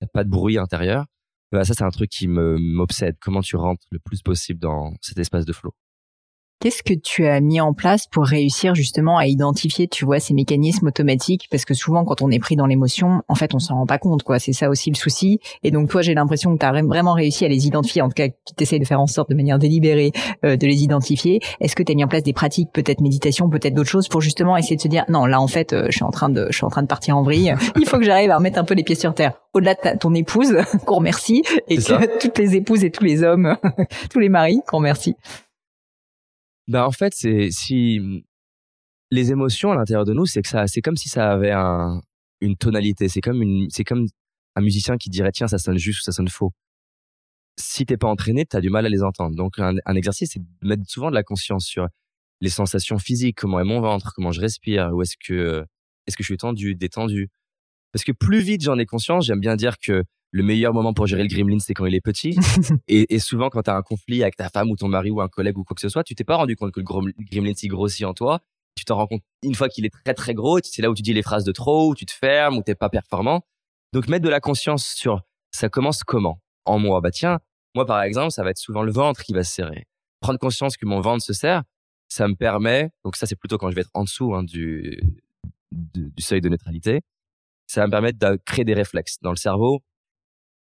t'as 0.00 0.06
pas 0.06 0.24
de 0.24 0.30
bruit 0.30 0.58
intérieur. 0.58 1.06
Bah, 1.52 1.64
ça 1.64 1.74
c'est 1.74 1.84
un 1.84 1.90
truc 1.90 2.10
qui 2.10 2.26
m'obsède. 2.28 3.16
Comment 3.20 3.42
tu 3.42 3.56
rentres 3.56 3.86
le 3.90 3.98
plus 3.98 4.22
possible 4.22 4.60
dans 4.60 4.94
cet 5.00 5.18
espace 5.18 5.44
de 5.44 5.52
flow? 5.52 5.74
Qu'est-ce 6.64 6.82
que 6.82 6.94
tu 6.94 7.26
as 7.26 7.42
mis 7.42 7.60
en 7.60 7.74
place 7.74 8.06
pour 8.06 8.24
réussir 8.24 8.74
justement 8.74 9.18
à 9.18 9.26
identifier, 9.26 9.86
tu 9.86 10.06
vois, 10.06 10.18
ces 10.18 10.32
mécanismes 10.32 10.86
automatiques? 10.86 11.46
Parce 11.50 11.66
que 11.66 11.74
souvent, 11.74 12.06
quand 12.06 12.22
on 12.22 12.30
est 12.30 12.38
pris 12.38 12.56
dans 12.56 12.64
l'émotion, 12.64 13.20
en 13.28 13.34
fait, 13.34 13.54
on 13.54 13.58
s'en 13.58 13.74
rend 13.74 13.84
pas 13.84 13.98
compte, 13.98 14.22
quoi. 14.22 14.38
C'est 14.38 14.54
ça 14.54 14.70
aussi 14.70 14.88
le 14.88 14.96
souci. 14.96 15.40
Et 15.62 15.70
donc, 15.70 15.90
toi, 15.90 16.00
j'ai 16.00 16.14
l'impression 16.14 16.54
que 16.54 16.58
tu 16.58 16.64
as 16.64 16.72
vraiment 16.72 17.12
réussi 17.12 17.44
à 17.44 17.48
les 17.48 17.66
identifier. 17.66 18.00
En 18.00 18.08
tout 18.08 18.14
cas, 18.14 18.28
tu 18.28 18.54
t'essayes 18.56 18.80
de 18.80 18.86
faire 18.86 18.98
en 18.98 19.06
sorte, 19.06 19.28
de 19.28 19.34
manière 19.34 19.58
délibérée, 19.58 20.12
euh, 20.46 20.56
de 20.56 20.66
les 20.66 20.82
identifier. 20.82 21.42
Est-ce 21.60 21.76
que 21.76 21.82
tu 21.82 21.92
as 21.92 21.94
mis 21.94 22.02
en 22.02 22.08
place 22.08 22.22
des 22.22 22.32
pratiques, 22.32 22.70
peut-être 22.72 23.02
méditation, 23.02 23.50
peut-être 23.50 23.74
d'autres 23.74 23.90
choses, 23.90 24.08
pour 24.08 24.22
justement 24.22 24.56
essayer 24.56 24.76
de 24.76 24.80
se 24.80 24.88
dire, 24.88 25.04
non, 25.10 25.26
là, 25.26 25.42
en 25.42 25.48
fait, 25.48 25.74
euh, 25.74 25.88
je 25.90 25.96
suis 25.96 26.04
en 26.04 26.12
train 26.12 26.30
de, 26.30 26.46
je 26.48 26.56
suis 26.56 26.64
en 26.64 26.70
train 26.70 26.82
de 26.82 26.88
partir 26.88 27.18
en 27.18 27.22
vrille. 27.22 27.54
Il 27.76 27.84
faut 27.86 27.98
que 27.98 28.04
j'arrive 28.04 28.30
à 28.30 28.38
remettre 28.38 28.58
un 28.58 28.64
peu 28.64 28.72
les 28.72 28.84
pieds 28.84 28.96
sur 28.96 29.12
terre. 29.12 29.34
Au-delà 29.52 29.74
de 29.74 29.98
ton 29.98 30.14
épouse, 30.14 30.56
qu'on 30.86 30.96
remercie, 30.96 31.42
et 31.68 31.76
que 31.76 32.18
toutes 32.20 32.38
les 32.38 32.56
épouses 32.56 32.84
et 32.84 32.90
tous 32.90 33.04
les 33.04 33.22
hommes, 33.22 33.54
tous 34.10 34.18
les 34.18 34.30
maris, 34.30 34.62
qu'on 34.66 34.78
remercie. 34.78 35.14
Ben 36.68 36.84
en 36.84 36.90
fait, 36.92 37.14
c'est 37.14 37.50
si 37.50 38.24
les 39.10 39.30
émotions 39.30 39.72
à 39.72 39.76
l'intérieur 39.76 40.04
de 40.04 40.12
nous, 40.12 40.26
c'est 40.26 40.42
que 40.42 40.48
ça, 40.48 40.66
c'est 40.66 40.80
comme 40.82 40.96
si 40.96 41.08
ça 41.08 41.32
avait 41.32 41.52
un, 41.52 42.00
une 42.40 42.56
tonalité. 42.56 43.08
C'est 43.08 43.20
comme 43.20 43.42
une, 43.42 43.68
c'est 43.70 43.84
comme 43.84 44.06
un 44.56 44.60
musicien 44.62 44.96
qui 44.96 45.10
dirait 45.10 45.32
tiens 45.32 45.48
ça 45.48 45.58
sonne 45.58 45.78
juste 45.78 46.00
ou 46.00 46.02
ça 46.04 46.12
sonne 46.12 46.28
faux. 46.28 46.52
Si 47.58 47.86
t'es 47.86 47.96
pas 47.96 48.08
entraîné, 48.08 48.46
t'as 48.46 48.60
du 48.60 48.70
mal 48.70 48.86
à 48.86 48.88
les 48.88 49.02
entendre. 49.02 49.36
Donc 49.36 49.58
un, 49.58 49.76
exercice, 49.94 50.30
c'est 50.32 50.40
de 50.40 50.68
mettre 50.68 50.82
souvent 50.88 51.10
de 51.10 51.14
la 51.14 51.22
conscience 51.22 51.66
sur 51.66 51.88
les 52.40 52.50
sensations 52.50 52.98
physiques, 52.98 53.36
comment 53.38 53.60
est 53.60 53.64
mon 53.64 53.80
ventre, 53.80 54.12
comment 54.14 54.32
je 54.32 54.40
respire, 54.40 54.90
où 54.92 55.02
est-ce 55.02 55.16
que 55.16 55.64
est-ce 56.06 56.16
que 56.16 56.22
je 56.22 56.28
suis 56.28 56.36
tendu, 56.36 56.74
détendu? 56.74 57.30
Parce 57.92 58.04
que 58.04 58.12
plus 58.12 58.40
vite 58.40 58.62
j'en 58.62 58.78
ai 58.78 58.86
conscience, 58.86 59.26
j'aime 59.26 59.40
bien 59.40 59.56
dire 59.56 59.76
que 59.78 60.02
le 60.34 60.42
meilleur 60.42 60.74
moment 60.74 60.92
pour 60.92 61.06
gérer 61.06 61.22
le 61.22 61.28
gremlin, 61.28 61.60
c'est 61.60 61.74
quand 61.74 61.86
il 61.86 61.94
est 61.94 62.00
petit. 62.00 62.36
et, 62.88 63.14
et, 63.14 63.20
souvent, 63.20 63.50
quand 63.50 63.62
tu 63.62 63.70
as 63.70 63.76
un 63.76 63.82
conflit 63.82 64.20
avec 64.22 64.34
ta 64.34 64.48
femme 64.48 64.68
ou 64.68 64.74
ton 64.74 64.88
mari 64.88 65.10
ou 65.10 65.20
un 65.20 65.28
collègue 65.28 65.56
ou 65.56 65.62
quoi 65.62 65.76
que 65.76 65.80
ce 65.80 65.88
soit, 65.88 66.02
tu 66.02 66.16
t'es 66.16 66.24
pas 66.24 66.34
rendu 66.34 66.56
compte 66.56 66.72
que 66.72 66.80
le 66.80 66.84
gremlin 66.84 67.54
s'y 67.54 67.68
grossit 67.68 68.04
en 68.04 68.14
toi. 68.14 68.40
Tu 68.74 68.84
t'en 68.84 68.96
rends 68.96 69.06
compte 69.06 69.22
une 69.44 69.54
fois 69.54 69.68
qu'il 69.68 69.86
est 69.86 69.94
très 70.04 70.12
très 70.12 70.34
gros. 70.34 70.58
C'est 70.64 70.82
là 70.82 70.90
où 70.90 70.94
tu 70.94 71.02
dis 71.02 71.12
les 71.12 71.22
phrases 71.22 71.44
de 71.44 71.52
trop, 71.52 71.88
où 71.88 71.94
tu 71.94 72.04
te 72.04 72.10
fermes, 72.10 72.58
où 72.58 72.62
t'es 72.64 72.74
pas 72.74 72.88
performant. 72.88 73.46
Donc 73.92 74.08
mettre 74.08 74.24
de 74.24 74.28
la 74.28 74.40
conscience 74.40 74.84
sur 74.84 75.22
ça 75.52 75.68
commence 75.68 76.02
comment? 76.02 76.40
En 76.64 76.80
moi. 76.80 77.00
Bah 77.00 77.12
tiens, 77.12 77.38
moi 77.76 77.86
par 77.86 78.02
exemple, 78.02 78.32
ça 78.32 78.42
va 78.42 78.50
être 78.50 78.58
souvent 78.58 78.82
le 78.82 78.90
ventre 78.90 79.22
qui 79.22 79.34
va 79.34 79.44
se 79.44 79.54
serrer. 79.54 79.86
Prendre 80.18 80.40
conscience 80.40 80.76
que 80.76 80.84
mon 80.84 81.00
ventre 81.00 81.22
se 81.22 81.32
serre, 81.32 81.62
ça 82.08 82.26
me 82.26 82.34
permet. 82.34 82.90
Donc 83.04 83.14
ça 83.14 83.26
c'est 83.26 83.36
plutôt 83.36 83.56
quand 83.56 83.70
je 83.70 83.76
vais 83.76 83.82
être 83.82 83.90
en 83.94 84.02
dessous 84.02 84.34
hein, 84.34 84.42
du, 84.42 84.98
du, 85.70 86.10
du 86.10 86.22
seuil 86.24 86.40
de 86.40 86.48
neutralité. 86.48 87.02
Ça 87.68 87.82
va 87.82 87.86
me 87.86 87.92
permettre 87.92 88.18
de 88.18 88.36
créer 88.44 88.64
des 88.64 88.74
réflexes 88.74 89.18
dans 89.22 89.30
le 89.30 89.36
cerveau 89.36 89.80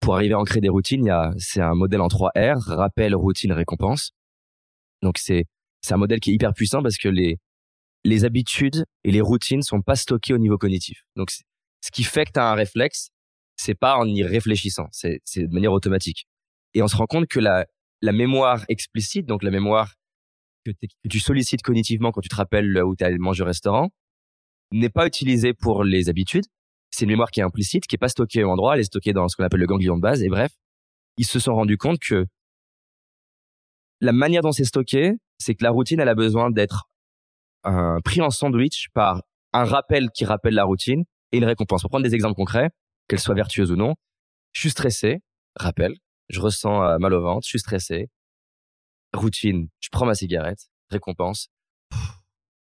pour 0.06 0.14
arriver 0.14 0.34
à 0.34 0.38
ancrer 0.38 0.60
des 0.60 0.68
routines, 0.68 1.04
il 1.04 1.08
y 1.08 1.10
a, 1.10 1.32
c'est 1.36 1.60
un 1.60 1.74
modèle 1.74 2.00
en 2.00 2.06
3 2.06 2.30
R, 2.36 2.60
rappel, 2.60 3.16
routine, 3.16 3.50
récompense. 3.50 4.12
Donc 5.02 5.18
c'est, 5.18 5.46
c'est 5.80 5.94
un 5.94 5.96
modèle 5.96 6.20
qui 6.20 6.30
est 6.30 6.34
hyper 6.34 6.54
puissant 6.54 6.80
parce 6.80 6.96
que 6.96 7.08
les, 7.08 7.38
les 8.04 8.24
habitudes 8.24 8.84
et 9.02 9.10
les 9.10 9.20
routines 9.20 9.62
sont 9.62 9.82
pas 9.82 9.96
stockées 9.96 10.32
au 10.32 10.38
niveau 10.38 10.58
cognitif. 10.58 11.02
Donc 11.16 11.32
ce 11.32 11.90
qui 11.90 12.04
fait 12.04 12.24
que 12.24 12.30
tu 12.34 12.38
as 12.38 12.48
un 12.48 12.54
réflexe, 12.54 13.08
c'est 13.56 13.74
pas 13.74 13.96
en 13.96 14.06
y 14.06 14.22
réfléchissant, 14.22 14.86
c'est, 14.92 15.20
c'est 15.24 15.48
de 15.48 15.52
manière 15.52 15.72
automatique. 15.72 16.28
Et 16.74 16.82
on 16.82 16.86
se 16.86 16.94
rend 16.94 17.06
compte 17.06 17.26
que 17.26 17.40
la, 17.40 17.66
la 18.00 18.12
mémoire 18.12 18.64
explicite, 18.68 19.26
donc 19.26 19.42
la 19.42 19.50
mémoire 19.50 19.92
que, 20.64 20.70
que 20.70 21.08
tu 21.10 21.18
sollicites 21.18 21.62
cognitivement 21.62 22.12
quand 22.12 22.20
tu 22.20 22.28
te 22.28 22.36
rappelles 22.36 22.80
où 22.84 22.94
tu 22.94 23.02
as 23.02 23.10
mangé 23.18 23.42
au 23.42 23.46
restaurant, 23.46 23.90
n'est 24.70 24.88
pas 24.88 25.04
utilisée 25.04 25.52
pour 25.52 25.82
les 25.82 26.08
habitudes, 26.08 26.46
c'est 26.90 27.04
une 27.04 27.10
mémoire 27.10 27.30
qui 27.30 27.40
est 27.40 27.42
implicite, 27.42 27.86
qui 27.86 27.96
est 27.96 27.98
pas 27.98 28.08
stockée 28.08 28.44
au 28.44 28.50
endroit, 28.50 28.74
elle 28.74 28.80
est 28.80 28.84
stockée 28.84 29.12
dans 29.12 29.28
ce 29.28 29.36
qu'on 29.36 29.44
appelle 29.44 29.60
le 29.60 29.66
ganglion 29.66 29.96
de 29.96 30.00
base. 30.00 30.22
Et 30.22 30.28
bref, 30.28 30.52
ils 31.16 31.26
se 31.26 31.38
sont 31.38 31.54
rendus 31.54 31.78
compte 31.78 31.98
que 31.98 32.26
la 34.00 34.12
manière 34.12 34.42
dont 34.42 34.52
c'est 34.52 34.64
stocké, 34.64 35.12
c'est 35.38 35.54
que 35.54 35.64
la 35.64 35.70
routine, 35.70 36.00
elle 36.00 36.08
a 36.08 36.14
besoin 36.14 36.50
d'être 36.50 36.88
euh, 37.66 37.98
pris 38.04 38.20
en 38.20 38.30
sandwich 38.30 38.88
par 38.94 39.22
un 39.52 39.64
rappel 39.64 40.10
qui 40.10 40.24
rappelle 40.24 40.54
la 40.54 40.64
routine 40.64 41.04
et 41.32 41.38
une 41.38 41.44
récompense. 41.44 41.82
Pour 41.82 41.90
prendre 41.90 42.04
des 42.04 42.14
exemples 42.14 42.36
concrets, 42.36 42.70
qu'elles 43.08 43.20
soient 43.20 43.34
vertueuses 43.34 43.70
ou 43.72 43.76
non, 43.76 43.94
je 44.52 44.60
suis 44.60 44.70
stressé, 44.70 45.22
rappel, 45.56 45.94
je 46.28 46.40
ressens 46.40 46.82
euh, 46.82 46.98
mal 46.98 47.12
au 47.14 47.22
ventre, 47.22 47.44
je 47.44 47.50
suis 47.50 47.58
stressé, 47.58 48.08
routine, 49.14 49.68
je 49.80 49.88
prends 49.90 50.06
ma 50.06 50.14
cigarette, 50.14 50.68
récompense, 50.90 51.48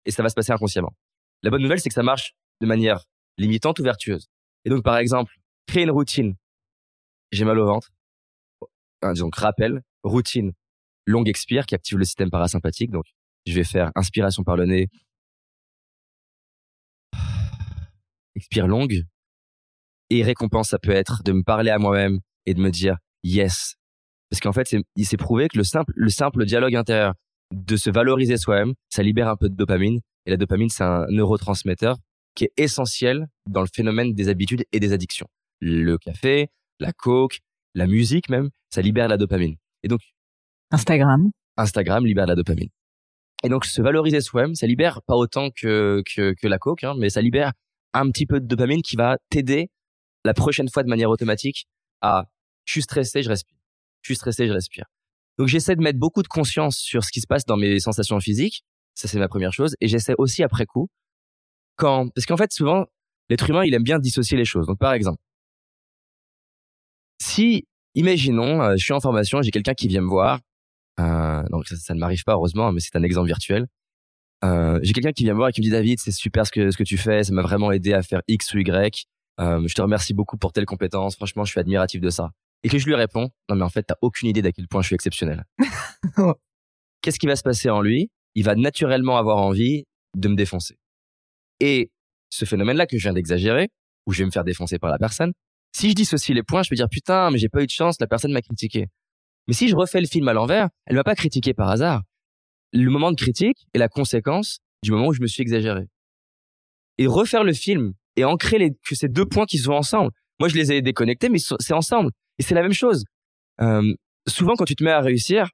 et 0.05 0.11
ça 0.11 0.23
va 0.23 0.29
se 0.29 0.35
passer 0.35 0.53
inconsciemment. 0.53 0.95
La 1.43 1.51
bonne 1.51 1.63
nouvelle, 1.63 1.81
c'est 1.81 1.89
que 1.89 1.95
ça 1.95 2.03
marche 2.03 2.35
de 2.61 2.67
manière 2.67 3.05
limitante 3.39 3.79
ou 3.79 3.83
vertueuse. 3.83 4.29
Et 4.65 4.71
donc, 4.71 4.83
par 4.83 4.97
exemple, 4.99 5.33
créer 5.67 5.85
une 5.85 5.91
routine. 5.91 6.35
J'ai 7.33 7.45
mal 7.45 7.59
au 7.59 7.67
ventre. 7.67 7.91
Donc, 9.15 9.37
rappel, 9.37 9.83
routine, 10.03 10.53
longue 11.07 11.29
expire 11.29 11.67
qui 11.67 11.75
active 11.75 11.99
le 11.99 12.05
système 12.05 12.31
parasympathique. 12.31 12.91
Donc, 12.91 13.05
je 13.47 13.55
vais 13.55 13.65
faire 13.65 13.93
inspiration 13.95 14.43
par 14.43 14.57
le 14.57 14.67
nez, 14.67 14.89
expire 18.35 18.67
longue. 18.67 19.05
Et 20.11 20.23
récompense, 20.23 20.69
ça 20.69 20.79
peut 20.79 20.93
être 20.93 21.23
de 21.25 21.33
me 21.33 21.43
parler 21.43 21.71
à 21.71 21.79
moi-même 21.79 22.21
et 22.45 22.55
de 22.55 22.61
me 22.61 22.71
dire 22.71 22.97
yes. 23.23 23.77
Parce 24.31 24.41
qu'en 24.41 24.53
fait, 24.53 24.75
il 24.97 25.07
s'est 25.07 25.17
prouvé 25.17 25.49
que 25.49 25.59
le 25.59 25.65
simple, 25.65 25.93
le 25.97 26.11
simple 26.11 26.45
dialogue 26.45 26.75
intérieur 26.77 27.15
de 27.53 27.77
se 27.77 27.91
valoriser 27.91 28.37
soi-même, 28.37 28.75
ça 28.89 29.03
libère 29.03 29.29
un 29.29 29.37
peu 29.37 29.49
de 29.49 29.55
dopamine. 29.55 30.01
Et 30.27 30.31
la 30.31 30.37
dopamine, 30.37 30.69
c'est 30.69 30.83
un 30.85 31.07
neurotransmetteur 31.09 31.97
qui 32.37 32.45
est 32.45 32.53
essentiel 32.57 33.27
dans 33.51 33.63
le 33.63 33.69
phénomène 33.75 34.15
des 34.15 34.29
habitudes 34.29 34.65
et 34.71 34.79
des 34.79 34.93
addictions. 34.93 35.27
Le 35.61 35.99
café, 35.99 36.49
la 36.79 36.93
coke, 36.93 37.41
la 37.75 37.87
musique 37.87 38.29
même, 38.29 38.51
ça 38.71 38.83
libère 38.83 39.09
la 39.09 39.17
dopamine. 39.17 39.57
Et 39.83 39.89
donc 39.89 40.01
Instagram. 40.71 41.31
Instagram 41.57 42.07
libère 42.07 42.27
la 42.27 42.35
dopamine. 42.35 42.69
Et 43.43 43.49
donc 43.49 43.65
se 43.65 43.83
valoriser 43.83 44.21
soi-même, 44.21 44.55
ça 44.55 44.67
libère 44.67 45.03
pas 45.03 45.17
autant 45.17 45.51
que 45.51 46.03
que, 46.15 46.35
que 46.35 46.47
la 46.47 46.59
coke, 46.59 46.85
hein, 46.85 46.95
mais 46.99 47.11
ça 47.11 47.21
libère 47.21 47.53
un 47.93 48.11
petit 48.11 48.27
peu 48.27 48.41
de 48.41 48.47
dopamine 48.47 48.83
qui 48.83 48.97
va 48.97 49.19
t'aider 49.31 49.71
la 50.25 50.35
prochaine 50.35 50.69
fois 50.69 50.83
de 50.83 50.89
manière 50.89 51.11
automatique 51.11 51.67
à 52.03 52.27
je 52.65 52.73
suis 52.73 52.83
stressé, 52.83 53.23
je 53.23 53.29
respire. 53.29 53.57
Je 54.03 54.09
suis 54.09 54.17
stressé, 54.17 54.47
je 54.47 54.53
respire. 54.53 54.87
Donc 55.39 55.49
j'essaie 55.49 55.77
de 55.77 55.83
mettre 55.83 55.99
beaucoup 55.99 56.23
de 56.23 56.29
conscience 56.29 56.77
sur 56.77 57.05
ce 57.05 57.11
qui 57.11 57.21
se 57.21 57.27
passe 57.27 57.45
dans 57.45 57.57
mes 57.57 57.79
sensations 57.79 58.21
physiques. 58.21 58.65
Ça 58.95 59.09
c'est 59.09 59.19
ma 59.19 59.29
première 59.29 59.53
chose. 59.53 59.77
Et 59.81 59.89
j'essaie 59.89 60.15
aussi 60.19 60.43
après 60.43 60.67
coup, 60.67 60.89
quand 61.77 62.09
parce 62.15 62.27
qu'en 62.27 62.37
fait 62.37 62.53
souvent 62.53 62.87
l'être 63.29 63.49
humain 63.49 63.65
il 63.65 63.75
aime 63.75 63.83
bien 63.83 63.99
dissocier 63.99 64.37
les 64.37 64.45
choses. 64.45 64.67
Donc 64.67 64.79
par 64.79 64.93
exemple, 64.93 65.19
si 67.21 67.67
imaginons 67.95 68.63
euh, 68.63 68.77
je 68.77 68.85
suis 68.85 68.93
en 68.93 69.01
formation, 69.01 69.43
j'ai 69.43 69.51
quelqu'un 69.51 69.75
qui 69.75 69.89
vient 69.89 70.03
me 70.03 70.09
voir. 70.09 70.41
Euh, 70.99 71.43
donc 71.51 71.67
ça, 71.69 71.95
ne 71.95 72.01
m'arrive 72.01 72.25
pas 72.25 72.33
heureusement, 72.33 72.73
mais 72.73 72.81
c'est 72.81 72.97
un 72.97 73.03
exemple 73.03 73.29
virtuel. 73.29 73.67
Euh, 74.45 74.79
j'ai 74.83 74.93
quelqu'un 74.93 75.13
qui 75.13 75.25
vient 75.25 75.33
me 75.33 75.39
voir 75.39 75.49
et 75.49 75.53
qui 75.53 75.61
me 75.61 75.65
dit 75.65 75.71
David, 75.71 75.99
c'est 76.01 76.13
super 76.13 76.47
ce 76.47 76.53
que 76.53 76.71
ce 76.71 76.77
que 76.77 76.85
tu 76.85 76.99
fais, 76.99 77.25
ça 77.25 77.33
m'a 77.33 77.43
vraiment 77.43 77.73
aidé 77.73 77.93
à 77.93 78.03
faire 78.03 78.23
X 78.29 78.55
ou 78.55 78.59
Y. 78.59 79.07
Euh, 79.41 79.67
je 79.67 79.75
te 79.75 79.83
remercie 79.83 80.15
beaucoup 80.15 80.37
pour 80.37 80.53
telle 80.53 80.67
compétence. 80.67 81.17
Franchement, 81.17 81.45
je 81.45 81.51
suis 81.51 81.61
admiratif 81.61 82.01
de 82.01 82.11
ça 82.11 82.31
et 82.63 82.69
que 82.69 82.79
je 82.79 82.87
lui 82.87 82.95
réponds 82.95 83.31
non 83.49 83.57
mais 83.57 83.63
en 83.63 83.69
fait 83.69 83.83
t'as 83.85 83.97
aucune 84.01 84.29
idée 84.29 84.43
d'à 84.43 84.51
quel 84.51 84.67
point 84.67 84.83
je 84.83 84.87
suis 84.87 84.95
exceptionnel. 84.95 85.45
Qu'est-ce 87.03 87.19
qui 87.19 87.27
va 87.27 87.37
se 87.37 87.43
passer 87.43 87.71
en 87.71 87.81
lui? 87.81 88.11
Il 88.35 88.45
va 88.45 88.55
naturellement 88.55 89.17
avoir 89.17 89.39
envie 89.39 89.85
de 90.17 90.29
me 90.29 90.35
défoncer. 90.35 90.77
Et 91.61 91.91
ce 92.31 92.45
phénomène-là 92.45 92.87
que 92.87 92.99
je 92.99 93.03
viens 93.03 93.13
d'exagérer, 93.13 93.69
où 94.07 94.13
je 94.13 94.19
vais 94.19 94.27
me 94.27 94.31
faire 94.31 94.45
défoncer 94.45 94.79
par 94.79 94.91
la 94.91 94.99
personne, 94.99 95.33
si 95.73 95.91
je 95.91 95.95
dissocie 95.95 96.35
les 96.35 96.43
points, 96.43 96.63
je 96.63 96.71
peux 96.71 96.77
dire 96.77 96.89
putain 96.89 97.31
mais 97.31 97.39
j'ai 97.39 97.49
pas 97.49 97.63
eu 97.63 97.67
de 97.67 97.71
chance, 97.71 97.97
la 98.01 98.07
personne 98.07 98.33
m'a 98.33 98.43
critiqué. 98.43 98.87
Mais 99.47 99.55
si 99.55 99.69
je 99.69 99.77
refais 99.77 100.01
le 100.01 100.07
film 100.07 100.27
à 100.29 100.33
l'envers, 100.33 100.69
elle 100.87 100.97
m'a 100.97 101.05
pas 101.05 101.15
critiqué 101.15 101.55
par 101.55 101.69
hasard. 101.69 102.03
Le 102.73 102.91
moment 102.91 103.11
de 103.11 103.17
critique 103.17 103.67
est 103.75 103.79
la 103.79 103.89
conséquence 103.89 104.59
du 104.83 104.91
moment 104.91 105.09
où 105.09 105.13
je 105.13 105.21
me 105.21 105.27
suis 105.27 105.43
exagéré. 105.43 105.85
Et 106.99 107.07
refaire 107.07 107.45
le 107.45 107.53
film 107.53 107.93
et 108.17 108.25
ancrer 108.25 108.73
que 108.87 108.95
ces 108.95 109.09
deux 109.09 109.27
points 109.27 109.47
qui 109.47 109.59
sont 109.59 109.73
ensemble. 109.73 110.11
Moi, 110.41 110.49
je 110.49 110.55
les 110.55 110.73
ai 110.73 110.83
déconnectés, 110.83 111.29
mais 111.29 111.39
c'est 111.39 111.75
ensemble. 111.75 112.11
Et 112.39 112.43
c'est 112.43 112.55
la 112.55 112.63
même 112.63 112.73
chose. 112.73 113.05
Euh, 113.61 113.95
souvent, 114.27 114.55
quand 114.55 114.65
tu 114.65 114.75
te 114.75 114.83
mets 114.83 114.91
à 114.91 115.01
réussir, 115.01 115.49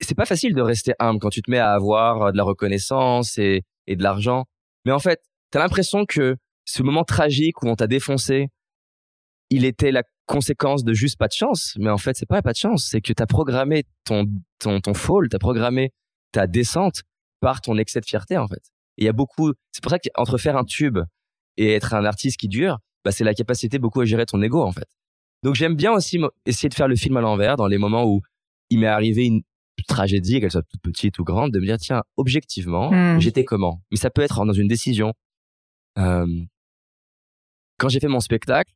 c'est 0.00 0.14
pas 0.14 0.26
facile 0.26 0.54
de 0.54 0.62
rester 0.62 0.92
humble 0.98 1.20
quand 1.20 1.30
tu 1.30 1.42
te 1.42 1.50
mets 1.50 1.58
à 1.58 1.72
avoir 1.72 2.32
de 2.32 2.36
la 2.36 2.44
reconnaissance 2.44 3.38
et, 3.38 3.62
et 3.90 3.96
de 3.96 4.02
l'argent. 4.02 4.46
Mais 4.86 4.92
en 4.92 5.00
fait, 5.00 5.20
tu 5.52 5.58
as 5.58 5.60
l'impression 5.60 6.06
que 6.06 6.36
ce 6.64 6.82
moment 6.82 7.04
tragique 7.04 7.62
où 7.62 7.68
on 7.68 7.74
t'a 7.74 7.88
défoncé, 7.88 8.48
il 9.50 9.64
était 9.64 9.90
la 9.90 10.04
conséquence 10.26 10.84
de 10.84 10.94
juste 10.94 11.18
pas 11.18 11.26
de 11.26 11.32
chance. 11.32 11.74
Mais 11.78 11.90
en 11.90 11.98
fait, 11.98 12.16
c'est 12.16 12.26
pas 12.26 12.40
pas 12.40 12.52
de 12.52 12.56
chance. 12.56 12.86
C'est 12.88 13.00
que 13.00 13.12
tu 13.12 13.22
as 13.22 13.26
programmé 13.26 13.84
ton, 14.04 14.26
ton, 14.60 14.80
ton 14.80 14.94
fall, 14.94 15.28
tu 15.28 15.34
as 15.34 15.40
programmé 15.40 15.92
ta 16.32 16.46
descente 16.46 17.02
par 17.40 17.60
ton 17.60 17.76
excès 17.76 18.00
de 18.00 18.06
fierté, 18.06 18.38
en 18.38 18.46
fait. 18.46 18.62
il 18.96 19.04
y 19.04 19.08
a 19.08 19.12
beaucoup, 19.12 19.52
c'est 19.72 19.82
pour 19.82 19.90
ça 19.90 19.98
qu'entre 19.98 20.38
faire 20.38 20.56
un 20.56 20.64
tube 20.64 20.98
et 21.56 21.72
être 21.72 21.94
un 21.94 22.04
artiste 22.04 22.38
qui 22.38 22.48
dure, 22.48 22.78
bah, 23.04 23.10
c'est 23.10 23.24
la 23.24 23.34
capacité 23.34 23.78
beaucoup 23.78 24.00
à 24.02 24.04
gérer 24.04 24.26
ton 24.26 24.40
ego, 24.40 24.62
en 24.62 24.72
fait. 24.72 24.88
Donc 25.42 25.54
j'aime 25.56 25.74
bien 25.74 25.92
aussi 25.92 26.20
essayer 26.46 26.68
de 26.68 26.74
faire 26.74 26.86
le 26.86 26.96
film 26.96 27.16
à 27.16 27.20
l'envers 27.22 27.56
dans 27.56 27.66
les 27.66 27.78
moments 27.78 28.04
où 28.04 28.20
il 28.68 28.78
m'est 28.78 28.86
arrivé 28.86 29.24
une 29.26 29.42
tragédie, 29.84 30.40
qu'elle 30.40 30.50
soit 30.50 30.62
toute 30.62 30.80
petite 30.80 31.18
ou 31.18 31.24
grande, 31.24 31.52
de 31.52 31.60
me 31.60 31.66
dire 31.66 31.78
tiens, 31.78 32.02
objectivement, 32.16 32.90
hmm. 32.90 33.20
j'étais 33.20 33.44
comment? 33.44 33.82
Mais 33.90 33.96
ça 33.96 34.10
peut 34.10 34.22
être 34.22 34.44
dans 34.44 34.52
une 34.52 34.68
décision. 34.68 35.12
Euh, 35.98 36.26
quand 37.78 37.88
j'ai 37.88 38.00
fait 38.00 38.08
mon 38.08 38.20
spectacle, 38.20 38.72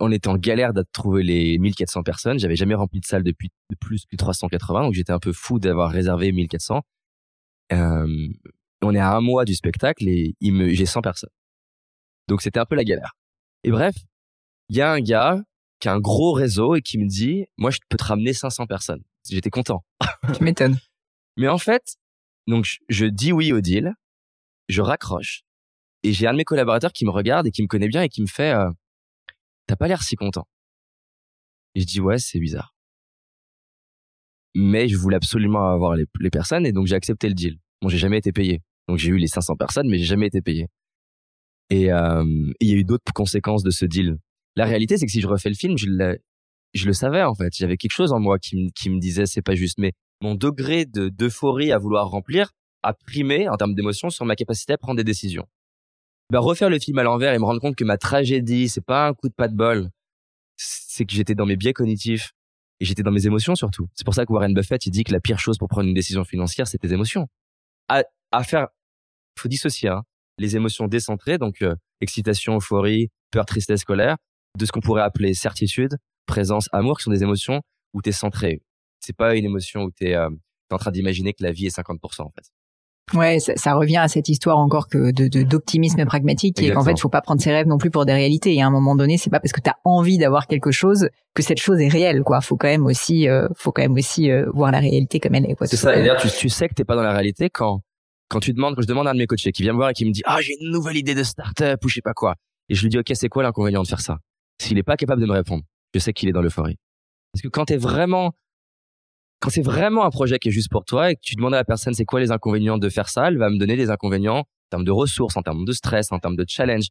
on 0.00 0.10
était 0.10 0.28
en 0.28 0.36
galère 0.36 0.72
de 0.72 0.84
trouver 0.92 1.22
les 1.22 1.58
1400 1.58 2.02
personnes. 2.02 2.38
J'avais 2.38 2.56
jamais 2.56 2.74
rempli 2.74 3.00
de 3.00 3.04
salle 3.04 3.22
depuis 3.22 3.50
de 3.70 3.76
plus 3.76 4.06
que 4.06 4.16
380, 4.16 4.82
donc 4.82 4.94
j'étais 4.94 5.12
un 5.12 5.20
peu 5.20 5.32
fou 5.32 5.58
d'avoir 5.58 5.90
réservé 5.90 6.32
1400. 6.32 6.82
Euh, 7.72 8.28
on 8.82 8.94
est 8.94 8.98
à 8.98 9.14
un 9.14 9.20
mois 9.20 9.44
du 9.44 9.54
spectacle 9.54 10.08
et 10.08 10.34
j'ai 10.40 10.86
100 10.86 11.02
personnes. 11.02 11.30
Donc 12.28 12.42
c'était 12.42 12.58
un 12.58 12.64
peu 12.64 12.74
la 12.74 12.84
galère. 12.84 13.14
Et 13.64 13.70
bref, 13.70 13.94
il 14.68 14.76
y 14.76 14.80
a 14.80 14.90
un 14.90 15.00
gars 15.00 15.42
qui 15.80 15.88
a 15.88 15.92
un 15.92 16.00
gros 16.00 16.32
réseau 16.32 16.74
et 16.74 16.82
qui 16.82 16.98
me 16.98 17.06
dit, 17.06 17.46
moi, 17.56 17.70
je 17.70 17.78
peux 17.88 17.96
te 17.96 18.04
ramener 18.04 18.32
500 18.32 18.66
personnes. 18.66 19.02
J'étais 19.30 19.50
content. 19.50 19.84
Tu 20.34 20.42
m'étonnes. 20.42 20.78
Mais 21.36 21.48
en 21.48 21.58
fait, 21.58 21.96
donc, 22.46 22.66
je, 22.88 23.06
dis 23.06 23.32
oui 23.32 23.52
au 23.52 23.60
deal, 23.60 23.94
je 24.68 24.82
raccroche, 24.82 25.42
et 26.02 26.12
j'ai 26.12 26.26
un 26.26 26.32
de 26.32 26.38
mes 26.38 26.44
collaborateurs 26.44 26.92
qui 26.92 27.04
me 27.04 27.10
regarde 27.10 27.46
et 27.46 27.50
qui 27.50 27.62
me 27.62 27.68
connaît 27.68 27.88
bien 27.88 28.02
et 28.02 28.08
qui 28.08 28.22
me 28.22 28.26
fait, 28.26 28.52
euh, 28.52 28.70
t'as 29.66 29.76
pas 29.76 29.88
l'air 29.88 30.02
si 30.02 30.16
content. 30.16 30.46
Et 31.74 31.80
je 31.80 31.86
dis, 31.86 32.00
ouais, 32.00 32.18
c'est 32.18 32.40
bizarre. 32.40 32.74
Mais 34.54 34.88
je 34.88 34.96
voulais 34.96 35.16
absolument 35.16 35.70
avoir 35.70 35.94
les, 35.94 36.06
les 36.20 36.30
personnes 36.30 36.66
et 36.66 36.72
donc 36.72 36.86
j'ai 36.86 36.96
accepté 36.96 37.28
le 37.28 37.34
deal. 37.34 37.58
Bon, 37.82 37.88
j'ai 37.88 37.98
jamais 37.98 38.18
été 38.18 38.32
payé. 38.32 38.62
Donc 38.88 38.98
j'ai 38.98 39.10
eu 39.10 39.18
les 39.18 39.28
500 39.28 39.56
personnes, 39.56 39.88
mais 39.88 39.98
j'ai 39.98 40.06
jamais 40.06 40.26
été 40.26 40.40
payé. 40.40 40.66
Et 41.70 41.92
euh, 41.92 42.24
il 42.60 42.68
y 42.68 42.72
a 42.72 42.76
eu 42.76 42.84
d'autres 42.84 43.12
conséquences 43.12 43.62
de 43.62 43.70
ce 43.70 43.84
deal 43.84 44.18
la 44.58 44.64
réalité, 44.64 44.96
c'est 44.96 45.06
que 45.06 45.12
si 45.12 45.20
je 45.20 45.28
refais 45.28 45.48
le 45.48 45.54
film, 45.54 45.78
je, 45.78 45.86
je 46.74 46.86
le 46.86 46.92
savais 46.92 47.22
en 47.22 47.34
fait. 47.34 47.52
J'avais 47.54 47.76
quelque 47.76 47.94
chose 47.94 48.12
en 48.12 48.20
moi 48.20 48.38
qui, 48.38 48.56
me, 48.56 48.70
qui 48.70 48.90
me 48.90 48.98
disait 48.98 49.26
c'est 49.26 49.42
pas 49.42 49.54
juste. 49.54 49.78
Mais 49.78 49.92
mon 50.20 50.34
degré 50.34 50.84
de 50.84 51.08
d'euphorie 51.08 51.72
à 51.72 51.78
vouloir 51.78 52.08
remplir 52.08 52.50
a 52.82 52.92
primé 52.92 53.48
en 53.48 53.56
termes 53.56 53.74
d'émotion 53.74 54.10
sur 54.10 54.24
ma 54.24 54.36
capacité 54.36 54.72
à 54.72 54.78
prendre 54.78 54.96
des 54.96 55.04
décisions. 55.04 55.46
Ben, 56.30 56.40
refaire 56.40 56.68
le 56.68 56.78
film 56.78 56.98
à 56.98 57.02
l'envers 57.02 57.32
et 57.32 57.38
me 57.38 57.44
rendre 57.44 57.60
compte 57.60 57.74
que 57.76 57.84
ma 57.84 57.96
tragédie, 57.96 58.68
c'est 58.68 58.84
pas 58.84 59.08
un 59.08 59.14
coup 59.14 59.28
de 59.28 59.34
pas 59.34 59.48
de 59.48 59.56
bol, 59.56 59.88
c'est 60.56 61.06
que 61.06 61.14
j'étais 61.14 61.34
dans 61.34 61.46
mes 61.46 61.56
biais 61.56 61.72
cognitifs 61.72 62.32
et 62.80 62.84
j'étais 62.84 63.02
dans 63.02 63.10
mes 63.10 63.26
émotions 63.26 63.54
surtout. 63.54 63.88
C'est 63.94 64.04
pour 64.04 64.14
ça 64.14 64.26
que 64.26 64.32
Warren 64.32 64.52
Buffett 64.52 64.84
il 64.86 64.90
dit 64.90 65.04
que 65.04 65.12
la 65.12 65.20
pire 65.20 65.38
chose 65.38 65.56
pour 65.58 65.68
prendre 65.68 65.88
une 65.88 65.94
décision 65.94 66.24
financière, 66.24 66.68
c'est 66.68 66.78
tes 66.78 66.92
émotions. 66.92 67.28
À, 67.88 68.04
à 68.30 68.44
faire, 68.44 68.68
faut 69.38 69.48
dissocier 69.48 69.88
hein, 69.88 70.02
les 70.38 70.56
émotions 70.56 70.86
décentrées, 70.86 71.38
donc 71.38 71.62
euh, 71.62 71.74
excitation, 72.00 72.56
euphorie, 72.56 73.10
peur, 73.30 73.46
tristesse, 73.46 73.84
colère, 73.84 74.16
de 74.58 74.66
ce 74.66 74.72
qu'on 74.72 74.80
pourrait 74.80 75.02
appeler 75.02 75.34
certitude, 75.34 75.96
présence, 76.28 76.68
amour, 76.72 76.98
qui 76.98 77.04
sont 77.04 77.10
des 77.10 77.22
émotions 77.22 77.60
où 77.94 78.02
tu 78.02 78.10
es 78.10 78.12
centré. 78.12 78.62
C'est 79.00 79.16
pas 79.16 79.34
une 79.34 79.44
émotion 79.44 79.82
où 79.82 79.90
tu 79.90 80.06
es, 80.06 80.14
euh, 80.14 80.28
en 80.70 80.78
train 80.78 80.90
d'imaginer 80.90 81.32
que 81.32 81.42
la 81.42 81.50
vie 81.50 81.66
est 81.66 81.76
50% 81.76 82.22
en 82.22 82.30
fait. 82.30 82.44
Ouais, 83.14 83.38
ça, 83.40 83.72
revient 83.72 83.96
à 83.96 84.08
cette 84.08 84.28
histoire 84.28 84.58
encore 84.58 84.86
que 84.86 85.10
de 85.12 85.42
d'optimisme 85.42 86.04
pragmatique 86.04 86.60
et 86.60 86.70
qu'en 86.72 86.84
fait, 86.84 86.92
il 86.92 87.00
faut 87.00 87.08
pas 87.08 87.22
prendre 87.22 87.40
ses 87.40 87.50
rêves 87.50 87.66
non 87.66 87.78
plus 87.78 87.90
pour 87.90 88.04
des 88.04 88.12
réalités. 88.12 88.54
Et 88.54 88.60
à 88.60 88.66
un 88.66 88.70
moment 88.70 88.94
donné, 88.94 89.16
c'est 89.16 89.30
pas 89.30 89.40
parce 89.40 89.52
que 89.52 89.62
tu 89.62 89.70
as 89.70 89.76
envie 89.84 90.18
d'avoir 90.18 90.46
quelque 90.46 90.70
chose 90.70 91.08
que 91.34 91.42
cette 91.42 91.58
chose 91.58 91.80
est 91.80 91.88
réelle, 91.88 92.22
quoi. 92.22 92.42
Faut 92.42 92.58
quand 92.58 92.68
même 92.68 92.84
aussi, 92.84 93.26
euh, 93.26 93.48
faut 93.56 93.72
quand 93.72 93.80
même 93.80 93.94
aussi 93.94 94.30
euh, 94.30 94.44
voir 94.52 94.72
la 94.72 94.80
réalité 94.80 95.20
comme 95.20 95.34
elle 95.36 95.46
est. 95.46 95.56
C'est 95.64 95.76
ça. 95.76 95.96
Et 95.96 96.00
d'ailleurs, 96.00 96.20
tu, 96.20 96.28
tu 96.28 96.50
sais 96.50 96.68
que 96.68 96.74
t'es 96.74 96.84
pas 96.84 96.96
dans 96.96 97.02
la 97.02 97.14
réalité 97.14 97.48
quand 97.48 97.80
quand 98.28 98.40
tu 98.40 98.52
demandes, 98.52 98.74
quand 98.74 98.82
je 98.82 98.86
demande 98.86 99.06
à 99.06 99.10
un 99.10 99.14
de 99.14 99.18
mes 99.18 99.26
coachés 99.26 99.52
qui 99.52 99.62
vient 99.62 99.72
me 99.72 99.78
voir 99.78 99.90
et 99.90 99.94
qui 99.94 100.04
me 100.04 100.12
dit 100.12 100.22
ah 100.26 100.38
j'ai 100.40 100.54
une 100.60 100.70
nouvelle 100.70 100.96
idée 100.96 101.14
de 101.14 101.22
start-up 101.22 101.82
ou 101.84 101.88
je 101.88 101.94
sais 101.94 102.02
pas 102.02 102.12
quoi, 102.12 102.34
et 102.68 102.74
je 102.74 102.82
lui 102.82 102.90
dis 102.90 102.98
ok 102.98 103.10
c'est 103.14 103.28
quoi 103.28 103.42
l'inconvénient 103.42 103.82
de 103.82 103.88
faire 103.88 104.00
ça? 104.00 104.18
S'il 104.60 104.76
n'est 104.76 104.82
pas 104.82 104.96
capable 104.96 105.22
de 105.22 105.26
me 105.26 105.32
répondre, 105.32 105.62
je 105.94 105.98
sais 105.98 106.12
qu'il 106.12 106.28
est 106.28 106.32
dans 106.32 106.42
l'euphorie. 106.42 106.76
Parce 107.32 107.42
que 107.42 107.48
quand 107.48 107.66
t'es 107.66 107.76
vraiment, 107.76 108.34
quand 109.40 109.50
c'est 109.50 109.62
vraiment 109.62 110.04
un 110.04 110.10
projet 110.10 110.38
qui 110.38 110.48
est 110.48 110.52
juste 110.52 110.70
pour 110.70 110.84
toi 110.84 111.10
et 111.10 111.14
que 111.14 111.20
tu 111.22 111.34
demandes 111.34 111.54
à 111.54 111.58
la 111.58 111.64
personne 111.64 111.94
c'est 111.94 112.04
quoi 112.04 112.20
les 112.20 112.30
inconvénients 112.30 112.78
de 112.78 112.88
faire 112.88 113.08
ça, 113.08 113.28
elle 113.28 113.38
va 113.38 113.50
me 113.50 113.58
donner 113.58 113.76
des 113.76 113.90
inconvénients 113.90 114.38
en 114.38 114.68
termes 114.70 114.84
de 114.84 114.90
ressources, 114.90 115.36
en 115.36 115.42
termes 115.42 115.64
de 115.64 115.72
stress, 115.72 116.12
en 116.12 116.18
termes 116.18 116.36
de 116.36 116.44
challenge. 116.46 116.88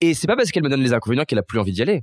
Et 0.00 0.14
c'est 0.14 0.26
pas 0.26 0.36
parce 0.36 0.50
qu'elle 0.50 0.64
me 0.64 0.68
donne 0.68 0.82
les 0.82 0.92
inconvénients 0.92 1.24
qu'elle 1.24 1.38
a 1.38 1.42
plus 1.42 1.58
envie 1.58 1.72
d'y 1.72 1.82
aller. 1.82 2.02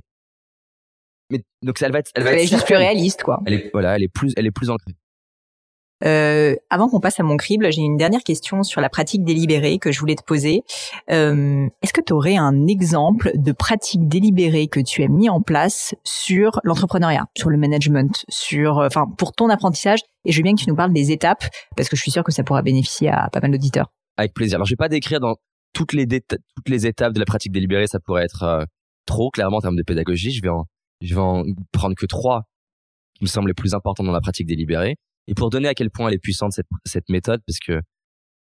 Mais 1.30 1.42
donc 1.62 1.80
elle 1.80 1.92
va 1.92 2.00
être, 2.00 2.10
elle 2.14 2.24
va 2.24 2.32
être 2.34 2.48
juste 2.48 2.66
plus 2.66 2.76
réaliste 2.76 3.22
quoi. 3.22 3.40
Elle 3.46 3.54
est 3.54 3.70
voilà, 3.72 3.96
elle 3.96 4.02
est 4.02 4.08
plus, 4.08 4.32
elle 4.36 4.46
est 4.46 4.50
plus 4.50 4.70
ancrée. 4.70 4.94
Euh, 6.04 6.54
avant 6.70 6.88
qu'on 6.88 7.00
passe 7.00 7.20
à 7.20 7.22
mon 7.22 7.36
crible, 7.36 7.72
j'ai 7.72 7.82
une 7.82 7.96
dernière 7.96 8.22
question 8.22 8.62
sur 8.62 8.80
la 8.80 8.88
pratique 8.88 9.24
délibérée 9.24 9.78
que 9.78 9.92
je 9.92 10.00
voulais 10.00 10.14
te 10.14 10.24
poser. 10.24 10.62
Euh, 11.10 11.68
Est-ce 11.82 11.92
que 11.92 12.00
tu 12.00 12.12
aurais 12.12 12.36
un 12.36 12.66
exemple 12.66 13.32
de 13.34 13.52
pratique 13.52 14.08
délibérée 14.08 14.68
que 14.68 14.80
tu 14.80 15.02
as 15.02 15.08
mis 15.08 15.28
en 15.28 15.40
place 15.40 15.94
sur 16.04 16.60
l'entrepreneuriat, 16.64 17.26
sur 17.36 17.50
le 17.50 17.56
management, 17.56 18.24
sur, 18.28 18.78
euh, 18.78 18.86
enfin, 18.86 19.06
pour 19.18 19.32
ton 19.32 19.48
apprentissage? 19.48 20.00
Et 20.24 20.32
je 20.32 20.38
veux 20.38 20.42
bien 20.42 20.54
que 20.54 20.60
tu 20.60 20.68
nous 20.68 20.76
parles 20.76 20.92
des 20.92 21.10
étapes 21.12 21.44
parce 21.76 21.88
que 21.88 21.96
je 21.96 22.02
suis 22.02 22.10
sûr 22.10 22.24
que 22.24 22.32
ça 22.32 22.42
pourra 22.42 22.62
bénéficier 22.62 23.08
à 23.08 23.28
pas 23.32 23.40
mal 23.40 23.50
d'auditeurs. 23.50 23.92
Avec 24.16 24.34
plaisir. 24.34 24.56
Alors, 24.56 24.66
je 24.66 24.72
vais 24.72 24.76
pas 24.76 24.88
décrire 24.88 25.20
dans 25.20 25.36
toutes 25.72 25.92
les 25.92 26.86
étapes 26.86 27.12
de 27.12 27.18
la 27.18 27.24
pratique 27.24 27.52
délibérée, 27.52 27.86
ça 27.86 27.98
pourrait 27.98 28.24
être 28.24 28.42
euh, 28.42 28.64
trop 29.06 29.30
clairement 29.30 29.56
en 29.58 29.60
termes 29.60 29.76
de 29.76 29.82
pédagogie. 29.82 30.32
Je 30.32 30.42
vais 30.42 30.48
en 30.48 30.66
je 31.00 31.14
vais 31.14 31.20
en 31.20 31.44
prendre 31.72 31.96
que 31.96 32.06
trois 32.06 32.42
qui 33.14 33.24
me 33.24 33.28
semblent 33.28 33.48
les 33.48 33.54
plus 33.54 33.74
importants 33.74 34.04
dans 34.04 34.12
la 34.12 34.20
pratique 34.20 34.46
délibérée. 34.46 34.96
Et 35.28 35.34
pour 35.34 35.50
donner 35.50 35.68
à 35.68 35.74
quel 35.74 35.90
point 35.90 36.08
elle 36.08 36.14
est 36.14 36.18
puissante 36.18 36.52
cette 36.52 36.66
cette 36.84 37.08
méthode, 37.08 37.40
parce 37.46 37.58
que 37.58 37.80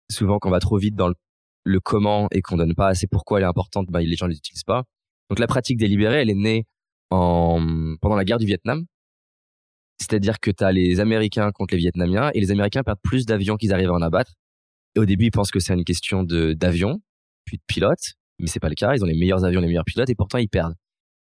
souvent 0.09 0.39
quand 0.39 0.49
on 0.49 0.51
va 0.51 0.59
trop 0.59 0.77
vite 0.77 0.95
dans 0.95 1.09
le, 1.63 1.79
comment 1.79 2.27
et 2.31 2.41
qu'on 2.41 2.57
donne 2.57 2.75
pas 2.75 2.87
assez 2.87 3.07
pourquoi 3.07 3.39
elle 3.39 3.43
est 3.43 3.47
importante, 3.47 3.87
bah, 3.89 4.01
les 4.01 4.15
gens 4.15 4.27
ne 4.27 4.33
l'utilisent 4.33 4.63
pas. 4.63 4.83
Donc 5.29 5.39
la 5.39 5.47
pratique 5.47 5.77
délibérée, 5.77 6.21
elle 6.21 6.29
est 6.29 6.35
née 6.35 6.65
en 7.11 7.95
pendant 8.01 8.15
la 8.15 8.25
guerre 8.25 8.39
du 8.39 8.45
Vietnam. 8.45 8.85
C'est-à-dire 9.99 10.39
que 10.39 10.49
tu 10.49 10.63
as 10.63 10.71
les 10.71 10.99
Américains 10.99 11.51
contre 11.51 11.75
les 11.75 11.79
Vietnamiens 11.79 12.31
et 12.33 12.39
les 12.39 12.51
Américains 12.51 12.81
perdent 12.83 12.99
plus 13.03 13.25
d'avions 13.25 13.55
qu'ils 13.55 13.73
arrivent 13.73 13.91
à 13.91 13.93
en 13.93 14.01
abattre. 14.01 14.33
Et 14.95 14.99
au 14.99 15.05
début, 15.05 15.25
ils 15.25 15.31
pensent 15.31 15.51
que 15.51 15.59
c'est 15.59 15.73
une 15.73 15.85
question 15.85 16.23
d'avions, 16.23 17.01
puis 17.45 17.57
de 17.57 17.63
pilotes, 17.67 18.15
mais 18.39 18.47
c'est 18.47 18.59
pas 18.59 18.69
le 18.69 18.75
cas. 18.75 18.95
Ils 18.95 19.03
ont 19.03 19.07
les 19.07 19.17
meilleurs 19.17 19.45
avions, 19.45 19.61
les 19.61 19.67
meilleurs 19.67 19.85
pilotes, 19.85 20.09
et 20.09 20.15
pourtant 20.15 20.39
ils 20.39 20.49
perdent. 20.49 20.75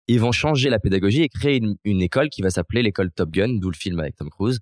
Ils 0.06 0.20
vont 0.20 0.32
changer 0.32 0.70
la 0.70 0.78
pédagogie 0.78 1.22
et 1.22 1.28
créer 1.28 1.61
une 1.84 2.00
école 2.00 2.30
qui 2.30 2.40
va 2.40 2.50
s'appeler 2.50 2.82
l'école 2.82 3.11
Top 3.11 3.30
Gun, 3.30 3.59
d'où 3.59 3.68
le 3.68 3.76
film 3.76 3.98
avec 3.98 4.16
Tom 4.16 4.30
Cruise, 4.30 4.61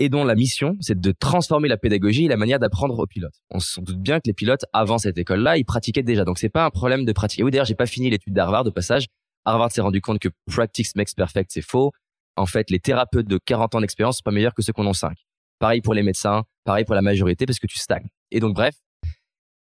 et 0.00 0.08
dont 0.08 0.24
la 0.24 0.34
mission, 0.34 0.76
c'est 0.80 0.98
de 0.98 1.12
transformer 1.12 1.68
la 1.68 1.76
pédagogie 1.76 2.24
et 2.24 2.28
la 2.28 2.38
manière 2.38 2.58
d'apprendre 2.58 2.98
aux 2.98 3.06
pilotes. 3.06 3.34
On 3.50 3.60
se 3.60 3.80
doute 3.80 4.00
bien 4.00 4.16
que 4.16 4.26
les 4.26 4.32
pilotes, 4.32 4.64
avant 4.72 4.96
cette 4.96 5.18
école-là, 5.18 5.58
ils 5.58 5.64
pratiquaient 5.64 6.02
déjà. 6.02 6.24
Donc 6.24 6.38
c'est 6.38 6.48
pas 6.48 6.64
un 6.64 6.70
problème 6.70 7.04
de 7.04 7.12
pratiquer. 7.12 7.42
Oui, 7.42 7.50
d'ailleurs, 7.50 7.66
j'ai 7.66 7.74
pas 7.74 7.86
fini 7.86 8.08
l'étude 8.08 8.32
d'Harvard 8.32 8.66
au 8.66 8.72
passage. 8.72 9.06
Harvard 9.44 9.70
s'est 9.70 9.82
rendu 9.82 10.00
compte 10.00 10.18
que 10.18 10.30
practice 10.46 10.96
makes 10.96 11.14
perfect, 11.14 11.50
c'est 11.52 11.62
faux. 11.62 11.92
En 12.36 12.46
fait, 12.46 12.70
les 12.70 12.80
thérapeutes 12.80 13.28
de 13.28 13.38
40 13.44 13.74
ans 13.74 13.80
d'expérience 13.82 14.16
sont 14.16 14.22
pas 14.24 14.30
meilleurs 14.30 14.54
que 14.54 14.62
ceux 14.62 14.72
qu'on 14.72 14.86
en 14.86 14.94
5. 14.94 15.16
Pareil 15.58 15.82
pour 15.82 15.92
les 15.92 16.02
médecins, 16.02 16.44
pareil 16.64 16.86
pour 16.86 16.94
la 16.94 17.02
majorité, 17.02 17.44
parce 17.44 17.58
que 17.58 17.66
tu 17.66 17.78
stagnes. 17.78 18.08
Et 18.30 18.40
donc, 18.40 18.54
bref, 18.54 18.74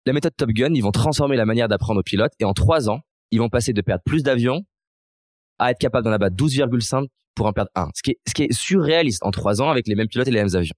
la 0.07 0.13
méthode 0.13 0.35
Top 0.35 0.49
Gun, 0.49 0.73
ils 0.73 0.81
vont 0.81 0.91
transformer 0.91 1.35
la 1.35 1.45
manière 1.45 1.67
d'apprendre 1.67 1.99
aux 1.99 2.03
pilotes, 2.03 2.33
et 2.39 2.45
en 2.45 2.53
trois 2.53 2.89
ans, 2.89 3.01
ils 3.29 3.39
vont 3.39 3.49
passer 3.49 3.73
de 3.73 3.81
perdre 3.81 4.01
plus 4.03 4.23
d'avions 4.23 4.63
à 5.59 5.71
être 5.71 5.79
capable 5.79 6.05
d'en 6.05 6.11
abattre 6.11 6.35
12,5 6.35 7.07
pour 7.35 7.45
en 7.45 7.53
perdre 7.53 7.71
un. 7.75 7.89
Ce 7.95 8.01
qui 8.01 8.11
est, 8.11 8.19
ce 8.27 8.33
qui 8.33 8.43
est 8.43 8.53
surréaliste 8.53 9.23
en 9.23 9.31
trois 9.31 9.61
ans 9.61 9.69
avec 9.69 9.87
les 9.87 9.95
mêmes 9.95 10.07
pilotes 10.07 10.27
et 10.27 10.31
les 10.31 10.39
mêmes 10.39 10.55
avions. 10.55 10.75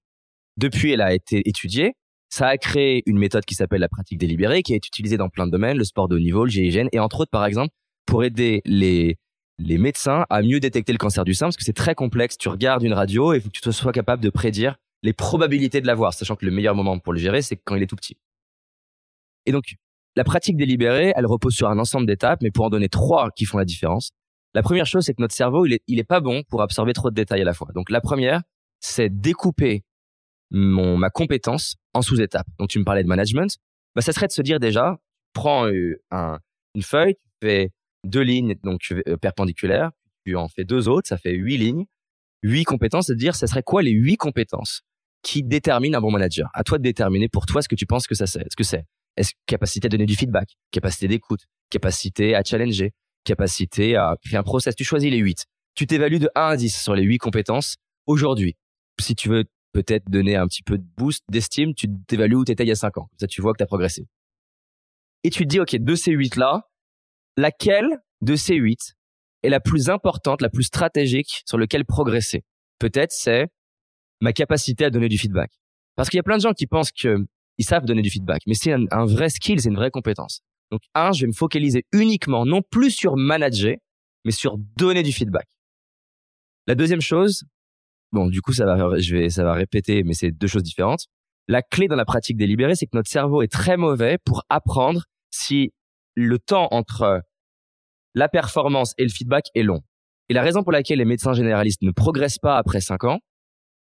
Depuis, 0.56 0.92
elle 0.92 1.00
a 1.00 1.14
été 1.14 1.48
étudiée. 1.48 1.94
Ça 2.30 2.48
a 2.48 2.58
créé 2.58 3.02
une 3.06 3.18
méthode 3.18 3.44
qui 3.44 3.54
s'appelle 3.54 3.80
la 3.80 3.88
pratique 3.88 4.18
délibérée, 4.18 4.62
qui 4.62 4.74
est 4.74 4.86
utilisée 4.86 5.16
dans 5.16 5.28
plein 5.28 5.46
de 5.46 5.52
domaines, 5.52 5.78
le 5.78 5.84
sport 5.84 6.08
de 6.08 6.16
haut 6.16 6.20
niveau, 6.20 6.44
le 6.44 6.50
GIGN, 6.50 6.88
et 6.92 6.98
entre 6.98 7.20
autres, 7.20 7.30
par 7.30 7.46
exemple, 7.46 7.72
pour 8.04 8.22
aider 8.22 8.60
les, 8.66 9.16
les 9.58 9.78
médecins 9.78 10.26
à 10.28 10.42
mieux 10.42 10.60
détecter 10.60 10.92
le 10.92 10.98
cancer 10.98 11.24
du 11.24 11.32
sein, 11.32 11.46
parce 11.46 11.56
que 11.56 11.64
c'est 11.64 11.72
très 11.72 11.94
complexe. 11.94 12.36
Tu 12.36 12.48
regardes 12.48 12.82
une 12.82 12.92
radio 12.92 13.32
et 13.32 13.36
il 13.36 13.40
faut 13.40 13.48
que 13.48 13.58
tu 13.58 13.72
sois 13.72 13.92
capable 13.92 14.22
de 14.22 14.30
prédire 14.30 14.76
les 15.02 15.12
probabilités 15.12 15.80
de 15.80 15.86
l'avoir, 15.86 16.12
sachant 16.12 16.36
que 16.36 16.44
le 16.44 16.50
meilleur 16.50 16.74
moment 16.74 16.98
pour 16.98 17.12
le 17.12 17.18
gérer, 17.18 17.40
c'est 17.40 17.56
quand 17.56 17.76
il 17.76 17.82
est 17.82 17.86
tout 17.86 17.96
petit. 17.96 18.16
Et 19.46 19.52
donc, 19.52 19.76
la 20.16 20.24
pratique 20.24 20.56
délibérée, 20.56 21.12
elle 21.14 21.26
repose 21.26 21.54
sur 21.54 21.68
un 21.68 21.78
ensemble 21.78 22.06
d'étapes, 22.06 22.40
mais 22.42 22.50
pour 22.50 22.64
en 22.64 22.70
donner 22.70 22.88
trois 22.88 23.30
qui 23.30 23.44
font 23.44 23.58
la 23.58 23.64
différence. 23.64 24.10
La 24.54 24.62
première 24.62 24.86
chose, 24.86 25.04
c'est 25.04 25.14
que 25.14 25.22
notre 25.22 25.34
cerveau, 25.34 25.66
il 25.66 25.98
est, 25.98 26.04
pas 26.04 26.20
bon 26.20 26.42
pour 26.48 26.62
absorber 26.62 26.92
trop 26.92 27.10
de 27.10 27.14
détails 27.14 27.42
à 27.42 27.44
la 27.44 27.54
fois. 27.54 27.68
Donc, 27.74 27.90
la 27.90 28.00
première, 28.00 28.42
c'est 28.80 29.10
découper 29.10 29.84
ma 30.50 31.10
compétence 31.10 31.76
en 31.92 32.02
sous-étapes. 32.02 32.46
Donc, 32.58 32.68
tu 32.70 32.78
me 32.78 32.84
parlais 32.84 33.02
de 33.02 33.08
management. 33.08 33.58
Bah, 33.94 34.02
ça 34.02 34.12
serait 34.12 34.26
de 34.26 34.32
se 34.32 34.42
dire 34.42 34.60
déjà, 34.60 34.98
prends 35.32 35.66
euh, 35.66 36.00
un, 36.10 36.38
une 36.74 36.82
feuille, 36.82 37.14
tu 37.14 37.46
fais 37.46 37.70
deux 38.04 38.22
lignes 38.22 38.54
donc 38.62 38.92
euh, 38.92 39.16
perpendiculaires, 39.16 39.90
tu 40.24 40.36
en 40.36 40.48
fais 40.48 40.64
deux 40.64 40.88
autres, 40.88 41.08
ça 41.08 41.18
fait 41.18 41.32
huit 41.32 41.58
lignes, 41.58 41.84
huit 42.42 42.64
compétences, 42.64 43.06
c'est 43.06 43.14
de 43.14 43.18
dire, 43.18 43.34
ça 43.34 43.46
serait 43.46 43.62
quoi 43.62 43.82
les 43.82 43.90
huit 43.90 44.16
compétences 44.16 44.82
qui 45.22 45.42
déterminent 45.42 45.98
un 45.98 46.00
bon 46.00 46.10
manager? 46.10 46.48
À 46.54 46.62
toi 46.64 46.78
de 46.78 46.82
déterminer 46.82 47.28
pour 47.28 47.44
toi 47.46 47.60
ce 47.60 47.68
que 47.68 47.74
tu 47.74 47.86
penses 47.86 48.06
que 48.06 48.14
ça 48.14 48.26
c'est. 48.26 48.40
Est-ce 48.40 48.56
que 48.56 48.64
c'est 48.64 48.84
est-ce 49.16 49.32
capacité 49.46 49.86
à 49.86 49.88
donner 49.88 50.06
du 50.06 50.14
feedback, 50.14 50.56
capacité 50.70 51.08
d'écoute, 51.08 51.46
capacité 51.70 52.36
à 52.36 52.44
challenger, 52.44 52.92
capacité 53.28 53.96
à 53.96 54.16
créer 54.24 54.38
un 54.38 54.42
process. 54.42 54.74
Tu 54.74 54.84
choisis 54.84 55.10
les 55.10 55.18
huit. 55.18 55.46
Tu 55.74 55.86
t'évalues 55.86 56.18
de 56.18 56.30
1 56.34 56.40
à 56.40 56.56
10 56.56 56.82
sur 56.82 56.94
les 56.94 57.02
huit 57.04 57.18
compétences 57.18 57.76
aujourd'hui. 58.06 58.56
Si 59.00 59.14
tu 59.14 59.28
veux 59.28 59.44
peut-être 59.72 60.10
donner 60.10 60.34
un 60.34 60.46
petit 60.46 60.62
peu 60.62 60.78
de 60.78 60.84
boost 60.96 61.22
d'estime, 61.30 61.74
tu 61.74 61.88
t'évalues 62.06 62.36
où 62.36 62.44
tu 62.44 62.52
étais 62.52 62.64
il 62.64 62.68
y 62.68 62.72
a 62.72 62.76
5 62.76 62.98
ans. 62.98 63.08
Ça, 63.20 63.26
tu 63.26 63.40
vois 63.40 63.52
que 63.52 63.58
tu 63.58 63.62
as 63.64 63.66
progressé. 63.66 64.06
Et 65.24 65.30
tu 65.30 65.44
te 65.44 65.48
dis, 65.48 65.60
OK, 65.60 65.76
de 65.76 65.94
ces 65.94 66.12
huit-là, 66.12 66.68
laquelle 67.36 67.88
de 68.22 68.34
ces 68.34 68.54
huit 68.54 68.94
est 69.42 69.50
la 69.50 69.60
plus 69.60 69.90
importante, 69.90 70.42
la 70.42 70.48
plus 70.48 70.64
stratégique 70.64 71.42
sur 71.46 71.58
lequel 71.58 71.84
progresser? 71.84 72.44
Peut-être 72.78 73.12
c'est 73.12 73.48
ma 74.20 74.32
capacité 74.32 74.84
à 74.84 74.90
donner 74.90 75.08
du 75.08 75.18
feedback. 75.18 75.52
Parce 75.96 76.08
qu'il 76.08 76.16
y 76.16 76.20
a 76.20 76.24
plein 76.24 76.36
de 76.36 76.42
gens 76.42 76.52
qui 76.52 76.66
pensent 76.66 76.92
qu'ils 76.92 77.26
savent 77.60 77.84
donner 77.84 78.02
du 78.02 78.10
feedback, 78.10 78.42
mais 78.46 78.54
c'est 78.54 78.72
un, 78.72 79.04
vrai 79.04 79.28
skill, 79.28 79.60
c'est 79.60 79.68
une 79.68 79.76
vraie 79.76 79.90
compétence. 79.90 80.42
Donc 80.70 80.82
un, 80.94 81.12
je 81.12 81.22
vais 81.22 81.26
me 81.28 81.32
focaliser 81.32 81.84
uniquement, 81.92 82.44
non 82.44 82.62
plus 82.62 82.90
sur 82.90 83.16
manager, 83.16 83.76
mais 84.24 84.32
sur 84.32 84.56
donner 84.76 85.02
du 85.02 85.12
feedback. 85.12 85.46
La 86.66 86.74
deuxième 86.74 87.00
chose, 87.00 87.44
bon, 88.12 88.26
du 88.26 88.42
coup, 88.42 88.52
ça 88.52 88.66
va, 88.66 88.98
je 88.98 89.16
vais, 89.16 89.30
ça 89.30 89.44
va 89.44 89.54
répéter, 89.54 90.02
mais 90.04 90.14
c'est 90.14 90.30
deux 90.30 90.46
choses 90.46 90.62
différentes. 90.62 91.06
La 91.46 91.62
clé 91.62 91.88
dans 91.88 91.96
la 91.96 92.04
pratique 92.04 92.36
délibérée, 92.36 92.74
c'est 92.74 92.86
que 92.86 92.96
notre 92.96 93.10
cerveau 93.10 93.40
est 93.40 93.50
très 93.50 93.78
mauvais 93.78 94.18
pour 94.24 94.42
apprendre 94.50 95.04
si 95.30 95.72
le 96.14 96.38
temps 96.38 96.68
entre 96.70 97.22
la 98.14 98.28
performance 98.28 98.92
et 98.98 99.04
le 99.04 99.08
feedback 99.08 99.46
est 99.54 99.62
long. 99.62 99.80
Et 100.28 100.34
la 100.34 100.42
raison 100.42 100.62
pour 100.62 100.72
laquelle 100.72 100.98
les 100.98 101.06
médecins 101.06 101.32
généralistes 101.32 101.80
ne 101.82 101.90
progressent 101.90 102.38
pas 102.38 102.58
après 102.58 102.80
5 102.82 103.04
ans, 103.04 103.18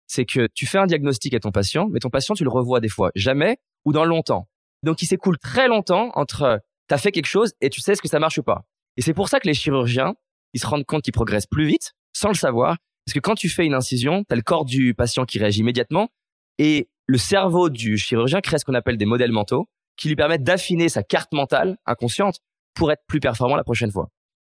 c'est 0.08 0.24
que 0.24 0.48
tu 0.54 0.66
fais 0.66 0.78
un 0.78 0.86
diagnostic 0.86 1.34
à 1.34 1.40
ton 1.40 1.52
patient, 1.52 1.88
mais 1.88 2.00
ton 2.00 2.10
patient, 2.10 2.34
tu 2.34 2.42
le 2.42 2.50
revois 2.50 2.80
des 2.80 2.88
fois 2.88 3.10
jamais 3.14 3.58
ou 3.84 3.92
dans 3.92 4.04
longtemps. 4.04 4.48
Donc, 4.82 5.02
il 5.02 5.06
s'écoule 5.06 5.38
très 5.38 5.68
longtemps 5.68 6.10
entre 6.14 6.60
tu 6.88 6.94
as 6.94 6.98
fait 6.98 7.12
quelque 7.12 7.26
chose 7.26 7.52
et 7.60 7.70
tu 7.70 7.80
sais 7.80 7.94
ce 7.94 8.02
que 8.02 8.08
ça 8.08 8.18
marche 8.18 8.38
ou 8.38 8.42
pas. 8.42 8.64
Et 8.96 9.02
c'est 9.02 9.14
pour 9.14 9.28
ça 9.28 9.40
que 9.40 9.46
les 9.46 9.54
chirurgiens, 9.54 10.14
ils 10.52 10.60
se 10.60 10.66
rendent 10.66 10.84
compte 10.84 11.02
qu'ils 11.02 11.12
progressent 11.12 11.46
plus 11.46 11.66
vite 11.66 11.92
sans 12.12 12.28
le 12.28 12.34
savoir. 12.34 12.76
Parce 13.06 13.14
que 13.14 13.20
quand 13.20 13.34
tu 13.34 13.48
fais 13.48 13.66
une 13.66 13.74
incision, 13.74 14.24
tu 14.24 14.32
as 14.32 14.36
le 14.36 14.42
corps 14.42 14.64
du 14.64 14.94
patient 14.94 15.24
qui 15.24 15.38
réagit 15.38 15.60
immédiatement 15.60 16.08
et 16.58 16.88
le 17.06 17.18
cerveau 17.18 17.68
du 17.68 17.96
chirurgien 17.98 18.40
crée 18.40 18.58
ce 18.58 18.64
qu'on 18.64 18.74
appelle 18.74 18.96
des 18.96 19.06
modèles 19.06 19.32
mentaux 19.32 19.68
qui 19.96 20.08
lui 20.08 20.16
permettent 20.16 20.44
d'affiner 20.44 20.88
sa 20.88 21.02
carte 21.02 21.32
mentale 21.32 21.76
inconsciente 21.86 22.38
pour 22.74 22.92
être 22.92 23.02
plus 23.06 23.20
performant 23.20 23.56
la 23.56 23.64
prochaine 23.64 23.90
fois. 23.90 24.08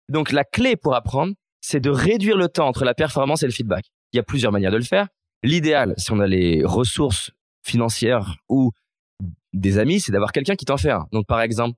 Donc 0.08 0.32
la 0.32 0.44
clé 0.44 0.76
pour 0.76 0.94
apprendre, 0.94 1.34
c'est 1.60 1.80
de 1.80 1.90
réduire 1.90 2.36
le 2.36 2.48
temps 2.48 2.66
entre 2.66 2.84
la 2.84 2.94
performance 2.94 3.42
et 3.42 3.46
le 3.46 3.52
feedback. 3.52 3.86
Il 4.12 4.16
y 4.16 4.20
a 4.20 4.22
plusieurs 4.22 4.52
manières 4.52 4.72
de 4.72 4.76
le 4.76 4.82
faire. 4.82 5.08
L'idéal, 5.42 5.94
si 5.96 6.10
on 6.12 6.20
a 6.20 6.26
les 6.26 6.62
ressources 6.64 7.30
financières 7.62 8.36
ou 8.48 8.72
des 9.52 9.78
amis, 9.78 10.00
c'est 10.00 10.12
d'avoir 10.12 10.32
quelqu'un 10.32 10.56
qui 10.56 10.64
t'en 10.64 10.76
fait 10.76 10.90
un. 10.90 11.06
Donc 11.12 11.26
par 11.26 11.40
exemple, 11.40 11.76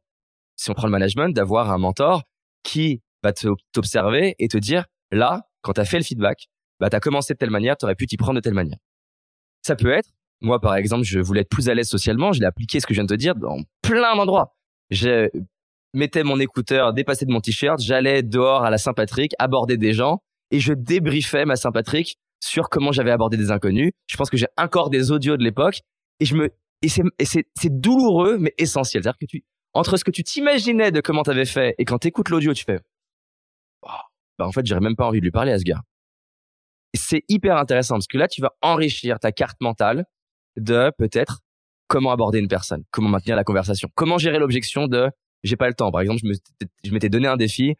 si 0.62 0.70
on 0.70 0.74
prend 0.74 0.86
le 0.86 0.92
management, 0.92 1.34
d'avoir 1.34 1.72
un 1.72 1.78
mentor 1.78 2.22
qui 2.62 3.02
va 3.22 3.32
t'observer 3.72 4.36
et 4.38 4.46
te 4.46 4.58
dire, 4.58 4.86
là, 5.10 5.42
quand 5.60 5.72
tu 5.72 5.80
as 5.80 5.84
fait 5.84 5.98
le 5.98 6.04
feedback, 6.04 6.46
bah, 6.78 6.88
tu 6.88 6.96
as 6.96 7.00
commencé 7.00 7.34
de 7.34 7.38
telle 7.38 7.50
manière, 7.50 7.76
tu 7.76 7.84
aurais 7.84 7.96
pu 7.96 8.06
t'y 8.06 8.16
prendre 8.16 8.36
de 8.36 8.40
telle 8.40 8.54
manière. 8.54 8.78
Ça 9.62 9.74
peut 9.74 9.90
être, 9.90 10.08
moi 10.40 10.60
par 10.60 10.76
exemple, 10.76 11.04
je 11.04 11.18
voulais 11.18 11.40
être 11.40 11.48
plus 11.48 11.68
à 11.68 11.74
l'aise 11.74 11.88
socialement, 11.88 12.32
je 12.32 12.40
l'ai 12.40 12.46
appliqué 12.46 12.78
ce 12.78 12.86
que 12.86 12.94
je 12.94 12.98
viens 13.00 13.04
de 13.04 13.14
te 13.14 13.18
dire 13.18 13.34
dans 13.34 13.58
plein 13.82 14.16
d'endroits. 14.16 14.54
Je 14.90 15.28
mettais 15.94 16.22
mon 16.22 16.38
écouteur 16.38 16.92
dépassé 16.92 17.24
de 17.26 17.32
mon 17.32 17.40
t-shirt, 17.40 17.80
j'allais 17.80 18.22
dehors 18.22 18.64
à 18.64 18.70
la 18.70 18.78
Saint-Patrick, 18.78 19.32
aborder 19.40 19.76
des 19.76 19.92
gens 19.92 20.18
et 20.52 20.60
je 20.60 20.72
débriefais 20.72 21.44
ma 21.44 21.56
Saint-Patrick 21.56 22.16
sur 22.40 22.68
comment 22.68 22.92
j'avais 22.92 23.10
abordé 23.10 23.36
des 23.36 23.50
inconnus. 23.50 23.92
Je 24.06 24.16
pense 24.16 24.30
que 24.30 24.36
j'ai 24.36 24.48
encore 24.56 24.90
des 24.90 25.10
audios 25.10 25.36
de 25.36 25.42
l'époque 25.42 25.80
et 26.20 26.24
je 26.24 26.36
me 26.36 26.50
et 26.82 26.88
c'est 26.88 27.80
douloureux 27.80 28.38
mais 28.38 28.54
essentiel. 28.58 29.02
C'est-à-dire 29.02 29.18
que 29.18 29.26
tu 29.26 29.44
entre 29.74 29.96
ce 29.96 30.04
que 30.04 30.10
tu 30.10 30.22
t'imaginais 30.22 30.90
de 30.90 31.00
comment 31.00 31.22
t'avais 31.22 31.44
fait 31.44 31.74
et 31.78 31.84
quand 31.84 31.98
t'écoutes 31.98 32.28
l'audio, 32.28 32.52
tu 32.54 32.64
fais 32.64 32.78
bah 34.38 34.46
en 34.46 34.52
fait, 34.52 34.64
j'aurais 34.66 34.80
même 34.80 34.96
pas 34.96 35.06
envie 35.06 35.20
de 35.20 35.24
lui 35.24 35.30
parler 35.30 35.52
à 35.52 35.58
ce 35.58 35.64
gars. 35.64 35.82
C'est 36.94 37.24
hyper 37.28 37.56
intéressant 37.56 37.94
parce 37.94 38.06
que 38.06 38.18
là, 38.18 38.28
tu 38.28 38.40
vas 38.40 38.52
enrichir 38.60 39.18
ta 39.18 39.32
carte 39.32 39.60
mentale 39.60 40.04
de 40.56 40.90
peut-être 40.98 41.40
comment 41.88 42.12
aborder 42.12 42.38
une 42.38 42.48
personne, 42.48 42.84
comment 42.90 43.08
maintenir 43.08 43.36
la 43.36 43.44
conversation, 43.44 43.88
comment 43.94 44.18
gérer 44.18 44.38
l'objection 44.38 44.86
de 44.86 45.10
j'ai 45.42 45.56
pas 45.56 45.68
le 45.68 45.74
temps. 45.74 45.90
Par 45.90 46.00
exemple, 46.00 46.20
je 46.84 46.92
m'étais 46.92 47.08
donné 47.08 47.26
un 47.26 47.36
défi 47.36 47.74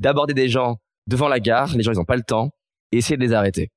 d'aborder 0.00 0.34
des 0.34 0.48
gens 0.48 0.78
devant 1.06 1.28
la 1.28 1.40
gare, 1.40 1.74
les 1.76 1.82
gens 1.82 1.92
ils 1.92 2.00
ont 2.00 2.04
pas 2.04 2.16
le 2.16 2.22
temps, 2.22 2.50
et 2.92 2.98
essayer 2.98 3.16
de 3.16 3.22
les 3.22 3.32
arrêter. 3.32 3.70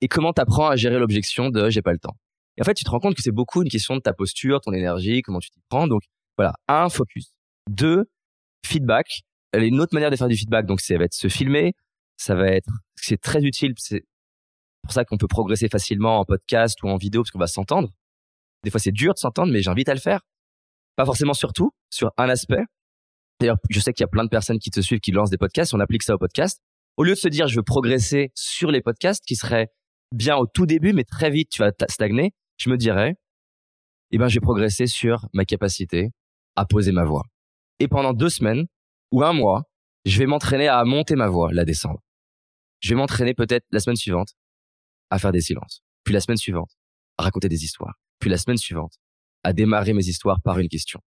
Et 0.00 0.08
comment 0.08 0.32
t'apprends 0.32 0.68
à 0.68 0.76
gérer 0.76 0.98
l'objection 0.98 1.50
de 1.50 1.70
j'ai 1.70 1.82
pas 1.82 1.92
le 1.92 1.98
temps. 1.98 2.16
Et 2.56 2.62
en 2.62 2.64
fait, 2.64 2.74
tu 2.74 2.84
te 2.84 2.90
rends 2.90 3.00
compte 3.00 3.16
que 3.16 3.22
c'est 3.22 3.32
beaucoup 3.32 3.62
une 3.62 3.68
question 3.68 3.96
de 3.96 4.00
ta 4.00 4.12
posture, 4.12 4.60
ton 4.60 4.72
énergie, 4.72 5.22
comment 5.22 5.40
tu 5.40 5.50
t'y 5.50 5.60
prends. 5.68 5.88
Donc 5.88 6.02
voilà, 6.36 6.54
un 6.68 6.88
focus, 6.88 7.32
deux 7.68 8.04
feedback. 8.64 9.22
Une 9.56 9.80
autre 9.80 9.94
manière 9.94 10.10
de 10.10 10.16
faire 10.16 10.28
du 10.28 10.36
feedback, 10.36 10.66
donc 10.66 10.80
ça 10.80 10.98
va 10.98 11.04
être 11.04 11.14
se 11.14 11.28
filmer, 11.28 11.74
ça 12.16 12.34
va 12.34 12.48
être 12.48 12.70
c'est 12.96 13.20
très 13.20 13.42
utile, 13.42 13.74
c'est 13.76 14.04
pour 14.82 14.92
ça 14.92 15.04
qu'on 15.04 15.16
peut 15.16 15.28
progresser 15.28 15.68
facilement 15.68 16.18
en 16.18 16.24
podcast 16.24 16.82
ou 16.82 16.88
en 16.88 16.96
vidéo 16.96 17.22
parce 17.22 17.30
qu'on 17.30 17.38
va 17.38 17.46
s'entendre. 17.46 17.90
Des 18.64 18.70
fois, 18.70 18.80
c'est 18.80 18.92
dur 18.92 19.14
de 19.14 19.18
s'entendre, 19.18 19.52
mais 19.52 19.62
j'invite 19.62 19.88
à 19.88 19.94
le 19.94 20.00
faire. 20.00 20.20
Pas 20.96 21.04
forcément 21.04 21.34
sur 21.34 21.52
tout, 21.52 21.70
sur 21.90 22.10
un 22.16 22.28
aspect. 22.28 22.62
D'ailleurs, 23.40 23.58
je 23.70 23.80
sais 23.80 23.92
qu'il 23.92 24.02
y 24.02 24.04
a 24.04 24.08
plein 24.08 24.24
de 24.24 24.28
personnes 24.28 24.58
qui 24.58 24.70
te 24.70 24.80
suivent, 24.80 25.00
qui 25.00 25.12
lancent 25.12 25.30
des 25.30 25.38
podcasts. 25.38 25.74
On 25.74 25.80
applique 25.80 26.02
ça 26.02 26.14
au 26.14 26.18
podcast. 26.18 26.60
Au 26.96 27.04
lieu 27.04 27.12
de 27.12 27.18
se 27.18 27.28
dire, 27.28 27.48
je 27.48 27.56
veux 27.56 27.62
progresser 27.62 28.30
sur 28.34 28.70
les 28.70 28.80
podcasts, 28.80 29.24
qui 29.24 29.36
serait 29.36 29.68
bien 30.12 30.36
au 30.36 30.46
tout 30.46 30.66
début, 30.66 30.92
mais 30.92 31.04
très 31.04 31.30
vite, 31.30 31.50
tu 31.50 31.60
vas 31.60 31.72
stagner, 31.88 32.32
je 32.56 32.70
me 32.70 32.76
dirais, 32.76 33.16
eh 34.12 34.18
ben, 34.18 34.28
je 34.28 34.34
vais 34.34 34.40
progresser 34.40 34.86
sur 34.86 35.26
ma 35.32 35.44
capacité 35.44 36.10
à 36.56 36.64
poser 36.64 36.92
ma 36.92 37.04
voix. 37.04 37.24
Et 37.78 37.88
pendant 37.88 38.12
deux 38.12 38.28
semaines 38.28 38.66
ou 39.10 39.22
un 39.22 39.32
mois, 39.32 39.64
je 40.04 40.18
vais 40.18 40.26
m'entraîner 40.26 40.68
à 40.68 40.84
monter 40.84 41.16
ma 41.16 41.28
voix, 41.28 41.52
la 41.52 41.64
descendre. 41.64 42.00
Je 42.80 42.90
vais 42.90 42.96
m'entraîner 42.96 43.34
peut-être 43.34 43.66
la 43.70 43.80
semaine 43.80 43.96
suivante 43.96 44.34
à 45.10 45.18
faire 45.18 45.32
des 45.32 45.40
silences. 45.40 45.82
Puis 46.04 46.12
la 46.12 46.20
semaine 46.20 46.36
suivante, 46.36 46.70
à 47.16 47.24
raconter 47.24 47.48
des 47.48 47.64
histoires. 47.64 47.94
Puis 48.18 48.30
la 48.30 48.38
semaine 48.38 48.56
suivante, 48.56 48.94
à 49.42 49.52
démarrer 49.52 49.92
mes 49.92 50.06
histoires 50.06 50.40
par 50.42 50.58
une 50.58 50.68
question. 50.68 51.00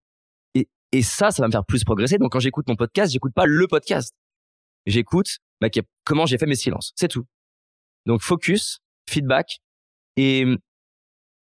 Et, 0.56 0.68
et 0.92 1.02
ça, 1.02 1.32
ça 1.32 1.44
va 1.44 1.48
me 1.48 1.52
faire 1.52 1.66
plus 1.66 1.84
progresser. 1.84 2.18
Donc 2.18 2.32
quand 2.32 2.40
j'écoute 2.40 2.68
mon 2.68 2.76
podcast, 2.76 3.12
j'écoute 3.12 3.34
pas 3.34 3.46
le 3.46 3.68
podcast. 3.68 4.16
J'écoute 4.86 5.38
bah, 5.62 5.68
comment 6.04 6.26
j'ai 6.26 6.38
fait 6.38 6.46
mes 6.46 6.56
silences. 6.56 6.94
C'est 6.96 7.10
tout. 7.10 7.26
Donc 8.06 8.22
focus, 8.22 8.80
feedback. 9.08 9.60
Et 10.16 10.46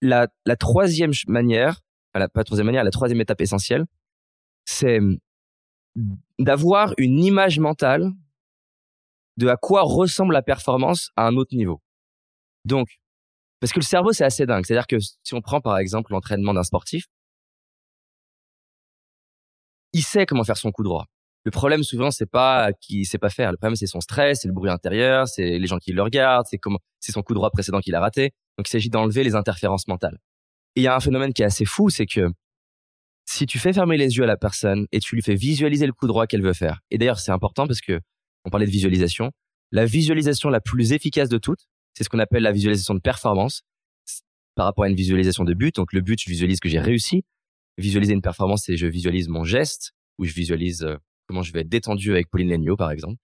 la, 0.02 0.28
la 0.46 0.56
troisième 0.58 1.12
manière, 1.28 1.80
la, 2.20 2.28
la 2.34 2.44
troisième 2.44 2.66
manière, 2.66 2.84
la 2.84 2.92
troisième 2.92 3.22
étape 3.22 3.42
essentielle, 3.42 3.86
c'est 4.66 5.00
d'avoir 6.40 6.94
une 6.98 7.24
image 7.24 7.60
mentale 7.60 8.12
de 9.38 9.48
à 9.48 9.58
quoi 9.58 9.82
ressemble 9.84 10.34
la 10.34 10.42
performance 10.42 11.12
à 11.16 11.28
un 11.28 11.36
autre 11.36 11.56
niveau. 11.56 11.82
Donc, 12.66 13.00
parce 13.60 13.72
que 13.74 13.80
le 13.80 13.86
cerveau, 13.86 14.12
c'est 14.12 14.24
assez 14.24 14.46
dingue. 14.46 14.66
C'est-à-dire 14.66 14.88
que 14.88 14.98
si 15.00 15.34
on 15.34 15.42
prend 15.42 15.62
par 15.62 15.78
exemple 15.78 16.12
l'entraînement 16.12 16.54
d'un 16.54 16.64
sportif, 16.64 17.06
il 19.94 20.04
sait 20.04 20.26
comment 20.26 20.44
faire 20.44 20.58
son 20.58 20.72
coup 20.72 20.84
droit. 20.84 21.06
Le 21.46 21.52
problème 21.52 21.84
souvent, 21.84 22.12
c'est 22.12 22.26
pas 22.26 22.74
qu'il 22.74 23.06
sait 23.06 23.20
pas 23.20 23.30
faire. 23.30 23.52
Le 23.52 23.58
problème, 23.58 23.76
c'est 23.76 23.88
son 23.88 24.02
stress, 24.02 24.42
c'est 24.42 24.48
le 24.48 24.54
bruit 24.54 24.70
intérieur, 24.70 25.28
c'est 25.28 25.60
les 25.60 25.68
gens 25.68 25.78
qui 25.78 25.92
le 25.94 26.02
regardent, 26.02 26.48
c'est 26.50 26.58
comment, 26.58 26.80
c'est 27.00 27.12
son 27.12 27.22
coup 27.22 27.34
droit 27.34 27.52
précédent 27.52 27.80
qu'il 27.80 27.94
a 27.96 28.00
raté. 28.00 28.32
Donc, 28.58 28.68
il 28.68 28.72
s'agit 28.72 28.90
d'enlever 28.90 29.24
les 29.24 29.36
interférences 29.36 29.88
mentales. 29.88 30.18
Il 30.76 30.84
y 30.84 30.88
a 30.88 30.96
un 30.96 31.00
phénomène 31.00 31.34
qui 31.34 31.42
est 31.42 31.46
assez 31.46 31.66
fou, 31.66 31.90
c'est 31.90 32.06
que 32.06 32.30
si 33.26 33.46
tu 33.46 33.60
fais 33.60 33.74
fermer 33.74 33.98
les 33.98 34.18
yeux 34.18 34.24
à 34.24 34.28
la 34.28 34.38
personne 34.38 34.86
et 34.92 35.00
tu 35.00 35.16
lui 35.16 35.22
fais 35.22 35.36
visualiser 35.36 35.86
le 35.88 35.94
coup 35.94 36.08
droit 36.08 36.28
qu'elle 36.28 36.44
veut 36.44 36.54
faire. 36.54 36.82
Et 36.92 36.98
d'ailleurs, 36.98 37.20
c'est 37.20 37.32
important 37.32 37.66
parce 37.68 37.82
que 37.82 38.00
on 38.46 38.50
parlait 38.50 38.68
de 38.68 38.72
visualisation. 38.72 39.32
La 39.72 39.86
visualisation 39.86 40.50
la 40.50 40.62
plus 40.62 40.94
efficace 40.94 41.30
de 41.30 41.38
toutes, 41.38 41.68
c'est 41.94 42.04
ce 42.04 42.10
qu'on 42.10 42.20
appelle 42.20 42.44
la 42.44 42.52
visualisation 42.52 42.94
de 42.94 43.00
performance 43.00 43.64
par 44.54 44.66
rapport 44.66 44.84
à 44.84 44.90
une 44.90 44.96
visualisation 44.96 45.44
de 45.44 45.54
but. 45.54 45.76
Donc 45.76 45.92
le 45.92 46.02
but, 46.02 46.20
je 46.22 46.30
visualise 46.30 46.60
que 46.60 46.70
j'ai 46.70 46.80
réussi. 46.80 47.24
Visualiser 47.78 48.14
une 48.14 48.22
performance, 48.22 48.64
c'est 48.66 48.78
je 48.78 48.88
visualise 48.88 49.28
mon 49.28 49.44
geste 49.44 49.92
ou 50.18 50.26
je 50.26 50.34
visualise 50.34 50.84
euh, 50.84 50.96
comment 51.28 51.42
je 51.42 51.52
vais 51.52 51.62
être 51.62 51.70
détendu 51.70 52.12
avec 52.12 52.30
Pauline 52.30 52.50
Legnaud, 52.50 52.78
par 52.78 52.92
exemple. 52.92 53.18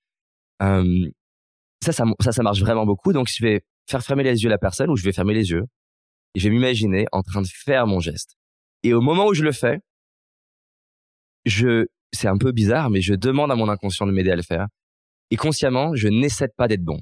Ça, 1.83 1.91
ça, 1.91 2.05
ça, 2.19 2.31
ça 2.31 2.43
marche 2.43 2.59
vraiment 2.59 2.85
beaucoup. 2.85 3.13
Donc 3.13 3.27
je 3.29 3.41
vais 3.43 3.61
faire 3.89 4.03
fermer 4.03 4.23
les 4.23 4.43
yeux 4.43 4.49
à 4.49 4.51
la 4.51 4.57
personne 4.57 4.89
ou 4.89 4.95
je 4.95 5.03
vais 5.03 5.13
fermer 5.13 5.33
les 5.33 5.51
yeux 5.51 5.65
et 6.35 6.39
je 6.39 6.47
vais 6.47 6.53
m'imaginer 6.55 7.05
en 7.11 7.21
train 7.21 7.41
de 7.41 7.47
faire 7.47 7.87
mon 7.87 7.99
geste. 7.99 8.35
Et 8.83 8.93
au 8.93 9.01
moment 9.01 9.27
où 9.27 9.33
je 9.33 9.43
le 9.43 9.51
fais, 9.51 9.79
je, 11.45 11.85
c'est 12.11 12.27
un 12.27 12.37
peu 12.37 12.51
bizarre, 12.51 12.89
mais 12.89 13.01
je 13.01 13.13
demande 13.13 13.51
à 13.51 13.55
mon 13.55 13.69
inconscient 13.69 14.05
de 14.05 14.11
m'aider 14.11 14.31
à 14.31 14.35
le 14.35 14.41
faire. 14.43 14.67
Et 15.29 15.37
consciemment, 15.37 15.95
je 15.95 16.07
n'essaie 16.07 16.49
pas 16.55 16.67
d'être 16.67 16.83
bon. 16.83 16.99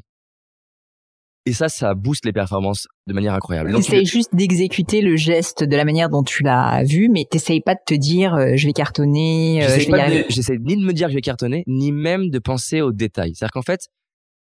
Et 1.46 1.54
ça, 1.54 1.68
ça 1.68 1.96
booste 1.96 2.26
les 2.26 2.34
performances 2.34 2.88
de 3.08 3.14
manière 3.14 3.34
incroyable. 3.34 3.72
Tu 3.74 3.80
essayes 3.80 4.06
juste 4.06 4.36
d'exécuter 4.36 5.02
le 5.02 5.16
geste 5.16 5.64
de 5.64 5.76
la 5.76 5.86
manière 5.86 6.10
dont 6.10 6.22
tu 6.22 6.44
l'as 6.44 6.84
vu, 6.84 7.10
mais 7.10 7.26
t'essayes 7.30 7.62
pas 7.62 7.74
de 7.74 7.80
te 7.86 7.96
dire 7.96 8.36
euh, 8.36 8.52
je 8.56 8.68
vais 8.68 8.74
cartonner. 8.74 9.64
Euh, 9.64 10.26
J'essaie 10.30 10.58
ni 10.60 10.76
de 10.76 10.86
me 10.86 10.94
dire 10.94 11.08
que 11.08 11.14
je 11.14 11.18
vais 11.18 11.22
cartonner, 11.22 11.64
ni 11.66 11.92
même 11.92 12.30
de 12.30 12.40
penser 12.40 12.82
aux 12.82 12.92
détails. 12.92 13.34
C'est-à-dire 13.36 13.54
qu'en 13.54 13.64
fait, 13.64 13.88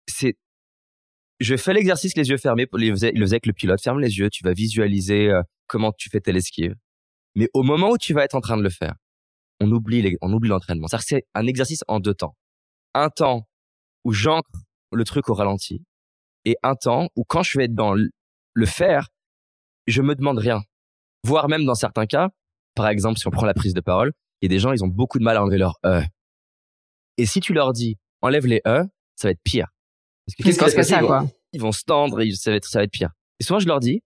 c'est 0.09 0.36
je 1.42 1.58
fais 1.58 1.74
l'exercice 1.74 2.16
les 2.16 2.30
yeux 2.30 2.38
fermés. 2.38 2.68
Il 2.78 2.89
le 2.89 2.94
faisait 2.96 3.14
avec 3.14 3.46
le 3.46 3.54
pilote. 3.54 3.82
Ferme 3.82 4.00
les 4.00 4.18
yeux, 4.18 4.30
tu 4.30 4.44
vas 4.44 4.54
visualiser 4.54 5.30
euh, 5.30 5.42
comment 5.68 5.92
tu 5.92 6.10
fais 6.10 6.22
telle 6.22 6.38
esquive. 6.38 6.76
Mais 7.36 7.50
au 7.54 7.64
moment 7.64 7.92
où 7.92 7.98
tu 7.98 8.14
vas 8.14 8.24
être 8.24 8.36
en 8.36 8.42
train 8.42 8.58
de 8.58 8.64
le 8.64 8.70
faire, 8.70 8.94
on 9.60 9.72
oublie 9.72 10.18
on 10.22 10.32
oublie 10.32 10.50
l'entraînement. 10.50 10.88
C'est 10.88 11.26
un 11.34 11.48
exercice 11.48 11.84
en 11.88 12.00
deux 12.00 12.14
temps. 12.14 12.36
Un 12.94 13.10
temps 13.10 13.48
où 14.04 14.14
j'ancre 14.14 14.50
le 14.92 15.04
truc 15.04 15.30
au 15.30 15.34
ralenti 15.34 15.84
et 16.46 16.58
un 16.64 16.76
temps 16.76 17.10
où 17.16 17.24
quand 17.24 17.44
je 17.44 17.58
vais 17.58 17.66
être 17.66 17.76
dans 17.76 17.94
le 17.94 18.66
faire, 18.66 19.08
je 19.88 20.02
me 20.02 20.16
demande 20.16 20.38
rien. 20.38 20.62
Voire 21.24 21.48
même 21.48 21.66
dans 21.66 21.76
certains 21.76 22.06
cas, 22.06 22.30
par 22.76 22.88
exemple, 22.88 23.20
si 23.20 23.28
on 23.28 23.32
prend 23.32 23.46
la 23.46 23.54
prise 23.54 23.74
de 23.74 23.82
parole, 23.82 24.12
il 24.42 24.46
y 24.46 24.48
a 24.48 24.56
des 24.56 24.60
gens, 24.60 24.72
ils 24.74 24.84
ont 24.84 24.88
beaucoup 24.88 25.20
de 25.20 25.24
mal 25.24 25.38
à 25.38 25.44
enlever 25.44 25.58
leur 25.58 25.78
e. 25.86 26.02
Et 27.18 27.26
si 27.26 27.39
tu 27.39 27.54
leur 27.54 27.74
dis, 27.74 27.98
enlève 28.22 28.46
les 28.46 28.62
e, 28.66 28.84
ça 29.16 29.28
va 29.28 29.32
être 29.32 29.42
pire. 29.44 29.68
Parce 30.26 30.36
que 30.36 30.43
qu'est-ce 30.43 30.76
que 30.76 30.84
ça, 30.84 30.99
quoi? 31.01 31.28
Ils 31.53 31.61
vont 31.61 31.72
se 31.72 31.84
tendre 31.84 32.22
et 32.22 32.32
ça 32.32 32.51
va 32.51 32.57
être, 32.57 32.67
ça 32.67 32.80
va 32.80 32.84
être 32.84 32.91
pire. 32.91 33.11
Et 33.39 33.43
souvent, 33.43 33.59
je 33.59 33.67
leur 33.67 33.80
dis, 33.80 34.01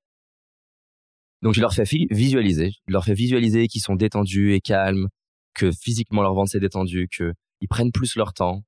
donc 1.42 1.54
je 1.54 1.62
leur 1.62 1.74
fais 1.74 1.84
visualiser, 2.10 2.72
je 2.88 2.94
leur 2.94 3.06
fais 3.06 3.14
visualiser 3.14 3.68
qu'ils 3.68 3.82
sont 3.82 3.96
détendus 3.96 4.54
et 4.54 4.62
calmes, 4.62 5.10
que 5.54 5.72
physiquement 5.72 6.22
leur 6.22 6.34
ventre 6.34 6.52
s'est 6.52 6.60
détendu, 6.60 7.08
que 7.08 7.34
ils 7.62 7.68
prennent 7.68 7.92
plus 7.92 8.16
leur 8.16 8.34
temps, 8.34 8.64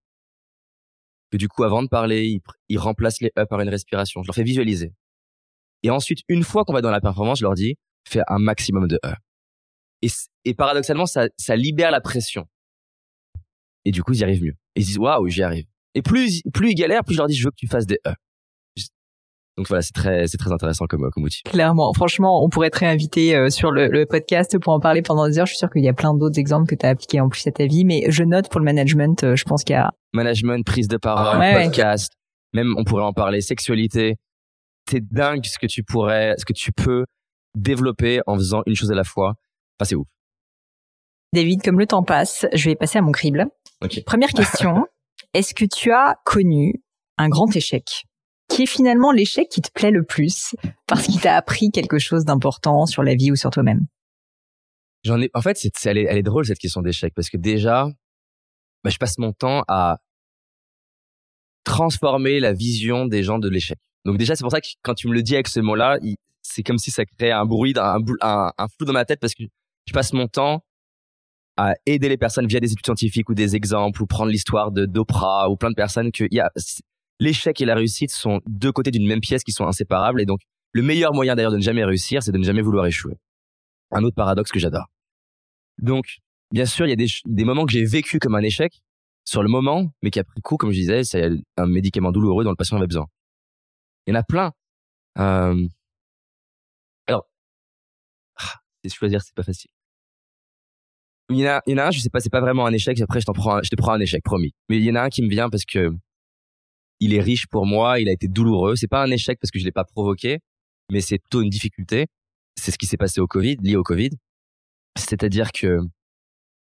que 1.31 1.37
du 1.37 1.47
coup 1.47 1.63
avant 1.63 1.83
de 1.83 1.87
parler, 1.87 2.39
ils, 2.69 2.77
remplacent 2.77 3.21
les 3.21 3.31
E 3.37 3.45
par 3.45 3.59
une 3.61 3.69
respiration. 3.69 4.23
Je 4.23 4.27
leur 4.27 4.35
fais 4.35 4.43
visualiser. 4.43 4.93
Et 5.83 5.89
ensuite, 5.89 6.19
une 6.27 6.43
fois 6.43 6.65
qu'on 6.65 6.73
va 6.73 6.81
dans 6.81 6.91
la 6.91 7.01
performance, 7.01 7.39
je 7.39 7.43
leur 7.43 7.53
dis 7.53 7.75
fais 8.07 8.21
un 8.27 8.39
maximum 8.39 8.87
de 8.87 8.99
E. 9.05 9.13
Et, 10.01 10.07
et 10.45 10.53
paradoxalement, 10.53 11.05
ça, 11.05 11.27
ça 11.37 11.55
libère 11.55 11.91
la 11.91 11.99
pression. 12.01 12.47
Et 13.83 13.91
du 13.91 14.03
coup, 14.03 14.13
ils 14.13 14.19
y 14.19 14.23
arrivent 14.23 14.43
mieux. 14.43 14.55
Ils 14.75 14.85
disent 14.85 14.97
waouh, 14.97 15.27
j'y 15.27 15.43
arrive. 15.43 15.65
Et 15.97 16.01
plus 16.03 16.43
plus 16.53 16.71
ils 16.71 16.75
galèrent, 16.75 17.03
plus 17.03 17.15
je 17.15 17.19
leur 17.19 17.27
dis 17.27 17.35
je 17.35 17.43
veux 17.43 17.51
que 17.51 17.55
tu 17.57 17.67
fasses 17.67 17.87
des 17.87 17.99
E. 18.05 18.13
Donc 19.57 19.67
voilà, 19.69 19.81
c'est 19.81 19.93
très, 19.93 20.27
c'est 20.27 20.37
très 20.37 20.51
intéressant 20.51 20.85
comme, 20.85 21.09
comme 21.09 21.23
outil. 21.23 21.41
Clairement, 21.41 21.91
franchement, 21.91 22.43
on 22.45 22.49
pourrait 22.49 22.69
te 22.69 22.77
réinviter 22.77 23.35
euh, 23.35 23.49
sur 23.49 23.71
le, 23.71 23.87
le, 23.87 24.05
podcast 24.05 24.59
pour 24.59 24.71
en 24.71 24.79
parler 24.79 25.01
pendant 25.01 25.27
des 25.27 25.39
heures. 25.39 25.47
Je 25.47 25.53
suis 25.53 25.57
sûr 25.57 25.71
qu'il 25.71 25.83
y 25.83 25.89
a 25.89 25.93
plein 25.93 26.13
d'autres 26.13 26.37
exemples 26.37 26.67
que 26.67 26.75
tu 26.75 26.85
as 26.85 26.89
appliqués 26.89 27.19
en 27.19 27.27
plus 27.27 27.47
à 27.47 27.51
ta 27.51 27.65
vie, 27.65 27.83
mais 27.83 28.03
je 28.09 28.23
note 28.23 28.49
pour 28.49 28.59
le 28.59 28.65
management, 28.65 29.23
euh, 29.23 29.35
je 29.35 29.43
pense 29.45 29.63
qu'il 29.63 29.73
y 29.73 29.77
a 29.77 29.91
management, 30.13 30.63
prise 30.63 30.87
de 30.87 30.97
parole, 30.97 31.39
podcast, 31.53 32.13
même 32.53 32.75
on 32.77 32.83
pourrait 32.83 33.03
en 33.03 33.13
parler, 33.13 33.41
sexualité. 33.41 34.17
C'est 34.87 35.03
dingue 35.03 35.43
ce 35.43 35.57
que 35.57 35.65
tu 35.65 35.83
pourrais, 35.83 36.35
ce 36.37 36.45
que 36.45 36.53
tu 36.53 36.71
peux 36.71 37.05
développer 37.55 38.21
en 38.27 38.35
faisant 38.35 38.61
une 38.67 38.75
chose 38.75 38.91
à 38.91 38.95
la 38.95 39.03
fois. 39.03 39.33
Enfin, 39.79 39.89
c'est 39.89 39.95
ouf. 39.95 40.07
David, 41.33 41.63
comme 41.63 41.79
le 41.79 41.87
temps 41.87 42.03
passe, 42.03 42.45
je 42.53 42.69
vais 42.69 42.75
passer 42.75 42.99
à 42.99 43.01
mon 43.01 43.11
crible. 43.11 43.47
Première 44.05 44.29
question. 44.29 44.85
Est-ce 45.33 45.53
que 45.53 45.65
tu 45.65 45.91
as 45.91 46.15
connu 46.25 46.73
un 47.17 47.29
grand 47.29 47.53
échec 47.55 48.05
qui 48.49 48.63
est 48.63 48.67
finalement 48.67 49.11
l'échec 49.11 49.49
qui 49.49 49.61
te 49.61 49.71
plaît 49.71 49.91
le 49.91 50.03
plus 50.03 50.55
parce 50.87 51.05
qu'il 51.07 51.19
t'a 51.19 51.35
appris 51.35 51.69
quelque 51.71 51.99
chose 51.99 52.25
d'important 52.25 52.85
sur 52.85 53.03
la 53.03 53.15
vie 53.15 53.31
ou 53.31 53.35
sur 53.35 53.49
toi-même? 53.49 53.87
J'en 55.03 55.21
ai. 55.21 55.29
En 55.33 55.41
fait, 55.41 55.57
c'est, 55.57 55.71
elle, 55.85 55.97
est, 55.97 56.05
elle 56.09 56.17
est 56.17 56.23
drôle 56.23 56.45
cette 56.45 56.59
question 56.59 56.81
d'échec 56.81 57.13
parce 57.13 57.29
que 57.29 57.37
déjà, 57.37 57.87
bah, 58.83 58.89
je 58.89 58.97
passe 58.97 59.17
mon 59.17 59.33
temps 59.33 59.63
à 59.67 59.97
transformer 61.63 62.39
la 62.39 62.53
vision 62.53 63.05
des 63.05 63.23
gens 63.23 63.39
de 63.39 63.49
l'échec. 63.49 63.77
Donc 64.05 64.17
déjà, 64.17 64.35
c'est 64.35 64.43
pour 64.43 64.51
ça 64.51 64.61
que 64.61 64.67
quand 64.83 64.93
tu 64.93 65.07
me 65.07 65.13
le 65.13 65.21
dis 65.21 65.35
avec 65.35 65.47
ce 65.49 65.59
mot-là, 65.59 65.99
c'est 66.41 66.63
comme 66.63 66.77
si 66.77 66.91
ça 66.91 67.05
créait 67.05 67.31
un 67.31 67.45
bruit, 67.45 67.73
un, 67.75 67.99
un, 68.21 68.51
un 68.57 68.67
flou 68.69 68.85
dans 68.85 68.93
ma 68.93 69.03
tête 69.03 69.19
parce 69.19 69.35
que 69.35 69.43
je 69.85 69.93
passe 69.93 70.13
mon 70.13 70.27
temps 70.27 70.63
à 71.57 71.73
aider 71.85 72.07
les 72.07 72.17
personnes 72.17 72.47
via 72.47 72.59
des 72.59 72.71
études 72.71 72.85
scientifiques 72.85 73.29
ou 73.29 73.33
des 73.33 73.55
exemples 73.55 74.01
ou 74.01 74.05
prendre 74.05 74.31
l'histoire 74.31 74.71
de 74.71 74.85
d'Oprah 74.85 75.49
ou 75.49 75.57
plein 75.57 75.69
de 75.69 75.75
personnes 75.75 76.11
que 76.11 76.27
y 76.31 76.39
a 76.39 76.51
l'échec 77.19 77.59
et 77.61 77.65
la 77.65 77.75
réussite 77.75 78.11
sont 78.11 78.41
deux 78.45 78.71
côtés 78.71 78.91
d'une 78.91 79.07
même 79.07 79.21
pièce 79.21 79.43
qui 79.43 79.51
sont 79.51 79.65
inséparables. 79.65 80.21
Et 80.21 80.25
donc, 80.25 80.41
le 80.71 80.81
meilleur 80.81 81.13
moyen 81.13 81.35
d'ailleurs 81.35 81.51
de 81.51 81.57
ne 81.57 81.61
jamais 81.61 81.83
réussir, 81.83 82.21
c'est 82.23 82.31
de 82.31 82.37
ne 82.37 82.43
jamais 82.43 82.61
vouloir 82.61 82.85
échouer. 82.85 83.17
Un 83.91 84.03
autre 84.03 84.15
paradoxe 84.15 84.51
que 84.51 84.59
j'adore. 84.59 84.85
Donc, 85.79 86.17
bien 86.51 86.65
sûr, 86.65 86.85
il 86.85 86.89
y 86.89 86.93
a 86.93 86.95
des, 87.25 87.43
moments 87.45 87.65
que 87.65 87.71
j'ai 87.71 87.85
vécu 87.85 88.19
comme 88.19 88.35
un 88.35 88.41
échec 88.41 88.81
sur 89.25 89.43
le 89.43 89.49
moment, 89.49 89.91
mais 90.01 90.09
qui 90.09 90.19
après 90.19 90.41
coup, 90.41 90.57
comme 90.57 90.71
je 90.71 90.77
disais, 90.77 91.03
c'est 91.03 91.29
un 91.57 91.67
médicament 91.67 92.11
douloureux 92.11 92.43
dont 92.43 92.51
le 92.51 92.55
patient 92.55 92.77
avait 92.77 92.87
besoin. 92.87 93.07
Il 94.05 94.13
y 94.13 94.17
en 94.17 94.19
a 94.19 94.23
plein. 94.23 94.51
Euh... 95.19 95.67
Alors, 97.07 97.27
ah, 98.35 98.59
choisir, 98.89 99.21
c'est 99.21 99.35
pas 99.35 99.43
facile. 99.43 99.69
Il 101.29 101.37
y 101.37 101.43
en 101.45 101.57
a, 101.57 101.61
il 101.65 101.71
y 101.71 101.75
en 101.75 101.79
a 101.79 101.87
un, 101.87 101.91
je 101.91 101.99
sais 101.99 102.09
pas, 102.09 102.19
c'est 102.19 102.29
pas 102.29 102.39
vraiment 102.39 102.65
un 102.65 102.73
échec. 102.73 102.99
Après, 103.01 103.19
je 103.19 103.25
t'en 103.25 103.33
prends, 103.33 103.61
je 103.61 103.69
te 103.69 103.75
prends 103.75 103.93
un 103.93 103.99
échec, 103.99 104.23
promis. 104.23 104.53
Mais 104.69 104.77
il 104.77 104.83
y 104.83 104.91
en 104.91 104.95
a 104.95 105.01
un 105.01 105.09
qui 105.09 105.21
me 105.21 105.29
vient 105.29 105.49
parce 105.49 105.65
que 105.65 105.91
il 106.99 107.13
est 107.13 107.21
riche 107.21 107.47
pour 107.47 107.65
moi, 107.65 107.99
il 107.99 108.09
a 108.09 108.11
été 108.11 108.27
douloureux. 108.27 108.75
C'est 108.75 108.87
pas 108.87 109.03
un 109.03 109.11
échec 109.11 109.37
parce 109.39 109.51
que 109.51 109.59
je 109.59 109.65
l'ai 109.65 109.71
pas 109.71 109.83
provoqué, 109.83 110.39
mais 110.91 111.01
c'est 111.01 111.19
plutôt 111.19 111.41
une 111.41 111.49
difficulté. 111.49 112.07
C'est 112.55 112.71
ce 112.71 112.77
qui 112.77 112.85
s'est 112.85 112.97
passé 112.97 113.19
au 113.21 113.27
Covid, 113.27 113.57
lié 113.61 113.75
au 113.75 113.83
Covid. 113.83 114.11
C'est-à-dire 114.97 115.51
que, 115.51 115.79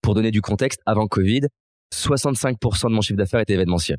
pour 0.01 0.15
donner 0.15 0.31
du 0.31 0.41
contexte, 0.41 0.81
avant 0.85 1.07
Covid, 1.07 1.41
65% 1.93 2.89
de 2.89 2.95
mon 2.95 3.01
chiffre 3.01 3.17
d'affaires 3.17 3.41
était 3.41 3.53
événementiel. 3.53 3.97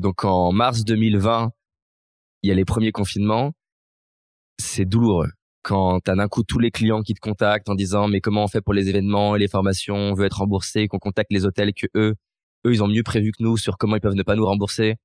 Donc 0.00 0.24
en 0.24 0.52
mars 0.52 0.84
2020, 0.84 1.50
il 2.42 2.48
y 2.48 2.52
a 2.52 2.54
les 2.54 2.64
premiers 2.64 2.92
confinements. 2.92 3.52
C'est 4.60 4.84
douloureux. 4.84 5.30
Quand 5.68 6.00
t'as 6.00 6.14
d'un 6.16 6.28
coup 6.28 6.44
tous 6.44 6.58
les 6.58 6.70
clients 6.70 7.02
qui 7.02 7.12
te 7.12 7.20
contactent 7.20 7.68
en 7.68 7.74
disant 7.74 8.08
mais 8.08 8.22
comment 8.22 8.44
on 8.44 8.48
fait 8.48 8.62
pour 8.62 8.72
les 8.72 8.88
événements 8.88 9.36
et 9.36 9.38
les 9.38 9.48
formations, 9.48 9.96
on 9.96 10.14
veut 10.14 10.24
être 10.24 10.38
remboursé, 10.38 10.88
qu'on 10.88 10.98
contacte 10.98 11.30
les 11.30 11.44
hôtels 11.44 11.74
que 11.74 11.86
eux, 11.94 12.14
eux 12.66 12.72
ils 12.72 12.82
ont 12.82 12.88
mieux 12.88 13.02
prévu 13.02 13.32
que 13.32 13.42
nous 13.42 13.58
sur 13.58 13.76
comment 13.76 13.96
ils 13.96 14.00
peuvent 14.00 14.14
ne 14.14 14.22
pas 14.22 14.34
nous 14.34 14.46
rembourser. 14.46 14.96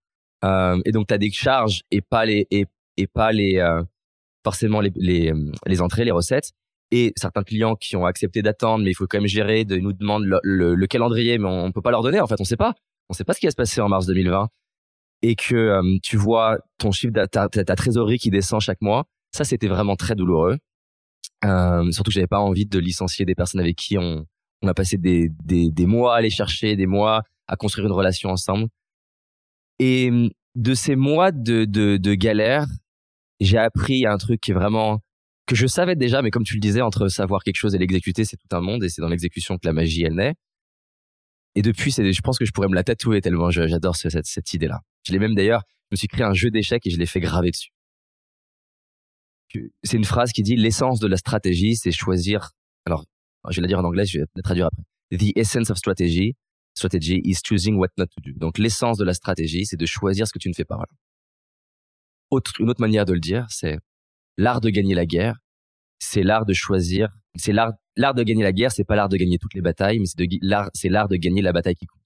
Euh, 0.46 0.80
et 0.86 0.94
donc, 0.94 1.08
tu 1.08 1.14
as 1.14 1.18
des 1.18 1.32
charges 1.32 1.82
et 1.92 2.00
pas 2.00 2.24
les, 2.26 2.48
et, 2.50 2.66
et 2.96 3.08
pas 3.08 3.34
les, 3.34 3.58
euh, 3.58 3.84
forcément 4.46 4.80
les, 4.80 4.92
les, 4.96 5.34
les, 5.66 5.82
entrées, 5.82 6.06
les 6.06 6.12
recettes. 6.12 6.52
et 6.92 7.12
certains 7.18 7.44
clients 7.44 7.76
qui 7.76 7.98
ont 7.98 8.06
accepté 8.06 8.42
d'attendre, 8.42 8.86
mais 8.86 8.92
il 8.92 8.94
faut 8.94 9.06
quand 9.08 9.18
même 9.20 9.28
gérer, 9.28 9.66
de, 9.66 9.76
ils 9.76 9.84
nous 9.84 9.94
demandent 9.94 10.26
le, 10.26 10.76
le, 10.76 10.88
calendrier, 10.88 11.38
mais 11.40 11.50
on, 11.50 11.68
ne 11.68 11.72
peut 11.74 11.82
pas 11.82 11.92
leur 11.92 12.04
donner. 12.04 12.22
En 12.22 12.28
fait, 12.28 12.40
on 12.40 12.46
sait 12.46 12.58
pas. 12.58 12.74
On 13.10 13.14
sait 13.14 13.26
pas 13.26 13.34
ce 13.34 13.40
qui 13.42 13.48
va 13.48 13.52
se 13.52 13.56
passer 13.58 13.82
en 13.82 13.90
mars 13.90 14.06
2020 14.06 14.48
et 15.24 15.36
que 15.36 15.56
euh, 15.56 15.98
tu 16.04 16.18
vois 16.18 16.60
ton 16.78 16.92
chiffre, 16.92 17.14
ta, 17.14 17.50
ta, 17.50 17.76
trésorerie 17.76 18.20
qui 18.20 18.30
descend 18.30 18.62
chaque 18.62 18.82
mois. 18.82 19.06
Ça, 19.34 19.44
c'était 19.44 19.68
vraiment 19.68 19.96
très 19.96 20.16
douloureux. 20.16 20.58
Euh, 21.44 21.92
surtout 21.92 22.10
que 22.10 22.14
j'avais 22.14 22.28
pas 22.28 22.40
envie 22.40 22.66
de 22.66 22.80
licencier 22.80 23.26
des 23.26 23.36
personnes 23.36 23.60
avec 23.60 23.76
qui 23.76 23.98
on, 23.98 24.26
on 24.62 24.68
a 24.68 24.74
passé 24.74 24.98
des, 24.98 25.30
des, 25.44 25.70
des 25.70 25.86
mois 25.86 26.16
à 26.16 26.18
aller 26.18 26.30
chercher, 26.30 26.76
des 26.76 26.86
mois 26.86 27.24
à 27.48 27.56
construire 27.56 27.88
une 27.88 27.94
relation 27.94 28.30
ensemble. 28.30 28.68
Et 29.80 30.12
de 30.56 30.74
ces 30.74 30.96
mois 30.96 31.32
de, 31.32 31.66
de, 31.66 31.98
de 31.98 32.14
galère, 32.14 32.68
j'ai 33.40 33.58
appris 33.58 34.06
un 34.06 34.18
truc 34.18 34.40
qui 34.40 34.52
est 34.52 34.54
vraiment 34.54 35.00
que 35.46 35.56
je 35.56 35.68
savais 35.68 35.96
déjà, 35.96 36.22
mais 36.22 36.30
comme 36.30 36.44
tu 36.46 36.54
le 36.54 36.62
disais, 36.62 36.82
entre 36.82 37.10
savoir 37.10 37.44
quelque 37.44 37.58
chose 37.58 37.76
et 37.76 37.78
l'exécuter, 37.78 38.24
c'est 38.24 38.38
tout 38.38 38.56
un 38.56 38.62
monde, 38.62 38.84
et 38.84 38.90
c'est 38.90 39.02
dans 39.02 39.10
l'exécution 39.10 39.58
que 39.58 39.68
la 39.68 39.74
magie 39.74 40.04
elle 40.04 40.16
naît. 40.16 40.36
Et 41.56 41.62
depuis, 41.62 41.92
je 41.92 42.22
pense 42.22 42.40
que 42.40 42.46
je 42.46 42.52
pourrais 42.52 42.70
me 42.70 42.76
la 42.76 42.84
tatouer 42.84 43.20
tellement 43.20 43.52
j'adore 43.52 43.96
cette, 43.96 44.26
cette 44.26 44.54
idée-là. 44.54 44.80
Je 45.06 45.12
l'ai 45.12 45.20
même 45.20 45.36
d'ailleurs, 45.36 45.64
je 45.92 45.96
me 45.96 45.98
suis 45.98 46.08
créé 46.08 46.24
un 46.24 46.34
jeu 46.34 46.50
d'échecs 46.50 46.88
et 46.88 46.90
je 46.90 46.98
l'ai 46.98 47.06
fait 47.06 47.20
graver 47.20 47.52
dessus. 47.52 47.73
C'est 49.84 49.98
une 49.98 50.06
phrase 50.06 50.32
qui 50.32 50.44
dit 50.44 50.56
l'essence 50.56 51.00
de 51.00 51.08
la 51.08 51.18
stratégie, 51.18 51.76
c'est 51.76 51.92
choisir. 51.92 52.52
Alors, 52.86 53.06
je 53.50 53.58
vais 53.58 53.62
la 53.62 53.68
dire 53.68 53.80
en 53.80 53.84
anglais, 53.84 54.06
je 54.06 54.20
vais 54.20 54.26
la 54.36 54.42
traduire 54.42 54.68
après. 54.68 54.84
The 55.18 55.38
essence 55.38 55.70
of 55.70 55.78
strategy, 55.78 56.36
strategy 56.76 57.22
is 57.24 57.38
choosing 57.44 57.76
what 57.78 57.90
not 57.98 58.08
to 58.08 58.22
do. 58.22 58.32
Donc, 58.36 58.58
l'essence 58.58 58.98
de 58.98 59.04
la 59.04 59.14
stratégie, 59.14 59.66
c'est 59.66 59.78
de 59.78 59.86
choisir 59.86 60.28
ce 60.28 60.34
que 60.34 60.40
tu 60.40 60.50
ne 60.50 60.54
fais 60.54 60.66
pas. 60.66 60.78
Autre, 62.32 62.54
une 62.60 62.70
autre 62.70 62.82
manière 62.82 63.06
de 63.06 63.14
le 63.14 63.20
dire, 63.20 63.46
c'est 63.50 63.78
l'art 64.38 64.62
de 64.62 64.70
gagner 64.70 64.96
la 64.96 65.06
guerre, 65.06 65.38
c'est 66.00 66.24
l'art 66.24 66.46
de 66.46 66.54
choisir. 66.54 67.10
C'est 67.36 67.54
l'art, 67.54 67.74
l'art 67.96 68.14
de 68.14 68.24
gagner 68.24 68.44
la 68.44 68.52
guerre, 68.52 68.72
c'est 68.72 68.84
pas 68.84 68.96
l'art 68.96 69.10
de 69.10 69.18
gagner 69.18 69.38
toutes 69.38 69.54
les 69.54 69.62
batailles, 69.62 70.00
mais 70.00 70.06
c'est 70.06 70.18
de 70.18 70.28
l'art, 70.42 70.70
c'est 70.74 70.90
l'art 70.90 71.08
de 71.08 71.16
gagner 71.16 71.42
la 71.42 71.52
bataille 71.52 71.76
qui 71.76 71.86
compte. 71.86 72.02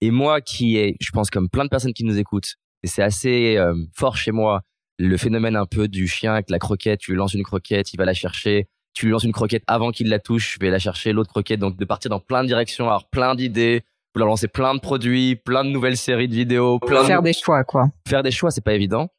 Et 0.00 0.10
moi, 0.10 0.40
qui 0.40 0.76
est, 0.76 0.96
je 1.00 1.10
pense 1.10 1.30
comme 1.30 1.48
plein 1.48 1.64
de 1.64 1.68
personnes 1.68 1.94
qui 1.94 2.04
nous 2.04 2.18
écoutent, 2.18 2.56
et 2.82 2.86
c'est 2.86 3.02
assez 3.02 3.56
euh, 3.56 3.74
fort 3.94 4.16
chez 4.16 4.32
moi, 4.32 4.62
le 4.98 5.16
phénomène 5.16 5.56
un 5.56 5.66
peu 5.66 5.88
du 5.88 6.06
chien 6.06 6.32
avec 6.32 6.50
la 6.50 6.58
croquette. 6.58 7.00
Tu 7.00 7.12
lui 7.12 7.18
lances 7.18 7.34
une 7.34 7.42
croquette, 7.42 7.92
il 7.92 7.96
va 7.96 8.04
la 8.04 8.14
chercher. 8.14 8.68
Tu 8.94 9.06
lui 9.06 9.12
lances 9.12 9.24
une 9.24 9.32
croquette 9.32 9.62
avant 9.66 9.90
qu'il 9.90 10.08
la 10.08 10.18
touche, 10.18 10.54
je 10.54 10.58
vais 10.64 10.70
la 10.70 10.78
chercher 10.78 11.12
l'autre 11.12 11.30
croquette. 11.30 11.60
Donc 11.60 11.76
de 11.76 11.84
partir 11.84 12.10
dans 12.10 12.20
plein 12.20 12.42
de 12.42 12.48
directions, 12.48 12.84
avoir 12.86 13.08
plein 13.08 13.34
d'idées, 13.34 13.84
vouloir 14.14 14.28
lancer 14.28 14.48
plein 14.48 14.74
de 14.74 14.80
produits, 14.80 15.36
plein 15.36 15.64
de 15.64 15.70
nouvelles 15.70 15.98
séries 15.98 16.28
de 16.28 16.34
vidéos, 16.34 16.78
plein 16.78 17.04
faire 17.04 17.22
des 17.22 17.34
choix 17.34 17.64
quoi. 17.64 17.90
Faire 18.08 18.22
des 18.22 18.30
choix, 18.30 18.50
c'est 18.50 18.64
pas 18.64 18.74
évident. 18.74 19.10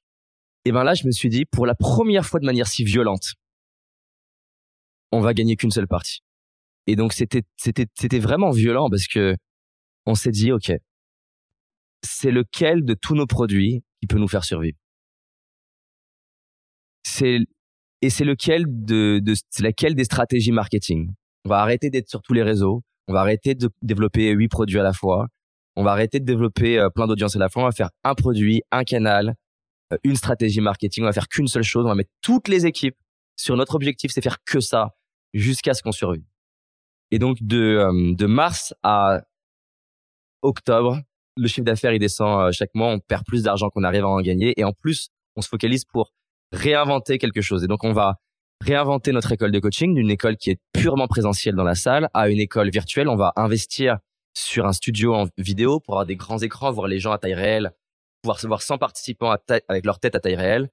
Et 0.65 0.71
ben 0.71 0.83
là, 0.83 0.95
je 0.95 1.05
me 1.05 1.11
suis 1.11 1.29
dit, 1.29 1.45
pour 1.45 1.65
la 1.65 1.75
première 1.75 2.25
fois 2.25 2.39
de 2.39 2.45
manière 2.45 2.67
si 2.67 2.83
violente, 2.83 3.35
on 5.11 5.21
va 5.21 5.33
gagner 5.33 5.55
qu'une 5.55 5.71
seule 5.71 5.87
partie. 5.87 6.21
Et 6.87 6.95
donc 6.95 7.13
c'était 7.13 7.43
c'était 7.55 7.87
c'était 7.93 8.19
vraiment 8.19 8.49
violent 8.49 8.89
parce 8.89 9.07
que 9.07 9.35
on 10.05 10.15
s'est 10.15 10.31
dit, 10.31 10.51
ok, 10.51 10.71
c'est 12.01 12.31
lequel 12.31 12.83
de 12.83 12.93
tous 12.93 13.13
nos 13.15 13.27
produits 13.27 13.83
qui 13.99 14.07
peut 14.07 14.17
nous 14.17 14.27
faire 14.27 14.43
survivre? 14.43 14.77
C'est 17.07 17.39
et 18.01 18.09
c'est 18.09 18.25
lequel 18.25 18.65
de, 18.67 19.19
de 19.23 19.33
c'est 19.49 19.63
laquelle 19.63 19.95
des 19.95 20.03
stratégies 20.03 20.51
marketing? 20.51 21.13
On 21.45 21.49
va 21.49 21.59
arrêter 21.59 21.89
d'être 21.89 22.09
sur 22.09 22.21
tous 22.21 22.33
les 22.33 22.43
réseaux. 22.43 22.83
On 23.07 23.13
va 23.13 23.21
arrêter 23.21 23.55
de 23.55 23.69
développer 23.81 24.29
huit 24.31 24.49
produits 24.49 24.77
à 24.77 24.83
la 24.83 24.91
fois. 24.93 25.27
On 25.77 25.83
va 25.83 25.91
arrêter 25.91 26.19
de 26.19 26.25
développer 26.25 26.77
euh, 26.77 26.89
plein 26.89 27.07
d'audiences 27.07 27.35
à 27.37 27.39
la 27.39 27.49
fois. 27.49 27.63
On 27.63 27.65
va 27.65 27.71
faire 27.71 27.89
un 28.03 28.13
produit, 28.13 28.61
un 28.71 28.83
canal, 28.83 29.35
euh, 29.93 29.97
une 30.03 30.17
stratégie 30.17 30.59
marketing, 30.59 31.05
on 31.05 31.07
va 31.07 31.13
faire 31.13 31.29
qu'une 31.29 31.47
seule 31.47 31.63
chose, 31.63 31.85
on 31.85 31.89
va 31.89 31.95
mettre 31.95 32.11
toutes 32.21 32.49
les 32.49 32.65
équipes 32.65 32.97
sur 33.37 33.55
notre 33.55 33.75
objectif, 33.75 34.11
c'est 34.11 34.21
faire 34.21 34.43
que 34.43 34.59
ça 34.59 34.95
jusqu'à 35.33 35.73
ce 35.73 35.81
qu'on 35.81 35.93
survive. 35.93 36.25
Et 37.11 37.19
donc 37.19 37.37
de, 37.41 37.57
euh, 37.57 38.13
de 38.15 38.25
mars 38.25 38.73
à 38.83 39.21
octobre, 40.41 40.99
le 41.37 41.47
chiffre 41.47 41.63
d'affaires 41.65 41.93
il 41.93 41.99
descend 41.99 42.51
chaque 42.51 42.75
mois, 42.75 42.89
on 42.89 42.99
perd 42.99 43.23
plus 43.25 43.43
d'argent 43.43 43.69
qu'on 43.69 43.83
arrive 43.83 44.03
à 44.03 44.09
en 44.09 44.21
gagner 44.21 44.53
et 44.57 44.65
en 44.65 44.73
plus 44.73 45.09
on 45.37 45.41
se 45.41 45.47
focalise 45.47 45.85
pour 45.85 46.11
réinventer 46.51 47.17
quelque 47.17 47.41
chose. 47.41 47.63
Et 47.63 47.67
donc 47.67 47.83
on 47.83 47.93
va 47.93 48.17
réinventer 48.61 49.11
notre 49.11 49.31
école 49.31 49.51
de 49.51 49.59
coaching 49.59 49.93
d'une 49.93 50.09
école 50.09 50.37
qui 50.37 50.51
est 50.51 50.59
purement 50.73 51.07
présentielle 51.07 51.55
dans 51.55 51.63
la 51.63 51.75
salle 51.75 52.09
à 52.13 52.29
une 52.29 52.39
école 52.39 52.69
virtuelle. 52.69 53.07
On 53.07 53.15
va 53.15 53.33
investir 53.35 53.99
sur 54.37 54.65
un 54.65 54.73
studio 54.73 55.15
en 55.15 55.25
vidéo 55.37 55.79
pour 55.79 55.95
avoir 55.95 56.05
des 56.05 56.15
grands 56.15 56.37
écrans, 56.37 56.71
voir 56.71 56.87
les 56.87 56.99
gens 56.99 57.11
à 57.11 57.17
taille 57.17 57.33
réelle, 57.33 57.71
pouvoir 58.21 58.39
se 58.39 58.47
voir 58.47 58.61
100 58.61 58.77
participants 58.77 59.35
avec 59.67 59.85
leur 59.85 59.99
tête 59.99 60.15
à 60.15 60.19
taille 60.19 60.35
réelle, 60.35 60.69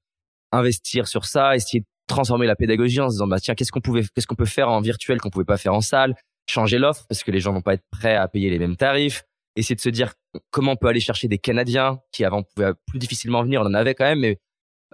investir 0.52 1.08
sur 1.08 1.24
ça, 1.24 1.56
essayer 1.56 1.80
de 1.80 1.86
transformer 2.06 2.46
la 2.46 2.56
pédagogie 2.56 3.00
en 3.00 3.08
se 3.08 3.14
disant 3.14 3.26
bah 3.26 3.40
tiens 3.40 3.54
qu'est-ce 3.54 3.72
qu'on 3.72 3.80
pouvait 3.80 4.02
qu'est-ce 4.14 4.26
qu'on 4.26 4.34
peut 4.34 4.44
faire 4.44 4.68
en 4.68 4.80
virtuel 4.80 5.20
qu'on 5.20 5.30
pouvait 5.30 5.44
pas 5.46 5.56
faire 5.56 5.74
en 5.74 5.80
salle, 5.80 6.14
changer 6.46 6.78
l'offre 6.78 7.06
parce 7.08 7.22
que 7.22 7.30
les 7.30 7.40
gens 7.40 7.52
vont 7.52 7.62
pas 7.62 7.74
être 7.74 7.84
prêts 7.90 8.16
à 8.16 8.28
payer 8.28 8.50
les 8.50 8.58
mêmes 8.58 8.76
tarifs, 8.76 9.24
essayer 9.56 9.74
de 9.74 9.80
se 9.80 9.88
dire 9.88 10.12
comment 10.50 10.72
on 10.72 10.76
peut 10.76 10.88
aller 10.88 11.00
chercher 11.00 11.28
des 11.28 11.38
Canadiens 11.38 12.00
qui 12.12 12.24
avant 12.24 12.42
pouvaient 12.42 12.72
plus 12.86 12.98
difficilement 12.98 13.42
venir, 13.42 13.62
on 13.62 13.66
en 13.66 13.74
avait 13.74 13.94
quand 13.94 14.04
même 14.04 14.20
mais 14.20 14.38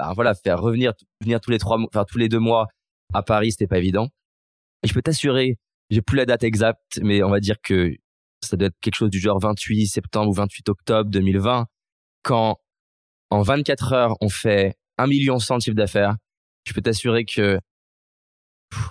bah, 0.01 0.12
voilà 0.14 0.34
faire 0.34 0.61
revenir 0.61 0.92
venir 1.20 1.40
tous 1.40 1.51
les 1.51 1.59
trois 1.59 1.78
enfin 1.78 2.05
tous 2.05 2.18
les 2.18 2.28
deux 2.28 2.38
mois 2.38 2.68
à 3.12 3.22
Paris 3.22 3.53
c'était 3.53 3.66
pas 3.66 3.78
évident. 3.78 4.09
Je 4.82 4.92
peux 4.94 5.03
t'assurer, 5.03 5.59
j'ai 5.90 6.01
plus 6.03 6.16
la 6.16 6.26
date 6.26 6.42
exacte 6.44 7.01
mais 7.03 7.22
on 7.22 7.30
va 7.30 7.40
dire 7.40 7.57
que 7.62 7.94
ça 8.42 8.57
doit 8.57 8.68
être 8.68 8.80
quelque 8.80 8.96
chose 8.96 9.11
du 9.11 9.20
genre 9.20 9.38
28 9.38 9.86
septembre 9.86 10.30
ou 10.30 10.32
28 10.32 10.68
octobre 10.70 11.11
2020 11.11 11.66
quand 12.22 12.59
en 13.30 13.42
24 13.42 13.92
heures, 13.92 14.16
on 14.20 14.28
fait 14.28 14.74
un 14.98 15.07
million 15.07 15.38
cent 15.38 15.59
de 15.59 15.62
chiffre 15.62 15.76
d'affaires, 15.76 16.16
je 16.64 16.72
peux 16.72 16.82
t'assurer 16.82 17.24
que 17.24 17.61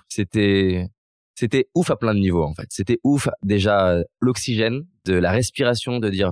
c'était 0.08 0.88
c'était 1.36 1.70
ouf 1.74 1.90
à 1.90 1.96
plein 1.96 2.14
de 2.14 2.20
niveaux 2.20 2.44
en 2.44 2.54
fait. 2.54 2.68
C'était 2.70 3.00
ouf 3.04 3.30
déjà 3.44 3.98
l'oxygène, 4.20 4.86
de 5.06 5.14
la 5.14 5.32
respiration, 5.32 6.00
de 6.00 6.10
dire 6.10 6.32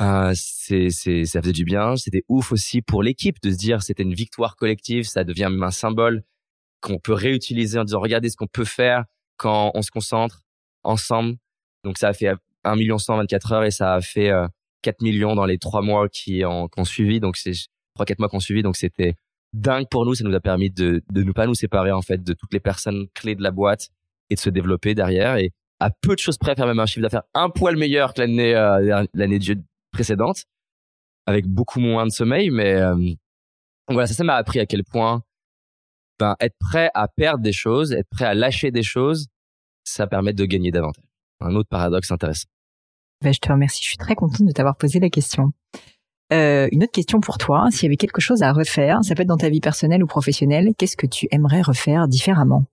euh, 0.00 0.32
c'est 0.34 0.90
c'est 0.90 1.24
ça 1.24 1.40
faisait 1.40 1.52
du 1.52 1.64
bien. 1.64 1.96
C'était 1.96 2.24
ouf 2.28 2.52
aussi 2.52 2.82
pour 2.82 3.02
l'équipe 3.02 3.40
de 3.42 3.50
se 3.50 3.56
dire 3.56 3.82
c'était 3.82 4.02
une 4.02 4.14
victoire 4.14 4.56
collective, 4.56 5.04
ça 5.04 5.24
devient 5.24 5.48
même 5.50 5.62
un 5.62 5.70
symbole 5.70 6.22
qu'on 6.80 6.98
peut 6.98 7.12
réutiliser 7.12 7.78
en 7.78 7.84
disant 7.84 8.00
regardez 8.00 8.30
ce 8.30 8.36
qu'on 8.36 8.46
peut 8.46 8.64
faire 8.64 9.04
quand 9.36 9.72
on 9.74 9.82
se 9.82 9.90
concentre 9.90 10.42
ensemble. 10.82 11.36
Donc 11.84 11.98
ça 11.98 12.08
a 12.08 12.12
fait 12.12 12.32
un 12.64 12.76
million 12.76 12.98
cent 12.98 13.16
24 13.16 13.52
heures 13.52 13.64
et 13.64 13.70
ça 13.70 13.94
a 13.94 14.00
fait 14.00 14.30
euh, 14.30 14.46
4 14.82 15.02
millions 15.02 15.34
dans 15.34 15.46
les 15.46 15.58
trois 15.58 15.82
mois 15.82 16.08
qui 16.08 16.44
ont, 16.44 16.68
qui 16.68 16.80
ont 16.80 16.84
suivi. 16.84 17.20
Donc, 17.20 17.36
c'est 17.36 17.52
trois, 17.94 18.06
quatre 18.06 18.18
mois 18.18 18.28
qu'on 18.28 18.40
suivi. 18.40 18.62
Donc, 18.62 18.76
c'était 18.76 19.14
dingue 19.52 19.86
pour 19.90 20.04
nous. 20.06 20.14
Ça 20.14 20.24
nous 20.24 20.34
a 20.34 20.40
permis 20.40 20.70
de, 20.70 21.02
de 21.10 21.22
ne 21.22 21.32
pas 21.32 21.46
nous 21.46 21.54
séparer, 21.54 21.92
en 21.92 22.02
fait, 22.02 22.22
de 22.22 22.32
toutes 22.32 22.52
les 22.52 22.60
personnes 22.60 23.06
clés 23.14 23.34
de 23.34 23.42
la 23.42 23.50
boîte 23.50 23.90
et 24.30 24.34
de 24.34 24.40
se 24.40 24.50
développer 24.50 24.94
derrière. 24.94 25.36
Et 25.36 25.52
à 25.80 25.90
peu 25.90 26.14
de 26.14 26.20
choses 26.20 26.38
près, 26.38 26.54
faire 26.54 26.66
même 26.66 26.80
un 26.80 26.86
chiffre 26.86 27.02
d'affaires 27.02 27.24
un 27.34 27.50
poil 27.50 27.76
meilleur 27.76 28.14
que 28.14 28.20
l'année, 28.20 28.54
euh, 28.54 29.04
l'année 29.14 29.38
précédente 29.90 30.44
avec 31.26 31.46
beaucoup 31.46 31.80
moins 31.80 32.06
de 32.06 32.10
sommeil. 32.10 32.50
Mais, 32.50 32.74
euh, 32.74 32.96
voilà, 33.88 34.06
ça, 34.06 34.14
ça 34.14 34.24
m'a 34.24 34.34
appris 34.34 34.60
à 34.60 34.66
quel 34.66 34.84
point, 34.84 35.22
ben, 36.18 36.36
être 36.40 36.56
prêt 36.58 36.90
à 36.94 37.08
perdre 37.08 37.42
des 37.42 37.52
choses, 37.52 37.92
être 37.92 38.08
prêt 38.10 38.26
à 38.26 38.34
lâcher 38.34 38.70
des 38.70 38.82
choses, 38.82 39.28
ça 39.84 40.06
permet 40.06 40.32
de 40.32 40.44
gagner 40.44 40.70
davantage. 40.70 41.04
Un 41.40 41.54
autre 41.54 41.68
paradoxe 41.68 42.10
intéressant. 42.10 42.48
Ben, 43.22 43.32
je 43.32 43.38
te 43.38 43.50
remercie. 43.50 43.82
Je 43.82 43.88
suis 43.88 43.96
très 43.96 44.14
contente 44.14 44.46
de 44.46 44.52
t'avoir 44.52 44.76
posé 44.76 45.00
la 45.00 45.10
question. 45.10 45.52
Euh, 46.32 46.68
une 46.70 46.84
autre 46.84 46.92
question 46.92 47.20
pour 47.20 47.38
toi. 47.38 47.68
S'il 47.70 47.84
y 47.84 47.86
avait 47.86 47.96
quelque 47.96 48.20
chose 48.20 48.42
à 48.42 48.52
refaire, 48.52 49.02
ça 49.02 49.14
peut 49.14 49.22
être 49.22 49.28
dans 49.28 49.36
ta 49.36 49.48
vie 49.48 49.60
personnelle 49.60 50.02
ou 50.02 50.06
professionnelle, 50.06 50.70
qu'est-ce 50.78 50.96
que 50.96 51.06
tu 51.06 51.26
aimerais 51.30 51.60
refaire 51.60 52.06
différemment? 52.06 52.64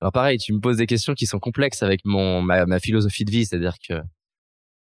Alors 0.00 0.12
pareil, 0.12 0.38
tu 0.38 0.52
me 0.52 0.60
poses 0.60 0.76
des 0.76 0.86
questions 0.86 1.14
qui 1.14 1.24
sont 1.24 1.38
complexes 1.38 1.82
avec 1.82 2.00
mon 2.04 2.42
ma, 2.42 2.66
ma 2.66 2.78
philosophie 2.78 3.24
de 3.24 3.30
vie, 3.30 3.46
c'est-à-dire 3.46 3.76
que 3.78 3.94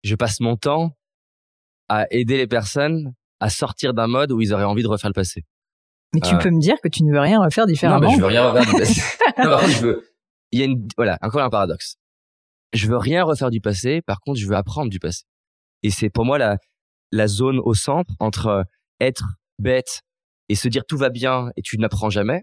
je 0.03 0.15
passe 0.17 0.41
mon 0.41 0.57
temps 0.57 0.97
à 1.89 2.07
aider 2.11 2.37
les 2.37 2.47
personnes 2.47 3.13
à 3.41 3.51
sortir 3.51 3.95
d'un 3.95 4.07
mode 4.07 4.33
où 4.33 4.41
ils 4.41 4.53
auraient 4.53 4.65
envie 4.65 4.83
de 4.83 4.89
refaire 4.89 5.11
le 5.11 5.15
passé. 5.15 5.45
Mais 6.15 6.21
tu 6.21 6.35
euh, 6.35 6.39
peux 6.39 6.51
me 6.51 6.61
dire 6.61 6.77
que 6.83 6.89
tu 6.89 7.05
ne 7.05 7.13
veux 7.13 7.21
rien 7.21 7.41
refaire 7.43 7.67
différemment. 7.67 8.01
Non, 8.01 8.09
mais 8.09 8.17
je 8.17 8.21
veux 8.21 8.27
rien 8.27 8.51
refaire 8.51 8.73
du 8.73 8.79
passé. 8.79 9.03
non, 9.39 9.51
par 9.51 9.61
contre, 9.61 9.73
je 9.73 9.83
veux. 9.83 10.13
Il 10.53 10.61
y 10.61 10.63
a 10.63 10.67
une 10.67 10.87
voilà 10.97 11.19
encore 11.23 11.43
un 11.43 11.51
paradoxe 11.51 11.99
je 12.77 12.87
veux 12.87 12.97
rien 12.97 13.25
refaire 13.25 13.51
du 13.51 13.61
passé. 13.61 14.03
Par 14.03 14.21
contre, 14.21 14.39
je 14.39 14.47
veux 14.47 14.55
apprendre 14.55 14.91
du 14.91 14.99
passé. 14.99 15.25
Et 15.83 15.91
c'est 15.91 16.11
pour 16.11 16.25
moi 16.25 16.39
la, 16.39 16.59
la 17.13 17.27
zone 17.27 17.59
au 17.59 17.75
centre 17.75 18.13
entre 18.21 18.65
être 19.01 19.37
bête 19.59 20.03
et 20.49 20.55
se 20.55 20.69
dire 20.69 20.85
tout 20.87 20.97
va 20.97 21.11
bien 21.11 21.51
et 21.57 21.63
tu 21.63 21.79
n'apprends 21.79 22.11
jamais. 22.11 22.43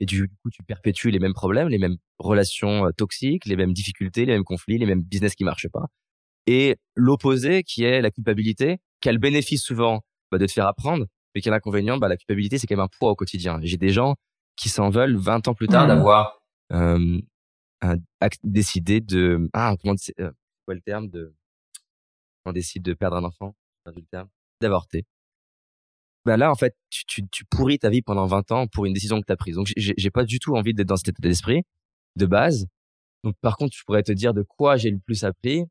Et 0.00 0.06
du 0.06 0.28
coup, 0.28 0.50
tu 0.50 0.62
perpétues 0.62 1.10
les 1.10 1.18
mêmes 1.18 1.34
problèmes, 1.34 1.68
les 1.68 1.78
mêmes 1.78 1.96
relations 2.18 2.86
euh, 2.86 2.90
toxiques, 2.90 3.44
les 3.44 3.56
mêmes 3.56 3.74
difficultés, 3.74 4.24
les 4.24 4.32
mêmes 4.32 4.44
conflits, 4.44 4.78
les 4.78 4.86
mêmes 4.86 5.02
business 5.02 5.34
qui 5.34 5.44
marchent 5.44 5.68
pas. 5.68 5.86
Et 6.52 6.74
l'opposé, 6.96 7.62
qui 7.62 7.84
est 7.84 8.00
la 8.00 8.10
culpabilité, 8.10 8.78
qui 9.00 9.08
a 9.08 9.12
le 9.12 9.18
bénéfice 9.18 9.62
souvent 9.62 10.00
bah, 10.32 10.38
de 10.38 10.46
te 10.46 10.50
faire 10.50 10.66
apprendre, 10.66 11.06
mais 11.32 11.40
qui 11.40 11.48
a 11.48 11.52
l'inconvénient, 11.52 11.96
bah, 11.96 12.08
la 12.08 12.16
culpabilité, 12.16 12.58
c'est 12.58 12.66
quand 12.66 12.74
même 12.74 12.84
un 12.84 12.88
poids 12.98 13.10
au 13.10 13.14
quotidien. 13.14 13.60
J'ai 13.62 13.76
des 13.76 13.90
gens 13.90 14.16
qui 14.56 14.68
s'en 14.68 14.90
veulent 14.90 15.16
20 15.16 15.46
ans 15.46 15.54
plus 15.54 15.68
tard 15.68 15.84
mmh. 15.84 15.88
d'avoir 15.88 16.42
euh, 16.72 17.20
décider 18.42 19.00
de 19.00 19.48
ah 19.52 19.76
comment 19.80 19.94
euh, 20.18 20.32
quoi 20.64 20.74
le 20.74 20.80
terme 20.80 21.08
de 21.08 21.32
on 22.44 22.52
décide 22.52 22.82
de 22.82 22.94
perdre 22.94 23.16
un 23.16 23.24
enfant 23.24 23.54
d'avorter 24.60 25.04
bah 26.26 26.36
là, 26.36 26.50
en 26.50 26.54
fait, 26.54 26.76
tu, 26.90 27.04
tu, 27.06 27.28
tu 27.28 27.44
pourris 27.46 27.78
ta 27.78 27.88
vie 27.88 28.02
pendant 28.02 28.26
20 28.26 28.52
ans 28.52 28.66
pour 28.66 28.86
une 28.86 28.92
décision 28.92 29.20
que 29.20 29.26
tu 29.26 29.32
as 29.32 29.36
prise. 29.36 29.54
Donc, 29.54 29.72
j'ai 29.76 30.10
pas 30.10 30.24
du 30.24 30.38
tout 30.38 30.54
envie 30.54 30.74
d'être 30.74 30.88
dans 30.88 30.96
cet 30.96 31.08
état 31.08 31.22
d'esprit 31.22 31.62
de 32.16 32.26
base. 32.26 32.66
Donc, 33.24 33.36
par 33.40 33.56
contre, 33.56 33.74
je 33.74 33.82
pourrais 33.84 34.02
te 34.02 34.12
dire 34.12 34.34
de 34.34 34.42
quoi 34.42 34.76
j'ai 34.76 34.90
le 34.90 34.98
plus 34.98 35.24
appris. 35.24 35.64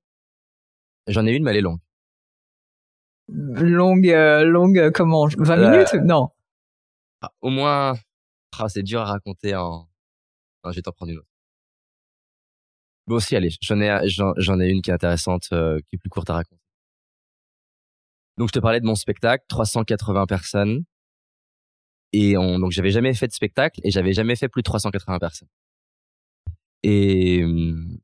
J'en 1.09 1.25
ai 1.25 1.31
une, 1.31 1.43
mais 1.43 1.51
elle 1.51 1.57
est 1.57 1.61
longue. 1.61 1.79
Longue, 3.27 4.07
euh, 4.09 4.43
longue, 4.43 4.77
euh, 4.79 4.91
comment 4.91 5.27
20 5.27 5.57
Euh, 5.59 5.71
minutes? 5.71 5.93
Non. 6.03 6.29
Ah, 7.21 7.31
au 7.41 7.49
moins, 7.49 7.95
ah, 8.57 8.69
c'est 8.69 8.83
dur 8.83 9.01
à 9.01 9.05
raconter 9.05 9.55
en. 9.55 9.87
Non, 10.63 10.71
je 10.71 10.75
vais 10.77 10.81
t'en 10.81 10.91
prendre 10.91 11.11
une 11.11 11.19
autre. 11.19 11.27
Bon, 13.07 13.15
aussi, 13.15 13.35
allez, 13.35 13.49
j'en 13.61 13.79
ai, 13.81 14.07
j'en, 14.07 14.59
ai 14.59 14.69
une 14.69 14.81
qui 14.81 14.89
est 14.91 14.93
intéressante, 14.93 15.49
euh, 15.51 15.79
qui 15.87 15.95
est 15.95 15.97
plus 15.99 16.09
courte 16.09 16.29
à 16.29 16.33
raconter. 16.35 16.61
Donc, 18.37 18.49
je 18.49 18.53
te 18.53 18.59
parlais 18.59 18.79
de 18.79 18.85
mon 18.85 18.95
spectacle, 18.95 19.43
380 19.49 20.25
personnes. 20.25 20.83
Et 22.13 22.37
on, 22.37 22.59
donc, 22.59 22.71
j'avais 22.71 22.91
jamais 22.91 23.13
fait 23.13 23.27
de 23.27 23.33
spectacle 23.33 23.79
et 23.83 23.91
j'avais 23.91 24.13
jamais 24.13 24.35
fait 24.35 24.47
plus 24.47 24.61
de 24.61 24.65
380 24.65 25.19
personnes. 25.19 25.49
Et 26.83 27.43
hum, 27.43 27.99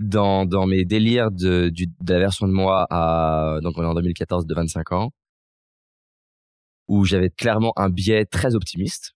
dans, 0.00 0.44
dans 0.44 0.66
mes 0.66 0.84
délires 0.84 1.30
de, 1.30 1.68
du, 1.70 1.86
de 1.86 2.12
la 2.12 2.18
version 2.20 2.46
de 2.46 2.52
moi 2.52 2.86
à, 2.90 3.58
donc 3.62 3.74
on 3.78 3.82
est 3.82 3.86
en 3.86 3.94
2014 3.94 4.46
de 4.46 4.54
25 4.54 4.92
ans, 4.92 5.10
où 6.88 7.04
j'avais 7.04 7.30
clairement 7.30 7.72
un 7.76 7.88
biais 7.90 8.24
très 8.26 8.54
optimiste. 8.54 9.12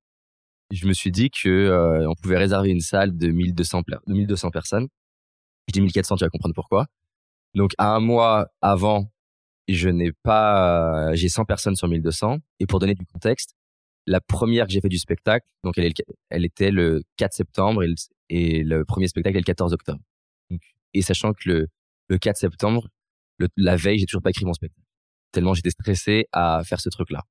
Je 0.71 0.87
me 0.87 0.93
suis 0.93 1.11
dit 1.13 1.31
que 1.31 1.49
euh, 1.49 2.09
on 2.09 2.15
pouvait 2.15 2.39
réserver 2.39 2.71
une 2.71 2.81
salle 2.81 3.17
de 3.17 3.29
1200, 3.29 3.83
pla- 3.83 4.01
de 4.07 4.13
1200 4.13 4.51
personnes. 4.51 4.89
Je 5.69 5.73
dis 5.75 5.81
1400, 5.83 6.17
tu 6.17 6.25
vas 6.25 6.31
comprendre 6.31 6.55
pourquoi. 6.55 6.87
Donc 7.55 7.73
à 7.79 7.95
un 7.95 8.01
mois 8.01 8.49
avant, 8.63 9.13
je 9.69 9.89
n'ai 9.91 10.13
pas, 10.25 11.11
euh, 11.11 11.17
j'ai 11.17 11.29
100 11.29 11.45
personnes 11.47 11.77
sur 11.77 11.89
1200. 11.89 12.39
Et 12.61 12.67
pour 12.67 12.81
donner 12.81 12.95
du 12.95 13.07
contexte, 13.07 13.55
la 14.07 14.21
première 14.21 14.67
que 14.67 14.73
j'ai 14.73 14.81
fait 14.81 14.89
du 14.89 14.99
spectacle, 14.99 15.47
donc 15.65 15.79
elle, 15.79 15.87
est 15.87 15.99
le- 15.99 16.15
elle 16.31 16.45
était 16.47 16.71
le 16.73 17.03
4 17.17 17.35
septembre 17.35 17.83
et 17.85 17.89
le, 17.89 17.95
et 18.31 18.65
le 18.65 18.85
premier 18.85 19.09
spectacle 19.09 19.37
est 19.37 19.41
le 19.41 19.45
14 19.45 19.73
octobre. 19.75 20.01
Et 20.95 21.03
sachant 21.03 21.33
que 21.33 21.49
le, 21.49 21.69
le 22.09 22.19
4 22.19 22.37
septembre, 22.37 22.89
le- 23.39 23.49
la 23.57 23.77
veille, 23.77 23.99
j'ai 23.99 24.07
toujours 24.07 24.23
pas 24.23 24.31
écrit 24.31 24.45
mon 24.45 24.53
spectacle. 24.55 24.87
Tellement 25.33 25.55
j'étais 25.55 25.71
stressé 25.71 26.27
à 26.33 26.63
faire 26.65 26.81
ce 26.81 26.89
truc-là 26.89 27.23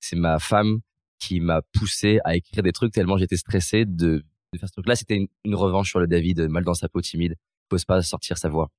c'est 0.00 0.14
ma 0.16 0.38
femme 0.38 0.78
qui 1.18 1.40
m'a 1.40 1.60
poussé 1.72 2.20
à 2.24 2.36
écrire 2.36 2.62
des 2.62 2.70
trucs 2.70 2.92
tellement 2.92 3.16
j'étais 3.18 3.36
stressé 3.36 3.84
de, 3.84 4.24
de 4.52 4.58
faire 4.58 4.68
ce 4.68 4.74
truc-là. 4.74 4.94
C'était 4.94 5.16
une, 5.16 5.26
une 5.44 5.56
revanche 5.56 5.90
sur 5.90 5.98
le 5.98 6.06
David, 6.06 6.40
mal 6.48 6.62
dans 6.62 6.74
sa 6.74 6.88
peau, 6.88 7.00
timide, 7.00 7.34
pose 7.68 7.84
pas 7.84 8.00
sortir 8.02 8.38
sa 8.38 8.48
voix. 8.48 8.70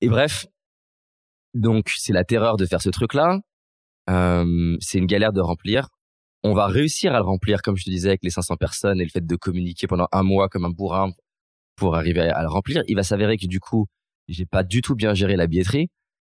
Et 0.00 0.08
bref, 0.08 0.46
donc 1.54 1.88
c'est 1.96 2.12
la 2.12 2.24
terreur 2.24 2.56
de 2.56 2.64
faire 2.66 2.80
ce 2.80 2.90
truc-là. 2.90 3.40
Euh, 4.08 4.76
c'est 4.80 4.98
une 4.98 5.06
galère 5.06 5.32
de 5.32 5.40
remplir. 5.40 5.88
On 6.42 6.54
va 6.54 6.68
réussir 6.68 7.12
à 7.12 7.18
le 7.18 7.24
remplir, 7.24 7.60
comme 7.60 7.76
je 7.76 7.84
te 7.84 7.90
disais, 7.90 8.08
avec 8.10 8.22
les 8.22 8.30
500 8.30 8.56
personnes 8.56 9.00
et 9.00 9.04
le 9.04 9.10
fait 9.10 9.26
de 9.26 9.36
communiquer 9.36 9.86
pendant 9.86 10.06
un 10.12 10.22
mois 10.22 10.48
comme 10.48 10.64
un 10.64 10.70
bourrin 10.70 11.12
pour 11.80 11.96
arriver 11.96 12.20
à, 12.20 12.42
le 12.42 12.48
remplir. 12.48 12.82
Il 12.86 12.94
va 12.94 13.02
s'avérer 13.02 13.36
que 13.36 13.46
du 13.46 13.58
coup, 13.58 13.86
j'ai 14.28 14.46
pas 14.46 14.62
du 14.62 14.82
tout 14.82 14.94
bien 14.94 15.14
géré 15.14 15.34
la 15.36 15.48
billetterie. 15.48 15.88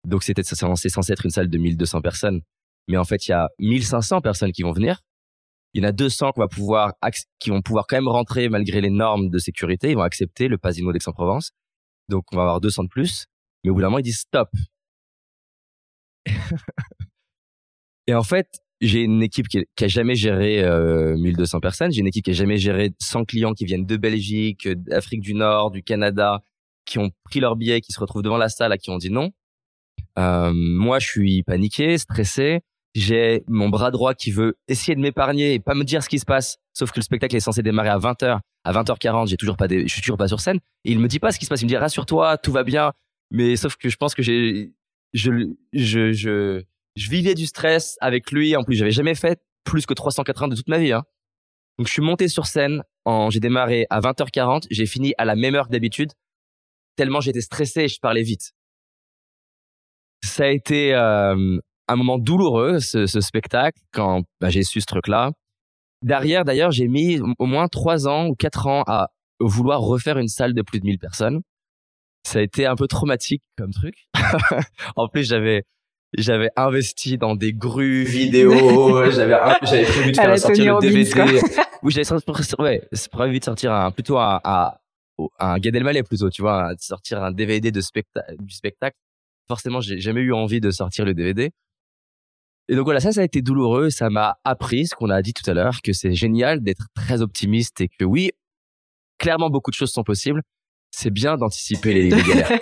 Donc 0.07 0.23
c'était 0.23 0.43
censé 0.43 0.87
être 1.11 1.25
une 1.25 1.31
salle 1.31 1.49
de 1.49 1.57
1200 1.57 2.01
personnes 2.01 2.41
mais 2.87 2.97
en 2.97 3.05
fait, 3.05 3.27
il 3.27 3.31
y 3.31 3.33
a 3.33 3.49
1500 3.59 4.21
personnes 4.21 4.51
qui 4.51 4.63
vont 4.63 4.71
venir. 4.71 5.01
Il 5.73 5.81
y 5.81 5.85
en 5.85 5.89
a 5.89 5.91
200 5.93 6.33
qu'on 6.33 6.41
va 6.41 6.47
pouvoir, 6.47 6.93
qui 7.39 7.49
vont 7.49 7.61
pouvoir 7.61 7.85
quand 7.87 7.95
même 7.95 8.09
rentrer 8.09 8.49
malgré 8.49 8.81
les 8.81 8.89
normes 8.89 9.29
de 9.29 9.39
sécurité. 9.39 9.91
Ils 9.91 9.95
vont 9.95 10.01
accepter 10.01 10.47
le 10.49 10.57
Pasino 10.57 10.91
d'Aix-en-Provence. 10.91 11.51
Donc, 12.09 12.25
on 12.33 12.35
va 12.35 12.41
avoir 12.43 12.59
200 12.59 12.83
de 12.83 12.89
plus. 12.89 13.27
Mais 13.63 13.69
au 13.69 13.73
bout 13.75 13.81
d'un 13.81 13.87
moment, 13.87 13.99
ils 13.99 14.03
disent 14.03 14.19
stop. 14.19 14.49
Et 18.07 18.13
en 18.13 18.23
fait, 18.23 18.47
j'ai 18.81 19.01
une 19.01 19.21
équipe 19.21 19.47
qui, 19.47 19.63
qui 19.75 19.83
a 19.85 19.87
jamais 19.87 20.15
géré 20.15 20.63
euh, 20.63 21.15
1200 21.17 21.59
personnes. 21.59 21.91
J'ai 21.91 22.01
une 22.01 22.07
équipe 22.07 22.25
qui 22.25 22.31
a 22.31 22.33
jamais 22.33 22.57
géré 22.57 22.91
100 22.99 23.25
clients 23.25 23.53
qui 23.53 23.65
viennent 23.65 23.85
de 23.85 23.97
Belgique, 23.97 24.67
d'Afrique 24.67 25.21
du 25.21 25.35
Nord, 25.35 25.71
du 25.71 25.83
Canada, 25.83 26.41
qui 26.85 26.97
ont 26.97 27.11
pris 27.23 27.39
leur 27.39 27.55
billet, 27.55 27.79
qui 27.81 27.91
se 27.91 27.99
retrouvent 27.99 28.23
devant 28.23 28.37
la 28.37 28.49
salle, 28.49 28.71
à 28.71 28.77
qui 28.77 28.89
on 28.89 28.97
dit 28.97 29.11
non. 29.11 29.31
Euh, 30.17 30.51
moi, 30.53 30.99
je 30.99 31.07
suis 31.07 31.43
paniqué, 31.43 31.97
stressé. 31.97 32.61
J'ai 32.93 33.43
mon 33.47 33.69
bras 33.69 33.91
droit 33.91 34.13
qui 34.13 34.31
veut 34.31 34.57
essayer 34.67 34.95
de 34.95 34.99
m'épargner 34.99 35.53
et 35.53 35.59
pas 35.59 35.75
me 35.75 35.83
dire 35.83 36.03
ce 36.03 36.09
qui 36.09 36.19
se 36.19 36.25
passe. 36.25 36.57
Sauf 36.73 36.91
que 36.91 36.99
le 36.99 37.03
spectacle 37.03 37.35
est 37.35 37.39
censé 37.39 37.61
démarrer 37.61 37.89
à 37.89 37.99
20h. 37.99 38.39
À 38.63 38.73
20h40, 38.73 39.27
j'ai 39.27 39.37
toujours 39.37 39.57
pas 39.57 39.67
des, 39.67 39.87
je 39.87 39.93
suis 39.93 40.01
toujours 40.01 40.17
pas 40.17 40.27
sur 40.27 40.39
scène. 40.39 40.59
Et 40.83 40.91
il 40.91 40.99
me 40.99 41.07
dit 41.07 41.19
pas 41.19 41.31
ce 41.31 41.39
qui 41.39 41.45
se 41.45 41.49
passe. 41.49 41.61
Il 41.61 41.65
me 41.65 41.69
dit, 41.69 41.77
rassure-toi, 41.77 42.37
tout 42.37 42.51
va 42.51 42.63
bien. 42.63 42.91
Mais 43.31 43.55
sauf 43.55 43.77
que 43.77 43.89
je 43.89 43.95
pense 43.95 44.13
que 44.13 44.21
j'ai, 44.21 44.73
je, 45.13 45.53
je, 45.71 46.11
je, 46.11 46.63
je 46.95 47.09
vivais 47.09 47.35
du 47.35 47.45
stress 47.45 47.97
avec 48.01 48.31
lui. 48.31 48.55
En 48.55 48.63
plus, 48.63 48.75
j'avais 48.75 48.91
jamais 48.91 49.15
fait 49.15 49.41
plus 49.63 49.85
que 49.85 49.93
380 49.93 50.49
de 50.49 50.55
toute 50.55 50.67
ma 50.69 50.77
vie, 50.77 50.91
hein. 50.91 51.03
Donc, 51.77 51.87
je 51.87 51.93
suis 51.93 52.01
monté 52.01 52.27
sur 52.27 52.45
scène 52.45 52.83
en, 53.05 53.29
j'ai 53.29 53.39
démarré 53.39 53.87
à 53.89 54.01
20h40. 54.01 54.67
J'ai 54.69 54.85
fini 54.85 55.13
à 55.17 55.25
la 55.25 55.35
même 55.35 55.55
heure 55.55 55.67
que 55.67 55.71
d'habitude. 55.71 56.11
Tellement 56.95 57.21
j'étais 57.21 57.41
stressé 57.41 57.83
et 57.83 57.87
je 57.87 57.99
parlais 57.99 58.23
vite. 58.23 58.51
Ça 60.23 60.43
a 60.43 60.47
été, 60.49 60.93
euh, 60.93 61.57
un 61.91 61.95
moment 61.95 62.17
douloureux, 62.17 62.79
ce, 62.79 63.05
ce 63.05 63.21
spectacle, 63.21 63.79
quand 63.91 64.23
bah, 64.39 64.49
j'ai 64.49 64.63
su 64.63 64.81
ce 64.81 64.85
truc-là. 64.85 65.31
Derrière, 66.03 66.45
d'ailleurs, 66.45 66.71
j'ai 66.71 66.87
mis 66.87 67.19
au 67.37 67.45
moins 67.45 67.67
trois 67.67 68.07
ans 68.07 68.27
ou 68.27 68.35
quatre 68.35 68.67
ans 68.67 68.83
à 68.87 69.09
vouloir 69.39 69.81
refaire 69.81 70.17
une 70.17 70.27
salle 70.27 70.53
de 70.53 70.61
plus 70.61 70.79
de 70.79 70.85
1000 70.85 70.97
personnes. 70.99 71.41
Ça 72.23 72.39
a 72.39 72.41
été 72.41 72.65
un 72.65 72.75
peu 72.75 72.87
traumatique 72.87 73.43
comme 73.57 73.71
truc. 73.71 74.07
en 74.95 75.07
plus, 75.07 75.27
j'avais 75.27 75.63
j'avais 76.17 76.49
investi 76.55 77.17
dans 77.17 77.35
des 77.35 77.53
grues 77.53 78.03
vidéo, 78.03 78.51
j'avais 79.11 79.33
un- 79.33 79.57
j'avais 79.63 79.83
prévu 79.85 80.11
de 80.11 80.15
faire 80.17 80.37
sortir 80.39 80.79
le. 80.79 80.81
DVD. 80.81 81.41
Oui, 81.83 81.91
j'avais 81.91 82.05
ouais, 82.59 82.87
c'est 82.91 83.09
prévu 83.11 83.39
de 83.39 83.43
sortir 83.43 83.71
un, 83.73 83.89
plutôt 83.89 84.19
un, 84.19 84.39
un, 84.43 84.71
un 85.39 85.57
Gad 85.57 85.75
Elmaleh 85.75 86.03
plutôt, 86.03 86.29
tu 86.29 86.43
vois, 86.43 86.75
de 86.75 86.79
sortir 86.79 87.23
un 87.23 87.31
DVD 87.31 87.71
de 87.71 87.81
spectacle 87.81 88.35
du 88.39 88.53
spectacle. 88.53 88.95
Forcément, 89.47 89.81
j'ai 89.81 89.99
jamais 89.99 90.21
eu 90.21 90.31
envie 90.31 90.61
de 90.61 90.69
sortir 90.69 91.05
le 91.05 91.15
DVD. 91.15 91.49
Et 92.69 92.75
donc 92.75 92.85
voilà, 92.85 92.99
ça, 92.99 93.11
ça 93.11 93.21
a 93.21 93.23
été 93.23 93.41
douloureux. 93.41 93.89
Ça 93.89 94.11
m'a 94.11 94.37
appris 94.43 94.85
ce 94.85 94.93
qu'on 94.95 95.09
a 95.09 95.23
dit 95.23 95.33
tout 95.33 95.49
à 95.49 95.55
l'heure, 95.55 95.81
que 95.83 95.91
c'est 95.91 96.13
génial 96.13 96.61
d'être 96.61 96.85
très 96.93 97.23
optimiste 97.23 97.81
et 97.81 97.87
que 97.89 98.05
oui, 98.05 98.29
clairement, 99.17 99.49
beaucoup 99.49 99.71
de 99.71 99.75
choses 99.75 99.91
sont 99.91 100.03
possibles. 100.03 100.41
C'est 100.91 101.09
bien 101.09 101.35
d'anticiper 101.35 101.93
les, 101.95 102.03
les 102.11 102.21
galères. 102.21 102.49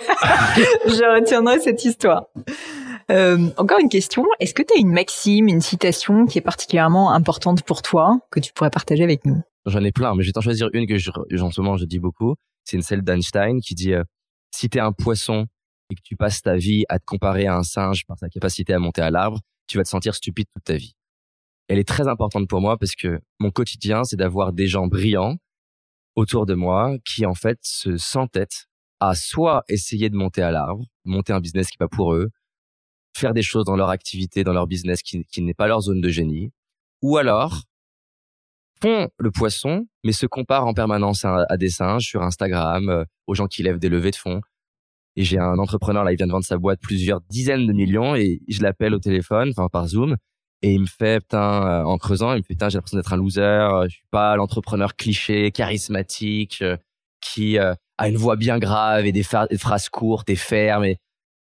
Je 0.86 1.14
retiendrai 1.20 1.58
cette 1.60 1.84
histoire. 1.84 2.24
Euh, 3.10 3.50
encore 3.56 3.80
une 3.80 3.88
question. 3.88 4.24
Est-ce 4.38 4.54
que 4.54 4.62
tu 4.62 4.72
as 4.74 4.78
une 4.78 4.92
maxime, 4.92 5.48
une 5.48 5.60
citation 5.60 6.26
qui 6.26 6.38
est 6.38 6.42
particulièrement 6.42 7.12
importante 7.12 7.64
pour 7.64 7.82
toi, 7.82 8.20
que 8.30 8.38
tu 8.38 8.52
pourrais 8.52 8.70
partager 8.70 9.02
avec 9.02 9.24
nous? 9.24 9.42
J'en 9.66 9.82
ai 9.82 9.90
plein, 9.90 10.14
mais 10.14 10.22
je 10.22 10.28
vais 10.28 10.32
t'en 10.32 10.40
choisir 10.40 10.68
une 10.72 10.86
que 10.86 10.96
je, 10.96 11.10
ce 11.10 11.60
moment 11.60 11.76
je 11.76 11.84
dis 11.84 11.98
beaucoup. 11.98 12.36
C'est 12.64 12.76
une 12.76 12.82
celle 12.82 13.02
d'Einstein 13.02 13.60
qui 13.60 13.74
dit 13.74 13.94
euh, 13.94 14.04
si 14.54 14.68
t'es 14.68 14.78
un 14.78 14.92
poisson 14.92 15.46
et 15.90 15.96
que 15.96 16.00
tu 16.04 16.14
passes 16.16 16.40
ta 16.40 16.56
vie 16.56 16.84
à 16.88 17.00
te 17.00 17.04
comparer 17.04 17.46
à 17.46 17.56
un 17.56 17.64
singe 17.64 18.06
par 18.06 18.16
sa 18.16 18.28
capacité 18.28 18.72
à 18.74 18.78
monter 18.78 19.02
à 19.02 19.10
l'arbre, 19.10 19.40
tu 19.66 19.76
vas 19.76 19.82
te 19.82 19.88
sentir 19.88 20.14
stupide 20.14 20.46
toute 20.54 20.64
ta 20.64 20.76
vie. 20.76 20.94
Elle 21.66 21.78
est 21.78 21.88
très 21.88 22.06
importante 22.06 22.48
pour 22.48 22.60
moi 22.60 22.78
parce 22.78 22.94
que 22.94 23.20
mon 23.40 23.50
quotidien, 23.50 24.04
c'est 24.04 24.16
d'avoir 24.16 24.52
des 24.52 24.68
gens 24.68 24.86
brillants 24.86 25.36
autour 26.14 26.46
de 26.46 26.54
moi 26.54 26.96
qui 27.04 27.26
en 27.26 27.34
fait 27.34 27.58
se 27.62 27.96
s'entêtent 27.96 28.66
à 29.00 29.14
soit 29.14 29.64
essayer 29.68 30.10
de 30.10 30.16
monter 30.16 30.42
à 30.42 30.52
l'arbre, 30.52 30.84
monter 31.04 31.32
un 31.32 31.40
business 31.40 31.68
qui 31.68 31.76
n'est 31.80 31.86
pas 31.86 31.96
pour 31.96 32.14
eux, 32.14 32.30
faire 33.16 33.34
des 33.34 33.42
choses 33.42 33.64
dans 33.64 33.76
leur 33.76 33.90
activité, 33.90 34.44
dans 34.44 34.52
leur 34.52 34.66
business 34.66 35.02
qui, 35.02 35.24
n'est 35.38 35.54
pas 35.54 35.66
leur 35.66 35.80
zone 35.80 36.00
de 36.00 36.08
génie, 36.08 36.52
ou 37.02 37.16
alors 37.16 37.62
font 38.82 39.08
le 39.18 39.30
poisson, 39.30 39.86
mais 40.04 40.12
se 40.12 40.26
comparent 40.26 40.66
en 40.66 40.74
permanence 40.74 41.24
à, 41.24 41.56
des 41.58 41.68
singes 41.68 42.06
sur 42.06 42.22
Instagram, 42.22 42.88
euh, 42.88 43.04
aux 43.26 43.34
gens 43.34 43.46
qui 43.46 43.62
lèvent 43.62 43.78
des 43.78 43.90
levées 43.90 44.10
de 44.10 44.16
fonds. 44.16 44.40
Et 45.16 45.24
j'ai 45.24 45.38
un 45.38 45.58
entrepreneur 45.58 46.02
là, 46.02 46.12
il 46.12 46.16
vient 46.16 46.26
de 46.26 46.32
vendre 46.32 46.46
sa 46.46 46.56
boîte 46.56 46.80
plusieurs 46.80 47.20
dizaines 47.28 47.66
de 47.66 47.72
millions 47.72 48.14
et 48.14 48.40
je 48.48 48.62
l'appelle 48.62 48.94
au 48.94 48.98
téléphone, 48.98 49.50
enfin 49.50 49.68
par 49.68 49.86
Zoom, 49.88 50.16
et 50.62 50.72
il 50.72 50.80
me 50.80 50.86
fait 50.86 51.20
putain 51.20 51.66
euh, 51.66 51.84
en 51.84 51.98
creusant, 51.98 52.32
il 52.32 52.38
me 52.38 52.42
fait 52.42 52.54
putain 52.54 52.68
j'ai 52.68 52.78
l'impression 52.78 52.96
d'être 52.96 53.12
un 53.12 53.16
loser, 53.16 53.40
euh, 53.42 53.84
je 53.84 53.96
suis 53.96 54.06
pas 54.10 54.36
l'entrepreneur 54.36 54.96
cliché, 54.96 55.50
charismatique, 55.50 56.64
qui 57.20 57.58
a 57.58 57.76
une 58.08 58.16
voix 58.16 58.36
bien 58.36 58.58
grave 58.58 59.04
et 59.04 59.12
des, 59.12 59.24
des 59.50 59.58
phrases 59.58 59.88
courtes 59.90 60.30
et 60.30 60.36
fermes. 60.36 60.84
Et, 60.84 60.98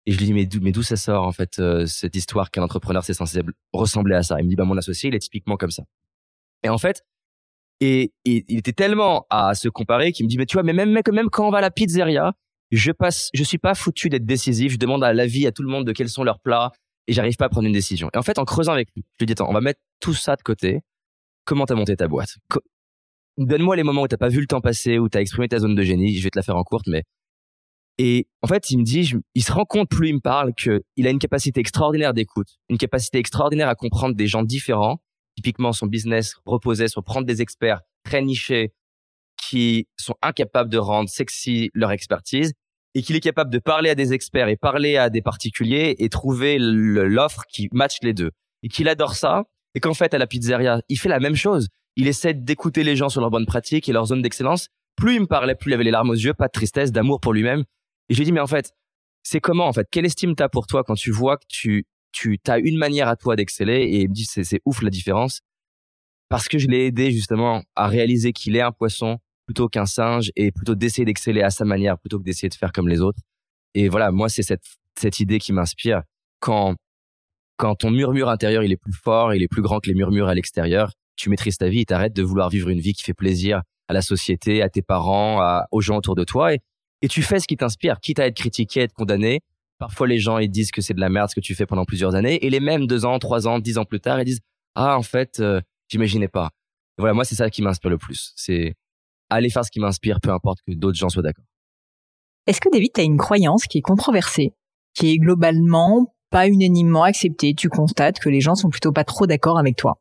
et 0.07 0.13
je 0.13 0.17
lui 0.17 0.25
dis 0.25 0.33
mais 0.33 0.45
d'où 0.45 0.59
mais 0.61 0.71
d'où 0.71 0.83
ça 0.83 0.95
sort 0.95 1.25
en 1.25 1.33
fait 1.33 1.59
euh, 1.59 1.85
cette 1.85 2.15
histoire 2.15 2.49
qu'un 2.49 2.63
entrepreneur 2.63 3.03
c'est 3.03 3.13
censé 3.13 3.41
ressembler 3.73 4.15
à 4.15 4.23
ça? 4.23 4.39
Il 4.39 4.45
me 4.45 4.49
dit 4.49 4.55
bah 4.55 4.63
mon 4.63 4.77
associé 4.77 5.09
il 5.09 5.15
est 5.15 5.19
typiquement 5.19 5.57
comme 5.57 5.69
ça. 5.69 5.83
Et 6.63 6.69
en 6.69 6.77
fait 6.77 7.03
et, 7.79 8.11
il 8.25 8.57
était 8.57 8.73
tellement 8.73 9.27
à 9.29 9.53
se 9.53 9.69
comparer 9.69 10.11
qu'il 10.11 10.25
me 10.25 10.29
dit 10.29 10.37
mais 10.37 10.47
tu 10.47 10.53
vois 10.53 10.63
mais 10.63 10.73
même 10.73 10.91
même 10.91 11.29
quand 11.29 11.47
on 11.47 11.51
va 11.51 11.59
à 11.59 11.61
la 11.61 11.71
pizzeria 11.71 12.33
je 12.71 12.91
passe 12.91 13.29
je 13.33 13.43
suis 13.43 13.59
pas 13.59 13.75
foutu 13.75 14.09
d'être 14.09 14.25
décisif 14.25 14.71
je 14.71 14.77
demande 14.77 15.03
à 15.03 15.13
l'avis 15.13 15.45
à 15.45 15.51
tout 15.51 15.61
le 15.61 15.69
monde 15.69 15.85
de 15.85 15.91
quels 15.91 16.09
sont 16.09 16.23
leurs 16.23 16.39
plats 16.39 16.71
et 17.07 17.13
j'arrive 17.13 17.35
pas 17.35 17.45
à 17.45 17.49
prendre 17.49 17.67
une 17.67 17.73
décision 17.73 18.09
et 18.13 18.17
en 18.17 18.23
fait 18.23 18.39
en 18.39 18.45
creusant 18.45 18.71
avec 18.71 18.87
lui 18.95 19.03
je 19.05 19.17
lui 19.19 19.25
dis 19.27 19.33
attends 19.33 19.49
on 19.49 19.53
va 19.53 19.61
mettre 19.61 19.81
tout 19.99 20.13
ça 20.13 20.37
de 20.37 20.41
côté 20.41 20.79
comment 21.45 21.65
t'as 21.65 21.75
monté 21.75 21.95
ta 21.95 22.07
boîte? 22.07 22.37
Donne-moi 23.37 23.75
les 23.75 23.83
moments 23.83 24.01
où 24.01 24.07
t'as 24.07 24.17
pas 24.17 24.29
vu 24.29 24.39
le 24.39 24.47
temps 24.47 24.61
passer 24.61 24.97
où 24.97 25.09
t'as 25.09 25.21
exprimé 25.21 25.47
ta 25.47 25.59
zone 25.59 25.75
de 25.75 25.83
génie 25.83 26.15
je 26.17 26.23
vais 26.23 26.29
te 26.29 26.39
la 26.39 26.43
faire 26.43 26.55
en 26.55 26.63
courte 26.63 26.87
mais 26.87 27.03
Et 27.97 28.27
en 28.43 28.47
fait, 28.47 28.69
il 28.69 28.77
me 28.77 28.83
dit, 28.83 29.11
il 29.33 29.43
se 29.43 29.51
rend 29.51 29.65
compte 29.65 29.89
plus 29.89 30.09
il 30.09 30.15
me 30.15 30.19
parle 30.19 30.53
qu'il 30.53 31.07
a 31.07 31.09
une 31.09 31.19
capacité 31.19 31.59
extraordinaire 31.59 32.13
d'écoute, 32.13 32.47
une 32.69 32.77
capacité 32.77 33.17
extraordinaire 33.17 33.69
à 33.69 33.75
comprendre 33.75 34.15
des 34.15 34.27
gens 34.27 34.43
différents. 34.43 35.01
Typiquement, 35.35 35.73
son 35.73 35.87
business 35.87 36.35
reposait 36.45 36.87
sur 36.87 37.03
prendre 37.03 37.25
des 37.25 37.41
experts 37.41 37.81
très 38.03 38.21
nichés 38.21 38.73
qui 39.41 39.87
sont 39.97 40.15
incapables 40.21 40.69
de 40.69 40.77
rendre 40.77 41.09
sexy 41.09 41.69
leur 41.73 41.91
expertise 41.91 42.53
et 42.93 43.01
qu'il 43.01 43.15
est 43.15 43.21
capable 43.21 43.51
de 43.51 43.59
parler 43.59 43.89
à 43.89 43.95
des 43.95 44.13
experts 44.13 44.47
et 44.47 44.57
parler 44.57 44.97
à 44.97 45.09
des 45.09 45.21
particuliers 45.21 45.95
et 45.99 46.09
trouver 46.09 46.57
l'offre 46.59 47.43
qui 47.49 47.69
matche 47.71 47.97
les 48.01 48.13
deux. 48.13 48.31
Et 48.63 48.69
qu'il 48.69 48.89
adore 48.89 49.13
ça 49.13 49.43
et 49.75 49.79
qu'en 49.79 49.93
fait, 49.93 50.13
à 50.15 50.17
la 50.17 50.25
pizzeria, 50.25 50.81
il 50.89 50.97
fait 50.97 51.09
la 51.09 51.19
même 51.19 51.35
chose. 51.35 51.67
Il 51.95 52.07
essaie 52.07 52.33
d'écouter 52.33 52.83
les 52.83 52.95
gens 52.95 53.09
sur 53.09 53.21
leurs 53.21 53.29
bonnes 53.29 53.45
pratiques 53.45 53.87
et 53.87 53.93
leurs 53.93 54.07
zones 54.07 54.23
d'excellence. 54.23 54.69
Plus 54.95 55.15
il 55.15 55.21
me 55.21 55.27
parlait, 55.27 55.53
plus 55.53 55.69
il 55.71 55.73
avait 55.75 55.83
les 55.83 55.91
larmes 55.91 56.09
aux 56.09 56.15
yeux, 56.15 56.33
pas 56.33 56.47
de 56.47 56.51
tristesse, 56.51 56.91
d'amour 56.91 57.19
pour 57.19 57.33
lui-même. 57.33 57.63
Et 58.09 58.13
je 58.13 58.19
lui 58.19 58.23
ai 58.23 58.25
dit, 58.25 58.31
mais 58.31 58.39
en 58.39 58.47
fait, 58.47 58.73
c'est 59.23 59.39
comment, 59.39 59.67
en 59.67 59.73
fait, 59.73 59.87
quelle 59.91 60.05
estime 60.05 60.35
t'as 60.35 60.49
pour 60.49 60.67
toi 60.67 60.83
quand 60.83 60.95
tu 60.95 61.11
vois 61.11 61.37
que 61.37 61.45
tu, 61.49 61.85
tu 62.11 62.39
as 62.47 62.59
une 62.59 62.77
manière 62.77 63.07
à 63.07 63.15
toi 63.15 63.35
d'exceller? 63.35 63.83
Et 63.83 64.01
il 64.01 64.09
me 64.09 64.13
dit, 64.13 64.25
c'est, 64.25 64.61
ouf 64.65 64.81
la 64.81 64.89
différence. 64.89 65.41
Parce 66.29 66.47
que 66.47 66.57
je 66.57 66.67
l'ai 66.67 66.85
aidé 66.85 67.11
justement 67.11 67.63
à 67.75 67.87
réaliser 67.87 68.33
qu'il 68.33 68.55
est 68.55 68.61
un 68.61 68.71
poisson 68.71 69.17
plutôt 69.45 69.69
qu'un 69.69 69.85
singe 69.85 70.31
et 70.35 70.51
plutôt 70.51 70.75
d'essayer 70.75 71.05
d'exceller 71.05 71.41
à 71.41 71.49
sa 71.49 71.63
manière 71.63 71.97
plutôt 71.97 72.19
que 72.19 72.23
d'essayer 72.23 72.49
de 72.49 72.53
faire 72.53 72.71
comme 72.73 72.87
les 72.89 72.99
autres. 73.01 73.19
Et 73.73 73.87
voilà, 73.87 74.11
moi, 74.11 74.27
c'est 74.27 74.43
cette, 74.43 74.63
cette 74.99 75.19
idée 75.19 75.39
qui 75.39 75.53
m'inspire. 75.53 76.01
Quand, 76.39 76.75
quand 77.55 77.75
ton 77.75 77.91
murmure 77.91 78.29
intérieur, 78.29 78.63
il 78.63 78.71
est 78.71 78.77
plus 78.77 78.93
fort, 78.93 79.33
il 79.33 79.41
est 79.41 79.47
plus 79.47 79.61
grand 79.61 79.79
que 79.79 79.89
les 79.89 79.95
murmures 79.95 80.27
à 80.27 80.35
l'extérieur, 80.35 80.91
tu 81.15 81.29
maîtrises 81.29 81.57
ta 81.57 81.69
vie 81.69 81.81
et 81.81 81.85
t'arrêtes 81.85 82.13
de 82.13 82.23
vouloir 82.23 82.49
vivre 82.49 82.69
une 82.69 82.79
vie 82.79 82.93
qui 82.93 83.03
fait 83.03 83.13
plaisir 83.13 83.63
à 83.87 83.93
la 83.93 84.01
société, 84.01 84.61
à 84.61 84.69
tes 84.69 84.81
parents, 84.81 85.39
à, 85.41 85.65
aux 85.71 85.81
gens 85.81 85.97
autour 85.97 86.15
de 86.15 86.23
toi. 86.23 86.53
Et 87.01 87.07
tu 87.07 87.21
fais 87.21 87.39
ce 87.39 87.47
qui 87.47 87.57
t'inspire, 87.57 87.99
quitte 87.99 88.19
à 88.19 88.27
être 88.27 88.35
critiqué, 88.35 88.81
à 88.81 88.83
être 88.83 88.93
condamné. 88.93 89.41
Parfois, 89.77 90.07
les 90.07 90.19
gens, 90.19 90.39
ils 90.39 90.49
disent 90.49 90.71
que 90.71 90.81
c'est 90.81 90.93
de 90.93 90.99
la 90.99 91.09
merde 91.09 91.29
ce 91.29 91.35
que 91.35 91.39
tu 91.39 91.53
fais 91.53 91.65
pendant 91.67 91.85
plusieurs 91.85 92.15
années. 92.15 92.43
Et 92.45 92.49
les 92.49 92.59
mêmes 92.59 92.87
deux 92.87 93.05
ans, 93.05 93.19
trois 93.19 93.47
ans, 93.47 93.59
dix 93.59 93.77
ans 93.77 93.85
plus 93.85 93.99
tard, 93.99 94.19
ils 94.19 94.25
disent, 94.25 94.41
ah, 94.75 94.97
en 94.97 95.03
fait, 95.03 95.39
euh, 95.39 95.61
j'imaginais 95.87 96.27
pas. 96.27 96.49
voilà, 96.97 97.13
moi, 97.13 97.25
c'est 97.25 97.35
ça 97.35 97.49
qui 97.49 97.61
m'inspire 97.61 97.91
le 97.91 97.97
plus. 97.97 98.33
C'est 98.35 98.73
aller 99.29 99.49
faire 99.49 99.63
ce 99.63 99.71
qui 99.71 99.79
m'inspire, 99.79 100.19
peu 100.21 100.31
importe 100.31 100.59
que 100.65 100.73
d'autres 100.73 100.97
gens 100.97 101.09
soient 101.09 101.21
d'accord. 101.21 101.45
Est-ce 102.47 102.61
que 102.61 102.69
David, 102.71 102.93
tu 102.93 103.01
as 103.01 103.03
une 103.03 103.17
croyance 103.17 103.65
qui 103.65 103.79
est 103.79 103.81
controversée, 103.81 104.53
qui 104.93 105.11
est 105.11 105.17
globalement 105.17 106.15
pas 106.31 106.47
unanimement 106.47 107.03
acceptée? 107.03 107.53
Tu 107.53 107.69
constates 107.69 108.19
que 108.19 108.29
les 108.29 108.41
gens 108.41 108.55
sont 108.55 108.69
plutôt 108.69 108.93
pas 108.93 109.03
trop 109.03 109.27
d'accord 109.27 109.59
avec 109.59 109.75
toi? 109.75 109.99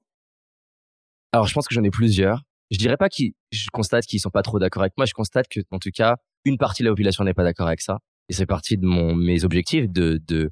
Alors, 1.32 1.46
je 1.46 1.52
pense 1.52 1.66
que 1.66 1.74
j'en 1.74 1.82
ai 1.82 1.90
plusieurs. 1.90 2.45
Je 2.70 2.78
dirais 2.78 2.96
pas 2.96 3.08
que 3.08 3.22
je 3.52 3.68
constate 3.72 4.06
qu'ils 4.06 4.20
sont 4.20 4.30
pas 4.30 4.42
trop 4.42 4.58
d'accord 4.58 4.82
avec 4.82 4.94
moi. 4.96 5.06
Je 5.06 5.14
constate 5.14 5.46
que, 5.48 5.60
en 5.70 5.78
tout 5.78 5.90
cas, 5.90 6.16
une 6.44 6.58
partie 6.58 6.82
de 6.82 6.88
la 6.88 6.92
population 6.92 7.24
n'est 7.24 7.34
pas 7.34 7.44
d'accord 7.44 7.68
avec 7.68 7.80
ça. 7.80 7.98
Et 8.28 8.32
c'est 8.32 8.46
partie 8.46 8.76
de 8.76 8.86
mon, 8.86 9.14
mes 9.14 9.44
objectifs 9.44 9.88
de, 9.88 10.20
de, 10.26 10.50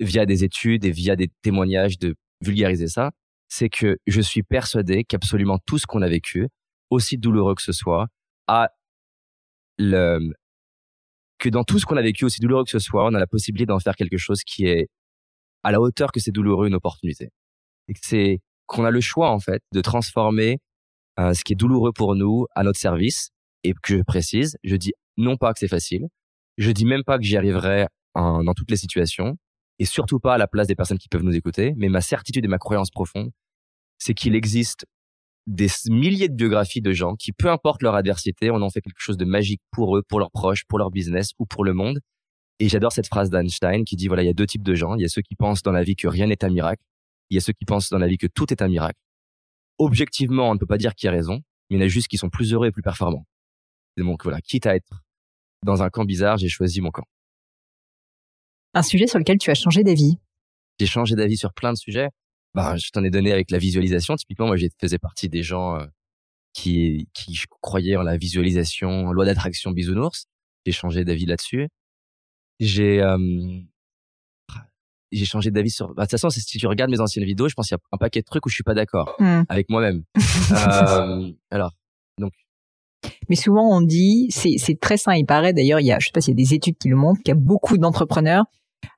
via 0.00 0.26
des 0.26 0.42
études 0.44 0.84
et 0.84 0.90
via 0.90 1.16
des 1.16 1.28
témoignages 1.42 1.98
de 1.98 2.16
vulgariser 2.40 2.88
ça. 2.88 3.12
C'est 3.48 3.68
que 3.68 3.98
je 4.06 4.20
suis 4.20 4.42
persuadé 4.42 5.04
qu'absolument 5.04 5.58
tout 5.64 5.78
ce 5.78 5.86
qu'on 5.86 6.02
a 6.02 6.08
vécu, 6.08 6.48
aussi 6.90 7.18
douloureux 7.18 7.54
que 7.54 7.62
ce 7.62 7.72
soit, 7.72 8.08
a 8.48 8.70
le, 9.78 10.32
que 11.38 11.48
dans 11.48 11.64
tout 11.64 11.78
ce 11.78 11.86
qu'on 11.86 11.96
a 11.96 12.02
vécu, 12.02 12.24
aussi 12.24 12.40
douloureux 12.40 12.64
que 12.64 12.70
ce 12.70 12.78
soit, 12.78 13.04
on 13.04 13.14
a 13.14 13.18
la 13.18 13.26
possibilité 13.26 13.66
d'en 13.66 13.78
faire 13.78 13.96
quelque 13.96 14.18
chose 14.18 14.42
qui 14.42 14.66
est 14.66 14.88
à 15.62 15.72
la 15.72 15.80
hauteur 15.80 16.12
que 16.12 16.20
c'est 16.20 16.32
douloureux, 16.32 16.66
une 16.66 16.74
opportunité. 16.74 17.30
C'est 18.02 18.40
qu'on 18.66 18.84
a 18.84 18.90
le 18.90 19.00
choix, 19.00 19.30
en 19.30 19.40
fait, 19.40 19.62
de 19.72 19.80
transformer 19.80 20.58
euh, 21.18 21.34
ce 21.34 21.44
qui 21.44 21.52
est 21.52 21.56
douloureux 21.56 21.92
pour 21.92 22.14
nous 22.14 22.46
à 22.54 22.62
notre 22.62 22.78
service. 22.78 23.30
Et 23.62 23.72
que 23.72 23.96
je 23.96 24.02
précise, 24.02 24.58
je 24.62 24.76
dis 24.76 24.92
non 25.16 25.38
pas 25.38 25.54
que 25.54 25.58
c'est 25.58 25.68
facile, 25.68 26.08
je 26.58 26.70
dis 26.70 26.84
même 26.84 27.02
pas 27.02 27.16
que 27.16 27.24
j'y 27.24 27.38
arriverai 27.38 27.86
dans 28.14 28.52
toutes 28.54 28.70
les 28.70 28.76
situations, 28.76 29.38
et 29.78 29.84
surtout 29.84 30.20
pas 30.20 30.34
à 30.34 30.38
la 30.38 30.46
place 30.46 30.66
des 30.66 30.74
personnes 30.74 30.98
qui 30.98 31.08
peuvent 31.08 31.22
nous 31.22 31.34
écouter, 31.34 31.72
mais 31.76 31.88
ma 31.88 32.00
certitude 32.00 32.44
et 32.44 32.48
ma 32.48 32.58
croyance 32.58 32.90
profonde, 32.90 33.30
c'est 33.98 34.14
qu'il 34.14 34.34
existe 34.34 34.86
des 35.46 35.68
milliers 35.88 36.28
de 36.28 36.34
biographies 36.34 36.80
de 36.80 36.92
gens 36.92 37.16
qui, 37.16 37.32
peu 37.32 37.50
importe 37.50 37.82
leur 37.82 37.94
adversité, 37.94 38.50
on 38.50 38.62
en 38.62 38.70
fait 38.70 38.80
quelque 38.80 39.00
chose 39.00 39.16
de 39.16 39.24
magique 39.24 39.60
pour 39.70 39.96
eux, 39.96 40.02
pour 40.02 40.18
leurs 40.18 40.30
proches, 40.30 40.64
pour 40.66 40.78
leur 40.78 40.90
business 40.90 41.30
ou 41.38 41.46
pour 41.46 41.64
le 41.64 41.74
monde. 41.74 42.00
Et 42.60 42.68
j'adore 42.68 42.92
cette 42.92 43.08
phrase 43.08 43.30
d'Einstein 43.30 43.84
qui 43.84 43.96
dit, 43.96 44.08
voilà, 44.08 44.22
il 44.22 44.26
y 44.26 44.30
a 44.30 44.34
deux 44.34 44.46
types 44.46 44.62
de 44.62 44.74
gens. 44.74 44.94
Il 44.94 45.02
y 45.02 45.04
a 45.04 45.08
ceux 45.08 45.22
qui 45.22 45.34
pensent 45.34 45.62
dans 45.62 45.72
la 45.72 45.82
vie 45.82 45.96
que 45.96 46.08
rien 46.08 46.26
n'est 46.28 46.44
un 46.44 46.50
miracle. 46.50 46.82
Il 47.30 47.34
y 47.34 47.38
a 47.38 47.40
ceux 47.40 47.52
qui 47.52 47.64
pensent 47.64 47.90
dans 47.90 47.98
la 47.98 48.06
vie 48.06 48.16
que 48.16 48.26
tout 48.26 48.52
est 48.52 48.62
un 48.62 48.68
miracle. 48.68 48.98
Objectivement, 49.78 50.50
on 50.50 50.54
ne 50.54 50.58
peut 50.58 50.66
pas 50.66 50.78
dire 50.78 50.94
qui 50.94 51.08
a 51.08 51.10
raison. 51.10 51.40
Il 51.70 51.78
y 51.78 51.82
en 51.82 51.84
a 51.84 51.88
juste 51.88 52.08
qui 52.08 52.18
sont 52.18 52.30
plus 52.30 52.52
heureux 52.52 52.68
et 52.68 52.70
plus 52.70 52.82
performants. 52.82 53.26
donc 53.96 54.22
voilà, 54.22 54.40
quitte 54.40 54.66
à 54.66 54.76
être 54.76 55.02
dans 55.64 55.82
un 55.82 55.90
camp 55.90 56.04
bizarre, 56.04 56.36
j'ai 56.36 56.48
choisi 56.48 56.80
mon 56.80 56.90
camp. 56.90 57.06
Un 58.74 58.82
sujet 58.82 59.06
sur 59.06 59.18
lequel 59.18 59.38
tu 59.38 59.50
as 59.50 59.54
changé 59.54 59.82
d'avis 59.82 60.18
J'ai 60.78 60.86
changé 60.86 61.14
d'avis 61.14 61.36
sur 61.36 61.54
plein 61.54 61.72
de 61.72 61.78
sujets 61.78 62.10
bah, 62.54 62.76
je 62.76 62.90
t'en 62.90 63.02
ai 63.04 63.10
donné 63.10 63.32
avec 63.32 63.50
la 63.50 63.58
visualisation. 63.58 64.14
Typiquement, 64.16 64.46
moi, 64.46 64.56
je 64.56 64.66
faisais 64.80 64.98
partie 64.98 65.28
des 65.28 65.42
gens 65.42 65.78
euh, 65.78 65.86
qui, 66.52 67.08
qui 67.12 67.36
croyaient 67.60 67.96
en 67.96 68.02
la 68.02 68.16
visualisation, 68.16 69.12
loi 69.12 69.24
d'attraction 69.24 69.72
bisounours. 69.72 70.26
J'ai 70.64 70.72
changé 70.72 71.04
d'avis 71.04 71.26
là-dessus. 71.26 71.68
J'ai 72.60 73.02
euh, 73.02 73.18
j'ai 75.14 75.24
changé 75.24 75.50
d'avis 75.50 75.70
sur. 75.70 75.88
Bah, 75.88 75.94
de 75.94 76.00
toute 76.02 76.12
façon, 76.12 76.30
si 76.30 76.44
tu 76.44 76.66
regardes 76.66 76.90
mes 76.90 77.00
anciennes 77.00 77.24
vidéos, 77.24 77.48
je 77.48 77.54
pense 77.54 77.68
qu'il 77.68 77.76
y 77.76 77.78
a 77.78 77.82
un 77.92 77.98
paquet 77.98 78.20
de 78.20 78.26
trucs 78.26 78.44
où 78.46 78.48
je 78.48 78.54
suis 78.54 78.64
pas 78.64 78.74
d'accord 78.74 79.14
mmh. 79.18 79.42
avec 79.48 79.70
moi-même. 79.70 80.02
euh, 80.52 81.30
alors, 81.50 81.72
donc. 82.18 82.32
Mais 83.28 83.36
souvent, 83.36 83.68
on 83.76 83.80
dit, 83.80 84.28
c'est 84.30 84.80
très 84.80 84.96
sain. 84.96 85.14
Il 85.14 85.26
paraît 85.26 85.52
d'ailleurs, 85.52 85.80
il 85.80 85.86
y 85.86 85.92
a, 85.92 85.98
je 85.98 86.06
sais 86.06 86.12
pas 86.12 86.20
s'il 86.20 86.32
y 86.32 86.42
a 86.42 86.42
des 86.42 86.54
études 86.54 86.76
qui 86.78 86.88
le 86.88 86.96
montrent, 86.96 87.20
qu'il 87.22 87.34
y 87.34 87.36
a 87.36 87.40
beaucoup 87.40 87.76
d'entrepreneurs 87.76 88.44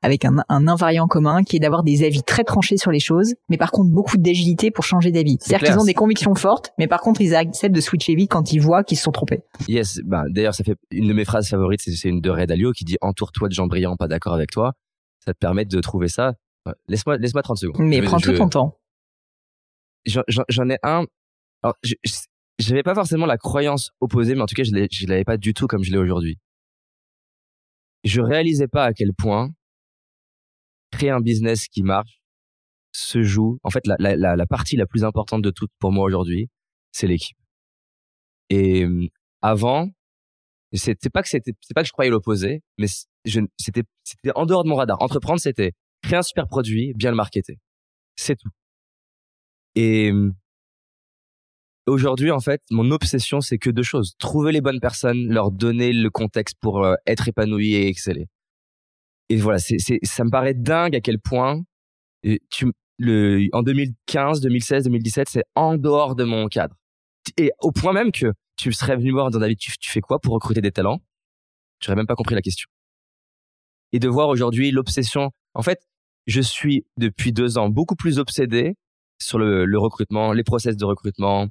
avec 0.03 0.25
un, 0.25 0.37
un, 0.49 0.69
invariant 0.69 1.07
commun 1.07 1.43
qui 1.43 1.57
est 1.57 1.61
d'avoir 1.61 1.83
des 1.83 2.05
avis 2.05 2.23
très 2.23 2.45
tranchés 2.45 2.77
sur 2.77 2.91
les 2.91 3.01
choses, 3.01 3.35
mais 3.49 3.57
par 3.57 3.71
contre 3.71 3.91
beaucoup 3.91 4.17
d'agilité 4.17 4.71
pour 4.71 4.85
changer 4.85 5.11
d'avis. 5.11 5.39
C'est-à-dire 5.41 5.69
qu'ils 5.69 5.79
ont 5.79 5.85
des 5.85 5.95
convictions 5.95 6.35
fortes, 6.35 6.73
mais 6.79 6.87
par 6.87 7.01
contre 7.01 7.21
ils 7.21 7.35
acceptent 7.35 7.75
de 7.75 7.81
switcher 7.81 8.15
vite 8.15 8.31
quand 8.31 8.53
ils 8.53 8.61
voient 8.61 8.85
qu'ils 8.85 8.99
se 8.99 9.05
sont 9.05 9.13
trompés. 9.13 9.43
Yes, 9.69 10.01
bah 10.05 10.25
d'ailleurs 10.29 10.55
ça 10.55 10.65
fait 10.65 10.77
une 10.91 11.09
de 11.09 11.13
mes 11.13 11.25
phrases 11.25 11.49
favorites, 11.49 11.81
c'est 11.85 12.09
une 12.09 12.21
de 12.21 12.31
Red 12.31 12.51
Alio 12.51 12.73
qui 12.73 12.85
dit 12.85 12.97
entoure-toi 13.01 13.49
de 13.49 13.55
gens 13.55 13.67
brillants 13.67 13.97
pas 13.97 14.09
d'accord 14.09 14.35
avec 14.35 14.51
toi. 14.51 14.73
Ça 15.27 15.35
te 15.35 15.39
permet 15.39 15.65
de 15.65 15.81
trouver 15.81 16.09
ça. 16.09 16.35
Laisse-moi 16.89 17.17
laisse-moi 17.19 17.43
30 17.43 17.59
secondes. 17.59 17.87
Mais 17.87 18.03
prends 18.03 18.19
tout 18.19 18.33
ton 18.37 18.49
temps. 18.49 18.79
J'en 20.05 20.69
ai 20.71 20.79
un. 20.83 21.05
Alors, 21.63 21.77
je 21.83 21.95
j'avais 22.59 22.83
pas 22.83 22.95
forcément 22.95 23.27
la 23.27 23.37
croyance 23.37 23.91
opposée, 24.01 24.35
mais 24.35 24.41
en 24.41 24.47
tout 24.47 24.55
cas, 24.55 24.63
je 24.65 25.07
l'avais 25.07 25.25
pas 25.25 25.37
du 25.37 25.53
tout 25.53 25.67
comme 25.67 25.85
je 25.85 25.91
l'ai 25.91 25.99
aujourd'hui. 25.99 26.39
Je 28.05 28.21
réalisais 28.21 28.69
pas 28.69 28.85
à 28.85 28.93
quel 28.95 29.13
point 29.13 29.51
créer 30.91 31.11
un 31.11 31.21
business 31.21 31.69
qui 31.69 31.83
marche 31.83 32.23
se 32.93 33.23
joue. 33.23 33.59
En 33.63 33.71
fait, 33.71 33.87
la, 33.87 33.97
la, 33.99 34.37
la 34.37 34.47
partie 34.47 34.77
la 34.77 34.87
plus 34.87 35.05
importante 35.05 35.43
de 35.43 35.51
toute 35.51 35.71
pour 35.79 35.93
moi 35.93 36.05
aujourd'hui, 36.05 36.49
c'est 36.93 37.07
l'équipe. 37.07 37.37
Et 38.49 38.85
euh, 38.85 39.09
avant, 39.43 39.91
c'était 40.73 41.11
pas 41.11 41.23
que 41.23 41.29
c'était, 41.29 41.53
c'est 41.61 41.75
pas 41.75 41.83
que 41.83 41.89
je 41.89 41.93
croyais 41.93 42.11
l'opposé, 42.11 42.63
mais 42.79 42.87
je, 43.25 43.41
c'était, 43.59 43.85
c'était 44.05 44.33
en 44.35 44.47
dehors 44.47 44.65
de 44.65 44.69
mon 44.69 44.77
radar. 44.77 45.01
Entreprendre, 45.01 45.41
c'était 45.41 45.73
créer 46.03 46.19
un 46.19 46.23
super 46.23 46.49
produit, 46.49 46.93
bien 46.95 47.11
le 47.11 47.17
marketer. 47.17 47.59
C'est 48.17 48.37
tout. 48.37 48.51
Et 49.75 50.11
euh, 50.11 50.33
aujourd'hui, 51.87 52.31
en 52.31 52.41
fait, 52.41 52.63
mon 52.71 52.91
obsession, 52.91 53.41
c'est 53.41 53.59
que 53.59 53.71
deux 53.71 53.83
choses. 53.83 54.15
Trouver 54.19 54.53
les 54.53 54.61
bonnes 54.61 54.81
personnes, 54.81 55.29
leur 55.29 55.51
donner 55.51 55.93
le 55.93 56.11
contexte 56.11 56.57
pour 56.61 56.85
euh, 56.85 56.95
être 57.07 57.29
épanoui 57.29 57.75
et 57.75 57.89
exceller 57.89 58.29
et 59.29 59.37
voilà, 59.37 59.59
c'est, 59.59 59.79
c'est, 59.79 59.99
ça 60.03 60.25
me 60.25 60.31
paraît 60.31 60.55
dingue 60.55 60.95
à 60.95 61.01
quel 61.01 61.19
point 61.19 61.63
tu, 62.51 62.67
le, 62.99 63.49
en 63.53 63.63
2015, 63.63 64.41
2016, 64.41 64.85
2017, 64.85 65.29
c'est 65.29 65.45
en 65.55 65.77
dehors 65.77 66.17
de 66.17 66.25
mon 66.25 66.49
cadre. 66.49 66.77
Et 67.37 67.51
au 67.61 67.73
point 67.73 67.93
même 67.93 68.13
que 68.13 68.33
tu 68.57 68.73
serais 68.73 68.97
venu 68.97 69.13
voir 69.13 69.31
dans 69.31 69.39
David, 69.39 69.59
tu, 69.59 69.73
tu 69.79 69.91
fais 69.91 70.01
quoi 70.01 70.19
pour 70.19 70.35
recruter 70.35 70.61
des 70.61 70.73
talents? 70.73 71.01
Tu 71.81 71.91
n'aurais 71.91 71.97
même 71.97 72.07
pas 72.07 72.15
compris 72.15 72.35
la 72.35 72.43
question. 72.43 72.69
Et 73.93 73.99
de 73.99 74.09
voir 74.09 74.29
aujourd'hui 74.29 74.71
l'obsession. 74.71 75.31
En 75.55 75.63
fait, 75.63 75.81
je 76.27 76.41
suis 76.41 76.87
depuis 76.97 77.33
deux 77.33 77.59
ans 77.59 77.69
beaucoup 77.69 77.97
plus 77.97 78.19
obsédé 78.19 78.75
sur 79.19 79.39
le, 79.39 79.79
recrutement, 79.79 80.33
les 80.33 80.45
process 80.45 80.77
de 80.77 80.85
recrutement, 80.85 81.49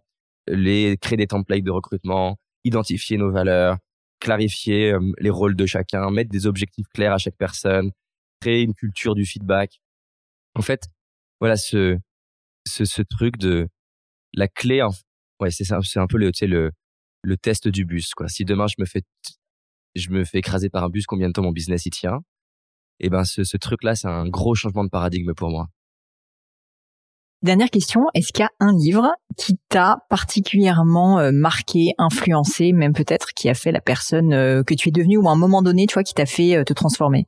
les 0.48 0.98
créer 0.98 1.18
des 1.18 1.27
templates 1.27 1.64
de 1.64 1.72
recrutement, 1.72 2.38
identifier 2.64 3.18
nos 3.18 3.32
valeurs, 3.32 3.77
clarifier 4.19 4.91
euh, 4.91 4.99
les 5.19 5.30
rôles 5.30 5.56
de 5.56 5.65
chacun, 5.65 6.11
mettre 6.11 6.30
des 6.30 6.45
objectifs 6.45 6.88
clairs 6.94 7.14
à 7.14 7.18
chaque 7.18 7.38
personne, 7.38 7.91
créer 8.41 8.61
une 8.61 8.73
culture 8.73 9.15
du 9.15 9.26
feedback. 9.26 9.80
En 10.56 10.61
fait, 10.61 10.84
voilà 11.40 11.57
ce 11.57 11.98
ce, 12.68 12.86
ce 12.86 13.02
truc 13.02 13.38
de 13.38 13.68
la 14.34 14.48
clé. 14.48 14.82
En, 14.82 14.91
ouais, 15.40 15.52
c'est 15.52 15.64
c'est 15.64 15.99
un 15.99 16.07
peu 16.07 16.18
le 16.18 16.32
tu 16.32 16.40
sais, 16.40 16.48
le 16.48 16.72
le 17.26 17.38
test 17.38 17.68
du 17.68 17.85
bus 17.85 18.14
quoi. 18.14 18.27
Si 18.27 18.45
demain 18.45 18.68
je 18.68 18.76
me 18.80 18.85
fais 18.85 19.02
je 19.95 20.10
me 20.10 20.23
fais 20.26 20.39
écraser 20.39 20.69
par 20.69 20.84
un 20.84 20.89
bus, 20.89 21.06
combien 21.06 21.27
de 21.27 21.34
temps 21.34 21.43
mon 21.43 21.52
business 21.52 21.85
y 21.85 21.89
tient? 21.89 22.19
Et 22.99 23.07
eh 23.07 23.10
ben 23.10 23.26
ce, 23.26 23.43
ce 23.43 23.57
truc 23.57 23.84
là, 23.84 23.95
c'est 23.95 24.07
un 24.07 24.27
gros 24.27 24.56
changement 24.56 24.84
de 24.84 24.89
paradigme 24.89 25.34
pour 25.34 25.49
moi. 25.49 25.68
Dernière 27.41 27.69
question, 27.69 28.06
est-ce 28.14 28.31
qu'il 28.31 28.43
y 28.43 28.45
a 28.45 28.52
un 28.60 28.73
livre 28.73 29.07
qui 29.38 29.57
t'a 29.69 29.97
particulièrement 30.10 31.19
euh, 31.19 31.31
marqué, 31.31 31.91
influencé, 31.97 32.72
même 32.72 32.93
peut-être 32.93 33.34
qui 33.35 33.49
a 33.49 33.53
fait 33.53 33.72
la 33.72 33.81
personne 33.81 34.34
euh, 34.34 34.64
que 34.64 34.73
tu 34.73 34.89
es 34.89 34.91
devenue 34.91 35.18
ou 35.18 35.27
à 35.27 35.31
un 35.31 35.35
moment 35.35 35.61
donné, 35.61 35.85
tu 35.85 35.93
vois, 35.93 36.03
qui 36.03 36.14
t'a 36.14 36.26
fait 36.26 36.56
euh, 36.56 36.64
te 36.64 36.73
transformer? 36.73 37.27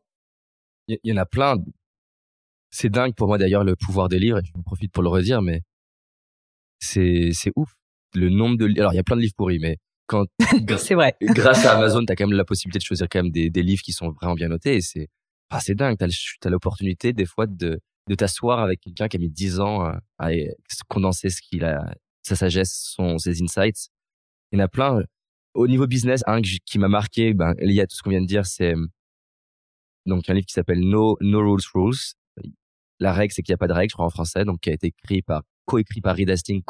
Il 0.88 0.98
y, 1.04 1.14
en 1.14 1.18
a 1.18 1.26
plein. 1.26 1.58
C'est 2.72 2.90
dingue 2.90 3.14
pour 3.14 3.28
moi 3.28 3.38
d'ailleurs 3.38 3.64
le 3.64 3.76
pouvoir 3.76 4.08
des 4.08 4.20
livres, 4.20 4.40
et 4.40 4.44
je 4.44 4.52
profite 4.64 4.92
pour 4.92 5.04
le 5.04 5.10
redire, 5.10 5.42
mais 5.42 5.62
c'est 6.80 7.32
c'est 7.34 7.52
ouf. 7.56 7.74
Le 8.16 8.30
nombre 8.30 8.58
de 8.58 8.80
alors 8.80 8.94
il 8.94 8.96
y 8.96 9.00
a 9.00 9.04
plein 9.04 9.18
de 9.18 9.22
livres 9.22 9.36
pourris, 9.38 9.60
mais 9.60 9.78
quand 10.08 10.26
c'est 10.78 10.96
vrai. 10.96 11.16
grâce 11.22 11.66
à 11.66 11.78
Amazon, 11.78 12.06
tu 12.06 12.12
as 12.12 12.16
quand 12.16 12.28
même 12.28 12.38
la 12.38 12.46
possibilité 12.46 12.80
de 12.80 12.84
choisir 12.84 13.08
quand 13.10 13.22
même 13.24 13.32
des, 13.32 13.50
des 13.50 13.64
livres 13.64 13.82
qui 13.82 13.92
sont 13.92 14.12
vraiment 14.12 14.36
bien 14.36 14.48
notés 14.48 14.76
et 14.76 14.82
c'est 14.82 15.10
ah, 15.50 15.62
c'est 15.62 15.76
dingue, 15.76 15.98
tu 15.98 16.38
as 16.44 16.50
l'opportunité 16.50 17.14
des 17.14 17.26
fois 17.26 17.48
de 17.48 17.80
de 18.08 18.16
t'asseoir 18.16 18.60
avec 18.60 18.82
quelqu'un 18.82 19.08
qui 19.08 19.18
a 19.18 19.20
mis 19.20 19.30
10 19.30 19.60
ans 19.60 19.92
à, 20.18 20.30
condenser 20.88 21.30
ce 21.30 21.42
qu'il 21.42 21.64
a, 21.66 21.94
sa 22.22 22.36
sagesse, 22.36 22.92
son, 22.96 23.18
ses 23.18 23.42
insights. 23.42 23.90
Il 24.52 24.60
y 24.60 24.62
en 24.62 24.66
a 24.66 24.68
plein. 24.68 25.04
Au 25.54 25.68
niveau 25.68 25.88
business, 25.88 26.24
un 26.28 26.42
qui 26.42 26.80
m'a 26.80 26.88
marqué, 26.88 27.34
ben, 27.34 27.54
il 27.60 27.72
y 27.72 27.82
a 27.82 27.88
tout 27.88 27.96
ce 27.96 28.04
qu'on 28.04 28.12
vient 28.12 28.22
de 28.22 28.28
dire, 28.28 28.46
c'est 28.46 28.76
donc 30.06 30.30
un 30.30 30.34
livre 30.34 30.46
qui 30.46 30.54
s'appelle 30.54 30.80
No, 30.80 31.18
no 31.20 31.40
Rules 31.40 31.66
Rules. 31.74 32.16
La 33.00 33.14
règle, 33.14 33.34
c'est 33.34 33.44
qu'il 33.44 33.52
n'y 33.52 33.56
a 33.56 33.58
pas 33.58 33.68
de 33.68 33.74
règle, 33.74 33.92
je 33.92 33.96
crois 33.96 34.06
en 34.06 34.10
français, 34.10 34.46
donc 34.46 34.62
qui 34.62 34.70
a 34.70 34.74
été 34.74 34.88
écrit 34.88 35.22
par, 35.22 35.44
coécrit 35.66 36.02
par 36.02 36.16
Reed 36.16 36.30
Hastings, 36.30 36.64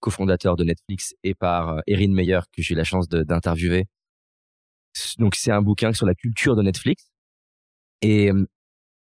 cofondateur 0.00 0.56
de 0.56 0.64
Netflix, 0.64 1.14
et 1.22 1.34
par 1.34 1.70
euh, 1.70 1.80
Erin 1.86 2.12
Meyer, 2.12 2.40
que 2.52 2.62
j'ai 2.62 2.74
eu 2.74 2.76
la 2.76 2.84
chance 2.84 3.08
d'interviewer. 3.08 3.86
Donc 5.18 5.34
c'est 5.34 5.50
un 5.52 5.62
bouquin 5.62 5.92
sur 5.92 6.06
la 6.06 6.14
culture 6.14 6.56
de 6.56 6.62
Netflix. 6.62 7.10
Et 8.02 8.30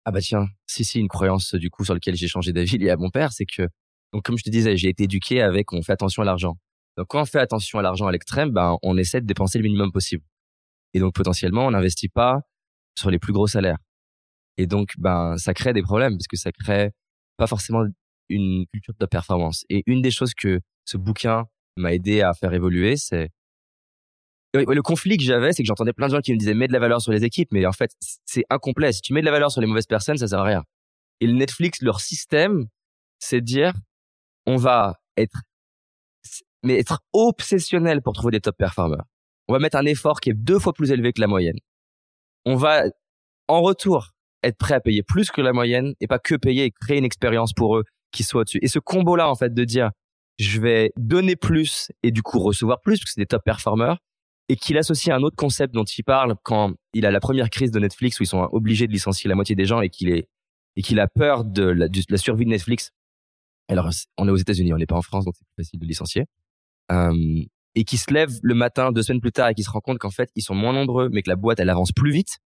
ah 0.04 0.10
bah 0.10 0.20
tiens, 0.20 0.48
si 0.66 0.84
si 0.84 0.98
une 0.98 1.08
croyance 1.08 1.54
du 1.54 1.70
coup 1.70 1.84
sur 1.84 1.94
laquelle 1.94 2.16
j'ai 2.16 2.28
changé 2.28 2.52
d'avis 2.52 2.78
liée 2.78 2.90
à 2.90 2.96
mon 2.96 3.10
père, 3.10 3.32
c'est 3.32 3.46
que 3.46 3.68
donc 4.12 4.24
comme 4.24 4.36
je 4.36 4.42
te 4.44 4.50
disais, 4.50 4.76
j'ai 4.76 4.88
été 4.88 5.04
éduqué 5.04 5.40
avec 5.42 5.72
on 5.72 5.82
fait 5.82 5.92
attention 5.92 6.22
à 6.22 6.24
l'argent. 6.24 6.56
Donc 6.96 7.06
quand 7.08 7.22
on 7.22 7.24
fait 7.24 7.38
attention 7.38 7.78
à 7.78 7.82
l'argent 7.82 8.06
à 8.06 8.12
l'extrême, 8.12 8.50
ben 8.50 8.78
on 8.82 8.96
essaie 8.96 9.20
de 9.20 9.26
dépenser 9.26 9.58
le 9.58 9.64
minimum 9.64 9.92
possible. 9.92 10.24
Et 10.94 11.00
donc 11.00 11.14
potentiellement 11.14 11.66
on 11.66 11.70
n'investit 11.72 12.08
pas 12.08 12.40
sur 12.98 13.10
les 13.10 13.18
plus 13.18 13.32
gros 13.32 13.46
salaires. 13.46 13.78
Et 14.58 14.66
donc 14.66 14.94
ben 14.98 15.36
ça 15.38 15.54
crée 15.54 15.72
des 15.72 15.82
problèmes 15.82 16.14
parce 16.14 16.26
que 16.28 16.36
ça 16.36 16.52
crée 16.52 16.90
pas 17.36 17.46
forcément 17.46 17.84
une 18.28 18.66
culture 18.72 18.94
de 18.98 19.06
performance. 19.06 19.64
Et 19.70 19.82
une 19.86 20.02
des 20.02 20.10
choses 20.10 20.34
que 20.34 20.60
ce 20.84 20.96
bouquin 20.96 21.46
m'a 21.76 21.92
aidé 21.94 22.22
à 22.22 22.34
faire 22.34 22.52
évoluer, 22.52 22.96
c'est 22.96 23.30
le 24.54 24.82
conflit 24.82 25.16
que 25.16 25.24
j'avais, 25.24 25.52
c'est 25.52 25.62
que 25.62 25.66
j'entendais 25.66 25.92
plein 25.92 26.08
de 26.08 26.12
gens 26.12 26.20
qui 26.20 26.32
me 26.32 26.38
disaient 26.38 26.54
mets 26.54 26.68
de 26.68 26.72
la 26.72 26.78
valeur 26.78 27.00
sur 27.00 27.12
les 27.12 27.24
équipes, 27.24 27.48
mais 27.52 27.64
en 27.64 27.72
fait, 27.72 27.92
c'est 28.26 28.44
incomplet. 28.50 28.92
Si 28.92 29.00
tu 29.00 29.14
mets 29.14 29.20
de 29.20 29.26
la 29.26 29.32
valeur 29.32 29.50
sur 29.50 29.60
les 29.60 29.66
mauvaises 29.66 29.86
personnes, 29.86 30.18
ça 30.18 30.28
sert 30.28 30.38
à 30.38 30.44
rien. 30.44 30.62
Et 31.20 31.26
le 31.26 31.32
Netflix, 31.32 31.80
leur 31.80 32.00
système, 32.00 32.66
c'est 33.18 33.40
de 33.40 33.46
dire 33.46 33.72
on 34.46 34.56
va 34.56 34.96
être, 35.16 35.40
mais 36.62 36.78
être 36.78 37.00
obsessionnel 37.12 38.02
pour 38.02 38.12
trouver 38.12 38.32
des 38.32 38.40
top 38.40 38.56
performers. 38.56 39.04
On 39.48 39.52
va 39.52 39.58
mettre 39.58 39.76
un 39.76 39.86
effort 39.86 40.20
qui 40.20 40.30
est 40.30 40.34
deux 40.34 40.58
fois 40.58 40.72
plus 40.72 40.90
élevé 40.90 41.12
que 41.12 41.20
la 41.20 41.26
moyenne. 41.26 41.58
On 42.44 42.56
va, 42.56 42.82
en 43.48 43.62
retour, 43.62 44.10
être 44.42 44.56
prêt 44.56 44.74
à 44.74 44.80
payer 44.80 45.02
plus 45.02 45.30
que 45.30 45.40
la 45.40 45.52
moyenne 45.52 45.94
et 46.00 46.06
pas 46.06 46.18
que 46.18 46.34
payer 46.34 46.64
et 46.64 46.70
créer 46.70 46.98
une 46.98 47.04
expérience 47.04 47.52
pour 47.52 47.76
eux 47.78 47.84
qui 48.10 48.24
soit 48.24 48.42
au-dessus. 48.42 48.58
Et 48.62 48.68
ce 48.68 48.78
combo-là, 48.78 49.28
en 49.28 49.34
fait, 49.34 49.54
de 49.54 49.64
dire 49.64 49.90
je 50.38 50.60
vais 50.60 50.92
donner 50.96 51.36
plus 51.36 51.90
et 52.02 52.10
du 52.10 52.22
coup 52.22 52.38
recevoir 52.38 52.80
plus 52.80 52.98
parce 52.98 53.04
que 53.04 53.10
c'est 53.12 53.20
des 53.20 53.26
top 53.26 53.42
performers 53.44 53.98
et 54.48 54.56
qu'il 54.56 54.76
associe 54.76 55.14
un 55.14 55.22
autre 55.22 55.36
concept 55.36 55.74
dont 55.74 55.84
il 55.84 56.02
parle 56.02 56.34
quand 56.42 56.74
il 56.94 57.06
a 57.06 57.10
la 57.10 57.20
première 57.20 57.50
crise 57.50 57.70
de 57.70 57.78
Netflix 57.78 58.18
où 58.18 58.22
ils 58.22 58.26
sont 58.26 58.48
obligés 58.52 58.86
de 58.86 58.92
licencier 58.92 59.28
la 59.28 59.34
moitié 59.34 59.54
des 59.54 59.64
gens 59.64 59.80
et 59.80 59.88
qu'il 59.88 60.10
est 60.10 60.28
et 60.76 60.82
qu'il 60.82 61.00
a 61.00 61.06
peur 61.06 61.44
de 61.44 61.64
la, 61.64 61.88
de 61.88 62.00
la, 62.08 62.16
survie 62.16 62.44
de 62.44 62.50
Netflix. 62.50 62.92
Alors 63.68 63.90
on 64.16 64.26
est 64.26 64.30
aux 64.30 64.36
États-Unis, 64.36 64.72
on 64.72 64.78
n'est 64.78 64.86
pas 64.86 64.96
en 64.96 65.02
France, 65.02 65.24
donc 65.24 65.34
c'est 65.36 65.44
plus 65.44 65.64
facile 65.64 65.80
de 65.80 65.86
licencier. 65.86 66.24
Euh, 66.90 67.42
et 67.74 67.84
qui 67.84 67.96
se 67.96 68.12
lève 68.12 68.30
le 68.42 68.54
matin 68.54 68.92
deux 68.92 69.02
semaines 69.02 69.20
plus 69.20 69.32
tard 69.32 69.48
et 69.48 69.54
qui 69.54 69.62
se 69.62 69.70
rend 69.70 69.80
compte 69.80 69.98
qu'en 69.98 70.10
fait 70.10 70.30
ils 70.34 70.42
sont 70.42 70.54
moins 70.54 70.72
nombreux, 70.72 71.08
mais 71.10 71.22
que 71.22 71.30
la 71.30 71.36
boîte 71.36 71.60
elle 71.60 71.70
avance 71.70 71.92
plus 71.92 72.10
vite. 72.10 72.38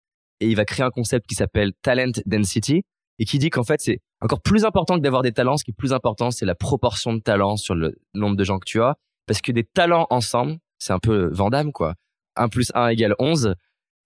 Et 0.40 0.48
il 0.48 0.56
va 0.56 0.64
créer 0.64 0.84
un 0.84 0.90
concept 0.90 1.26
qui 1.26 1.34
s'appelle 1.34 1.72
talent 1.82 2.12
density 2.26 2.82
et 3.18 3.24
qui 3.24 3.38
dit 3.38 3.50
qu'en 3.50 3.64
fait 3.64 3.80
c'est 3.80 4.00
encore 4.20 4.40
plus 4.40 4.64
important 4.64 4.96
que 4.96 5.02
d'avoir 5.02 5.22
des 5.22 5.32
talents. 5.32 5.56
Ce 5.56 5.64
qui 5.64 5.70
est 5.70 5.76
plus 5.76 5.92
important, 5.92 6.30
c'est 6.30 6.46
la 6.46 6.54
proportion 6.54 7.12
de 7.12 7.20
talents 7.20 7.56
sur 7.56 7.74
le 7.74 7.96
nombre 8.14 8.36
de 8.36 8.44
gens 8.44 8.58
que 8.58 8.66
tu 8.66 8.80
as, 8.80 8.96
parce 9.26 9.40
que 9.40 9.52
des 9.52 9.64
talents 9.64 10.06
ensemble, 10.10 10.58
c'est 10.78 10.92
un 10.92 10.98
peu 10.98 11.30
Vandame 11.32 11.72
quoi. 11.72 11.94
1 12.36 12.48
plus 12.48 12.72
1 12.74 12.88
égale 12.88 13.14
11. 13.18 13.54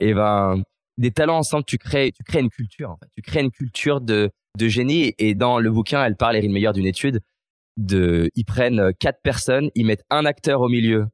Et 0.00 0.14
ben, 0.14 0.62
des 0.96 1.10
talents 1.10 1.38
ensemble, 1.38 1.64
tu 1.64 1.78
crées, 1.78 2.12
tu 2.12 2.22
crées 2.22 2.40
une 2.40 2.50
culture. 2.50 2.90
En 2.90 2.96
fait. 2.96 3.08
Tu 3.14 3.22
crées 3.22 3.40
une 3.40 3.50
culture 3.50 4.00
de, 4.00 4.30
de 4.56 4.68
génie. 4.68 5.14
Et 5.18 5.34
dans 5.34 5.58
le 5.58 5.70
bouquin, 5.70 6.04
elle 6.04 6.16
parle, 6.16 6.36
Erin 6.36 6.52
Meyer, 6.52 6.72
d'une 6.72 6.86
étude. 6.86 7.20
De, 7.76 8.28
ils 8.34 8.44
prennent 8.44 8.92
quatre 8.98 9.20
personnes, 9.22 9.70
ils 9.76 9.86
mettent 9.86 10.04
un 10.10 10.24
acteur 10.24 10.60
au 10.60 10.68
milieu, 10.68 11.06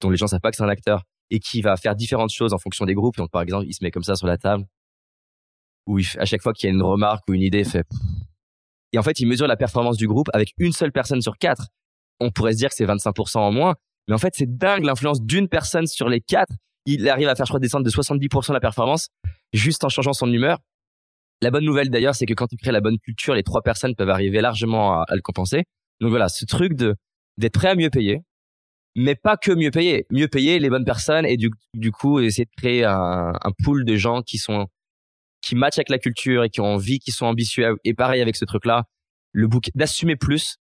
dont 0.00 0.10
les 0.10 0.16
gens 0.16 0.28
savent 0.28 0.40
pas 0.40 0.52
que 0.52 0.56
c'est 0.56 0.62
un 0.62 0.68
acteur, 0.68 1.02
et 1.30 1.40
qui 1.40 1.60
va 1.60 1.76
faire 1.76 1.96
différentes 1.96 2.30
choses 2.30 2.54
en 2.54 2.58
fonction 2.58 2.86
des 2.86 2.94
groupes. 2.94 3.16
Donc, 3.16 3.30
par 3.32 3.42
exemple, 3.42 3.66
il 3.66 3.74
se 3.74 3.82
met 3.82 3.90
comme 3.90 4.04
ça 4.04 4.14
sur 4.14 4.28
la 4.28 4.38
table, 4.38 4.64
où 5.86 5.98
il, 5.98 6.06
à 6.18 6.24
chaque 6.24 6.42
fois 6.42 6.52
qu'il 6.52 6.68
y 6.68 6.72
a 6.72 6.74
une 6.74 6.82
remarque 6.82 7.24
ou 7.28 7.34
une 7.34 7.42
idée, 7.42 7.60
il 7.60 7.68
fait. 7.68 7.86
Et 8.92 8.98
en 8.98 9.02
fait, 9.02 9.18
il 9.18 9.26
mesure 9.26 9.46
la 9.46 9.56
performance 9.56 9.96
du 9.96 10.06
groupe 10.06 10.28
avec 10.32 10.52
une 10.58 10.72
seule 10.72 10.92
personne 10.92 11.20
sur 11.20 11.36
quatre. 11.36 11.68
On 12.20 12.30
pourrait 12.30 12.52
se 12.52 12.58
dire 12.58 12.68
que 12.68 12.76
c'est 12.76 12.86
25% 12.86 13.38
en 13.38 13.50
moins, 13.50 13.74
mais 14.08 14.14
en 14.14 14.18
fait, 14.18 14.34
c'est 14.36 14.56
dingue 14.56 14.84
l'influence 14.84 15.20
d'une 15.20 15.48
personne 15.48 15.86
sur 15.86 16.08
les 16.08 16.20
quatre. 16.20 16.52
Il 16.86 17.08
arrive 17.08 17.28
à 17.28 17.34
faire, 17.34 17.46
je 17.46 17.50
crois, 17.50 17.60
descendre 17.60 17.84
de 17.84 17.90
70% 17.90 18.52
la 18.52 18.60
performance 18.60 19.08
juste 19.52 19.84
en 19.84 19.88
changeant 19.88 20.12
son 20.12 20.30
humeur. 20.32 20.58
La 21.40 21.50
bonne 21.50 21.64
nouvelle 21.64 21.90
d'ailleurs, 21.90 22.14
c'est 22.14 22.26
que 22.26 22.34
quand 22.34 22.46
tu 22.46 22.56
crées 22.56 22.72
la 22.72 22.80
bonne 22.80 22.98
culture, 22.98 23.34
les 23.34 23.42
trois 23.42 23.62
personnes 23.62 23.94
peuvent 23.94 24.10
arriver 24.10 24.40
largement 24.40 25.00
à, 25.02 25.14
le 25.14 25.22
compenser. 25.22 25.64
Donc 26.00 26.10
voilà, 26.10 26.28
ce 26.28 26.44
truc 26.44 26.74
de 26.74 26.94
d'être 27.36 27.54
prêt 27.54 27.68
à 27.68 27.74
mieux 27.74 27.90
payer, 27.90 28.20
mais 28.94 29.16
pas 29.16 29.36
que 29.36 29.50
mieux 29.50 29.72
payer, 29.72 30.06
mieux 30.10 30.28
payer 30.28 30.60
les 30.60 30.70
bonnes 30.70 30.84
personnes 30.84 31.26
et 31.26 31.36
du, 31.36 31.50
du 31.74 31.90
coup 31.90 32.20
essayer 32.20 32.44
de 32.44 32.50
créer 32.56 32.84
un, 32.84 33.32
un 33.42 33.50
pool 33.64 33.84
de 33.84 33.96
gens 33.96 34.22
qui 34.22 34.38
sont 34.38 34.68
qui 35.44 35.56
matchent 35.56 35.78
avec 35.78 35.90
la 35.90 35.98
culture 35.98 36.44
et 36.44 36.50
qui 36.50 36.60
ont 36.60 36.74
envie, 36.74 36.98
qui 36.98 37.12
sont 37.12 37.26
ambitieux. 37.26 37.76
Et 37.84 37.92
pareil 37.92 38.22
avec 38.22 38.34
ce 38.34 38.46
truc-là, 38.46 38.84
le 39.32 39.46
bouc 39.46 39.70
d'assumer 39.74 40.16
plus, 40.16 40.56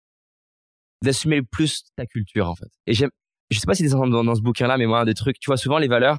d'assumer 1.02 1.42
plus 1.42 1.84
ta 1.96 2.04
culture 2.04 2.48
en 2.48 2.56
fait. 2.56 2.70
Et 2.86 2.94
j'aime, 2.94 3.10
je 3.50 3.58
sais 3.60 3.66
pas 3.66 3.74
si 3.74 3.88
c'est 3.88 3.94
dans, 3.94 4.08
dans, 4.08 4.34
ce 4.34 4.40
bouquin-là, 4.40 4.78
mais 4.78 4.86
moi, 4.86 5.00
un 5.00 5.04
des 5.04 5.14
trucs, 5.14 5.38
tu 5.38 5.50
vois, 5.50 5.56
souvent 5.56 5.78
les 5.78 5.86
valeurs, 5.86 6.18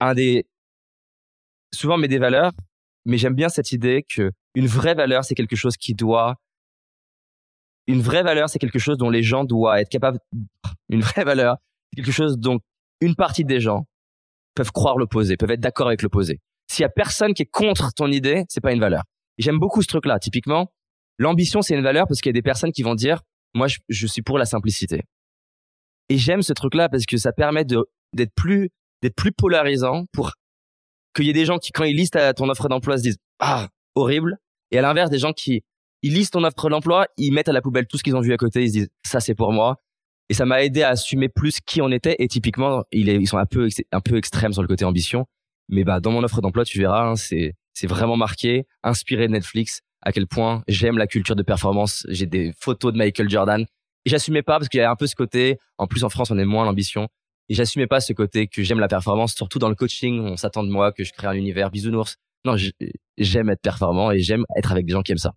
un 0.00 0.14
des, 0.14 0.48
souvent 1.72 1.98
mais 1.98 2.08
des 2.08 2.18
valeurs, 2.18 2.52
mais 3.04 3.16
j'aime 3.16 3.34
bien 3.34 3.48
cette 3.48 3.70
idée 3.70 4.04
que 4.08 4.32
une 4.54 4.66
vraie 4.66 4.94
valeur, 4.94 5.24
c'est 5.24 5.36
quelque 5.36 5.56
chose 5.56 5.76
qui 5.76 5.94
doit, 5.94 6.34
une 7.86 8.00
vraie 8.00 8.24
valeur, 8.24 8.48
c'est 8.48 8.58
quelque 8.58 8.80
chose 8.80 8.98
dont 8.98 9.10
les 9.10 9.22
gens 9.22 9.44
doivent 9.44 9.78
être 9.78 9.88
capables, 9.88 10.18
une 10.88 11.00
vraie 11.00 11.24
valeur, 11.24 11.58
c'est 11.92 12.02
quelque 12.02 12.12
chose 12.12 12.38
dont 12.38 12.58
une 13.00 13.14
partie 13.14 13.44
des 13.44 13.60
gens 13.60 13.86
peuvent 14.54 14.72
croire 14.72 14.98
l'opposé, 14.98 15.36
peuvent 15.36 15.52
être 15.52 15.60
d'accord 15.60 15.86
avec 15.86 16.02
l'opposé. 16.02 16.40
S'il 16.70 16.82
y 16.82 16.86
a 16.86 16.88
personne 16.88 17.34
qui 17.34 17.42
est 17.42 17.50
contre 17.50 17.92
ton 17.94 18.10
idée, 18.10 18.44
c'est 18.48 18.60
pas 18.60 18.72
une 18.72 18.80
valeur. 18.80 19.02
J'aime 19.38 19.58
beaucoup 19.58 19.82
ce 19.82 19.86
truc-là. 19.86 20.18
Typiquement, 20.18 20.72
l'ambition, 21.18 21.62
c'est 21.62 21.74
une 21.74 21.82
valeur 21.82 22.06
parce 22.06 22.20
qu'il 22.20 22.30
y 22.30 22.34
a 22.34 22.38
des 22.38 22.42
personnes 22.42 22.72
qui 22.72 22.82
vont 22.82 22.94
dire, 22.94 23.20
moi, 23.54 23.66
je, 23.88 24.06
suis 24.06 24.22
pour 24.22 24.38
la 24.38 24.44
simplicité. 24.44 25.02
Et 26.08 26.18
j'aime 26.18 26.42
ce 26.42 26.52
truc-là 26.52 26.88
parce 26.88 27.06
que 27.06 27.16
ça 27.16 27.32
permet 27.32 27.64
d'être 27.64 28.34
plus 28.34 28.70
d'être 29.00 29.14
plus 29.14 29.30
polarisant 29.30 30.06
pour 30.12 30.32
qu'il 31.14 31.26
y 31.26 31.30
ait 31.30 31.34
des 31.34 31.44
gens 31.44 31.58
qui, 31.58 31.70
quand 31.70 31.84
ils 31.84 31.96
lisent 31.96 32.10
ton 32.10 32.48
offre 32.48 32.68
d'emploi, 32.68 32.96
se 32.96 33.02
disent 33.02 33.18
ah 33.38 33.68
horrible, 33.94 34.38
et 34.70 34.78
à 34.78 34.82
l'inverse 34.82 35.10
des 35.10 35.18
gens 35.18 35.32
qui 35.32 35.62
ils 36.02 36.14
lisent 36.14 36.30
ton 36.30 36.44
offre 36.44 36.68
d'emploi, 36.68 37.06
ils 37.16 37.32
mettent 37.32 37.48
à 37.48 37.52
la 37.52 37.60
poubelle 37.60 37.86
tout 37.86 37.96
ce 37.96 38.02
qu'ils 38.02 38.16
ont 38.16 38.20
vu 38.20 38.32
à 38.32 38.36
côté, 38.36 38.62
ils 38.62 38.68
se 38.68 38.72
disent 38.72 38.88
ça 39.04 39.20
c'est 39.20 39.34
pour 39.34 39.52
moi. 39.52 39.76
Et 40.28 40.34
ça 40.34 40.44
m'a 40.44 40.62
aidé 40.62 40.82
à 40.82 40.90
assumer 40.90 41.28
plus 41.28 41.58
qui 41.60 41.80
on 41.80 41.90
était. 41.90 42.16
Et 42.18 42.28
typiquement, 42.28 42.84
ils 42.92 43.26
sont 43.26 43.38
un 43.38 43.46
peu 43.46 43.68
un 43.92 44.00
peu 44.00 44.16
extrêmes 44.16 44.52
sur 44.52 44.60
le 44.60 44.68
côté 44.68 44.84
ambition, 44.84 45.26
mais 45.68 45.84
bah 45.84 46.00
dans 46.00 46.10
mon 46.10 46.22
offre 46.22 46.40
d'emploi, 46.40 46.64
tu 46.64 46.78
verras, 46.78 47.08
hein, 47.10 47.16
c'est 47.16 47.54
c'est 47.74 47.86
vraiment 47.86 48.16
marqué, 48.16 48.66
inspiré 48.82 49.28
de 49.28 49.32
Netflix. 49.32 49.82
À 50.02 50.12
quel 50.12 50.26
point 50.26 50.62
j'aime 50.68 50.98
la 50.98 51.06
culture 51.06 51.36
de 51.36 51.42
performance. 51.42 52.06
J'ai 52.08 52.26
des 52.26 52.52
photos 52.58 52.92
de 52.92 52.98
Michael 52.98 53.28
Jordan 53.28 53.66
et 54.04 54.10
j'assumais 54.10 54.42
pas 54.42 54.58
parce 54.58 54.68
qu'il 54.68 54.80
y 54.80 54.82
a 54.82 54.90
un 54.90 54.96
peu 54.96 55.06
ce 55.06 55.14
côté. 55.14 55.58
En 55.76 55.86
plus, 55.86 56.04
en 56.04 56.08
France, 56.08 56.30
on 56.30 56.38
est 56.38 56.44
moins 56.44 56.64
l'ambition. 56.64 57.08
Et 57.48 57.54
j'assumais 57.54 57.86
pas 57.86 58.00
ce 58.00 58.12
côté 58.12 58.46
que 58.46 58.62
j'aime 58.62 58.80
la 58.80 58.88
performance, 58.88 59.34
surtout 59.34 59.58
dans 59.58 59.68
le 59.68 59.74
coaching. 59.74 60.20
On 60.20 60.36
s'attend 60.36 60.62
de 60.64 60.70
moi 60.70 60.92
que 60.92 61.04
je 61.04 61.12
crée 61.12 61.26
un 61.26 61.32
univers 61.32 61.70
bisounours. 61.70 62.16
Non, 62.44 62.56
j'aime 63.18 63.50
être 63.50 63.60
performant 63.60 64.10
et 64.10 64.20
j'aime 64.20 64.44
être 64.56 64.72
avec 64.72 64.86
des 64.86 64.92
gens 64.92 65.02
qui 65.02 65.12
aiment 65.12 65.18
ça. 65.18 65.34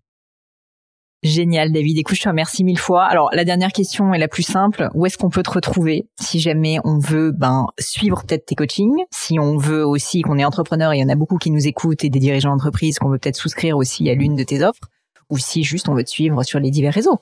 Génial, 1.24 1.72
David. 1.72 2.00
Écoute, 2.00 2.16
je 2.16 2.24
te 2.24 2.30
remercie 2.30 2.64
mille 2.64 2.80
fois. 2.80 3.06
Alors, 3.06 3.30
la 3.34 3.46
dernière 3.46 3.72
question 3.72 4.12
est 4.14 4.18
la 4.18 4.28
plus 4.28 4.42
simple. 4.42 4.90
Où 4.96 5.06
est-ce 5.06 5.20
qu'on 5.20 5.30
peut 5.30 5.44
te 5.44 5.52
retrouver 5.52 6.08
si 6.20 6.40
jamais 6.40 6.80
on 6.84 6.98
veut 6.98 7.32
ben 7.32 7.68
suivre 7.80 8.24
peut-être 8.26 8.46
tes 8.46 8.56
coachings, 8.56 9.04
si 9.12 9.38
on 9.38 9.56
veut 9.58 9.86
aussi 9.86 10.22
qu'on 10.22 10.40
est 10.40 10.46
entrepreneur, 10.46 10.94
et 10.94 10.98
il 10.98 11.02
y 11.02 11.04
en 11.04 11.10
a 11.10 11.16
beaucoup 11.16 11.38
qui 11.38 11.52
nous 11.52 11.68
écoutent 11.68 12.04
et 12.04 12.10
des 12.10 12.20
dirigeants 12.20 12.50
d'entreprise 12.50 12.98
qu'on 12.98 13.10
veut 13.10 13.20
peut-être 13.20 13.36
souscrire 13.36 13.78
aussi 13.78 14.10
à 14.10 14.16
l'une 14.16 14.36
de 14.36 14.44
tes 14.44 14.64
offres, 14.64 14.82
ou 15.30 15.38
si 15.38 15.64
juste 15.64 15.90
on 15.90 15.94
veut 15.94 16.04
te 16.04 16.10
suivre 16.10 16.42
sur 16.44 16.60
les 16.60 16.72
divers 16.72 16.94
réseaux? 16.94 17.20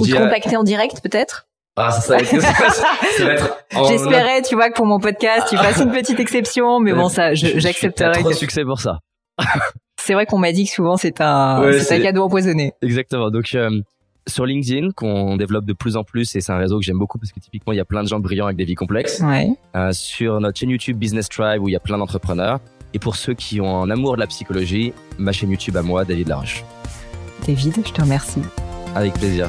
Ou 0.00 0.06
te 0.06 0.16
contacter 0.16 0.56
en 0.56 0.64
direct 0.64 1.00
peut-être? 1.00 1.46
Ah, 1.76 1.92
ça, 1.92 2.00
ça, 2.00 2.16
va 2.16 3.32
être. 3.32 3.58
J'espérais, 3.88 4.42
tu 4.42 4.56
vois, 4.56 4.68
que 4.68 4.74
pour 4.74 4.86
mon 4.86 4.98
podcast, 4.98 5.46
tu 5.48 5.56
fasses 5.56 5.78
une 5.78 5.92
petite 5.92 6.18
exception, 6.18 6.80
mais 6.80 6.92
bon, 6.92 7.08
ça, 7.08 7.34
j'accepterai. 7.34 8.20
Trop 8.20 8.30
de 8.30 8.34
succès 8.34 8.64
pour 8.64 8.80
ça. 8.80 8.98
C'est 10.04 10.14
vrai 10.14 10.26
qu'on 10.26 10.38
m'a 10.38 10.52
dit 10.52 10.64
que 10.64 10.70
souvent 10.70 10.96
c'est 10.96 11.20
un, 11.20 11.72
c'est 11.80 11.96
un 11.96 12.00
cadeau 12.00 12.22
empoisonné. 12.24 12.72
Exactement. 12.82 13.30
Donc, 13.30 13.54
euh, 13.54 13.80
sur 14.26 14.46
LinkedIn 14.46 14.90
qu'on 14.92 15.36
développe 15.36 15.64
de 15.64 15.72
plus 15.72 15.96
en 15.96 16.04
plus 16.04 16.34
et 16.36 16.40
c'est 16.40 16.52
un 16.52 16.58
réseau 16.58 16.78
que 16.78 16.84
j'aime 16.84 16.98
beaucoup 16.98 17.18
parce 17.18 17.32
que 17.32 17.40
typiquement 17.40 17.72
il 17.72 17.76
y 17.76 17.80
a 17.80 17.84
plein 17.84 18.02
de 18.02 18.08
gens 18.08 18.20
brillants 18.20 18.46
avec 18.46 18.56
des 18.56 18.64
vies 18.64 18.74
complexes. 18.74 19.20
Ouais. 19.20 19.50
Euh, 19.76 19.92
sur 19.92 20.40
notre 20.40 20.58
chaîne 20.58 20.70
YouTube 20.70 20.96
Business 20.96 21.28
Tribe 21.28 21.62
où 21.62 21.68
il 21.68 21.72
y 21.72 21.76
a 21.76 21.80
plein 21.80 21.98
d'entrepreneurs. 21.98 22.60
Et 22.94 22.98
pour 22.98 23.16
ceux 23.16 23.34
qui 23.34 23.60
ont 23.60 23.82
un 23.82 23.90
amour 23.90 24.16
de 24.16 24.20
la 24.20 24.26
psychologie, 24.26 24.92
ma 25.18 25.32
chaîne 25.32 25.50
YouTube 25.50 25.76
à 25.76 25.82
moi, 25.82 26.04
David 26.04 26.28
Laroche. 26.28 26.62
David, 27.46 27.74
je 27.86 27.92
te 27.92 28.02
remercie. 28.02 28.42
Avec 28.94 29.14
plaisir. 29.14 29.48